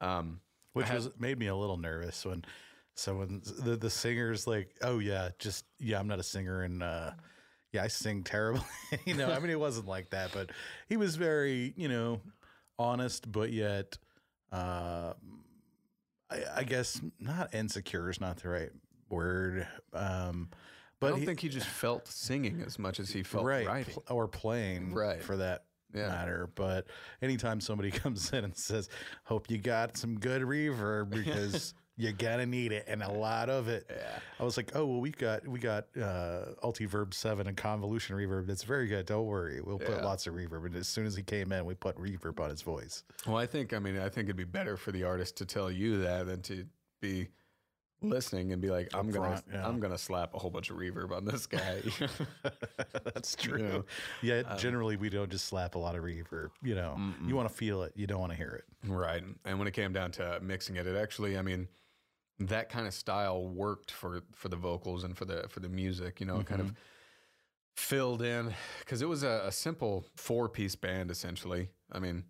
Um, 0.00 0.40
which 0.74 0.86
had- 0.86 0.96
was 0.96 1.08
made 1.18 1.38
me 1.38 1.46
a 1.46 1.56
little 1.56 1.78
nervous 1.78 2.22
when 2.24 2.44
someone 2.94 3.40
the 3.60 3.76
the 3.76 3.88
singer's 3.88 4.46
like, 4.46 4.76
"Oh 4.82 4.98
yeah, 4.98 5.30
just 5.38 5.64
yeah, 5.78 5.98
I'm 5.98 6.06
not 6.06 6.18
a 6.18 6.22
singer 6.22 6.62
and 6.62 6.82
uh 6.82 7.12
yeah, 7.72 7.82
I 7.82 7.88
sing 7.88 8.22
terribly." 8.22 8.62
you 9.06 9.14
know, 9.14 9.30
I 9.32 9.38
mean 9.38 9.50
it 9.50 9.58
wasn't 9.58 9.88
like 9.88 10.10
that, 10.10 10.32
but 10.34 10.50
he 10.88 10.96
was 10.98 11.16
very, 11.16 11.72
you 11.76 11.88
know, 11.88 12.20
honest 12.78 13.32
but 13.32 13.52
yet 13.52 13.96
uh 14.52 15.14
I, 16.30 16.42
I 16.56 16.62
guess 16.64 17.00
not 17.18 17.54
insecure 17.54 18.10
is 18.10 18.20
not 18.20 18.36
the 18.42 18.50
right 18.50 18.70
word. 19.08 19.66
Um 19.94 20.50
but 21.00 21.08
I 21.08 21.10
don't 21.10 21.20
he- 21.20 21.26
think 21.26 21.40
he 21.40 21.48
just 21.48 21.66
felt 21.66 22.06
singing 22.08 22.62
as 22.66 22.78
much 22.78 23.00
as 23.00 23.10
he 23.10 23.22
felt 23.22 23.44
right, 23.44 23.66
writing. 23.66 23.92
pl- 23.94 24.04
or 24.10 24.28
playing 24.28 24.92
Right. 24.94 25.22
for 25.22 25.36
that 25.38 25.64
Yeah. 25.94 26.08
matter. 26.08 26.48
But 26.54 26.86
anytime 27.22 27.60
somebody 27.60 27.90
comes 28.02 28.32
in 28.32 28.44
and 28.44 28.56
says, 28.56 28.88
"Hope 29.24 29.50
you 29.50 29.58
got 29.58 29.96
some 29.96 30.18
good 30.18 30.42
reverb 30.42 31.10
because 31.24 31.74
you're 31.98 32.12
gonna 32.12 32.44
need 32.44 32.72
it 32.72 32.84
and 32.88 33.02
a 33.02 33.10
lot 33.10 33.48
of 33.48 33.68
it," 33.68 33.90
I 34.38 34.44
was 34.44 34.56
like, 34.58 34.72
"Oh 34.74 34.84
well, 34.84 35.00
we 35.00 35.10
got 35.10 35.46
we 35.48 35.58
got 35.58 35.86
uh, 35.96 36.52
Altiverb 36.62 37.14
Seven 37.14 37.46
and 37.46 37.56
Convolution 37.56 38.16
reverb. 38.16 38.46
That's 38.46 38.64
very 38.64 38.86
good. 38.86 39.06
Don't 39.06 39.24
worry, 39.26 39.60
we'll 39.62 39.78
put 39.78 40.02
lots 40.02 40.26
of 40.26 40.34
reverb." 40.34 40.66
And 40.66 40.76
as 40.76 40.88
soon 40.88 41.06
as 41.06 41.16
he 41.16 41.22
came 41.22 41.52
in, 41.52 41.64
we 41.64 41.74
put 41.74 41.96
reverb 41.96 42.38
on 42.40 42.50
his 42.50 42.60
voice. 42.62 43.02
Well, 43.26 43.36
I 43.38 43.46
think 43.46 43.72
I 43.72 43.78
mean 43.78 43.96
I 43.98 44.08
think 44.10 44.26
it'd 44.26 44.36
be 44.36 44.44
better 44.44 44.76
for 44.76 44.92
the 44.92 45.04
artist 45.04 45.36
to 45.38 45.46
tell 45.46 45.70
you 45.70 45.98
that 46.02 46.26
than 46.26 46.42
to 46.42 46.66
be 47.00 47.28
listening 48.02 48.52
and 48.52 48.60
be 48.60 48.70
like, 48.70 48.88
I'm 48.94 49.10
gonna 49.10 49.42
yeah. 49.52 49.66
I'm 49.66 49.80
gonna 49.80 49.98
slap 49.98 50.34
a 50.34 50.38
whole 50.38 50.50
bunch 50.50 50.70
of 50.70 50.76
reverb 50.76 51.12
on 51.12 51.24
this 51.24 51.46
guy. 51.46 51.82
That's 53.14 53.34
true. 53.34 53.58
know, 53.58 53.84
yeah, 54.22 54.42
um, 54.46 54.58
generally 54.58 54.96
we 54.96 55.08
don't 55.08 55.30
just 55.30 55.46
slap 55.46 55.74
a 55.74 55.78
lot 55.78 55.94
of 55.94 56.04
reverb. 56.04 56.50
You 56.62 56.74
know, 56.74 56.98
you 57.26 57.34
want 57.34 57.48
to 57.48 57.54
feel 57.54 57.82
it. 57.82 57.92
You 57.96 58.06
don't 58.06 58.20
want 58.20 58.32
to 58.32 58.38
hear 58.38 58.50
it. 58.50 58.90
right. 58.90 59.22
And 59.44 59.58
when 59.58 59.68
it 59.68 59.72
came 59.72 59.92
down 59.92 60.10
to 60.12 60.38
mixing 60.42 60.76
it, 60.76 60.86
it 60.86 60.96
actually 60.96 61.38
I 61.38 61.42
mean 61.42 61.68
that 62.38 62.68
kind 62.68 62.86
of 62.86 62.94
style 62.94 63.46
worked 63.48 63.90
for 63.90 64.22
for 64.34 64.48
the 64.48 64.56
vocals 64.56 65.04
and 65.04 65.16
for 65.16 65.24
the 65.24 65.46
for 65.48 65.60
the 65.60 65.68
music. 65.68 66.20
You 66.20 66.26
know, 66.26 66.40
it 66.40 66.46
kind 66.46 66.60
of 66.60 66.68
mm-hmm. 66.68 66.76
filled 67.76 68.22
in 68.22 68.54
because 68.80 69.02
it 69.02 69.08
was 69.08 69.22
a, 69.22 69.44
a 69.46 69.52
simple 69.52 70.04
four 70.16 70.48
piece 70.48 70.76
band 70.76 71.10
essentially. 71.10 71.70
I 71.90 71.98
mean, 71.98 72.24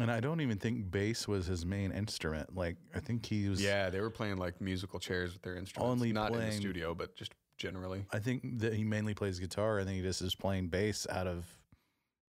And 0.00 0.10
I 0.10 0.18
don't 0.20 0.40
even 0.40 0.58
think 0.58 0.90
bass 0.90 1.28
was 1.28 1.46
his 1.46 1.64
main 1.64 1.92
instrument. 1.92 2.54
Like 2.56 2.76
I 2.94 3.00
think 3.00 3.24
he 3.26 3.48
was. 3.48 3.62
yeah, 3.62 3.90
they 3.90 4.00
were 4.00 4.10
playing 4.10 4.38
like 4.38 4.60
musical 4.60 4.98
chairs 4.98 5.32
with 5.32 5.42
their 5.42 5.56
instruments, 5.56 5.90
Only 5.92 6.12
not 6.12 6.32
in 6.34 6.40
the 6.40 6.50
studio, 6.52 6.94
but 6.94 7.14
just 7.14 7.32
generally. 7.58 8.04
I 8.12 8.18
think 8.18 8.58
that 8.60 8.74
he 8.74 8.82
mainly 8.84 9.14
plays 9.14 9.38
guitar. 9.38 9.78
and 9.78 9.86
then 9.88 9.94
he 9.94 10.02
just 10.02 10.20
is 10.22 10.34
playing 10.34 10.68
bass 10.68 11.06
out 11.08 11.26
of 11.28 11.46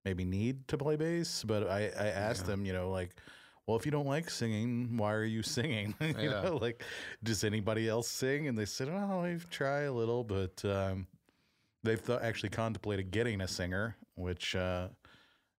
maybe 0.04 0.24
need 0.24 0.68
to 0.68 0.78
play 0.78 0.94
bass. 0.94 1.42
But 1.44 1.68
I, 1.68 1.90
I 1.98 2.06
asked 2.06 2.46
him, 2.46 2.64
you 2.64 2.72
know, 2.72 2.90
like, 2.90 3.16
well, 3.66 3.76
if 3.76 3.84
you 3.84 3.90
don't 3.90 4.06
like 4.06 4.30
singing, 4.30 4.96
why 4.96 5.12
are 5.14 5.24
you 5.24 5.42
singing? 5.56 5.92
you 6.00 6.14
Yeah. 6.16 6.42
know, 6.42 6.58
like, 6.62 6.84
does 7.24 7.42
anybody 7.42 7.88
else 7.88 8.06
sing? 8.08 8.46
And 8.46 8.56
they 8.56 8.66
said, 8.66 8.88
oh, 8.88 9.22
we've 9.24 9.50
tried 9.50 9.82
a 9.86 9.92
little, 9.92 10.22
but 10.22 10.64
um, 10.64 11.08
they've 11.82 12.00
th- 12.06 12.20
actually 12.22 12.50
contemplated 12.50 13.10
getting 13.10 13.40
a 13.40 13.48
singer, 13.48 13.96
which, 14.14 14.54
uh, 14.54 14.86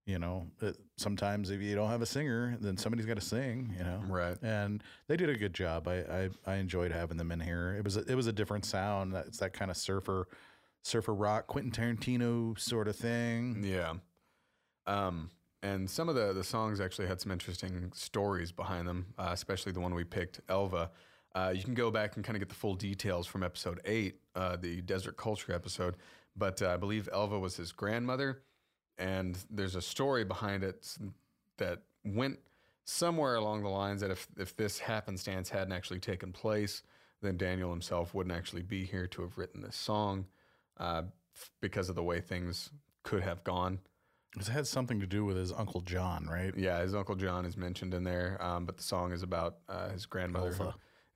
you 0.07 0.17
know, 0.17 0.47
uh, 0.61 0.71
sometimes 0.95 1.51
if 1.51 1.61
you 1.61 1.75
don't 1.75 1.89
have 1.89 2.01
a 2.01 2.05
singer, 2.05 2.57
then 2.61 2.77
somebody's 2.77 3.05
got 3.05 3.15
to 3.15 3.21
sing, 3.21 3.75
you 3.77 3.83
know. 3.83 4.01
Right. 4.07 4.37
And 4.41 4.81
they 5.07 5.17
did 5.17 5.29
a 5.29 5.35
good 5.35 5.53
job. 5.53 5.87
I, 5.87 5.97
I 5.97 6.29
I 6.45 6.55
enjoyed 6.55 6.91
having 6.93 7.17
them 7.17 7.31
in 7.31 7.41
here. 7.41 7.75
It 7.77 7.83
was 7.83 7.97
a, 7.97 8.01
it 8.09 8.15
was 8.15 8.25
a 8.25 8.31
different 8.31 8.65
sound. 8.65 9.13
It's 9.13 9.37
that 9.39 9.53
kind 9.53 9.69
of 9.69 9.75
surfer 9.75 10.27
surfer 10.81 11.13
rock, 11.13 11.47
Quentin 11.47 11.71
Tarantino 11.71 12.57
sort 12.57 12.87
of 12.87 12.95
thing. 12.95 13.61
Yeah. 13.63 13.95
Um, 14.87 15.29
and 15.61 15.89
some 15.89 16.07
of 16.07 16.15
the, 16.15 16.31
the 16.31 16.43
songs 16.43 16.79
actually 16.79 17.07
had 17.07 17.19
some 17.19 17.31
interesting 17.31 17.91
stories 17.93 18.53
behind 18.53 18.87
them, 18.87 19.07
uh, 19.17 19.31
especially 19.33 19.73
the 19.73 19.81
one 19.81 19.93
we 19.93 20.05
picked, 20.05 20.39
Elva. 20.47 20.91
Uh, 21.35 21.51
you 21.53 21.63
can 21.63 21.73
go 21.73 21.91
back 21.91 22.15
and 22.15 22.23
kind 22.23 22.37
of 22.37 22.39
get 22.39 22.47
the 22.47 22.55
full 22.55 22.75
details 22.75 23.27
from 23.27 23.43
episode 23.43 23.81
eight, 23.83 24.21
uh, 24.35 24.55
the 24.55 24.81
desert 24.81 25.17
culture 25.17 25.51
episode. 25.51 25.97
But 26.37 26.61
uh, 26.61 26.69
I 26.69 26.77
believe 26.77 27.09
Elva 27.11 27.37
was 27.37 27.57
his 27.57 27.73
grandmother, 27.73 28.43
and 28.97 29.37
there's 29.49 29.75
a 29.75 29.81
story 29.81 30.23
behind 30.23 30.63
it 30.63 30.95
that 31.57 31.83
went 32.03 32.39
somewhere 32.83 33.35
along 33.35 33.63
the 33.63 33.69
lines 33.69 34.01
that 34.01 34.11
if 34.11 34.27
if 34.37 34.55
this 34.55 34.79
happenstance 34.79 35.49
hadn't 35.49 35.73
actually 35.73 35.99
taken 35.99 36.31
place, 36.31 36.83
then 37.21 37.37
Daniel 37.37 37.69
himself 37.71 38.13
wouldn't 38.13 38.35
actually 38.35 38.61
be 38.61 38.85
here 38.85 39.07
to 39.07 39.21
have 39.23 39.37
written 39.37 39.61
this 39.61 39.75
song, 39.75 40.25
uh, 40.77 41.03
f- 41.35 41.51
because 41.61 41.89
of 41.89 41.95
the 41.95 42.03
way 42.03 42.21
things 42.21 42.69
could 43.03 43.23
have 43.23 43.43
gone. 43.43 43.79
It 44.39 44.47
had 44.47 44.67
something 44.67 44.99
to 44.99 45.07
do 45.07 45.25
with 45.25 45.35
his 45.37 45.51
uncle 45.51 45.81
John, 45.81 46.27
right? 46.29 46.53
Yeah, 46.55 46.79
his 46.81 46.93
uncle 46.93 47.15
John 47.15 47.45
is 47.45 47.57
mentioned 47.57 47.93
in 47.93 48.03
there, 48.03 48.37
um, 48.39 48.65
but 48.65 48.77
the 48.77 48.83
song 48.83 49.11
is 49.11 49.23
about 49.23 49.57
uh, 49.67 49.89
his 49.89 50.05
grandmother. 50.05 50.51
who- 50.53 50.63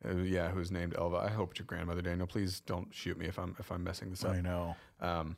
uh, 0.03 0.16
yeah, 0.24 0.49
who's 0.49 0.72
named 0.72 0.95
Elva. 0.98 1.18
I 1.18 1.30
hope 1.30 1.52
it's 1.52 1.60
your 1.60 1.68
grandmother, 1.68 2.02
Daniel. 2.02 2.26
Please 2.26 2.60
don't 2.62 2.91
shoot 2.91 3.20
me 3.20 3.28
if 3.28 3.38
I'm 3.38 3.56
if 3.60 3.72
I'm 3.72 3.84
messing 3.84 4.10
this 4.10 4.26
up. 4.26 4.32
I 4.32 4.41
know. 4.41 4.76
Um, 4.99 5.38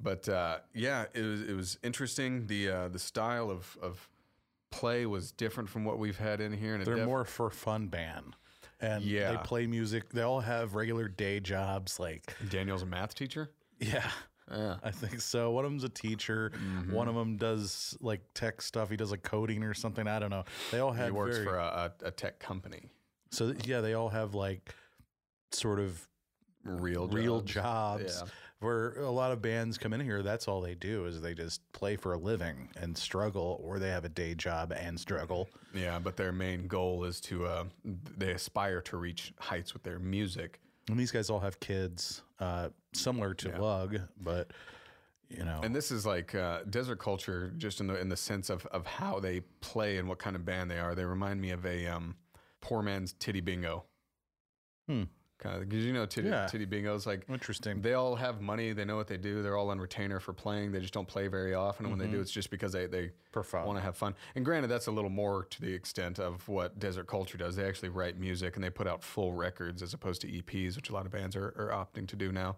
but 0.00 0.28
uh, 0.28 0.58
yeah, 0.74 1.06
it 1.14 1.22
was 1.22 1.40
it 1.42 1.54
was 1.54 1.78
interesting. 1.82 2.46
The 2.46 2.68
uh, 2.70 2.88
the 2.88 2.98
style 2.98 3.50
of 3.50 3.76
of 3.82 4.08
play 4.70 5.06
was 5.06 5.32
different 5.32 5.68
from 5.68 5.84
what 5.84 5.98
we've 5.98 6.18
had 6.18 6.40
in 6.40 6.52
here, 6.52 6.74
and 6.74 6.84
They're 6.84 6.96
def- 6.96 7.06
more 7.06 7.24
for 7.24 7.50
fun 7.50 7.86
band. 7.88 8.34
And 8.80 9.02
Yeah. 9.02 9.30
they 9.32 9.38
play 9.38 9.66
music. 9.66 10.10
They 10.10 10.20
all 10.22 10.40
have 10.40 10.74
regular 10.74 11.08
day 11.08 11.40
jobs. 11.40 11.98
Like, 11.98 12.36
Daniel's 12.50 12.82
a 12.82 12.86
math 12.86 13.14
teacher. 13.14 13.50
yeah, 13.80 14.10
Yeah, 14.50 14.76
I 14.84 14.90
think 14.90 15.20
so. 15.22 15.50
One 15.52 15.64
of 15.64 15.70
them's 15.70 15.84
a 15.84 15.88
teacher. 15.88 16.52
Mm-hmm. 16.54 16.92
One 16.92 17.08
of 17.08 17.14
them 17.14 17.38
does 17.38 17.96
like 18.02 18.20
tech 18.34 18.60
stuff. 18.60 18.90
He 18.90 18.96
does 18.96 19.10
like 19.10 19.22
coding 19.22 19.62
or 19.64 19.72
something. 19.72 20.06
I 20.06 20.18
don't 20.18 20.28
know. 20.30 20.44
They 20.72 20.80
all 20.80 20.92
have 20.92 21.06
he 21.06 21.12
works 21.12 21.36
very- 21.36 21.46
for 21.48 21.56
a, 21.56 21.90
a, 22.04 22.10
tech 22.10 22.38
company. 22.38 22.90
So 23.30 23.54
yeah, 23.64 23.80
they 23.80 23.94
all 23.94 24.10
have 24.10 24.34
like 24.34 24.74
sort 25.52 25.80
of 25.80 26.06
Real 26.64 27.06
real 27.08 27.40
jobs. 27.40 28.02
jobs. 28.18 28.22
Yeah. 28.24 28.30
Where 28.60 28.92
a 29.00 29.10
lot 29.10 29.32
of 29.32 29.42
bands 29.42 29.76
come 29.76 29.92
in 29.92 30.00
here, 30.00 30.22
that's 30.22 30.48
all 30.48 30.62
they 30.62 30.74
do 30.74 31.04
is 31.04 31.20
they 31.20 31.34
just 31.34 31.60
play 31.72 31.96
for 31.96 32.14
a 32.14 32.18
living 32.18 32.70
and 32.80 32.96
struggle, 32.96 33.60
or 33.62 33.78
they 33.78 33.90
have 33.90 34.06
a 34.06 34.08
day 34.08 34.34
job 34.34 34.72
and 34.72 34.98
struggle. 34.98 35.48
Yeah, 35.74 35.98
but 35.98 36.16
their 36.16 36.32
main 36.32 36.66
goal 36.66 37.04
is 37.04 37.20
to 37.22 37.46
uh, 37.46 37.64
they 37.84 38.32
aspire 38.32 38.80
to 38.82 38.96
reach 38.96 39.34
heights 39.38 39.74
with 39.74 39.82
their 39.82 39.98
music. 39.98 40.60
And 40.88 40.98
these 40.98 41.10
guys 41.10 41.28
all 41.28 41.40
have 41.40 41.60
kids, 41.60 42.22
uh, 42.40 42.70
similar 42.94 43.34
to 43.34 43.60
Lug, 43.60 43.98
but 44.20 44.52
you 45.28 45.44
know, 45.44 45.60
And 45.62 45.74
this 45.74 45.90
is 45.90 46.06
like 46.06 46.34
uh, 46.34 46.60
desert 46.70 46.98
culture, 47.00 47.52
just 47.58 47.80
in 47.80 47.88
the 47.88 48.00
in 48.00 48.08
the 48.08 48.16
sense 48.16 48.48
of 48.48 48.64
of 48.66 48.86
how 48.86 49.20
they 49.20 49.40
play 49.60 49.98
and 49.98 50.08
what 50.08 50.18
kind 50.18 50.36
of 50.36 50.44
band 50.44 50.70
they 50.70 50.78
are. 50.78 50.94
They 50.94 51.04
remind 51.04 51.40
me 51.40 51.50
of 51.50 51.66
a 51.66 51.86
um, 51.86 52.14
poor 52.60 52.80
man's 52.82 53.12
titty 53.12 53.40
bingo. 53.40 53.84
Hmm. 54.88 55.04
Kind 55.38 55.56
of 55.62 55.68
because 55.68 55.84
you 55.84 55.92
know 55.92 56.06
titty 56.06 56.28
Yeah. 56.28 56.46
titty 56.46 56.64
bingo's 56.64 57.06
like 57.06 57.26
interesting. 57.28 57.82
they 57.82 57.92
all 57.92 58.16
have 58.16 58.40
money. 58.40 58.72
They 58.72 58.86
know 58.86 58.96
what 58.96 59.06
they 59.06 59.18
do. 59.18 59.42
They're 59.42 59.56
all 59.56 59.68
on 59.70 59.78
retainer 59.78 60.18
for 60.18 60.32
playing. 60.32 60.72
They 60.72 60.80
just 60.80 60.94
don't 60.94 61.06
play 61.06 61.28
very 61.28 61.52
often. 61.52 61.84
And 61.84 61.92
when 61.92 61.98
they 61.98 62.10
do, 62.10 62.20
it's 62.22 62.30
just 62.30 62.48
because 62.50 62.72
they 62.72 62.86
they 62.86 63.10
want 63.66 63.78
to 63.78 63.82
have 63.82 63.96
fun. 63.98 64.14
And 64.34 64.46
granted, 64.46 64.68
that's 64.68 64.86
a 64.86 64.90
little 64.90 65.10
more 65.10 65.44
to 65.44 65.60
the 65.60 65.70
extent 65.72 66.18
of 66.18 66.48
what 66.48 66.78
desert 66.78 67.06
culture 67.06 67.36
does. 67.36 67.54
They 67.54 67.66
actually 67.68 67.90
write 67.90 68.18
music 68.18 68.56
and 68.56 68.64
they 68.64 68.70
put 68.70 68.86
out 68.86 69.02
full 69.04 69.34
records 69.34 69.82
as 69.82 69.92
opposed 69.92 70.22
to 70.22 70.26
EPs, 70.26 70.74
which 70.76 70.88
a 70.88 70.94
lot 70.94 71.04
of 71.04 71.12
bands 71.12 71.36
are, 71.36 71.48
are 71.58 71.70
opting 71.70 72.06
to 72.08 72.16
do 72.16 72.32
now. 72.32 72.56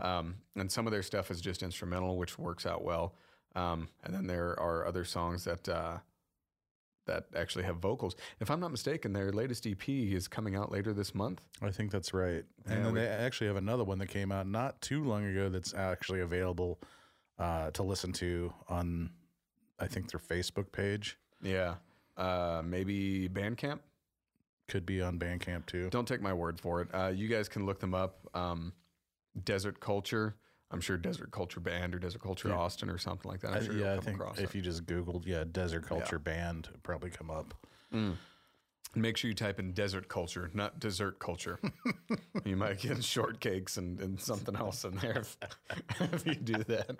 Um, 0.00 0.36
and 0.54 0.70
some 0.70 0.86
of 0.86 0.92
their 0.92 1.02
stuff 1.02 1.32
is 1.32 1.40
just 1.40 1.64
instrumental, 1.64 2.16
which 2.16 2.38
works 2.38 2.64
out 2.64 2.84
well. 2.84 3.14
Um, 3.56 3.88
and 4.04 4.14
then 4.14 4.28
there 4.28 4.50
are 4.60 4.86
other 4.86 5.04
songs 5.04 5.42
that 5.44 5.68
uh, 5.68 5.96
that 7.06 7.24
actually 7.34 7.64
have 7.64 7.76
vocals. 7.78 8.14
If 8.40 8.50
I'm 8.50 8.60
not 8.60 8.70
mistaken, 8.70 9.12
their 9.12 9.32
latest 9.32 9.66
EP 9.66 9.88
is 9.88 10.28
coming 10.28 10.54
out 10.54 10.70
later 10.70 10.92
this 10.92 11.14
month. 11.14 11.42
I 11.62 11.70
think 11.70 11.90
that's 11.90 12.12
right. 12.14 12.44
And 12.66 12.78
Yeah, 12.78 12.82
then 12.84 12.92
we- 12.92 13.00
they 13.00 13.06
actually 13.08 13.48
have 13.48 13.56
another 13.56 13.84
one 13.84 13.98
that 13.98 14.08
came 14.08 14.30
out 14.30 14.46
not 14.46 14.80
too 14.80 15.02
long 15.04 15.24
ago 15.24 15.48
that's 15.48 15.74
actually 15.74 16.20
available 16.20 16.80
uh, 17.38 17.70
to 17.70 17.82
listen 17.82 18.12
to 18.12 18.52
on, 18.68 19.10
I 19.78 19.86
think 19.86 20.10
their 20.10 20.20
Facebook 20.20 20.72
page. 20.72 21.18
Yeah, 21.42 21.76
uh, 22.18 22.60
maybe 22.64 23.28
Bandcamp. 23.30 23.80
Could 24.68 24.84
be 24.86 25.00
on 25.02 25.18
Bandcamp 25.18 25.66
too. 25.66 25.88
Don't 25.90 26.06
take 26.06 26.20
my 26.20 26.32
word 26.34 26.60
for 26.60 26.82
it. 26.82 26.88
Uh, 26.94 27.08
you 27.08 27.26
guys 27.28 27.48
can 27.48 27.64
look 27.66 27.80
them 27.80 27.94
up. 27.94 28.28
Um, 28.34 28.72
Desert 29.42 29.80
Culture. 29.80 30.36
I'm 30.70 30.80
sure 30.80 30.96
Desert 30.96 31.30
Culture 31.32 31.60
Band 31.60 31.94
or 31.94 31.98
Desert 31.98 32.22
Culture 32.22 32.52
Austin 32.54 32.90
or 32.90 32.98
something 32.98 33.30
like 33.30 33.40
that. 33.40 33.52
I'm 33.52 33.56
I- 33.56 33.60
yeah, 33.60 33.72
you'll 33.72 33.88
I 33.88 34.00
think 34.00 34.20
if 34.38 34.50
it. 34.50 34.54
you 34.54 34.62
just 34.62 34.86
Googled, 34.86 35.26
yeah, 35.26 35.44
Desert 35.50 35.86
Culture 35.86 36.18
Band, 36.18 36.68
it'd 36.70 36.82
probably 36.82 37.10
come 37.10 37.30
up. 37.30 37.54
Make 38.96 39.16
sure 39.16 39.28
you 39.28 39.36
type 39.36 39.60
in 39.60 39.72
Desert 39.72 40.08
Culture, 40.08 40.50
not 40.52 40.80
Dessert 40.80 41.20
Culture. 41.20 41.60
you 42.44 42.56
might 42.56 42.80
get 42.80 42.96
shortcakes 42.98 43.78
and, 43.78 44.00
and 44.00 44.20
something 44.20 44.56
else 44.56 44.84
in 44.84 44.96
there 44.96 45.18
if, 45.20 45.36
if 46.00 46.26
you 46.26 46.34
do 46.34 46.64
that. 46.64 46.96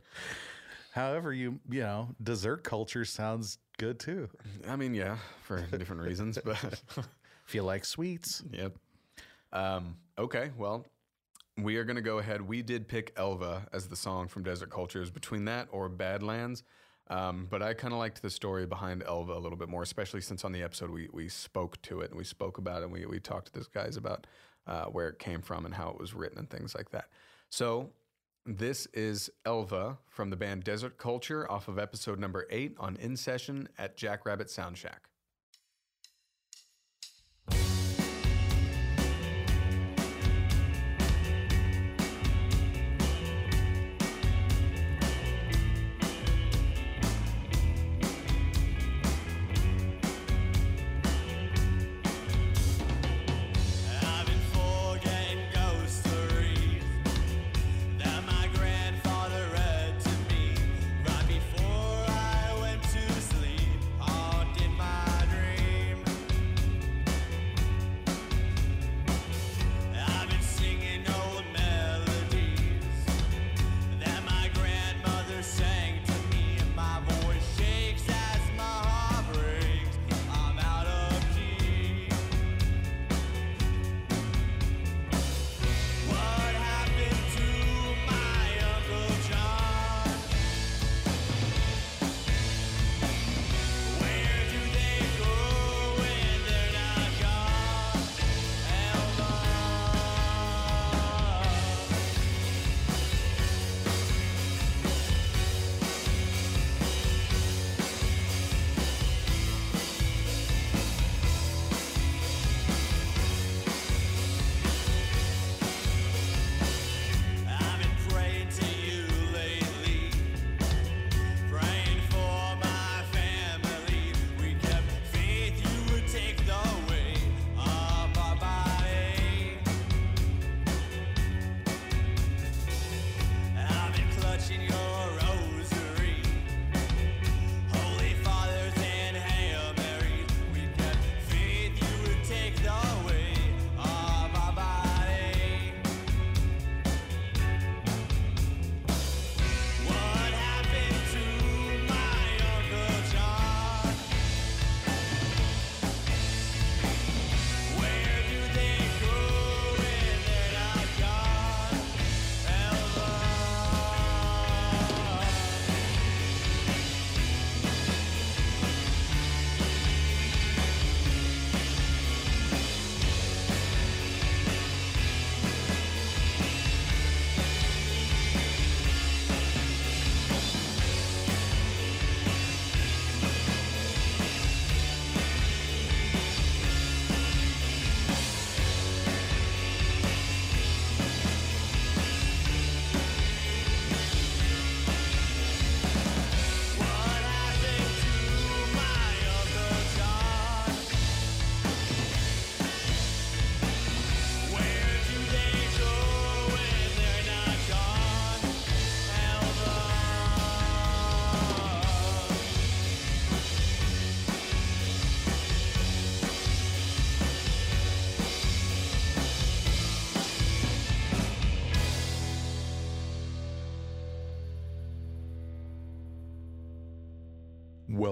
However, 0.93 1.33
you 1.33 1.59
you 1.69 1.81
know, 1.81 2.09
dessert 2.23 2.63
culture 2.65 3.05
sounds 3.05 3.59
good 3.79 3.99
too. 3.99 4.29
I 4.69 4.77
mean, 4.77 4.95
yeah, 4.95 5.19
for 5.43 5.61
different 5.77 6.03
reasons, 6.03 6.39
but 6.45 6.81
If 7.47 7.55
you 7.55 7.63
like 7.63 7.85
sweets, 7.85 8.43
Yep. 8.53 8.77
Um, 9.53 9.97
okay, 10.17 10.51
well, 10.57 10.87
we 11.62 11.77
are 11.77 11.85
going 11.85 11.97
to 11.97 12.03
go 12.03 12.19
ahead. 12.19 12.43
We 12.43 12.62
did 12.62 12.89
pick 12.89 13.12
Elva 13.16 13.66
as 13.73 13.89
the 13.89 13.97
song 13.97 14.28
from 14.28 14.43
Desert 14.43 14.70
Cultures. 14.70 15.11
Between 15.11 15.45
that 15.47 15.69
or 15.70 15.89
Badlands. 15.89 16.62
Um, 17.09 17.49
but 17.51 17.61
I 17.61 17.74
kind 17.74 17.93
of 17.93 17.99
liked 17.99 18.23
the 18.23 18.31
story 18.31 18.66
behind 18.66 19.03
Elva 19.05 19.32
a 19.32 19.39
little 19.41 19.59
bit 19.59 19.69
more, 19.69 19.82
especially 19.82 20.20
since 20.20 20.45
on 20.45 20.53
the 20.53 20.62
episode 20.62 20.91
we, 20.91 21.09
we 21.12 21.28
spoke 21.28 21.82
to 21.82 22.01
it 22.01 22.11
and 22.11 22.19
we 22.19 22.24
spoke 22.24 22.59
about 22.59 22.82
it 22.82 22.85
and 22.85 22.93
we, 22.93 23.05
we 23.05 23.19
talked 23.19 23.47
to 23.47 23.53
those 23.53 23.66
guys 23.66 23.97
about 23.97 24.28
uh, 24.69 24.85
where 24.85 25.09
it 25.09 25.19
came 25.19 25.43
from 25.43 25.66
and 25.66 25.74
how 25.74 25.91
it 25.91 25.99
was 25.99 26.15
written 26.15 26.39
and 26.39 26.49
things 26.49 26.73
like 26.73 26.91
that. 26.91 27.09
So 27.49 27.91
this 28.47 28.87
is 28.95 29.28
Elva 29.45 29.99
from 30.07 30.31
the 30.31 30.37
band 30.37 30.62
Desert 30.62 30.99
Culture 30.99 31.51
off 31.51 31.66
of 31.66 31.81
episode 31.81 32.20
number 32.20 32.47
eight 32.49 32.77
on 32.78 32.97
In 32.97 33.16
Session 33.16 33.69
at 33.77 33.97
Jackrabbit 33.97 34.49
Sound 34.49 34.78
Shack. 34.78 35.10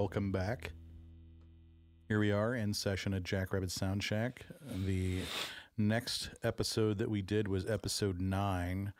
Welcome 0.09 0.31
back. 0.31 0.71
Here 2.07 2.19
we 2.19 2.31
are 2.31 2.55
in 2.55 2.73
session 2.73 3.13
at 3.13 3.21
Jackrabbit 3.21 3.69
Sound 3.69 4.03
Shack. 4.03 4.43
The 4.87 5.19
next 5.77 6.31
episode 6.41 6.97
that 6.97 7.11
we 7.11 7.21
did 7.21 7.47
was 7.47 7.69
episode 7.69 8.19
nine, 8.19 8.93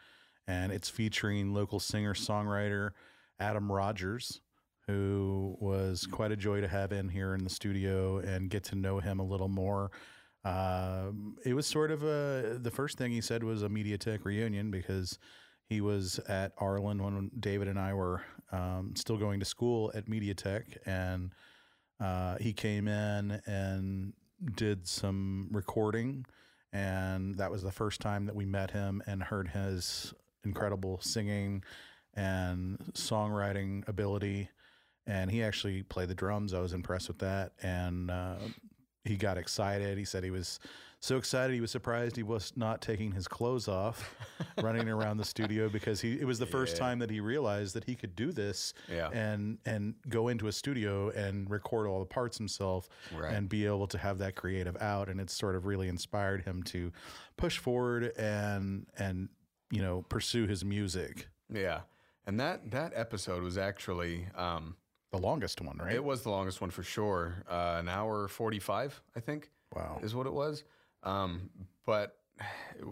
and 0.48 0.72
it's 0.72 0.88
featuring 0.88 1.52
local 1.52 1.80
singer 1.80 2.14
songwriter 2.14 2.92
Adam 3.40 3.72
Rogers, 3.72 4.42
who 4.86 5.58
was 5.60 6.06
quite 6.06 6.32
a 6.32 6.38
joy 6.38 6.62
to 6.62 6.68
have 6.68 6.92
in 6.92 7.10
here 7.10 7.34
in 7.34 7.44
the 7.44 7.50
studio 7.50 8.20
and 8.20 8.52
get 8.52 8.64
to 8.66 8.76
know 8.76 9.00
him 9.00 9.20
a 9.20 9.26
little 9.26 9.50
more. 9.50 9.90
Um, 10.46 11.38
it 11.44 11.56
was 11.56 11.66
sort 11.66 11.90
of 11.90 12.04
a 12.04 12.60
the 12.62 12.72
first 12.72 13.00
thing 13.00 13.12
he 13.12 13.22
said 13.22 13.44
was 13.44 13.64
a 13.64 13.68
MediaTech 13.68 14.26
reunion 14.26 14.70
because 14.70 15.18
he 15.66 15.82
was 15.82 16.20
at 16.28 16.56
Arlyn 16.58 17.02
when 17.02 17.32
David 17.40 17.68
and 17.68 17.80
I 17.80 17.96
were 17.96 18.22
um, 18.52 18.94
still 18.96 19.18
going 19.18 19.40
to 19.40 19.46
school 19.46 19.92
at 19.94 20.06
MediaTech, 20.06 20.78
and 20.86 21.32
uh, 22.00 22.38
he 22.38 22.54
came 22.54 22.88
in 22.88 23.42
and 23.46 24.14
did 24.56 24.88
some 24.88 25.48
recording, 25.52 26.26
and 26.72 27.36
that 27.36 27.52
was 27.52 27.64
the 27.64 27.72
first 27.72 28.00
time 28.00 28.26
that 28.26 28.36
we 28.36 28.46
met 28.46 28.72
him 28.72 29.02
and 29.06 29.24
heard 29.24 29.50
his 29.50 30.14
incredible 30.44 31.00
singing 31.02 31.64
and 32.16 32.78
songwriting 32.94 33.88
ability. 33.88 34.50
And 35.06 35.32
he 35.32 35.44
actually 35.44 35.84
played 35.84 36.10
the 36.10 36.16
drums. 36.16 36.54
I 36.54 36.60
was 36.60 36.74
impressed 36.74 37.08
with 37.08 37.20
that, 37.20 37.54
and 37.62 38.12
uh, 38.12 38.36
he 39.04 39.16
got 39.16 39.38
excited. 39.38 39.98
He 39.98 40.06
said 40.06 40.24
he 40.24 40.32
was 40.32 40.60
so 41.02 41.16
excited 41.18 41.54
he 41.54 41.62
was 41.62 41.72
surprised 41.72 42.16
he 42.18 42.24
was 42.24 42.52
not 42.56 42.82
taking 42.82 43.12
his 43.14 43.28
clothes 43.28 43.68
off, 43.68 44.16
running 44.62 44.90
around 44.90 45.18
the 45.18 45.24
studio 45.26 45.70
because 45.70 46.02
he 46.02 46.14
it 46.20 46.26
was 46.26 46.40
the 46.40 46.46
first 46.46 46.76
Yeah. 46.76 46.80
time 46.86 47.00
that 47.00 47.10
he 47.10 47.20
realized 47.22 47.74
that 47.76 47.86
he 47.86 47.96
could 47.96 48.16
do 48.16 48.32
this 48.32 48.74
Yeah. 48.90 49.10
and 49.10 49.58
and 49.66 49.96
go 50.10 50.28
into 50.28 50.48
a 50.48 50.52
studio 50.52 51.10
and 51.12 51.50
record 51.50 51.88
all 51.88 52.00
the 52.00 52.06
parts 52.06 52.38
himself 52.38 52.90
Right. 53.16 53.34
and 53.34 53.48
be 53.48 53.66
able 53.66 53.88
to 53.88 53.98
have 53.98 54.18
that 54.20 54.36
creative 54.36 54.76
out 54.82 55.08
and 55.10 55.22
it's 55.22 55.34
sort 55.34 55.56
of 55.56 55.66
really 55.66 55.88
inspired 55.88 56.44
him 56.44 56.64
to 56.64 56.92
push 57.38 57.58
forward 57.58 58.12
and 58.18 58.86
and 58.98 59.30
you 59.72 59.82
know 59.82 60.02
pursue 60.10 60.48
his 60.48 60.66
music. 60.66 61.30
Yeah. 61.52 61.82
And 62.28 62.40
that 62.40 62.72
that 62.72 62.92
episode 62.96 63.42
was 63.42 63.58
actually 63.58 64.28
um, 64.36 64.76
The 65.12 65.18
longest 65.18 65.62
one, 65.62 65.78
right? 65.78 65.96
it 65.96 66.04
was 66.04 66.22
the 66.24 66.30
longest 66.30 66.60
one 66.62 66.70
for 66.72 66.84
sure. 66.84 67.44
Uh, 67.50 67.78
an 67.80 67.88
hour 67.88 68.28
forty 68.28 68.60
five, 68.60 69.02
I 69.16 69.22
think. 69.22 69.50
Wow. 69.74 70.00
is 70.04 70.14
what 70.16 70.26
it 70.28 70.34
was. 70.34 70.64
Um, 71.04 71.50
but 71.86 72.18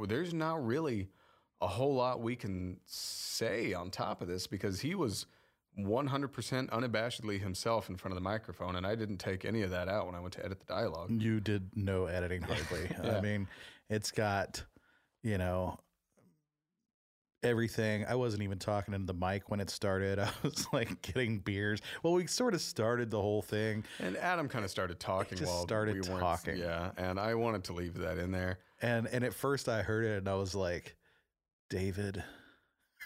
there's 0.08 0.34
not 0.34 0.66
really 0.66 1.10
a 1.62 1.68
whole 1.68 1.96
lot 1.96 2.22
we 2.22 2.36
can 2.36 2.78
say 2.86 3.74
on 3.74 3.90
top 3.90 4.22
of 4.22 4.28
this 4.28 4.48
because 4.48 4.82
he 4.82 4.96
was 4.96 5.26
100% 5.80 6.70
unabashedly 6.70 7.40
himself 7.40 7.90
in 7.90 7.96
front 7.98 8.14
of 8.14 8.16
the 8.16 8.22
microphone, 8.28 8.76
and 8.76 8.86
I 8.86 8.96
didn't 8.96 9.18
take 9.18 9.46
any 9.46 9.62
of 9.62 9.70
that 9.72 9.88
out 9.88 10.06
when 10.08 10.16
I 10.16 10.20
went 10.20 10.34
to 10.34 10.46
edit 10.46 10.60
the 10.60 10.66
dialogue. 10.66 11.12
You 11.12 11.40
did 11.40 11.70
no 11.76 12.06
editing 12.06 12.42
hardly. 12.42 12.90
Yeah. 13.04 13.18
I 13.18 13.22
mean, 13.22 13.48
it's 13.90 14.12
got, 14.12 14.64
you 15.24 15.38
know, 15.38 15.80
everything. 17.44 18.06
I 18.08 18.16
wasn't 18.16 18.44
even 18.44 18.60
talking 18.60 18.94
into 18.94 19.06
the 19.08 19.14
mic 19.14 19.50
when 19.50 19.60
it 19.60 19.70
started. 19.70 20.20
I 20.20 20.30
was 20.44 20.66
like 20.74 21.02
getting 21.02 21.40
beers. 21.40 21.82
Well, 22.04 22.14
we 22.14 22.28
sort 22.28 22.54
of 22.54 22.62
started 22.62 23.12
the 23.12 23.22
whole 23.22 23.42
thing. 23.42 23.84
And 24.00 24.18
Adam 24.18 24.48
kind 24.48 24.66
of 24.66 24.72
started 24.72 25.00
talking 25.00 25.38
just 25.38 25.50
while 25.52 25.64
started 25.64 25.96
we 25.96 26.02
talking. 26.02 26.58
Yeah, 26.58 26.92
and 26.98 27.20
I 27.20 27.36
wanted 27.36 27.64
to 27.66 27.74
leave 27.74 27.96
that 27.96 28.18
in 28.18 28.32
there. 28.32 28.60
And 28.82 29.08
and 29.08 29.24
at 29.24 29.34
first 29.34 29.68
I 29.70 29.82
heard 29.82 30.06
it 30.06 30.18
and 30.20 30.28
I 30.30 30.36
was 30.36 30.54
like, 30.56 30.96
David, 31.70 32.24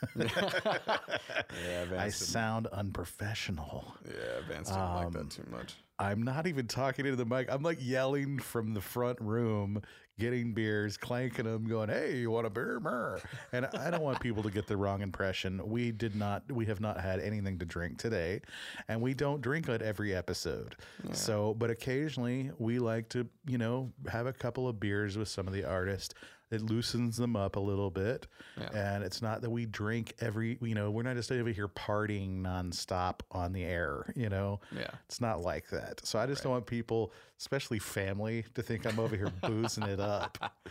yeah, 0.15 1.85
I 1.97 2.09
sound 2.09 2.67
unprofessional. 2.67 3.95
yeah, 4.07 4.41
Vance 4.47 4.69
didn't 4.69 4.93
like 4.95 5.05
Um, 5.07 5.13
that 5.13 5.29
too 5.29 5.45
much. 5.51 5.75
I'm 5.99 6.23
not 6.23 6.47
even 6.47 6.67
talking 6.67 7.05
into 7.05 7.15
the 7.15 7.25
mic. 7.25 7.47
I'm 7.51 7.61
like 7.61 7.77
yelling 7.79 8.39
from 8.39 8.73
the 8.73 8.81
front 8.81 9.19
room, 9.21 9.81
getting 10.21 10.53
beers, 10.53 10.95
clanking 10.95 11.45
them, 11.45 11.67
going, 11.67 11.89
"Hey, 11.89 12.17
you 12.17 12.31
want 12.31 12.47
a 12.47 12.49
beer?" 12.49 12.79
Mer. 12.79 13.19
And 13.51 13.65
I 13.65 13.89
don't 13.89 14.01
want 14.03 14.19
people 14.21 14.43
to 14.43 14.51
get 14.51 14.67
the 14.67 14.77
wrong 14.77 15.01
impression. 15.01 15.61
We 15.67 15.91
did 15.91 16.15
not. 16.15 16.49
We 16.49 16.65
have 16.67 16.79
not 16.79 17.01
had 17.01 17.19
anything 17.19 17.57
to 17.59 17.65
drink 17.65 17.97
today, 17.97 18.41
and 18.87 19.01
we 19.01 19.13
don't 19.13 19.41
drink 19.41 19.67
at 19.67 19.81
every 19.81 20.15
episode. 20.15 20.75
So, 21.11 21.55
but 21.55 21.69
occasionally 21.69 22.51
we 22.59 22.79
like 22.79 23.09
to, 23.09 23.27
you 23.47 23.57
know, 23.57 23.91
have 24.09 24.27
a 24.27 24.33
couple 24.33 24.67
of 24.67 24.79
beers 24.79 25.17
with 25.17 25.27
some 25.27 25.47
of 25.47 25.53
the 25.53 25.65
artists. 25.65 26.13
It 26.51 26.61
loosens 26.61 27.15
them 27.17 27.35
up 27.35 27.55
a 27.55 27.59
little 27.59 27.89
bit, 27.89 28.27
and 28.73 29.03
it's 29.03 29.21
not 29.21 29.41
that 29.41 29.49
we 29.49 29.65
drink 29.65 30.13
every. 30.19 30.57
You 30.61 30.75
know, 30.75 30.91
we're 30.91 31.03
not 31.03 31.15
just 31.15 31.31
over 31.31 31.49
here 31.49 31.67
partying 31.69 32.41
nonstop 32.41 33.21
on 33.31 33.53
the 33.53 33.63
air. 33.63 34.11
You 34.15 34.29
know, 34.29 34.59
Yeah. 34.75 34.89
it's 35.05 35.21
not 35.21 35.41
like 35.41 35.69
that. 35.69 36.05
So 36.05 36.19
I 36.19 36.25
just 36.27 36.43
don't 36.43 36.51
want 36.51 36.65
people, 36.65 37.13
especially 37.39 37.79
family, 37.79 38.43
to 38.55 38.61
think 38.61 38.85
I'm 38.85 38.99
over 38.99 39.15
here 39.15 39.31
boozing 39.41 39.83
it 39.85 39.99
up. 39.99 40.37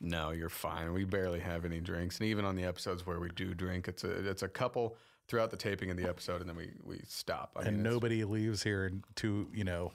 No, 0.00 0.32
you're 0.32 0.50
fine. 0.50 0.92
We 0.92 1.04
barely 1.04 1.40
have 1.40 1.64
any 1.64 1.80
drinks, 1.80 2.18
and 2.18 2.28
even 2.28 2.44
on 2.44 2.56
the 2.56 2.64
episodes 2.64 3.06
where 3.06 3.20
we 3.20 3.28
do 3.30 3.54
drink, 3.54 3.88
it's 3.88 4.04
a 4.04 4.10
it's 4.28 4.42
a 4.42 4.48
couple 4.48 4.96
throughout 5.28 5.50
the 5.50 5.56
taping 5.56 5.88
of 5.90 5.96
the 5.96 6.06
episode, 6.06 6.40
and 6.42 6.50
then 6.50 6.56
we 6.56 6.72
we 6.82 7.00
stop. 7.06 7.52
I 7.56 7.62
And 7.62 7.76
mean, 7.76 7.82
nobody 7.84 8.24
leaves 8.24 8.62
here 8.62 8.90
to 9.16 9.48
you 9.54 9.64
know, 9.64 9.92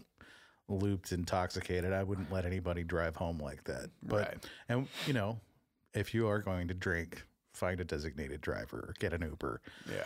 looped, 0.69 1.11
intoxicated. 1.11 1.91
I 1.93 2.03
wouldn't 2.03 2.31
let 2.31 2.45
anybody 2.45 2.83
drive 2.83 3.15
home 3.15 3.39
like 3.39 3.63
that. 3.65 3.89
But 4.03 4.27
Right. 4.27 4.45
and 4.69 4.87
you 5.07 5.13
know, 5.13 5.39
if 5.93 6.13
you 6.13 6.27
are 6.27 6.39
going 6.39 6.67
to 6.69 6.73
drink, 6.73 7.23
find 7.53 7.79
a 7.79 7.83
designated 7.83 8.41
driver 8.41 8.77
or 8.77 8.93
get 8.99 9.11
an 9.13 9.21
Uber. 9.23 9.61
yeah, 9.91 10.03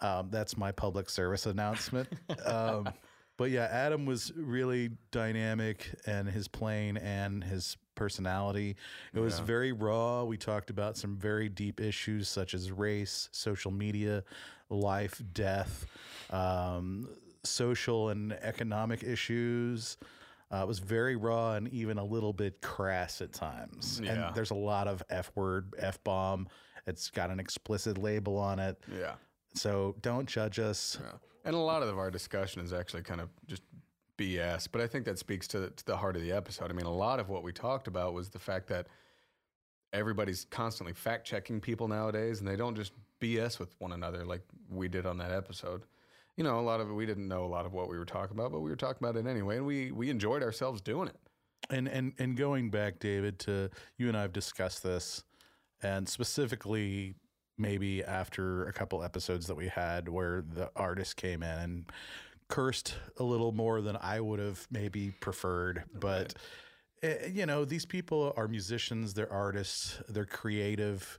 Um, 0.00 0.28
that's 0.30 0.56
my 0.56 0.72
public 0.72 1.10
service 1.10 1.44
announcement. 1.46 2.08
um, 2.46 2.88
but 3.36 3.50
yeah, 3.50 3.64
Adam 3.70 4.06
was 4.06 4.32
really 4.34 4.90
dynamic 5.10 5.94
and 6.06 6.28
his 6.28 6.48
playing 6.48 6.96
and 6.96 7.44
his 7.44 7.76
personality. 7.96 8.76
It 9.12 9.20
was 9.20 9.40
very 9.40 9.72
raw. 9.72 10.24
We 10.24 10.36
talked 10.38 10.70
about 10.70 10.96
some 10.96 11.16
very 11.16 11.48
deep 11.50 11.80
issues 11.80 12.28
such 12.28 12.54
as 12.54 12.70
race, 12.70 13.28
social 13.32 13.70
media, 13.72 14.22
life, 14.70 15.20
death, 15.34 15.86
um, 16.30 17.08
social 17.46 18.10
and 18.10 18.32
economic 18.32 19.02
issues. 19.02 19.96
Uh, 20.52 20.58
it 20.58 20.68
was 20.68 20.78
very 20.78 21.16
raw 21.16 21.54
and 21.54 21.68
even 21.68 21.98
a 21.98 22.04
little 22.04 22.32
bit 22.32 22.62
crass 22.62 23.20
at 23.20 23.32
times. 23.32 24.00
Yeah. 24.02 24.12
And 24.28 24.34
there's 24.34 24.52
a 24.52 24.56
lot 24.56 24.86
of 24.86 25.02
F 25.10 25.32
word, 25.34 25.74
F 25.78 26.02
bomb. 26.04 26.48
It's 26.86 27.10
got 27.10 27.30
an 27.30 27.40
explicit 27.40 27.98
label 27.98 28.38
on 28.38 28.60
it 28.60 28.80
yeah, 28.96 29.14
So 29.54 29.96
don't 30.02 30.28
judge 30.28 30.60
us. 30.60 30.98
Yeah. 31.02 31.18
And 31.44 31.54
a 31.54 31.58
lot 31.58 31.82
of 31.82 31.98
our 31.98 32.10
discussion 32.10 32.62
is 32.62 32.72
actually 32.72 33.02
kind 33.02 33.20
of 33.20 33.28
just 33.46 33.62
BS, 34.18 34.68
but 34.70 34.80
I 34.80 34.86
think 34.86 35.04
that 35.04 35.18
speaks 35.18 35.46
to, 35.48 35.70
to 35.70 35.84
the 35.84 35.96
heart 35.96 36.16
of 36.16 36.22
the 36.22 36.32
episode. 36.32 36.70
I 36.70 36.74
mean, 36.74 36.86
a 36.86 36.94
lot 36.94 37.20
of 37.20 37.28
what 37.28 37.42
we 37.42 37.52
talked 37.52 37.86
about 37.86 38.14
was 38.14 38.30
the 38.30 38.38
fact 38.38 38.68
that 38.68 38.86
everybody's 39.92 40.46
constantly 40.50 40.92
fact 40.92 41.26
checking 41.26 41.60
people 41.60 41.88
nowadays, 41.88 42.40
and 42.40 42.48
they 42.48 42.56
don't 42.56 42.74
just 42.74 42.92
BS 43.20 43.58
with 43.58 43.74
one 43.78 43.92
another 43.92 44.24
like 44.24 44.42
we 44.70 44.88
did 44.88 45.06
on 45.06 45.18
that 45.18 45.32
episode. 45.32 45.82
You 46.36 46.44
know, 46.44 46.58
a 46.58 46.62
lot 46.62 46.80
of 46.80 46.90
it, 46.90 46.92
we 46.92 47.06
didn't 47.06 47.28
know 47.28 47.44
a 47.44 47.46
lot 47.48 47.64
of 47.66 47.72
what 47.72 47.88
we 47.88 47.96
were 47.98 48.04
talking 48.04 48.36
about, 48.36 48.52
but 48.52 48.60
we 48.60 48.68
were 48.70 48.76
talking 48.76 48.98
about 49.06 49.16
it 49.16 49.26
anyway, 49.26 49.56
and 49.56 49.66
we 49.66 49.90
we 49.90 50.10
enjoyed 50.10 50.42
ourselves 50.42 50.80
doing 50.80 51.08
it. 51.08 51.16
And 51.70 51.88
and 51.88 52.12
and 52.18 52.36
going 52.36 52.70
back, 52.70 52.98
David, 52.98 53.38
to 53.40 53.70
you 53.96 54.08
and 54.08 54.16
I 54.16 54.22
have 54.22 54.32
discussed 54.32 54.82
this, 54.82 55.24
and 55.82 56.08
specifically 56.08 57.14
maybe 57.58 58.04
after 58.04 58.66
a 58.66 58.72
couple 58.72 59.02
episodes 59.02 59.46
that 59.46 59.54
we 59.54 59.68
had 59.68 60.08
where 60.10 60.42
the 60.42 60.70
artist 60.76 61.16
came 61.16 61.42
in 61.42 61.58
and 61.58 61.84
cursed 62.48 62.94
a 63.18 63.24
little 63.24 63.50
more 63.52 63.80
than 63.80 63.96
I 64.00 64.20
would 64.20 64.38
have 64.40 64.66
maybe 64.70 65.12
preferred, 65.20 65.84
but. 65.94 66.34
eh, 67.02 67.28
You 67.32 67.46
know, 67.46 67.64
these 67.64 67.86
people 67.86 68.32
are 68.36 68.48
musicians, 68.48 69.14
they're 69.14 69.32
artists, 69.32 69.98
they're 70.08 70.26
creative, 70.26 71.18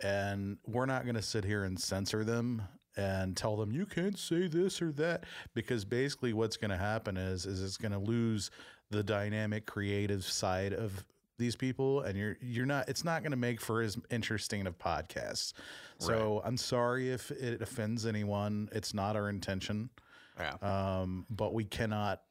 and 0.00 0.58
we're 0.66 0.86
not 0.86 1.04
going 1.04 1.16
to 1.16 1.22
sit 1.22 1.44
here 1.44 1.64
and 1.64 1.78
censor 1.80 2.24
them 2.24 2.62
and 2.98 3.36
tell 3.36 3.56
them 3.56 3.70
you 3.70 3.86
can't 3.86 4.18
say 4.18 4.48
this 4.48 4.82
or 4.82 4.90
that 4.92 5.24
because 5.54 5.84
basically 5.84 6.32
what's 6.32 6.56
going 6.56 6.70
to 6.70 6.76
happen 6.76 7.16
is 7.16 7.46
is 7.46 7.62
it's 7.62 7.76
going 7.76 7.92
to 7.92 7.98
lose 7.98 8.50
the 8.90 9.02
dynamic 9.02 9.66
creative 9.66 10.24
side 10.24 10.72
of 10.72 11.04
these 11.38 11.54
people 11.54 12.00
and 12.00 12.18
you're 12.18 12.36
you're 12.42 12.66
not 12.66 12.88
it's 12.88 13.04
not 13.04 13.22
going 13.22 13.30
to 13.30 13.36
make 13.36 13.60
for 13.60 13.80
as 13.80 13.96
interesting 14.10 14.66
of 14.66 14.76
podcasts. 14.78 15.52
So 15.98 16.42
i'm 16.44 16.56
sorry 16.56 17.10
if 17.10 17.30
it 17.30 17.62
offends 17.62 18.04
anyone. 18.04 18.68
It's 18.72 18.92
not 18.92 19.16
our 19.16 19.28
intention. 19.28 19.90
Yeah. 20.38 20.54
um, 20.62 21.26
but 21.30 21.52
we 21.52 21.64
cannot 21.64 22.22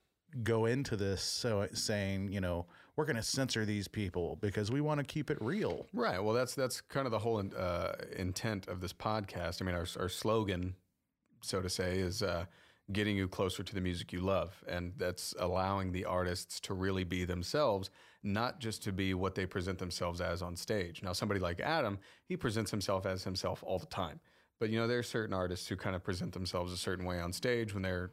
go 0.43 0.65
into 0.65 0.95
this 0.95 1.21
so 1.21 1.67
saying 1.73 2.31
you 2.31 2.41
know 2.41 2.65
we're 2.97 3.05
going 3.05 3.15
to 3.15 3.23
censor 3.23 3.63
these 3.63 3.87
people 3.87 4.37
because 4.41 4.71
we 4.71 4.81
want 4.81 4.99
to 4.99 5.05
keep 5.05 5.29
it 5.29 5.37
real 5.39 5.85
Right. 5.93 6.21
Well, 6.21 6.33
that's 6.33 6.55
that's 6.55 6.81
kind 6.81 7.05
of 7.05 7.11
the 7.11 7.19
whole 7.19 7.39
in, 7.39 7.53
uh, 7.53 7.95
intent 8.17 8.67
of 8.67 8.81
this 8.81 8.91
podcast. 8.93 9.61
I 9.61 9.65
mean, 9.65 9.75
our 9.75 9.85
our 9.99 10.09
slogan, 10.09 10.75
so 11.41 11.61
to 11.61 11.69
say, 11.69 11.99
is 11.99 12.23
uh, 12.23 12.45
getting 12.91 13.15
you 13.15 13.27
closer 13.27 13.63
to 13.63 13.75
the 13.75 13.81
music 13.81 14.11
you 14.11 14.21
love, 14.21 14.63
and 14.67 14.93
that's 14.97 15.33
allowing 15.39 15.91
the 15.91 16.05
artists 16.05 16.59
to 16.61 16.73
really 16.73 17.03
be 17.03 17.23
themselves, 17.25 17.89
not 18.23 18.59
just 18.59 18.83
to 18.83 18.91
be 18.91 19.13
what 19.13 19.35
they 19.35 19.45
present 19.45 19.77
themselves 19.77 20.21
as 20.21 20.41
on 20.41 20.55
stage. 20.55 21.03
Now, 21.03 21.13
somebody 21.13 21.39
like 21.39 21.59
Adam, 21.59 21.99
he 22.25 22.35
presents 22.35 22.71
himself 22.71 23.05
as 23.05 23.23
himself 23.23 23.63
all 23.65 23.79
the 23.79 23.85
time, 23.87 24.19
but 24.59 24.69
you 24.69 24.79
know, 24.79 24.87
there 24.87 24.99
are 24.99 25.03
certain 25.03 25.33
artists 25.33 25.67
who 25.67 25.75
kind 25.75 25.95
of 25.95 26.03
present 26.03 26.33
themselves 26.33 26.73
a 26.73 26.77
certain 26.77 27.05
way 27.05 27.19
on 27.19 27.31
stage 27.31 27.73
when 27.73 27.83
they're 27.83 28.11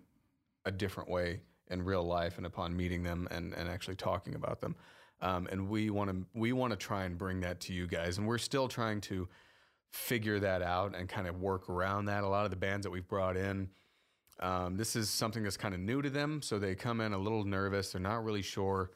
a 0.65 0.71
different 0.71 1.11
way 1.11 1.41
in 1.71 1.83
real 1.83 2.05
life 2.05 2.37
and 2.37 2.47
upon 2.47 2.77
meeting 2.77 3.03
them 3.03 3.29
and, 3.31 3.53
and 3.55 3.69
actually 3.69 3.97
talking 3.97 4.35
about 4.35 4.61
them. 4.61 4.77
Um, 5.21 5.49
and 5.51 5.69
we 5.69 5.91
want 5.91 6.11
to 6.11 6.27
we 6.35 6.53
want 6.53 6.73
to 6.73 6.77
try 6.77 7.05
and 7.05 7.17
bring 7.17 7.41
that 7.41 7.61
to 7.61 7.73
you 7.73 7.87
guys, 7.87 8.19
and 8.19 8.27
we're 8.27 8.39
still 8.39 8.69
trying 8.69 9.01
to 9.03 9.29
figure 9.93 10.41
that 10.41 10.61
out 10.61 10.95
and 10.95 11.09
kind 11.09 11.29
of 11.29 11.41
work 11.41 11.71
around 11.71 12.07
that. 12.07 12.25
A 12.25 12.29
lot 12.29 12.45
of 12.45 12.51
the 12.51 12.57
bands 12.57 12.85
that 12.85 12.91
we've 12.91 13.07
brought 13.09 13.37
in, 13.37 13.71
um, 14.41 14.77
this 14.77 14.97
is 14.97 15.09
something 15.09 15.43
that's 15.43 15.57
kind 15.57 15.73
of 15.73 15.81
new 15.81 16.03
to 16.03 16.11
them, 16.11 16.43
so 16.43 16.59
they 16.59 16.75
come 16.75 17.01
in 17.01 17.13
a 17.13 17.19
little 17.19 17.45
nervous. 17.45 17.93
They're 17.93 18.01
not 18.01 18.25
really 18.25 18.43
sure 18.43 18.91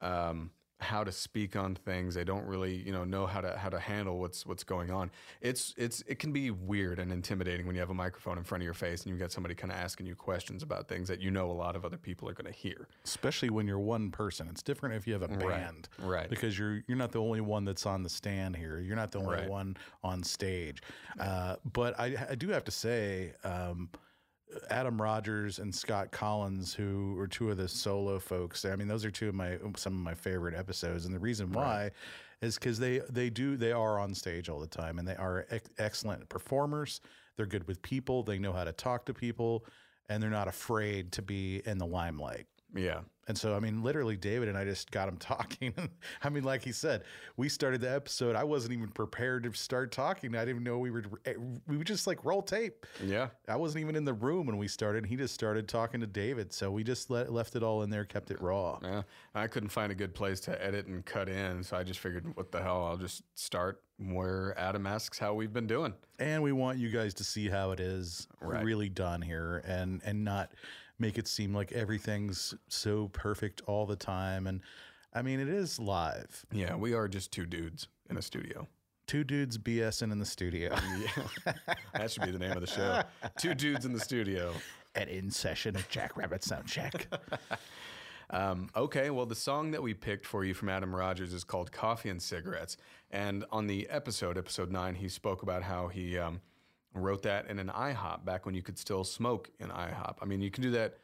um, 0.00 0.50
how 0.82 1.04
to 1.04 1.12
speak 1.12 1.56
on 1.56 1.74
things. 1.74 2.14
They 2.14 2.24
don't 2.24 2.44
really, 2.46 2.74
you 2.74 2.92
know, 2.92 3.04
know 3.04 3.26
how 3.26 3.40
to 3.40 3.56
how 3.56 3.68
to 3.68 3.78
handle 3.78 4.18
what's 4.18 4.44
what's 4.44 4.64
going 4.64 4.90
on. 4.90 5.10
It's 5.40 5.74
it's 5.76 6.02
it 6.06 6.18
can 6.18 6.32
be 6.32 6.50
weird 6.50 6.98
and 6.98 7.12
intimidating 7.12 7.66
when 7.66 7.74
you 7.74 7.80
have 7.80 7.90
a 7.90 7.94
microphone 7.94 8.36
in 8.38 8.44
front 8.44 8.62
of 8.62 8.64
your 8.64 8.74
face 8.74 9.02
and 9.02 9.10
you've 9.10 9.18
got 9.20 9.32
somebody 9.32 9.54
kind 9.54 9.72
of 9.72 9.78
asking 9.78 10.06
you 10.06 10.14
questions 10.14 10.62
about 10.62 10.88
things 10.88 11.08
that 11.08 11.20
you 11.20 11.30
know 11.30 11.50
a 11.50 11.52
lot 11.52 11.76
of 11.76 11.84
other 11.84 11.96
people 11.96 12.28
are 12.28 12.34
going 12.34 12.52
to 12.52 12.58
hear. 12.58 12.88
especially 13.04 13.50
when 13.50 13.66
you're 13.66 13.78
one 13.78 14.10
person. 14.10 14.48
It's 14.50 14.62
different 14.62 14.94
if 14.96 15.06
you 15.06 15.12
have 15.12 15.22
a 15.22 15.28
band, 15.28 15.88
right. 15.98 16.28
Because 16.28 16.58
you're 16.58 16.82
you're 16.88 16.98
not 16.98 17.12
the 17.12 17.20
only 17.20 17.40
one 17.40 17.64
that's 17.64 17.86
on 17.86 18.02
the 18.02 18.08
stand 18.10 18.56
here. 18.56 18.80
You're 18.80 18.96
not 18.96 19.12
the 19.12 19.18
only 19.18 19.32
Right. 19.36 19.48
one 19.48 19.76
on 20.02 20.22
stage. 20.22 20.82
Uh, 21.18 21.56
but 21.72 21.98
I, 21.98 22.26
I 22.30 22.34
do 22.34 22.48
have 22.48 22.64
to 22.64 22.70
say, 22.72 23.34
um, 23.44 23.88
Adam 24.70 25.00
Rogers 25.00 25.58
and 25.58 25.74
Scott 25.74 26.10
Collins, 26.10 26.74
who 26.74 27.18
are 27.18 27.26
two 27.26 27.50
of 27.50 27.56
the 27.56 27.68
solo 27.68 28.18
folks. 28.18 28.64
I 28.64 28.76
mean, 28.76 28.88
those 28.88 29.04
are 29.04 29.10
two 29.10 29.28
of 29.28 29.34
my 29.34 29.58
some 29.76 29.94
of 29.94 30.00
my 30.00 30.14
favorite 30.14 30.54
episodes, 30.54 31.06
and 31.06 31.14
the 31.14 31.18
reason 31.18 31.52
why 31.52 31.90
is 32.40 32.56
because 32.56 32.78
they 32.78 33.00
they 33.10 33.30
do 33.30 33.56
they 33.56 33.72
are 33.72 33.98
on 33.98 34.14
stage 34.14 34.48
all 34.48 34.60
the 34.60 34.66
time, 34.66 34.98
and 34.98 35.06
they 35.06 35.16
are 35.16 35.46
ex- 35.50 35.70
excellent 35.78 36.28
performers. 36.28 37.00
They're 37.36 37.46
good 37.46 37.66
with 37.66 37.80
people. 37.82 38.22
They 38.22 38.38
know 38.38 38.52
how 38.52 38.64
to 38.64 38.72
talk 38.72 39.06
to 39.06 39.14
people, 39.14 39.64
and 40.08 40.22
they're 40.22 40.30
not 40.30 40.48
afraid 40.48 41.12
to 41.12 41.22
be 41.22 41.62
in 41.64 41.78
the 41.78 41.86
limelight. 41.86 42.46
Yeah. 42.74 43.00
And 43.28 43.38
so, 43.38 43.54
I 43.54 43.60
mean, 43.60 43.82
literally, 43.84 44.16
David 44.16 44.48
and 44.48 44.58
I 44.58 44.64
just 44.64 44.90
got 44.90 45.08
him 45.08 45.16
talking. 45.20 45.72
I 46.22 46.28
mean, 46.28 46.42
like 46.42 46.62
he 46.64 46.72
said, 46.72 47.04
we 47.36 47.48
started 47.48 47.80
the 47.80 47.90
episode. 47.92 48.34
I 48.34 48.42
wasn't 48.44 48.72
even 48.74 48.88
prepared 48.88 49.44
to 49.44 49.52
start 49.52 49.92
talking. 49.92 50.34
I 50.34 50.40
didn't 50.40 50.48
even 50.56 50.64
know 50.64 50.78
we 50.78 50.90
were. 50.90 51.04
Eh, 51.24 51.34
we 51.68 51.76
would 51.76 51.86
just 51.86 52.06
like 52.08 52.24
roll 52.24 52.42
tape. 52.42 52.84
Yeah. 53.02 53.28
I 53.48 53.56
wasn't 53.56 53.82
even 53.82 53.94
in 53.94 54.04
the 54.04 54.12
room 54.12 54.46
when 54.46 54.58
we 54.58 54.66
started. 54.66 55.06
He 55.06 55.14
just 55.16 55.34
started 55.34 55.68
talking 55.68 56.00
to 56.00 56.06
David. 56.06 56.52
So 56.52 56.70
we 56.72 56.82
just 56.82 57.10
let, 57.10 57.32
left 57.32 57.54
it 57.54 57.62
all 57.62 57.82
in 57.82 57.90
there, 57.90 58.04
kept 58.04 58.30
it 58.32 58.40
raw. 58.42 58.78
Yeah. 58.82 59.02
I 59.34 59.46
couldn't 59.46 59.68
find 59.70 59.92
a 59.92 59.94
good 59.94 60.14
place 60.14 60.40
to 60.40 60.64
edit 60.64 60.86
and 60.86 61.04
cut 61.04 61.28
in, 61.28 61.62
so 61.62 61.76
I 61.76 61.84
just 61.84 62.00
figured, 62.00 62.36
what 62.36 62.50
the 62.50 62.60
hell? 62.60 62.84
I'll 62.84 62.96
just 62.96 63.22
start 63.34 63.82
where 63.98 64.58
Adam 64.58 64.84
asks 64.86 65.16
how 65.18 65.32
we've 65.32 65.52
been 65.52 65.68
doing. 65.68 65.94
And 66.18 66.42
we 66.42 66.50
want 66.50 66.78
you 66.78 66.90
guys 66.90 67.14
to 67.14 67.24
see 67.24 67.48
how 67.48 67.70
it 67.70 67.78
is 67.78 68.26
Right. 68.40 68.64
really 68.64 68.88
done 68.88 69.22
here, 69.22 69.62
and 69.64 70.00
and 70.04 70.24
not 70.24 70.52
make 70.98 71.18
it 71.18 71.26
seem 71.28 71.54
like 71.54 71.72
everything's 71.72 72.54
so 72.68 73.08
perfect 73.08 73.62
all 73.66 73.86
the 73.86 73.96
time. 73.96 74.46
And 74.46 74.60
I 75.12 75.22
mean, 75.22 75.40
it 75.40 75.48
is 75.48 75.78
live. 75.78 76.44
Yeah, 76.52 76.74
we 76.76 76.94
are 76.94 77.08
just 77.08 77.32
two 77.32 77.46
dudes 77.46 77.88
in 78.08 78.16
a 78.16 78.22
studio. 78.22 78.66
Two 79.06 79.24
dudes 79.24 79.58
BSing 79.58 80.12
in 80.12 80.18
the 80.18 80.24
studio. 80.24 80.74
Yeah. 81.46 81.52
that 81.94 82.10
should 82.10 82.22
be 82.22 82.30
the 82.30 82.38
name 82.38 82.52
of 82.52 82.60
the 82.60 82.66
show. 82.66 83.02
Two 83.38 83.54
dudes 83.54 83.84
in 83.84 83.92
the 83.92 84.00
studio. 84.00 84.52
At 84.94 85.08
in 85.08 85.30
session 85.30 85.76
Jackrabbit 85.90 86.44
Sound 86.44 86.68
Shack. 86.68 87.08
Um, 88.30 88.70
okay, 88.74 89.10
well, 89.10 89.26
the 89.26 89.34
song 89.34 89.72
that 89.72 89.82
we 89.82 89.92
picked 89.92 90.24
for 90.24 90.42
you 90.42 90.54
from 90.54 90.70
Adam 90.70 90.94
Rogers 90.96 91.34
is 91.34 91.44
called 91.44 91.70
Coffee 91.70 92.08
and 92.08 92.22
Cigarettes. 92.22 92.78
And 93.10 93.44
on 93.52 93.66
the 93.66 93.86
episode, 93.90 94.38
episode 94.38 94.70
nine, 94.70 94.94
he 94.94 95.10
spoke 95.10 95.42
about 95.42 95.62
how 95.62 95.88
he 95.88 96.16
um, 96.16 96.40
wrote 96.94 97.22
that 97.22 97.48
in 97.48 97.58
an 97.58 97.68
IHOP 97.68 98.24
back 98.24 98.44
when 98.46 98.54
you 98.54 98.62
could 98.62 98.78
still 98.78 99.04
smoke 99.04 99.50
in 99.58 99.68
IHOP. 99.68 100.16
I 100.20 100.24
mean, 100.24 100.40
you 100.40 100.50
can 100.50 100.62
do 100.62 100.70
that 100.72 100.98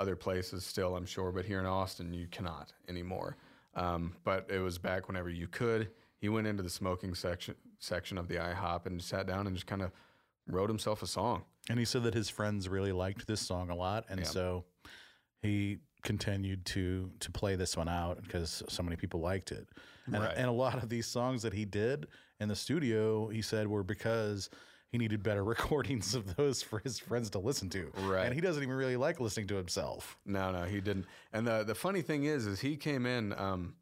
other 0.00 0.16
places 0.16 0.64
still, 0.64 0.96
I'm 0.96 1.06
sure, 1.06 1.32
but 1.32 1.44
here 1.44 1.58
in 1.60 1.66
Austin, 1.66 2.14
you 2.14 2.26
cannot 2.28 2.72
anymore. 2.88 3.36
Um, 3.74 4.14
but 4.24 4.48
it 4.50 4.60
was 4.60 4.78
back 4.78 5.08
whenever 5.08 5.28
you 5.28 5.46
could. 5.48 5.90
He 6.18 6.28
went 6.28 6.46
into 6.46 6.62
the 6.62 6.70
smoking 6.70 7.14
section 7.14 7.54
section 7.80 8.18
of 8.18 8.26
the 8.26 8.36
IHOP 8.36 8.86
and 8.86 9.00
sat 9.02 9.26
down 9.26 9.46
and 9.46 9.54
just 9.54 9.66
kind 9.66 9.82
of 9.82 9.92
wrote 10.48 10.68
himself 10.68 11.02
a 11.02 11.06
song. 11.06 11.42
And 11.68 11.78
he 11.78 11.84
said 11.84 12.02
that 12.04 12.14
his 12.14 12.28
friends 12.28 12.68
really 12.68 12.90
liked 12.92 13.26
this 13.26 13.40
song 13.40 13.70
a 13.70 13.74
lot, 13.76 14.04
and 14.08 14.20
Yeah. 14.20 14.26
so 14.26 14.64
he 15.42 15.78
continued 16.02 16.64
to 16.64 17.10
to 17.20 17.30
play 17.30 17.54
this 17.56 17.76
one 17.76 17.88
out 17.88 18.22
because 18.22 18.62
so 18.68 18.82
many 18.82 18.96
people 18.96 19.20
liked 19.20 19.52
it. 19.52 19.68
And, 20.06 20.14
Right. 20.22 20.34
and 20.36 20.46
a 20.48 20.52
lot 20.52 20.82
of 20.82 20.88
these 20.88 21.06
songs 21.06 21.42
that 21.42 21.52
he 21.52 21.64
did 21.64 22.06
in 22.40 22.48
the 22.48 22.56
studio, 22.56 23.28
he 23.28 23.42
said 23.42 23.66
were 23.68 23.82
because 23.82 24.48
he 24.90 24.98
needed 24.98 25.22
better 25.22 25.44
recordings 25.54 26.14
of 26.14 26.36
those 26.36 26.62
for 26.62 26.78
his 26.80 26.98
friends 26.98 27.30
to 27.30 27.38
listen 27.38 27.68
to. 27.70 27.90
Right. 28.02 28.24
And 28.24 28.34
he 28.34 28.40
doesn't 28.40 28.62
even 28.62 28.74
really 28.74 28.96
like 28.96 29.20
listening 29.20 29.46
to 29.48 29.56
himself. 29.56 30.18
No, 30.24 30.50
no, 30.50 30.64
he 30.64 30.80
didn't. 30.80 31.06
And 31.32 31.46
the 31.46 31.64
the 31.64 31.74
funny 31.74 32.02
thing 32.02 32.24
is, 32.24 32.46
is 32.46 32.60
he 32.60 32.76
came 32.76 33.06
in. 33.06 33.32
Um, 33.34 33.74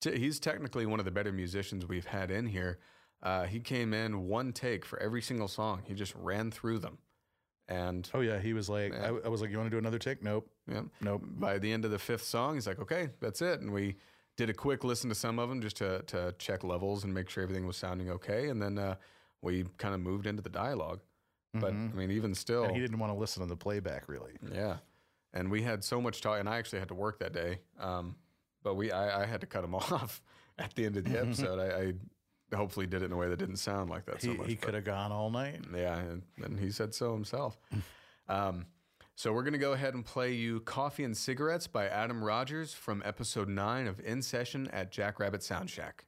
t- 0.00 0.18
he's 0.18 0.38
technically 0.38 0.86
one 0.86 0.98
of 0.98 1.04
the 1.04 1.10
better 1.10 1.32
musicians 1.32 1.86
we've 1.86 2.06
had 2.06 2.30
in 2.30 2.46
here. 2.46 2.78
Uh, 3.22 3.44
he 3.44 3.60
came 3.60 3.94
in 3.94 4.28
one 4.28 4.52
take 4.52 4.84
for 4.84 5.00
every 5.00 5.22
single 5.22 5.48
song. 5.48 5.82
He 5.86 5.94
just 5.94 6.14
ran 6.14 6.50
through 6.50 6.80
them, 6.80 6.98
and 7.66 8.08
Oh 8.12 8.20
yeah, 8.20 8.38
he 8.38 8.52
was 8.52 8.68
like, 8.68 8.94
I, 8.94 9.08
I 9.24 9.28
was 9.28 9.40
like, 9.40 9.50
you 9.50 9.56
want 9.56 9.68
to 9.70 9.74
do 9.74 9.78
another 9.78 9.98
take? 9.98 10.22
Nope, 10.22 10.48
yeah, 10.70 10.82
nope. 11.00 11.22
by 11.24 11.58
the 11.58 11.72
end 11.72 11.84
of 11.86 11.90
the 11.90 11.98
fifth 11.98 12.24
song, 12.24 12.54
he's 12.54 12.66
like, 12.66 12.78
"Okay, 12.78 13.08
that's 13.20 13.40
it." 13.40 13.60
And 13.60 13.72
we 13.72 13.96
did 14.36 14.50
a 14.50 14.54
quick 14.54 14.84
listen 14.84 15.08
to 15.08 15.14
some 15.14 15.38
of 15.38 15.48
them 15.48 15.62
just 15.62 15.76
to 15.78 16.02
to 16.02 16.34
check 16.38 16.62
levels 16.62 17.04
and 17.04 17.12
make 17.14 17.30
sure 17.30 17.42
everything 17.42 17.66
was 17.66 17.78
sounding 17.78 18.10
okay. 18.10 18.48
And 18.50 18.60
then 18.60 18.78
uh, 18.78 18.96
we 19.42 19.64
kind 19.78 19.94
of 19.94 20.00
moved 20.00 20.26
into 20.26 20.42
the 20.42 20.50
dialogue. 20.50 21.00
But 21.54 21.70
I 21.72 21.96
mean, 21.96 22.10
even 22.10 22.34
still, 22.34 22.64
And 22.64 22.74
he 22.74 22.82
didn't 22.82 22.98
want 22.98 23.12
to 23.14 23.18
listen 23.18 23.42
to 23.42 23.48
the 23.48 23.56
playback 23.56 24.08
really. 24.08 24.32
Yeah, 24.52 24.76
and 25.32 25.50
we 25.50 25.62
had 25.62 25.82
so 25.82 26.02
much 26.02 26.20
talk, 26.20 26.38
and 26.38 26.48
I 26.48 26.58
actually 26.58 26.80
had 26.80 26.88
to 26.88 26.94
work 26.94 27.18
that 27.20 27.32
day. 27.32 27.60
Um, 27.80 28.16
but 28.62 28.74
we, 28.74 28.92
I, 28.92 29.22
I 29.22 29.26
had 29.26 29.40
to 29.40 29.46
cut 29.46 29.64
him 29.64 29.74
off 29.74 30.20
at 30.58 30.74
the 30.74 30.84
end 30.84 30.98
of 30.98 31.04
the 31.04 31.18
episode. 31.18 31.58
I, 31.58 31.94
I 32.54 32.56
hopefully 32.56 32.86
did 32.86 33.00
it 33.00 33.06
in 33.06 33.12
a 33.12 33.16
way 33.16 33.28
that 33.28 33.38
didn't 33.38 33.56
sound 33.56 33.88
like 33.88 34.04
that 34.04 34.20
so 34.20 34.34
much. 34.34 34.46
he 34.48 34.54
could 34.56 34.74
have 34.74 34.84
gone 34.84 35.12
all 35.12 35.30
night. 35.30 35.60
yeah, 35.74 35.98
and, 35.98 36.22
and 36.44 36.60
he 36.60 36.70
said 36.70 36.94
so 36.94 37.14
himself. 37.14 37.58
um, 38.28 38.66
so 39.14 39.32
we're 39.32 39.44
gonna 39.44 39.56
go 39.56 39.72
ahead 39.72 39.94
and 39.94 40.04
play 40.04 40.32
you 40.34 40.60
"Coffee 40.60 41.04
and 41.04 41.16
Cigarettes" 41.16 41.66
by 41.66 41.88
Adam 41.88 42.22
Rogers 42.22 42.74
from 42.74 43.02
episode 43.06 43.48
nine 43.48 43.86
of 43.86 43.98
In 44.00 44.20
Session 44.20 44.68
at 44.74 44.92
Jackrabbit 44.92 45.42
Sound 45.42 45.70
Shack. 45.70 46.04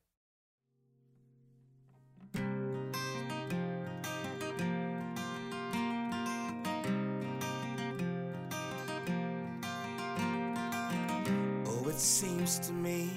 It 11.99 12.03
seems 12.03 12.61
to 12.61 12.73
me 12.73 13.11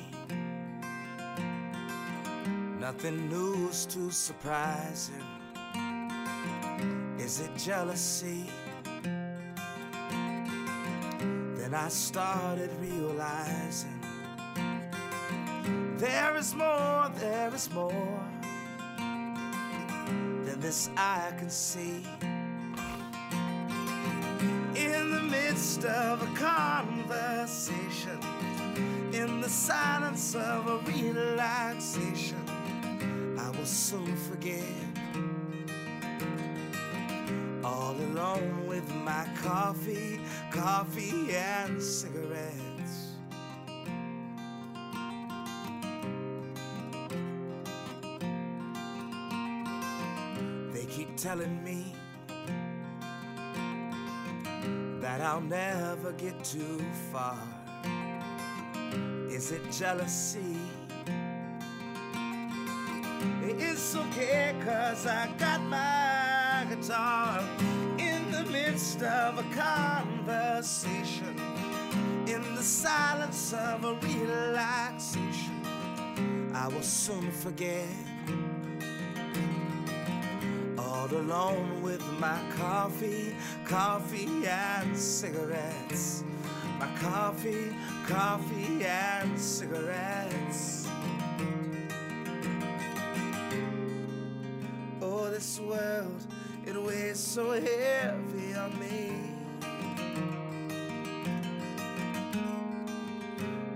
nothing 2.79 3.29
new 3.29 3.67
is 3.69 3.85
too 3.85 4.09
surprising. 4.09 5.23
Is 7.19 7.41
it 7.41 7.55
jealousy? 7.55 8.49
Then 11.57 11.75
I 11.75 11.89
started 11.89 12.71
realizing 12.79 14.01
there 15.97 16.35
is 16.35 16.55
more, 16.55 17.11
there 17.19 17.53
is 17.53 17.69
more 17.71 18.19
than 20.43 20.59
this 20.59 20.89
eye 20.97 21.31
can 21.37 21.51
see. 21.51 22.03
In 24.75 25.11
the 25.11 25.21
midst 25.29 25.85
of 25.85 26.23
a 26.23 26.35
conversation, 26.35 28.19
in 29.22 29.39
the 29.39 29.49
silence 29.49 30.34
of 30.34 30.68
a 30.68 30.80
relaxation, 30.91 32.43
I 33.38 33.52
will 33.52 33.65
soon 33.65 34.15
forget. 34.18 34.64
All 37.64 37.95
alone 37.95 38.65
with 38.65 38.89
my 38.95 39.27
coffee, 39.43 40.19
coffee 40.49 41.35
and 41.35 41.80
cigarettes. 41.81 43.15
They 50.73 50.85
keep 50.85 51.15
telling 51.15 51.64
me 51.64 51.93
that 54.99 55.22
I'll 55.22 55.41
never 55.41 56.11
get 56.14 56.43
too 56.43 56.84
far. 57.11 57.60
Is 59.41 59.51
it 59.53 59.72
jealousy? 59.72 60.55
It's 63.41 63.95
okay, 63.95 64.53
cause 64.63 65.07
I 65.07 65.34
got 65.39 65.63
my 65.63 66.68
guitar 66.69 67.43
in 67.97 68.30
the 68.30 68.43
midst 68.51 69.01
of 69.01 69.39
a 69.39 69.43
conversation, 69.55 71.35
in 72.27 72.53
the 72.53 72.61
silence 72.61 73.51
of 73.53 73.84
a 73.84 73.95
relaxation. 73.95 75.59
I 76.53 76.68
will 76.68 76.84
soon 76.84 77.31
forget 77.31 77.89
all 80.77 81.09
alone 81.11 81.81
with 81.81 82.05
my 82.19 82.39
coffee, 82.55 83.35
coffee 83.65 84.45
and 84.45 84.95
cigarettes. 84.95 86.23
My 86.81 86.87
coffee, 86.99 87.75
coffee 88.07 88.83
and 88.83 89.39
cigarettes. 89.39 90.87
Oh, 94.99 95.29
this 95.29 95.59
world, 95.59 96.25
it 96.65 96.81
weighs 96.81 97.19
so 97.19 97.51
heavy 97.51 98.55
on 98.55 98.79
me. 98.79 99.13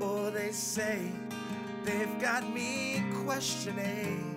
Oh, 0.02 0.32
they 0.32 0.52
say 0.52 1.12
they've 1.84 2.20
got 2.20 2.52
me 2.52 3.04
questioning. 3.24 4.35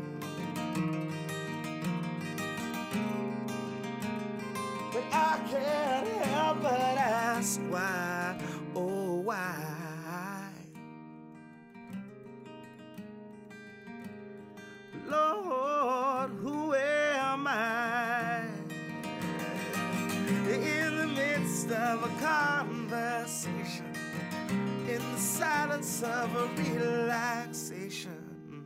Silence 25.99 26.03
of 26.03 26.37
a 26.37 26.79
relaxation, 26.79 28.65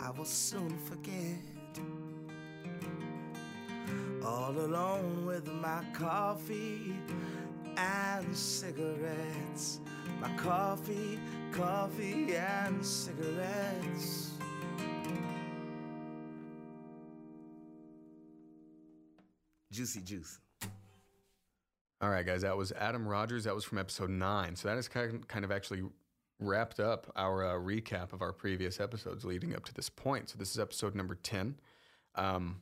I 0.00 0.10
will 0.10 0.24
soon 0.24 0.76
forget 0.78 1.38
all 4.24 4.50
alone 4.52 5.26
with 5.26 5.46
my 5.46 5.84
coffee 5.92 6.96
and 7.76 8.36
cigarettes. 8.36 9.80
My 10.20 10.30
coffee, 10.36 11.18
coffee 11.52 12.34
and 12.36 12.84
cigarettes. 12.84 14.30
Juicy 19.70 20.00
juice. 20.00 20.40
All 22.00 22.10
right, 22.10 22.24
guys, 22.24 22.42
that 22.42 22.56
was 22.56 22.72
Adam 22.72 23.06
Rogers. 23.06 23.44
That 23.44 23.54
was 23.54 23.64
from 23.64 23.78
episode 23.78 24.10
nine. 24.10 24.56
So 24.56 24.68
that 24.68 24.78
is 24.78 24.88
kind 24.88 25.44
of 25.44 25.52
actually 25.52 25.82
wrapped 26.46 26.80
up 26.80 27.10
our 27.16 27.44
uh, 27.44 27.52
recap 27.54 28.12
of 28.12 28.22
our 28.22 28.32
previous 28.32 28.80
episodes 28.80 29.24
leading 29.24 29.54
up 29.54 29.64
to 29.64 29.74
this 29.74 29.88
point. 29.88 30.30
So 30.30 30.38
this 30.38 30.50
is 30.50 30.58
episode 30.58 30.94
number 30.94 31.14
10. 31.16 31.56
Um, 32.14 32.60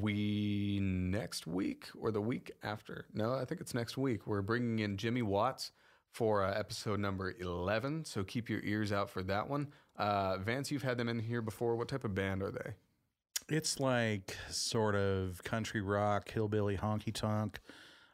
we 0.00 0.78
next 0.82 1.46
week 1.46 1.86
or 1.98 2.10
the 2.10 2.20
week 2.20 2.52
after, 2.62 3.06
no, 3.12 3.34
I 3.34 3.44
think 3.44 3.60
it's 3.60 3.74
next 3.74 3.96
week, 3.96 4.26
we're 4.26 4.42
bringing 4.42 4.80
in 4.80 4.96
Jimmy 4.96 5.22
Watts 5.22 5.72
for 6.12 6.42
uh, 6.42 6.52
episode 6.52 6.98
number 6.98 7.34
11. 7.38 8.04
So 8.04 8.24
keep 8.24 8.48
your 8.48 8.60
ears 8.62 8.92
out 8.92 9.10
for 9.10 9.22
that 9.24 9.48
one. 9.48 9.68
Uh, 9.96 10.38
Vance, 10.38 10.70
you've 10.70 10.82
had 10.82 10.98
them 10.98 11.08
in 11.08 11.18
here 11.18 11.42
before. 11.42 11.76
What 11.76 11.88
type 11.88 12.04
of 12.04 12.14
band 12.14 12.42
are 12.42 12.50
they? 12.50 12.74
It's 13.54 13.78
like 13.78 14.36
sort 14.50 14.96
of 14.96 15.42
country 15.44 15.80
rock, 15.80 16.30
hillbilly 16.30 16.76
honky 16.76 17.12
tonk. 17.12 17.60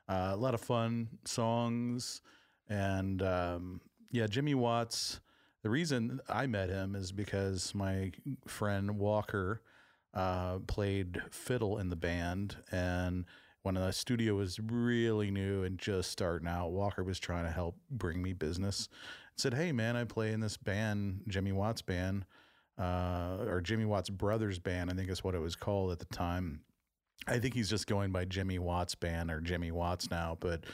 Uh, 0.08 0.30
a 0.32 0.36
lot 0.36 0.54
of 0.54 0.60
fun 0.60 1.08
songs. 1.24 2.20
And 2.68 3.22
um, 3.22 3.80
yeah, 4.12 4.28
Jimmy 4.28 4.54
Watts. 4.54 5.20
The 5.62 5.70
reason 5.70 6.20
I 6.28 6.46
met 6.46 6.68
him 6.68 6.94
is 6.94 7.10
because 7.12 7.74
my 7.74 8.12
friend 8.46 8.98
Walker 8.98 9.62
uh, 10.14 10.58
played 10.60 11.22
fiddle 11.30 11.78
in 11.78 11.88
the 11.88 11.96
band. 11.96 12.56
And 12.70 13.24
when 13.62 13.76
the 13.76 13.90
studio 13.92 14.34
was 14.34 14.60
really 14.60 15.30
new 15.30 15.64
and 15.64 15.78
just 15.78 16.10
starting 16.10 16.48
out, 16.48 16.72
Walker 16.72 17.02
was 17.02 17.18
trying 17.18 17.44
to 17.44 17.50
help 17.50 17.76
bring 17.90 18.22
me 18.22 18.32
business. 18.32 18.88
Said, 19.36 19.54
Hey, 19.54 19.72
man, 19.72 19.96
I 19.96 20.04
play 20.04 20.32
in 20.32 20.40
this 20.40 20.56
band, 20.56 21.22
Jimmy 21.28 21.52
Watts 21.52 21.82
band 21.82 22.26
uh, 22.78 23.38
or 23.46 23.60
Jimmy 23.60 23.84
Watts 23.84 24.10
Brothers 24.10 24.58
Band, 24.58 24.90
I 24.90 24.94
think 24.94 25.10
is 25.10 25.24
what 25.24 25.34
it 25.34 25.40
was 25.40 25.56
called 25.56 25.92
at 25.92 25.98
the 25.98 26.04
time. 26.06 26.60
I 27.26 27.38
think 27.38 27.54
he's 27.54 27.70
just 27.70 27.86
going 27.86 28.10
by 28.10 28.24
Jimmy 28.24 28.58
Watts 28.58 28.94
Band 28.94 29.30
or 29.30 29.40
Jimmy 29.40 29.70
Watts 29.70 30.10
now. 30.10 30.36
But 30.40 30.64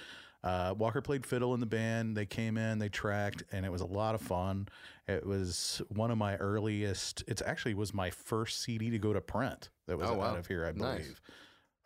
uh, 0.45 0.75
Walker 0.79 1.01
played 1.01 1.27
fiddle 1.27 1.55
in 1.55 1.61
the 1.61 1.67
band. 1.67 2.17
They 2.17 2.27
came 2.27 2.57
in, 2.57 2.79
they 2.79 2.89
tracked, 2.89 3.43
and 3.53 3.67
it 3.67 3.73
was 3.73 3.81
a 3.81 3.87
lot 3.87 4.15
of 4.15 4.21
fun. 4.21 4.69
It 5.07 5.27
was 5.27 5.83
one 5.89 6.11
of 6.11 6.19
my 6.19 6.37
earliest. 6.37 7.25
It 7.27 7.43
actually 7.45 7.75
was 7.75 7.93
my 7.93 8.11
first 8.11 8.61
CD 8.63 8.91
to 8.91 8.99
go 8.99 9.13
to 9.13 9.21
print. 9.21 9.71
That 9.87 9.99
was 9.99 10.11
Oh, 10.11 10.15
wow. 10.15 10.27
out 10.27 10.39
of 10.39 10.47
here, 10.47 10.65
I 10.67 10.73
Nice. 10.73 10.99
believe. 10.99 11.21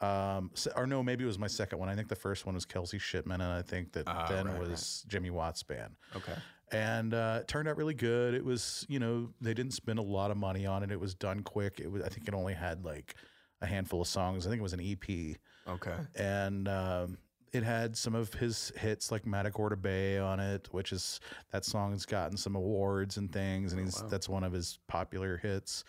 Um, 0.00 0.50
so, 0.54 0.72
or 0.74 0.86
no, 0.86 1.02
maybe 1.02 1.22
it 1.22 1.28
was 1.28 1.38
my 1.38 1.46
second 1.46 1.78
one. 1.78 1.88
I 1.88 1.94
think 1.94 2.08
the 2.08 2.16
first 2.16 2.44
one 2.44 2.54
was 2.56 2.64
Kelsey 2.64 2.98
Shipman, 2.98 3.40
and 3.40 3.52
I 3.52 3.62
think 3.62 3.92
that 3.92 4.08
Ah, 4.08 4.26
then 4.28 4.46
right, 4.48 4.58
right. 4.58 4.68
was 4.68 5.04
Jimmy 5.06 5.30
Watts 5.30 5.62
Band 5.62 5.94
Okay. 6.16 6.34
and 6.72 7.14
uh, 7.14 7.38
it 7.42 7.48
turned 7.48 7.68
out 7.68 7.76
really 7.76 7.94
good. 7.94 8.34
It 8.34 8.44
was, 8.44 8.84
you 8.88 8.98
know, 8.98 9.30
they 9.40 9.54
didn't 9.54 9.74
spend 9.74 9.98
a 10.00 10.02
lot 10.02 10.30
of 10.32 10.36
money 10.36 10.66
on 10.66 10.82
it. 10.82 10.90
It 10.90 10.98
was 10.98 11.14
done 11.14 11.40
quick. 11.44 11.78
It 11.78 11.90
was, 11.90 12.02
I 12.02 12.08
think, 12.08 12.26
it 12.26 12.34
only 12.34 12.54
had 12.54 12.84
like 12.84 13.14
a 13.60 13.66
handful 13.66 14.00
of 14.00 14.08
songs. 14.08 14.44
I 14.44 14.50
think 14.50 14.58
it 14.58 14.62
was 14.64 14.72
an 14.72 14.80
EP, 14.80 15.36
Okay. 15.68 15.96
and 16.16 16.66
um, 16.66 17.16
it 17.52 17.62
had 17.62 17.96
some 17.96 18.14
of 18.14 18.32
his 18.34 18.72
hits 18.76 19.12
like 19.12 19.26
Matagorda 19.26 19.76
Bay 19.76 20.18
on 20.18 20.40
it, 20.40 20.68
which 20.72 20.92
is 20.92 21.20
that 21.50 21.64
song 21.64 21.92
has 21.92 22.06
gotten 22.06 22.36
some 22.36 22.56
awards 22.56 23.18
and 23.18 23.30
things, 23.30 23.72
and 23.72 23.82
he's 23.82 24.02
that's 24.08 24.28
one 24.28 24.44
of 24.44 24.52
his 24.52 24.78
popular 24.88 25.36
hits. 25.36 25.84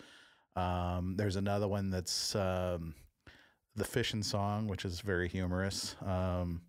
Um, 0.56 1.14
there's 1.16 1.36
another 1.36 1.66
one 1.66 1.90
that's 1.90 2.34
um, 2.36 2.94
the 3.76 3.84
fishing 3.84 4.22
song, 4.22 4.68
which 4.68 4.84
is 4.84 5.00
very 5.00 5.28
humorous. 5.28 5.96
Um, 6.04 6.60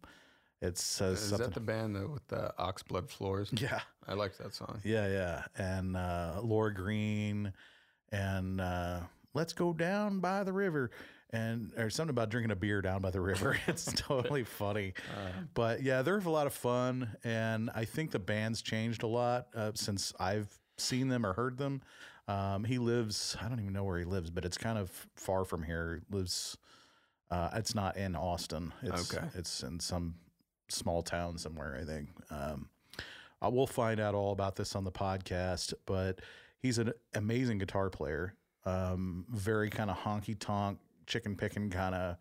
it 0.62 0.78
says 0.78 1.22
Is 1.22 1.30
something. 1.30 1.48
that 1.48 1.54
the 1.54 1.60
band 1.60 1.96
that, 1.96 2.10
with 2.10 2.28
the 2.28 2.54
oxblood 2.58 3.10
floors? 3.10 3.50
yeah. 3.58 3.82
I 4.08 4.14
like 4.14 4.38
that 4.38 4.54
song. 4.54 4.80
Yeah, 4.84 5.08
yeah. 5.08 5.44
And 5.58 5.98
uh, 5.98 6.40
Laura 6.42 6.74
Green 6.74 7.54
and 8.12 8.62
uh, 8.62 9.02
Let's 9.34 9.54
Go 9.54 9.74
Down 9.74 10.20
by 10.20 10.44
the 10.44 10.54
River. 10.54 10.92
And 11.36 11.72
or 11.78 11.90
something 11.90 12.12
about 12.12 12.30
drinking 12.30 12.52
a 12.52 12.56
beer 12.56 12.82
down 12.82 13.02
by 13.02 13.12
the 13.12 13.22
river. 13.22 13.58
It's 13.68 13.92
totally 13.94 14.44
funny. 14.44 14.94
but 15.54 15.84
yeah, 15.84 16.02
they're 16.02 16.18
a 16.18 16.30
lot 16.30 16.48
of 16.48 16.54
fun. 16.54 17.10
And 17.24 17.70
I 17.76 17.86
think 17.86 18.12
the 18.12 18.20
band's 18.20 18.62
changed 18.62 19.04
a 19.04 19.08
lot 19.08 19.48
uh, 19.56 19.72
since 19.76 20.14
I've 20.20 20.48
seen 20.78 21.08
them 21.10 21.26
or 21.26 21.34
heard 21.34 21.58
them. 21.58 21.82
Um, 22.28 22.64
he 22.64 22.78
lives, 22.80 23.36
I 23.42 23.48
don't 23.50 23.60
even 23.60 23.74
know 23.74 23.84
where 23.84 24.00
he 24.00 24.06
lives, 24.06 24.30
but 24.32 24.46
it's 24.46 24.58
kind 24.58 24.78
of 24.78 24.90
far 25.16 25.46
from 25.46 25.62
here. 25.64 26.02
He 26.10 26.16
lives, 26.16 26.58
uh, 27.30 27.50
it's 27.54 27.76
not 27.76 27.98
in 27.98 28.16
Austin. 28.16 28.72
It's, 28.82 29.14
Okay. 29.14 29.26
It's 29.36 29.62
in 29.62 29.80
some 29.80 30.16
small 30.70 31.04
town 31.04 31.38
somewhere, 31.38 31.78
I 31.80 31.86
think. 31.86 32.10
Um, 32.32 32.70
Uh, 33.42 33.50
we'll 33.50 33.68
find 33.68 34.00
out 34.00 34.16
all 34.16 34.32
about 34.32 34.56
this 34.56 34.76
on 34.76 34.86
the 34.86 34.92
podcast, 34.92 35.74
but 35.86 36.20
he's 36.62 36.78
an 36.80 36.94
amazing 37.14 37.58
guitar 37.60 37.90
player. 37.90 38.34
Um, 38.66 39.26
very 39.30 39.70
kind 39.70 39.92
of 39.92 39.98
honky 39.98 40.36
tonk, 40.40 40.80
chicken 41.06 41.36
picking 41.36 41.70
kind 41.70 41.96
of 41.96 42.18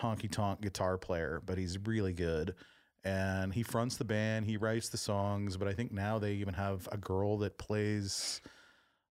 honky 0.00 0.30
tonk 0.30 0.60
guitar 0.60 0.96
player, 0.98 1.42
but 1.44 1.58
he's 1.58 1.78
really 1.78 2.12
good. 2.12 2.54
And 3.02 3.52
he 3.52 3.62
fronts 3.62 3.96
the 3.96 4.04
band, 4.04 4.44
he 4.44 4.56
writes 4.56 4.90
the 4.90 4.98
songs, 4.98 5.56
but 5.56 5.68
I 5.68 5.72
think 5.72 5.90
now 5.92 6.18
they 6.18 6.34
even 6.34 6.54
have 6.54 6.88
a 6.92 6.98
girl 6.98 7.38
that 7.38 7.56
plays. 7.58 8.40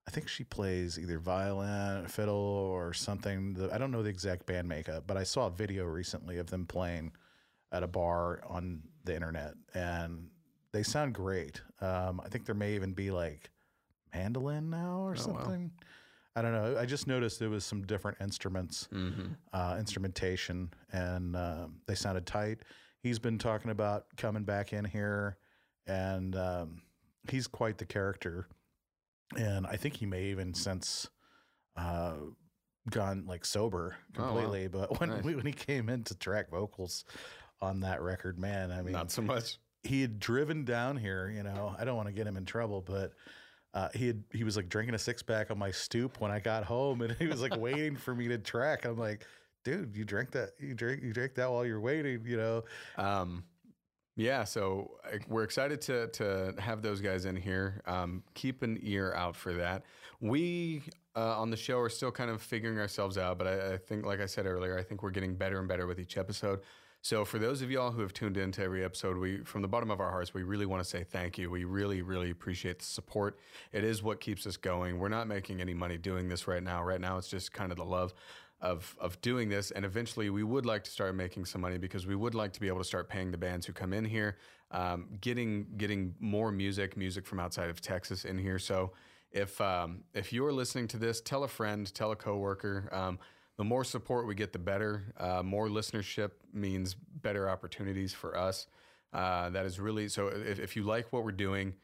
I 0.06 0.10
think 0.10 0.28
she 0.28 0.44
plays 0.44 0.98
either 0.98 1.18
violin, 1.18 2.06
fiddle, 2.06 2.34
or 2.34 2.94
something. 2.94 3.68
I 3.70 3.76
don't 3.76 3.90
know 3.90 4.02
the 4.02 4.08
exact 4.08 4.46
band 4.46 4.66
makeup, 4.68 5.04
but 5.06 5.16
I 5.18 5.22
saw 5.22 5.46
a 5.46 5.50
video 5.50 5.84
recently 5.84 6.38
of 6.38 6.48
them 6.48 6.64
playing 6.66 7.12
at 7.72 7.82
a 7.82 7.86
bar 7.86 8.40
on 8.46 8.82
the 9.04 9.14
internet, 9.14 9.54
and 9.74 10.28
they 10.72 10.82
sound 10.82 11.14
great. 11.14 11.60
Um, 11.80 12.20
I 12.24 12.28
think 12.28 12.46
there 12.46 12.54
may 12.54 12.74
even 12.74 12.92
be 12.92 13.10
like 13.10 13.50
mandolin 14.14 14.70
now 14.70 15.00
or 15.06 15.14
something. 15.16 15.70
I 16.38 16.42
don't 16.42 16.52
know. 16.52 16.78
I 16.78 16.86
just 16.86 17.06
noticed 17.08 17.38
there 17.40 17.50
was 17.50 17.64
some 17.64 17.82
different 17.82 18.18
instruments, 18.20 18.88
uh, 19.52 19.76
instrumentation, 19.78 20.70
and 20.92 21.34
um, 21.34 21.80
they 21.86 21.94
sounded 21.96 22.26
tight. 22.26 22.58
He's 23.02 23.18
been 23.18 23.38
talking 23.38 23.70
about 23.70 24.04
coming 24.16 24.44
back 24.44 24.72
in 24.72 24.84
here, 24.84 25.36
and 25.86 26.36
um, 26.36 26.82
he's 27.28 27.46
quite 27.48 27.78
the 27.78 27.84
character. 27.86 28.46
And 29.36 29.66
I 29.66 29.76
think 29.76 29.96
he 29.96 30.06
may 30.06 30.24
even 30.26 30.54
since 30.54 31.08
uh, 31.76 32.14
gone 32.90 33.24
like 33.26 33.44
sober 33.44 33.96
Oh, 34.16 34.22
wow. 34.22 34.28
completely. 34.28 34.68
But 34.68 35.00
when 35.00 35.10
Nice. 35.10 35.24
when 35.24 35.44
he 35.46 35.52
came 35.52 35.88
in 35.88 36.04
to 36.04 36.14
track 36.14 36.50
vocals 36.50 37.04
on 37.60 37.80
that 37.80 38.00
record, 38.00 38.38
man, 38.38 38.70
I 38.70 38.82
mean, 38.82 38.92
Not 38.92 39.10
so 39.10 39.22
much. 39.22 39.58
he 39.82 40.00
had 40.02 40.18
driven 40.20 40.64
down 40.64 40.96
here. 40.96 41.30
You 41.34 41.42
know, 41.42 41.74
I 41.78 41.84
don't 41.84 41.96
want 41.96 42.06
to 42.08 42.14
get 42.14 42.26
him 42.26 42.36
in 42.36 42.44
trouble, 42.44 42.80
but 42.80 43.12
uh, 43.74 43.88
he 43.94 44.06
had 44.06 44.22
he 44.32 44.44
was 44.44 44.56
like 44.56 44.68
drinking 44.68 44.94
a 44.94 44.98
six 44.98 45.22
pack 45.22 45.50
on 45.50 45.58
my 45.58 45.70
stoop 45.70 46.20
when 46.20 46.30
I 46.30 46.40
got 46.40 46.64
home, 46.64 47.02
and 47.02 47.12
he 47.18 47.26
was 47.26 47.42
like 47.42 47.56
waiting 47.56 47.96
for 47.96 48.14
me 48.14 48.28
to 48.28 48.38
track. 48.38 48.84
I'm 48.84 48.98
like, 48.98 49.26
dude, 49.64 49.96
you 49.96 50.04
drank 50.04 50.30
that? 50.32 50.50
You 50.58 50.74
drink 50.74 51.02
you 51.02 51.12
drank 51.12 51.34
that 51.34 51.50
while 51.50 51.66
you're 51.66 51.80
waiting? 51.80 52.22
You 52.24 52.36
know? 52.36 52.64
Um, 52.96 53.44
yeah, 54.16 54.42
so 54.42 54.90
we're 55.28 55.44
excited 55.44 55.80
to 55.82 56.08
to 56.08 56.54
have 56.58 56.82
those 56.82 57.00
guys 57.00 57.24
in 57.24 57.36
here. 57.36 57.82
Um, 57.86 58.24
keep 58.34 58.62
an 58.62 58.78
ear 58.82 59.12
out 59.14 59.36
for 59.36 59.52
that. 59.54 59.84
We 60.20 60.82
uh, 61.14 61.40
on 61.40 61.50
the 61.50 61.56
show 61.56 61.78
are 61.78 61.88
still 61.88 62.10
kind 62.10 62.30
of 62.30 62.42
figuring 62.42 62.78
ourselves 62.78 63.18
out, 63.18 63.38
but 63.38 63.46
I, 63.46 63.74
I 63.74 63.76
think, 63.76 64.04
like 64.04 64.20
I 64.20 64.26
said 64.26 64.46
earlier, 64.46 64.78
I 64.78 64.82
think 64.82 65.02
we're 65.02 65.10
getting 65.10 65.34
better 65.34 65.58
and 65.58 65.68
better 65.68 65.86
with 65.86 66.00
each 66.00 66.16
episode. 66.16 66.60
So 67.00 67.24
for 67.24 67.38
those 67.38 67.62
of 67.62 67.70
y'all 67.70 67.92
who 67.92 68.02
have 68.02 68.12
tuned 68.12 68.36
into 68.36 68.62
every 68.62 68.84
episode, 68.84 69.16
we 69.16 69.38
from 69.44 69.62
the 69.62 69.68
bottom 69.68 69.90
of 69.90 70.00
our 70.00 70.10
hearts, 70.10 70.34
we 70.34 70.42
really 70.42 70.66
want 70.66 70.82
to 70.82 70.88
say 70.88 71.04
thank 71.04 71.38
you. 71.38 71.48
We 71.48 71.64
really, 71.64 72.02
really 72.02 72.30
appreciate 72.30 72.80
the 72.80 72.84
support. 72.84 73.38
It 73.72 73.84
is 73.84 74.02
what 74.02 74.20
keeps 74.20 74.46
us 74.46 74.56
going. 74.56 74.98
We're 74.98 75.08
not 75.08 75.28
making 75.28 75.60
any 75.60 75.74
money 75.74 75.96
doing 75.96 76.28
this 76.28 76.48
right 76.48 76.62
now. 76.62 76.82
Right 76.82 77.00
now, 77.00 77.16
it's 77.16 77.28
just 77.28 77.52
kind 77.52 77.70
of 77.70 77.78
the 77.78 77.84
love 77.84 78.12
of 78.60 78.96
of 79.00 79.20
doing 79.20 79.48
this 79.48 79.70
and 79.70 79.84
eventually 79.84 80.30
we 80.30 80.42
would 80.42 80.66
like 80.66 80.82
to 80.82 80.90
start 80.90 81.14
making 81.14 81.44
some 81.44 81.60
money 81.60 81.78
because 81.78 82.06
we 82.06 82.16
would 82.16 82.34
like 82.34 82.52
to 82.52 82.60
be 82.60 82.66
able 82.66 82.78
to 82.78 82.84
start 82.84 83.08
paying 83.08 83.30
the 83.30 83.38
bands 83.38 83.64
who 83.64 83.72
come 83.72 83.92
in 83.92 84.04
here 84.04 84.36
um, 84.72 85.06
getting 85.20 85.64
getting 85.76 86.12
more 86.18 86.50
music 86.50 86.96
music 86.96 87.24
from 87.24 87.38
outside 87.38 87.70
of 87.70 87.80
texas 87.80 88.24
in 88.24 88.36
here 88.36 88.58
so 88.58 88.90
if 89.30 89.60
um, 89.60 90.02
if 90.12 90.32
you're 90.32 90.52
listening 90.52 90.88
to 90.88 90.96
this 90.96 91.20
tell 91.20 91.44
a 91.44 91.48
friend 91.48 91.94
tell 91.94 92.10
a 92.10 92.16
coworker 92.16 92.88
um, 92.90 93.18
the 93.58 93.64
more 93.64 93.84
support 93.84 94.26
we 94.26 94.34
get 94.34 94.52
the 94.52 94.58
better 94.58 95.12
uh, 95.18 95.42
more 95.42 95.68
listenership 95.68 96.30
means 96.52 96.94
better 96.94 97.50
opportunities 97.50 98.14
for 98.14 98.36
us 98.36 98.66
uh, 99.12 99.50
that 99.50 99.66
is 99.66 99.78
really 99.78 100.08
so 100.08 100.28
if, 100.28 100.58
if 100.58 100.76
you 100.76 100.82
like 100.82 101.12
what 101.12 101.24
we're 101.24 101.32
doing 101.32 101.74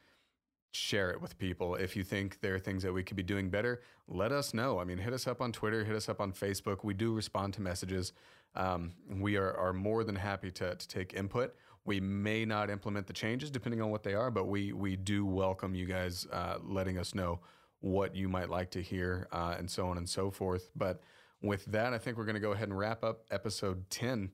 share 0.74 1.10
it 1.10 1.20
with 1.20 1.38
people. 1.38 1.76
If 1.76 1.94
you 1.96 2.02
think 2.02 2.40
there 2.40 2.54
are 2.54 2.58
things 2.58 2.82
that 2.82 2.92
we 2.92 3.04
could 3.04 3.16
be 3.16 3.22
doing 3.22 3.48
better, 3.48 3.82
let 4.08 4.32
us 4.32 4.52
know. 4.52 4.80
I 4.80 4.84
mean, 4.84 4.98
hit 4.98 5.12
us 5.12 5.26
up 5.26 5.40
on 5.40 5.52
Twitter, 5.52 5.84
hit 5.84 5.94
us 5.94 6.08
up 6.08 6.20
on 6.20 6.32
Facebook. 6.32 6.82
We 6.82 6.94
do 6.94 7.14
respond 7.14 7.54
to 7.54 7.62
messages. 7.62 8.12
Um, 8.56 8.92
we 9.08 9.36
are, 9.36 9.56
are 9.56 9.72
more 9.72 10.02
than 10.02 10.16
happy 10.16 10.50
to, 10.52 10.74
to 10.74 10.88
take 10.88 11.14
input. 11.14 11.54
We 11.84 12.00
may 12.00 12.44
not 12.44 12.70
implement 12.70 13.06
the 13.06 13.12
changes 13.12 13.50
depending 13.50 13.80
on 13.80 13.90
what 13.90 14.02
they 14.02 14.14
are, 14.14 14.30
but 14.30 14.46
we 14.46 14.72
we 14.72 14.96
do 14.96 15.24
welcome 15.24 15.74
you 15.74 15.86
guys 15.86 16.26
uh, 16.32 16.56
letting 16.62 16.98
us 16.98 17.14
know 17.14 17.40
what 17.80 18.16
you 18.16 18.28
might 18.28 18.48
like 18.48 18.70
to 18.70 18.82
hear 18.82 19.28
uh, 19.32 19.54
and 19.58 19.70
so 19.70 19.86
on 19.86 19.98
and 19.98 20.08
so 20.08 20.30
forth. 20.30 20.70
But 20.74 21.02
with 21.44 21.64
that, 21.66 21.92
I 21.92 21.98
think 21.98 22.16
we're 22.16 22.24
going 22.24 22.34
to 22.34 22.40
go 22.40 22.52
ahead 22.52 22.68
and 22.68 22.78
wrap 22.78 23.04
up 23.04 23.24
episode 23.30 23.88
10. 23.90 24.30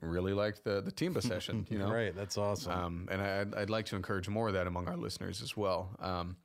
really 0.00 0.32
liked 0.34 0.62
the 0.62 0.80
the 0.82 0.92
Timba 0.92 1.22
session. 1.32 1.66
You 1.70 1.78
know, 1.78 1.90
right. 1.90 2.14
That's 2.14 2.36
awesome. 2.38 2.72
um, 2.72 3.08
and 3.10 3.20
I, 3.22 3.40
I'd, 3.40 3.54
I'd 3.54 3.70
like 3.70 3.86
to 3.86 3.96
encourage 3.96 4.28
more 4.28 4.48
of 4.48 4.54
that 4.54 4.66
among 4.66 4.86
our 4.88 4.96
listeners 4.96 5.42
as 5.42 5.56
well. 5.56 5.96
Um, 6.00 6.36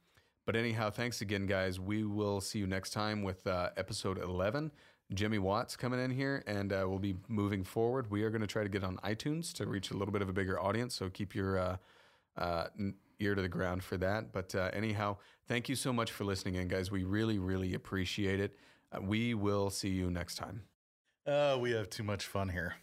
but 0.46 0.56
anyhow, 0.56 0.90
thanks 0.90 1.22
again, 1.22 1.46
guys. 1.46 1.80
We 1.80 2.04
will 2.06 2.42
see 2.42 2.58
you 2.60 2.66
next 2.68 2.92
time 2.92 3.22
with 3.24 3.46
uh, 3.46 3.70
episode 3.78 4.18
11. 4.18 4.72
Jimmy 5.14 5.40
Watts 5.40 5.76
coming 5.76 6.00
in 6.00 6.12
here, 6.12 6.44
and 6.46 6.72
uh, 6.72 6.86
we'll 6.88 7.00
be 7.00 7.16
moving 7.28 7.64
forward. 7.64 8.12
We 8.12 8.24
are 8.24 8.30
going 8.30 8.42
to 8.42 8.48
try 8.48 8.64
to 8.64 8.70
get 8.70 8.84
on 8.84 8.98
iTunes 8.98 9.52
to 9.54 9.66
reach 9.66 9.92
a 9.92 9.98
little 9.98 10.12
bit 10.12 10.22
of 10.22 10.30
a 10.30 10.34
bigger 10.34 10.60
audience. 10.60 10.96
So 10.96 11.10
keep 11.10 11.34
your 11.34 11.58
uh, 11.58 11.78
uh, 12.38 12.68
ear 13.20 13.36
to 13.36 13.42
the 13.42 13.50
ground 13.50 13.84
for 13.84 13.98
that. 13.98 14.32
But 14.32 14.54
uh, 14.54 14.70
anyhow, 14.72 15.18
thank 15.48 15.68
you 15.68 15.76
so 15.76 15.92
much 15.92 16.12
for 16.12 16.26
listening 16.26 16.56
in, 16.56 16.68
guys. 16.68 16.92
We 16.92 17.04
really, 17.04 17.40
really 17.40 17.74
appreciate 17.74 18.40
it. 18.40 18.56
Uh, 18.92 19.02
we 19.02 19.34
will 19.34 19.70
see 19.70 19.90
you 19.90 20.12
next 20.12 20.36
time. 20.36 20.64
oh, 21.26 21.58
we 21.58 21.72
have 21.72 21.90
too 21.90 22.04
much 22.04 22.26
fun 22.26 22.50
here. 22.50 22.76